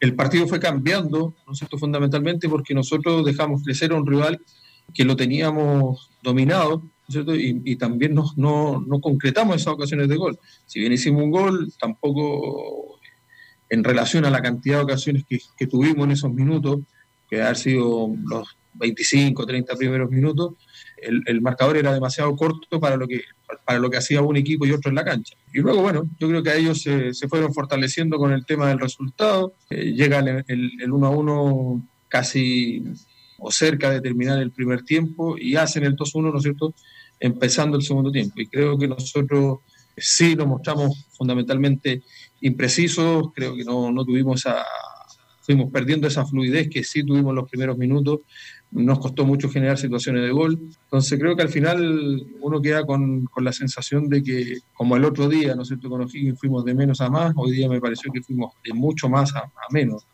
el 0.00 0.14
partido 0.14 0.46
fue 0.46 0.60
cambiando, 0.60 1.34
¿no 1.46 1.54
cierto? 1.54 1.76
fundamentalmente 1.78 2.48
porque 2.48 2.74
nosotros 2.74 3.24
dejamos 3.24 3.62
crecer 3.64 3.92
a 3.92 3.96
un 3.96 4.06
rival 4.06 4.40
que 4.94 5.04
lo 5.04 5.16
teníamos 5.16 6.10
dominado, 6.22 6.78
¿no 6.78 6.90
es 7.08 7.12
cierto? 7.12 7.34
Y, 7.34 7.76
también 7.76 8.14
nos- 8.14 8.36
no, 8.38 8.80
no 8.80 9.00
concretamos 9.00 9.56
esas 9.56 9.74
ocasiones 9.74 10.08
de 10.08 10.16
gol. 10.16 10.38
Si 10.66 10.80
bien 10.80 10.92
hicimos 10.92 11.22
un 11.22 11.30
gol, 11.30 11.72
tampoco 11.80 12.98
en 13.70 13.84
relación 13.84 14.24
a 14.24 14.30
la 14.30 14.40
cantidad 14.40 14.78
de 14.78 14.84
ocasiones 14.84 15.24
que, 15.28 15.40
que 15.56 15.66
tuvimos 15.66 16.04
en 16.06 16.12
esos 16.12 16.32
minutos, 16.32 16.80
que 17.28 17.42
haber 17.42 17.56
sido 17.56 18.10
los 18.24 18.56
25, 18.74 19.44
30 19.46 19.74
primeros 19.76 20.10
minutos, 20.10 20.54
el, 21.02 21.40
marcador 21.40 21.76
era 21.76 21.92
demasiado 21.92 22.34
corto 22.36 22.80
para 22.80 22.96
lo 22.96 23.06
que 23.06 23.22
para 23.64 23.78
lo 23.78 23.90
que 23.90 23.96
hacía 23.96 24.20
un 24.22 24.36
equipo 24.36 24.66
y 24.66 24.72
otro 24.72 24.90
en 24.90 24.96
la 24.96 25.04
cancha. 25.04 25.34
Y 25.52 25.60
luego, 25.60 25.82
bueno, 25.82 26.08
yo 26.18 26.28
creo 26.28 26.42
que 26.42 26.50
a 26.50 26.56
ellos 26.56 26.82
se, 26.82 27.28
fueron 27.28 27.54
fortaleciendo 27.54 28.18
con 28.18 28.32
el 28.32 28.44
tema 28.44 28.68
del 28.68 28.78
resultado. 28.78 29.54
Eh, 29.70 29.92
llega 29.92 30.18
el, 30.18 30.44
el, 30.48 30.70
el 30.80 30.92
1 30.92 31.06
a 31.06 31.10
1 31.10 31.88
casi 32.08 32.84
o 33.38 33.50
cerca 33.50 33.90
de 33.90 34.00
terminar 34.00 34.40
el 34.40 34.50
primer 34.50 34.82
tiempo 34.82 35.36
y 35.38 35.56
hacen 35.56 35.84
el 35.84 35.94
2 35.94 36.14
1, 36.14 36.30
¿no 36.30 36.36
es 36.38 36.42
cierto?, 36.42 36.74
empezando 37.20 37.76
el 37.76 37.82
segundo 37.82 38.10
tiempo. 38.10 38.40
Y 38.40 38.46
creo 38.46 38.76
que 38.76 38.88
nosotros 38.88 39.58
sí 39.96 40.36
nos 40.36 40.46
mostramos 40.46 41.06
fundamentalmente 41.16 42.02
imprecisos, 42.40 43.28
creo 43.34 43.56
que 43.56 43.64
no, 43.64 43.90
no 43.92 44.04
tuvimos 44.04 44.40
esa, 44.40 44.64
fuimos 45.40 45.72
perdiendo 45.72 46.06
esa 46.06 46.26
fluidez 46.26 46.68
que 46.68 46.84
sí 46.84 47.04
tuvimos 47.04 47.34
los 47.34 47.48
primeros 47.48 47.76
minutos, 47.78 48.20
nos 48.70 48.98
costó 48.98 49.24
mucho 49.24 49.48
generar 49.48 49.78
situaciones 49.78 50.22
de 50.22 50.30
gol, 50.30 50.58
entonces 50.84 51.18
creo 51.18 51.34
que 51.36 51.42
al 51.42 51.48
final 51.48 52.26
uno 52.40 52.60
queda 52.60 52.84
con, 52.84 53.24
con 53.26 53.44
la 53.44 53.52
sensación 53.52 54.08
de 54.08 54.22
que 54.22 54.58
como 54.74 54.96
el 54.96 55.04
otro 55.04 55.28
día, 55.28 55.54
¿no 55.54 55.62
es 55.62 55.68
cierto?, 55.68 55.88
con 55.88 56.02
O'Higgins 56.02 56.38
fuimos 56.38 56.64
de 56.64 56.74
menos 56.74 57.00
a 57.00 57.08
más, 57.08 57.32
hoy 57.36 57.52
día 57.52 57.68
me 57.68 57.80
pareció 57.80 58.12
que 58.12 58.22
fuimos 58.22 58.54
de 58.64 58.74
mucho 58.74 59.08
más 59.08 59.34
a, 59.34 59.40
a 59.40 59.72
menos. 59.72 60.06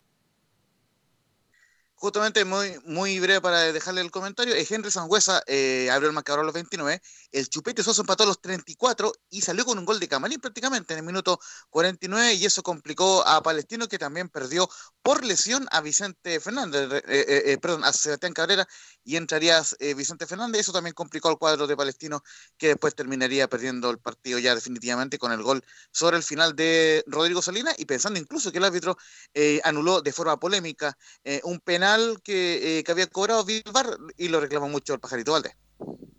Justamente 1.97 2.45
muy, 2.45 2.67
muy 2.85 3.19
breve 3.19 3.41
para 3.41 3.71
dejarle 3.71 4.01
el 4.01 4.11
comentario, 4.11 4.53
Henry 4.53 4.91
Sangüesa 4.91 5.41
eh, 5.47 5.89
abrió 5.91 6.09
el 6.09 6.13
marcador 6.13 6.41
a 6.41 6.43
los 6.43 6.53
29, 6.53 7.01
el 7.37 7.49
Chupete 7.49 7.83
Soso 7.83 8.01
empató 8.01 8.23
a 8.23 8.27
los 8.27 8.41
34 8.41 9.13
y 9.29 9.41
salió 9.41 9.65
con 9.65 9.77
un 9.77 9.85
gol 9.85 9.99
de 9.99 10.07
Camarín 10.07 10.39
prácticamente 10.39 10.93
en 10.93 10.99
el 10.99 11.05
minuto 11.05 11.39
49 11.69 12.33
y 12.33 12.45
eso 12.45 12.63
complicó 12.63 13.25
a 13.27 13.41
Palestino 13.43 13.87
que 13.87 13.99
también 13.99 14.29
perdió 14.29 14.69
por 15.01 15.23
lesión 15.23 15.67
a 15.71 15.81
Vicente 15.81 16.39
Fernández, 16.39 16.91
eh, 16.91 17.03
eh, 17.07 17.43
eh, 17.45 17.57
perdón, 17.57 17.83
a 17.83 17.93
Sebastián 17.93 18.33
Cabrera 18.33 18.67
y 19.03 19.17
entraría 19.17 19.61
eh, 19.79 19.93
Vicente 19.93 20.25
Fernández, 20.25 20.61
eso 20.61 20.73
también 20.73 20.93
complicó 20.93 21.29
al 21.29 21.37
cuadro 21.37 21.67
de 21.67 21.77
Palestino 21.77 22.23
que 22.57 22.69
después 22.69 22.95
terminaría 22.95 23.47
perdiendo 23.47 23.89
el 23.89 23.99
partido 23.99 24.39
ya 24.39 24.55
definitivamente 24.55 25.17
con 25.19 25.31
el 25.31 25.43
gol 25.43 25.63
sobre 25.91 26.17
el 26.17 26.23
final 26.23 26.55
de 26.55 27.03
Rodrigo 27.07 27.41
Salinas 27.41 27.75
y 27.77 27.85
pensando 27.85 28.19
incluso 28.19 28.51
que 28.51 28.57
el 28.57 28.63
árbitro 28.63 28.97
eh, 29.33 29.61
anuló 29.63 30.01
de 30.01 30.13
forma 30.13 30.39
polémica 30.39 30.97
eh, 31.23 31.41
un 31.43 31.59
penal 31.59 32.21
que, 32.23 32.79
eh, 32.79 32.83
que 32.83 32.91
había 32.91 33.07
cobrado 33.07 33.43
Vilbar 33.45 33.97
y 34.17 34.27
lo 34.29 34.39
reclamó 34.39 34.69
mucho 34.69 34.93
el 34.93 34.99
pajarito 34.99 35.33
Valdés. 35.33 35.55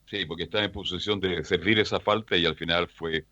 Sí, 0.09 0.25
porque 0.25 0.45
está 0.45 0.63
en 0.63 0.73
posición 0.73 1.21
de 1.21 1.45
servir 1.45 1.79
esa 1.79 2.01
falta 2.01 2.37
y 2.37 2.47
al 2.47 2.55
final 2.57 2.89
fue... 2.89 3.25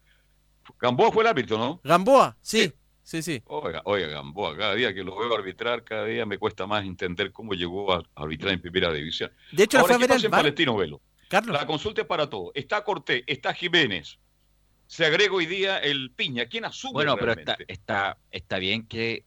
Gamboa 0.81 1.13
fue 1.13 1.23
el 1.23 1.29
árbitro, 1.29 1.59
¿no? 1.59 1.81
Gamboa, 1.85 2.37
sí, 2.41 2.73
sí, 3.03 3.23
sí. 3.23 3.43
Oiga, 3.47 3.83
oiga, 3.85 4.09
Gamboa, 4.09 4.57
cada 4.57 4.75
día 4.75 4.93
que 4.95 5.05
lo 5.05 5.17
veo 5.17 5.35
arbitrar, 5.35 5.85
cada 5.85 6.05
día 6.07 6.25
me 6.27 6.39
cuesta 6.39 6.67
más 6.67 6.85
entender 6.85 7.33
cómo 7.33 7.53
llegó 7.53 7.93
a 7.93 8.03
arbitrar 8.15 8.55
en 8.55 8.61
primera 8.61 8.93
división. 8.93 9.31
De 9.53 9.65
hecho, 9.65 9.79
Ahora, 9.79 9.95
fue 9.95 9.97
a 9.97 9.99
¿qué 9.99 10.03
ver 10.03 10.09
pasa 10.09 10.21
al 10.21 10.25
en 10.25 10.31
VAR. 10.31 10.41
Palestino, 10.43 10.77
Velo? 10.77 11.01
Carlos. 11.29 11.55
La 11.55 11.67
consulta 11.67 12.01
es 12.03 12.07
para 12.07 12.29
todos. 12.29 12.51
Está 12.55 12.83
Cortés, 12.83 13.23
está 13.27 13.53
Jiménez. 13.55 14.19
Se 14.87 15.05
agrega 15.07 15.35
hoy 15.35 15.47
día 15.47 15.79
el 15.79 16.11
Piña. 16.11 16.47
¿Quién 16.47 16.65
asume 16.65 16.93
Bueno, 16.93 17.17
pero 17.17 17.33
está, 17.33 17.57
está, 17.69 18.19
está 18.31 18.59
bien 18.59 18.87
que 18.87 19.25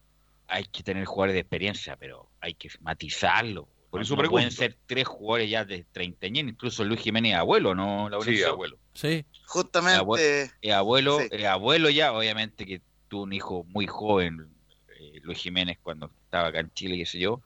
hay 0.47 0.63
que 0.65 0.83
tener 0.83 1.05
jugadores 1.05 1.33
de 1.33 1.39
experiencia, 1.41 1.95
pero 1.97 2.29
hay 2.41 2.53
que 2.53 2.69
matizarlo. 2.81 3.67
Por 3.97 4.01
No- 4.01 4.13
eso 4.15 4.23
no 4.23 4.29
pueden 4.29 4.51
ser 4.51 4.77
tres 4.85 5.07
jugadores 5.07 5.49
ya 5.49 5.65
de 5.65 5.85
30 5.91 6.27
años, 6.27 6.47
incluso 6.49 6.83
Luis 6.83 7.01
Jiménez 7.01 7.33
es 7.33 7.37
abuelo, 7.39 7.73
¿no? 7.75 8.09
Laurencio? 8.09 8.45
Sí, 8.45 8.51
abuelo. 8.51 8.77
Sí. 8.93 9.25
Justamente. 9.45 9.99
Abue- 10.01 10.51
es 10.61 10.71
abuelo, 10.73 11.19
es 11.19 11.45
abuelo 11.45 11.89
ya, 11.89 12.13
obviamente 12.13 12.65
que 12.65 12.81
tuvo 13.07 13.23
un 13.23 13.33
hijo 13.33 13.63
muy 13.69 13.87
joven, 13.87 14.47
eh, 14.99 15.19
Luis 15.23 15.37
Jiménez, 15.39 15.77
cuando 15.81 16.11
estaba 16.25 16.47
acá 16.49 16.59
en 16.59 16.71
Chile, 16.73 16.97
qué 16.97 17.05
sé 17.05 17.19
yo. 17.19 17.41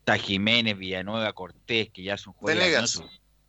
Está 0.00 0.16
Jiménez, 0.18 0.76
Villanueva, 0.78 1.32
Cortés, 1.32 1.90
que 1.90 2.02
ya 2.02 2.16
son 2.16 2.32
jugadores 2.34 3.00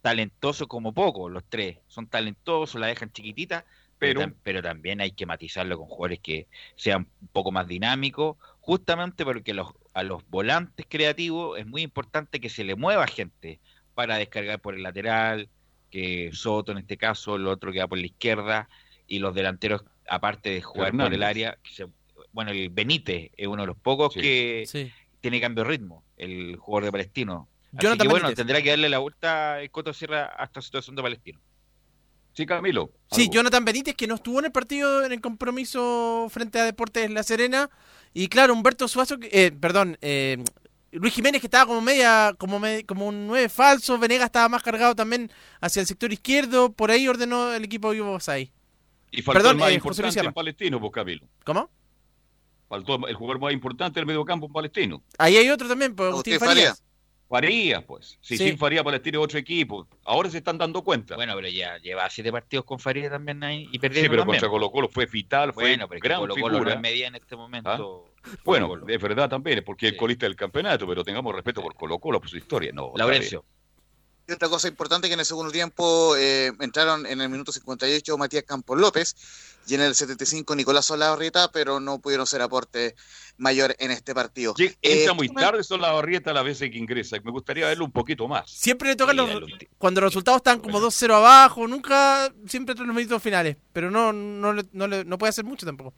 talentosos 0.01 0.67
como 0.67 0.93
poco, 0.93 1.29
los 1.29 1.43
tres. 1.49 1.77
Son 1.87 2.07
talentosos, 2.07 2.79
la 2.79 2.87
dejan 2.87 3.11
chiquitita, 3.11 3.65
Pero- 3.97 4.21
tam- 4.21 4.35
pero 4.43 4.61
también 4.61 5.01
hay 5.01 5.11
que 5.11 5.25
matizarlo 5.25 5.77
con 5.77 5.87
jugadores 5.87 6.19
que 6.19 6.47
sean 6.77 7.07
un 7.21 7.27
poco 7.27 7.51
más 7.51 7.67
dinámicos, 7.67 8.37
justamente 8.61 9.25
porque 9.25 9.53
los, 9.53 9.73
a 9.93 10.03
los 10.03 10.27
volantes 10.29 10.85
creativos 10.87 11.57
es 11.59 11.65
muy 11.65 11.81
importante 11.81 12.39
que 12.39 12.49
se 12.49 12.63
le 12.63 12.75
mueva 12.75 13.07
gente 13.07 13.59
para 13.95 14.17
descargar 14.17 14.59
por 14.59 14.75
el 14.75 14.83
lateral, 14.83 15.49
que 15.89 16.29
Soto 16.33 16.71
en 16.71 16.77
este 16.77 16.97
caso, 16.97 17.35
el 17.35 17.47
otro 17.47 17.71
que 17.71 17.79
va 17.79 17.87
por 17.87 17.97
la 17.97 18.05
izquierda, 18.05 18.69
y 19.07 19.19
los 19.19 19.33
delanteros, 19.33 19.83
aparte 20.07 20.49
de 20.51 20.61
jugar 20.61 20.95
por 20.95 21.13
el 21.13 21.23
área, 21.23 21.57
que 21.63 21.71
se- 21.71 21.87
bueno, 22.31 22.51
el 22.51 22.69
Benítez 22.69 23.31
es 23.35 23.47
uno 23.47 23.63
de 23.63 23.67
los 23.67 23.77
pocos 23.77 24.13
Sí. 24.13 24.21
que 24.21 24.63
Sí. 24.67 24.91
tiene 25.19 25.41
cambio 25.41 25.63
de 25.63 25.69
ritmo, 25.71 26.03
el 26.17 26.55
jugador 26.57 26.85
de 26.85 26.91
Palestino. 26.91 27.47
Así 27.73 27.77
Jonathan 27.83 28.05
que 28.07 28.11
bueno, 28.11 28.25
Benítez. 28.27 28.37
tendrá 28.45 28.61
que 28.61 28.69
darle 28.69 28.89
la 28.89 28.99
vuelta 28.99 29.61
el 29.61 29.71
Coto 29.71 29.93
Sierra 29.93 30.31
a 30.37 30.45
esta 30.45 30.61
situación 30.61 30.95
de 30.95 31.01
Palestino. 31.01 31.39
Sí, 32.33 32.45
Camilo. 32.45 32.91
Sí. 33.11 33.29
Jonathan 33.29 33.65
Benítez, 33.65 33.95
que 33.95 34.07
no 34.07 34.15
estuvo 34.15 34.39
en 34.39 34.45
el 34.45 34.51
partido 34.51 35.03
en 35.03 35.11
el 35.11 35.19
compromiso 35.21 36.27
frente 36.29 36.59
a 36.59 36.63
Deportes 36.63 37.09
La 37.11 37.23
Serena. 37.23 37.69
Y 38.13 38.27
claro, 38.27 38.53
Humberto 38.53 38.87
Suazo, 38.87 39.17
que- 39.19 39.29
eh, 39.31 39.51
perdón, 39.51 39.97
eh, 40.01 40.37
Luis 40.91 41.13
Jiménez, 41.13 41.41
que 41.41 41.47
estaba 41.47 41.65
como 41.67 41.81
media, 41.81 42.33
como, 42.37 42.59
me- 42.59 42.85
como 42.85 43.07
un 43.07 43.27
nueve 43.27 43.49
falso. 43.49 43.97
Venegas 43.99 44.25
estaba 44.27 44.47
más 44.49 44.63
cargado 44.63 44.95
también 44.95 45.31
hacia 45.61 45.81
el 45.81 45.85
sector 45.87 46.11
izquierdo. 46.13 46.71
Por 46.71 46.91
ahí 46.91 47.07
ordenó 47.07 47.53
el 47.53 47.63
equipo 47.63 47.89
Vivo 47.91 48.17
ahí. 48.27 48.51
Y 49.11 49.21
faltó 49.21 49.39
Perdón, 49.39 49.55
el 49.55 49.59
más 49.59 49.71
eh, 49.71 49.73
importante 49.75 50.19
en 50.19 50.33
Palestino, 50.33 50.79
pues 50.79 50.91
Camilo. 50.93 51.27
¿Cómo? 51.43 51.69
Faltó 52.67 53.07
el 53.07 53.15
jugador 53.15 53.41
más 53.41 53.51
importante 53.53 53.99
del 53.99 54.05
mediocampo 54.05 54.45
en 54.45 54.53
Palestino. 54.53 55.03
Ahí 55.17 55.35
hay 55.37 55.49
otro 55.49 55.67
también, 55.67 55.95
pues, 55.95 56.09
Agustín, 56.11 56.33
Agustín 56.35 56.47
Farías. 56.47 56.69
Farías. 56.77 56.83
Farías, 57.29 57.83
pues. 57.83 58.17
Si 58.21 58.37
Sí. 58.37 58.47
sin 58.47 58.57
Farías 58.57 58.83
Palestino 58.83 59.19
es 59.19 59.25
otro 59.25 59.37
equipo. 59.37 59.87
Ahora 60.03 60.29
se 60.29 60.39
están 60.39 60.57
dando 60.57 60.83
cuenta. 60.83 61.15
Bueno, 61.15 61.35
pero 61.35 61.47
ya 61.47 61.77
lleva 61.77 62.09
siete 62.09 62.31
partidos 62.31 62.65
con 62.65 62.79
Faría 62.79 63.09
también 63.09 63.43
ahí 63.43 63.67
y 63.67 63.73
sí, 63.73 63.79
perdieron 63.79 64.09
pero 64.09 64.21
también. 64.23 64.39
contra 64.41 64.49
Colo 64.49 64.71
Colo 64.71 64.89
fue 64.89 65.05
vital, 65.05 65.53
fue 65.53 65.63
Bueno, 65.65 65.87
pero 65.87 66.01
gran 66.01 66.19
Colo 66.21 66.33
Colo 66.33 66.47
no 66.47 66.53
figura. 66.57 66.73
es 66.73 66.79
media 66.81 67.07
en 67.07 67.15
este 67.15 67.35
momento. 67.35 68.05
Bueno, 68.43 68.67
Colo-Colo. 68.67 68.93
es 68.93 69.01
verdad 69.01 69.29
también, 69.29 69.63
porque 69.63 69.87
es 69.87 69.91
Sí. 69.93 69.97
colista 69.97 70.25
del 70.25 70.35
campeonato, 70.35 70.87
pero 70.87 71.03
tengamos 71.03 71.33
respeto 71.35 71.61
por 71.61 71.75
Colo 71.75 71.99
Colo, 71.99 72.19
por 72.19 72.29
su 72.29 72.37
historia. 72.37 72.71
No, 72.73 72.91
Laurencio. 72.95 73.45
Y 74.29 74.31
otra 74.31 74.47
cosa 74.47 74.67
importante 74.67 75.07
que 75.07 75.15
en 75.15 75.19
el 75.19 75.25
segundo 75.25 75.51
tiempo 75.51 76.15
eh, 76.15 76.51
entraron 76.59 77.07
en 77.07 77.19
el 77.19 77.29
minuto 77.29 77.51
58 77.51 78.15
Matías 78.15 78.43
Campos 78.43 78.79
López 78.79 79.15
y 79.65 79.73
en 79.73 79.81
el 79.81 79.95
75 79.95 80.55
Nicolás 80.55 80.85
Solabarrieta, 80.85 81.51
pero 81.51 81.79
no 81.79 81.97
pudieron 81.97 82.27
ser 82.27 82.43
aporte 82.43 82.95
mayor 83.37 83.75
en 83.79 83.89
este 83.89 84.13
partido. 84.13 84.53
Lleg- 84.53 84.77
Entra 84.83 85.13
Eh, 85.13 85.15
muy 85.15 85.29
tarde 85.29 85.63
son 85.63 85.81
la 85.81 85.91
barrieta 85.93 86.31
las 86.31 86.43
veces 86.43 86.69
que 86.69 86.77
ingresa. 86.77 87.17
Me 87.23 87.31
gustaría 87.31 87.65
verlo 87.65 87.85
un 87.85 87.91
poquito 87.91 88.27
más. 88.27 88.51
Siempre 88.51 88.89
le 88.89 88.95
tocan 88.95 89.17
Sí, 89.17 89.23
los, 89.33 89.51
cuando 89.79 90.01
los 90.01 90.11
resultados 90.11 90.37
están 90.39 90.59
como 90.59 90.79
2-0 90.79 91.11
abajo, 91.15 91.67
nunca, 91.67 92.31
siempre 92.47 92.73
entre 92.73 92.85
los 92.85 92.95
minutos 92.95 93.23
finales. 93.23 93.57
Pero 93.73 93.89
no, 93.89 94.13
no, 94.13 94.53
le- 94.53 94.65
no, 94.73 94.85
le- 94.87 95.05
no 95.05 95.17
puede 95.17 95.29
hacer 95.31 95.43
mucho 95.43 95.65
tampoco. 95.65 95.93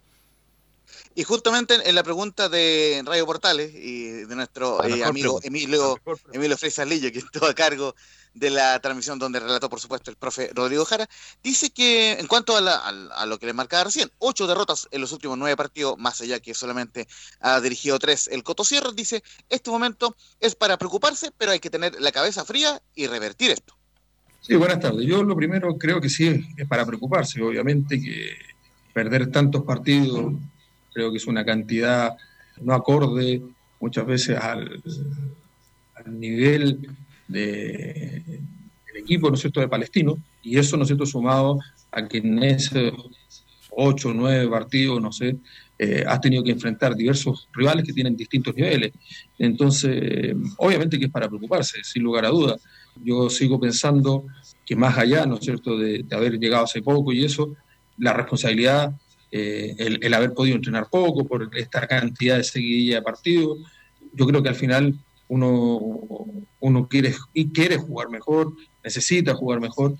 Y 1.16 1.24
justamente 1.24 1.76
en 1.90 1.96
la 1.96 2.04
pregunta 2.04 2.48
de 2.48 3.02
Radio 3.06 3.26
Portales 3.26 3.74
y 3.76 4.06
de 4.26 4.36
nuestro 4.36 4.82
eh, 4.84 5.04
amigo 5.04 5.40
pregunta. 5.42 5.48
Emilio. 5.48 5.98
Emilio 6.32 6.58
Freisa 6.58 6.86
Lillo, 6.86 7.12
que 7.12 7.20
estuvo 7.20 7.46
a 7.46 7.54
cargo 7.54 7.96
de 8.34 8.50
la 8.50 8.80
transmisión 8.80 9.20
donde 9.20 9.40
relató, 9.40 9.70
por 9.70 9.80
supuesto, 9.80 10.10
el 10.12 10.18
profe 10.18 10.50
Rodrigo 10.54 10.86
Jara, 10.86 11.08
dice 11.44 11.72
que 11.72 12.14
en 12.14 12.28
cuanto 12.28 12.56
a, 12.56 12.62
la- 12.62 12.78
al- 12.78 13.12
a 13.12 13.26
lo 13.26 13.38
que 13.40 13.46
le 13.46 13.54
marcaba 13.54 13.86
recién, 13.86 14.10
ocho 14.20 14.48
derrotas 14.48 14.88
en 14.92 15.02
los 15.02 15.12
últimos 15.12 15.38
nueve 15.38 15.56
partidos, 15.58 15.98
más 15.98 16.22
allá 16.22 16.40
que 16.40 16.54
solamente 16.54 17.08
ha 17.40 17.60
dirigido 17.62 18.00
tres 18.00 18.28
el 18.32 18.44
Coto 18.44 18.64
Sierra, 18.64 18.92
dice, 18.94 19.24
este 19.50 19.70
momento 19.70 20.16
es 20.40 20.56
para 20.56 20.78
preocuparse, 20.78 21.32
pero 21.38 21.52
hay 21.52 21.60
que 21.60 21.70
tener 21.70 22.00
la 22.00 22.12
cabeza 22.12 22.46
fría 22.46 22.82
y 22.96 23.08
revertir 23.08 23.52
esto. 23.52 23.76
Sí, 24.42 24.56
buenas 24.56 24.80
tardes. 24.80 25.06
Yo 25.06 25.24
lo 25.24 25.36
primero 25.36 25.78
creo 25.78 26.02
que 26.02 26.10
sí 26.10 26.28
es, 26.28 26.68
para 26.68 26.86
preocuparse, 26.86 27.42
obviamente, 27.42 28.02
que 28.02 28.36
perder 28.94 29.30
tantos 29.32 29.64
partidos 29.64 30.34
creo 30.94 31.12
que 31.12 31.18
es 31.18 31.28
una 31.28 31.46
cantidad 31.46 32.18
no 32.62 32.74
acorde 32.74 33.42
muchas 33.80 34.06
veces 34.06 34.38
al 34.40 34.82
nivel 36.08 36.80
de, 37.32 38.24
del 38.88 38.98
equipo, 38.98 39.30
¿no 39.30 39.36
es 39.36 39.42
cierto?, 39.42 39.60
de 39.60 39.68
Palestino, 39.68 40.18
y 40.44 40.58
eso, 40.58 40.78
¿no 40.78 40.84
es 40.84 40.88
cierto?, 40.88 41.06
sumado 41.06 41.60
a 41.92 42.08
que 42.08 42.18
en 42.20 42.44
esos 42.44 42.94
ocho 43.72 44.10
o 44.10 44.14
nueve 44.14 44.48
partidos, 44.50 45.02
no 45.02 45.12
sé, 45.12 45.38
eh, 45.80 46.04
has 46.06 46.20
tenido 46.20 46.44
que 46.44 46.52
enfrentar 46.52 46.96
diversos 46.96 47.48
rivales 47.54 47.86
que 47.86 47.94
tienen 47.94 48.16
distintos 48.16 48.54
niveles. 48.56 48.92
Entonces, 49.40 50.36
obviamente 50.58 51.00
que 51.00 51.06
es 51.06 51.12
para 51.12 51.28
preocuparse, 51.28 51.80
sin 51.84 52.04
lugar 52.04 52.26
a 52.26 52.30
dudas. 52.30 52.62
Yo 53.04 53.30
sigo 53.30 53.60
pensando 53.60 54.26
que 54.66 54.76
más 54.76 54.98
allá, 54.98 55.26
¿no 55.26 55.36
es 55.36 55.42
cierto?, 55.46 55.78
de, 55.78 56.04
de 56.04 56.16
haber 56.16 56.38
llegado 56.38 56.66
hace 56.66 56.82
poco 56.82 57.14
y 57.14 57.24
eso, 57.24 57.56
la 57.98 58.14
responsabilidad, 58.14 58.94
eh, 59.32 59.74
el, 59.78 60.00
el 60.02 60.14
haber 60.14 60.34
podido 60.34 60.58
entrenar 60.58 60.88
poco 60.90 61.26
por 61.26 61.50
esta 61.56 61.88
cantidad 61.88 62.38
de 62.38 62.44
seguidilla 62.44 62.96
de 62.96 63.02
partidos, 63.02 63.60
yo 64.14 64.26
creo 64.28 64.44
que 64.44 64.50
al 64.50 64.56
final 64.56 64.94
uno, 65.36 65.80
uno 66.60 66.88
quiere, 66.90 67.16
y 67.34 67.52
quiere 67.52 67.78
jugar 67.78 68.10
mejor, 68.10 68.54
necesita 68.84 69.34
jugar 69.34 69.62
mejor, 69.62 69.96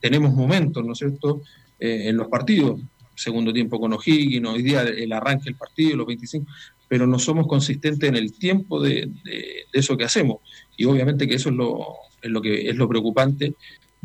tenemos 0.00 0.34
momentos, 0.34 0.84
¿no 0.84 0.92
es 0.92 0.98
cierto?, 0.98 1.42
eh, 1.78 2.08
en 2.08 2.16
los 2.16 2.26
partidos, 2.28 2.80
segundo 3.14 3.52
tiempo 3.52 3.78
con 3.78 3.92
O'Higgins, 3.92 4.48
hoy 4.48 4.62
día 4.62 4.82
el 4.82 5.12
arranque 5.12 5.44
del 5.44 5.56
partido, 5.56 5.96
los 5.96 6.06
25, 6.06 6.46
pero 6.88 7.06
no 7.06 7.18
somos 7.18 7.46
consistentes 7.46 8.08
en 8.08 8.16
el 8.16 8.32
tiempo 8.32 8.80
de, 8.80 9.08
de- 9.24 9.64
eso 9.72 9.96
que 9.96 10.04
hacemos. 10.04 10.38
Y 10.76 10.84
obviamente 10.84 11.28
que 11.28 11.36
eso 11.36 11.48
es 11.50 11.54
lo, 11.54 11.86
es 12.20 12.30
lo 12.30 12.40
que 12.42 12.68
es 12.68 12.76
lo 12.76 12.88
preocupante. 12.88 13.54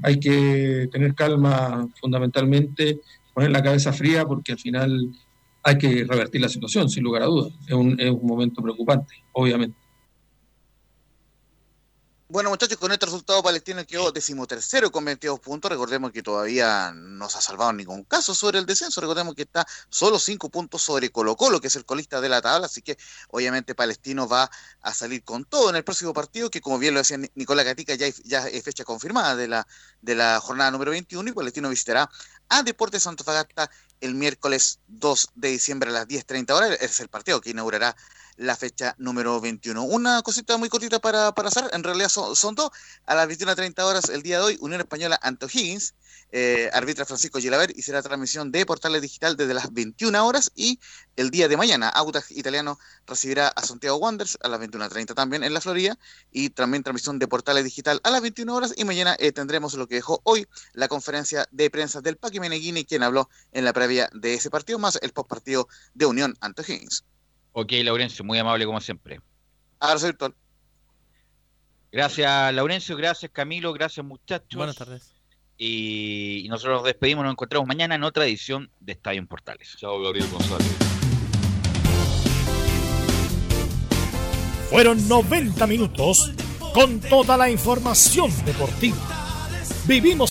Hay 0.03 0.19
que 0.19 0.87
tener 0.91 1.15
calma 1.15 1.87
fundamentalmente, 1.99 2.99
poner 3.33 3.51
la 3.51 3.63
cabeza 3.63 3.91
fría 3.93 4.25
porque 4.25 4.51
al 4.53 4.59
final 4.59 5.11
hay 5.63 5.77
que 5.77 6.03
revertir 6.05 6.41
la 6.41 6.49
situación, 6.49 6.87
sin 6.89 7.03
lugar 7.03 7.23
a 7.23 7.25
dudas. 7.25 7.51
Es 7.67 7.73
un, 7.73 7.99
es 7.99 8.11
un 8.11 8.25
momento 8.27 8.61
preocupante, 8.61 9.13
obviamente. 9.33 9.75
Bueno, 12.29 12.49
muchachos, 12.49 12.77
con 12.77 12.91
este 12.91 13.05
resultado 13.05 13.41
Palestino 13.41 13.85
quedó 13.85 14.11
decimotercero 14.11 14.91
con 14.91 15.05
22 15.05 15.39
puntos. 15.39 15.71
Recordemos 15.71 16.11
que 16.11 16.21
todavía 16.21 16.91
no 16.93 17.29
se 17.29 17.37
ha 17.37 17.41
salvado 17.41 17.71
ningún 17.71 18.03
caso 18.03 18.35
sobre 18.35 18.59
el 18.59 18.65
descenso. 18.65 18.99
Recordemos 18.99 19.33
que 19.33 19.43
está 19.43 19.65
solo 19.89 20.19
5 20.19 20.49
puntos 20.49 20.81
sobre 20.81 21.09
Colo 21.09 21.37
Colo, 21.37 21.61
que 21.61 21.67
es 21.67 21.75
el 21.77 21.85
colista 21.85 22.19
de 22.19 22.27
la 22.27 22.41
tabla. 22.41 22.65
Así 22.65 22.81
que 22.81 22.97
obviamente 23.29 23.75
Palestino 23.75 24.27
va 24.27 24.51
a 24.81 24.93
salir 24.93 25.23
con 25.23 25.45
todo 25.45 25.69
en 25.69 25.77
el 25.77 25.85
próximo 25.85 26.13
partido, 26.13 26.49
que 26.49 26.59
como 26.59 26.77
bien 26.79 26.95
lo 26.95 26.99
decía 26.99 27.17
Ni- 27.17 27.31
Nicolás 27.35 27.63
Gatica, 27.63 27.95
ya, 27.95 28.07
es 28.47 28.63
fecha 28.63 28.83
confirmada 28.83 29.37
de 29.37 29.47
la, 29.47 29.65
de 30.01 30.15
la 30.15 30.41
jornada 30.41 30.69
número 30.71 30.91
21 30.91 31.29
y 31.29 31.33
Palestino 31.33 31.69
visitará 31.69 32.09
a 32.49 32.61
Deportes 32.61 33.03
Santofagasta 33.03 33.71
el 34.01 34.15
miércoles 34.15 34.79
2 34.87 35.29
de 35.35 35.49
diciembre 35.49 35.89
a 35.89 35.93
las 35.93 36.07
10.30 36.07 36.51
horas. 36.51 36.77
Es 36.81 36.99
el 36.99 37.07
partido 37.07 37.41
que 37.41 37.51
inaugurará 37.51 37.95
la 38.37 38.55
fecha 38.55 38.95
número 38.97 39.41
21. 39.41 39.83
Una 39.83 40.21
cosita 40.21 40.57
muy 40.57 40.69
cortita 40.69 40.99
para, 40.99 41.33
para 41.33 41.49
hacer, 41.49 41.69
en 41.73 41.83
realidad 41.83 42.09
son, 42.09 42.55
dos. 42.55 42.71
A 43.05 43.15
las 43.15 43.27
21.30 43.27 43.83
horas 43.83 44.09
el 44.09 44.21
día 44.21 44.37
de 44.37 44.43
hoy, 44.43 44.57
Unión 44.61 44.81
Española 44.81 45.19
ante 45.21 45.45
O'Higgins, 45.45 45.95
eh, 46.31 46.69
arbitra 46.73 47.05
Francisco 47.05 47.39
Gilaver 47.39 47.71
y 47.75 47.81
será 47.81 48.01
transmisión 48.01 48.51
de 48.51 48.65
Portales 48.65 49.01
Digital 49.01 49.37
desde 49.37 49.53
las 49.53 49.71
21 49.71 50.25
horas 50.25 50.51
y 50.55 50.79
el 51.15 51.29
día 51.29 51.47
de 51.47 51.57
mañana 51.57 51.89
Audax 51.89 52.31
Italiano 52.31 52.79
recibirá 53.05 53.47
a 53.47 53.63
Santiago 53.63 53.97
Wanderers 53.97 54.37
a 54.41 54.49
las 54.49 54.59
21.30 54.59 55.13
también 55.13 55.43
en 55.43 55.53
la 55.53 55.61
Florida 55.61 55.97
y 56.31 56.49
también 56.49 56.83
transmisión 56.83 57.19
de 57.19 57.27
Portales 57.27 57.63
Digital 57.63 58.01
a 58.03 58.11
las 58.11 58.21
21 58.21 58.53
horas 58.53 58.73
y 58.75 58.83
mañana 58.83 59.15
eh, 59.19 59.31
tendremos 59.31 59.73
lo 59.75 59.87
que 59.87 59.95
dejó 59.95 60.21
hoy 60.23 60.47
la 60.73 60.87
conferencia 60.87 61.47
de 61.51 61.69
prensa 61.69 62.01
del 62.01 62.17
Paqui 62.17 62.39
Meneghini 62.39 62.85
quien 62.85 63.03
habló 63.03 63.29
en 63.53 63.65
la 63.65 63.73
previa 63.73 64.09
de 64.13 64.33
ese 64.33 64.49
partido 64.49 64.79
más 64.79 64.99
el 65.01 65.13
postpartido 65.13 65.67
de 65.93 66.05
Unión 66.05 66.35
ante 66.41 66.61
O'Higgins. 66.61 67.05
Ok, 67.53 67.71
Laurencio, 67.83 68.23
muy 68.23 68.37
amable 68.37 68.65
como 68.65 68.79
siempre. 68.81 69.19
Abrazo 69.79 70.07
virtual. 70.07 70.35
Gracias, 71.91 72.53
Laurencio, 72.53 72.95
gracias, 72.97 73.31
Camilo, 73.31 73.73
gracias, 73.73 74.05
muchachos. 74.05 74.55
Buenas 74.55 74.75
tardes. 74.75 75.16
Y, 75.57 76.43
y 76.45 76.49
nosotros 76.49 76.77
nos 76.77 76.85
despedimos, 76.85 77.23
nos 77.23 77.33
encontramos 77.33 77.67
mañana 77.67 77.95
en 77.95 78.03
otra 78.03 78.25
edición 78.25 78.69
de 78.79 78.93
Estadio 78.93 79.19
en 79.19 79.27
Portales. 79.27 79.75
Chao, 79.77 80.01
Gabriel 80.01 80.27
González. 80.31 80.67
Fueron 84.69 85.07
90 85.07 85.65
minutos 85.65 86.31
con 86.73 86.99
toda 86.99 87.37
la 87.37 87.49
información 87.49 88.29
deportiva. 88.45 88.97
Vivimos 89.87 90.25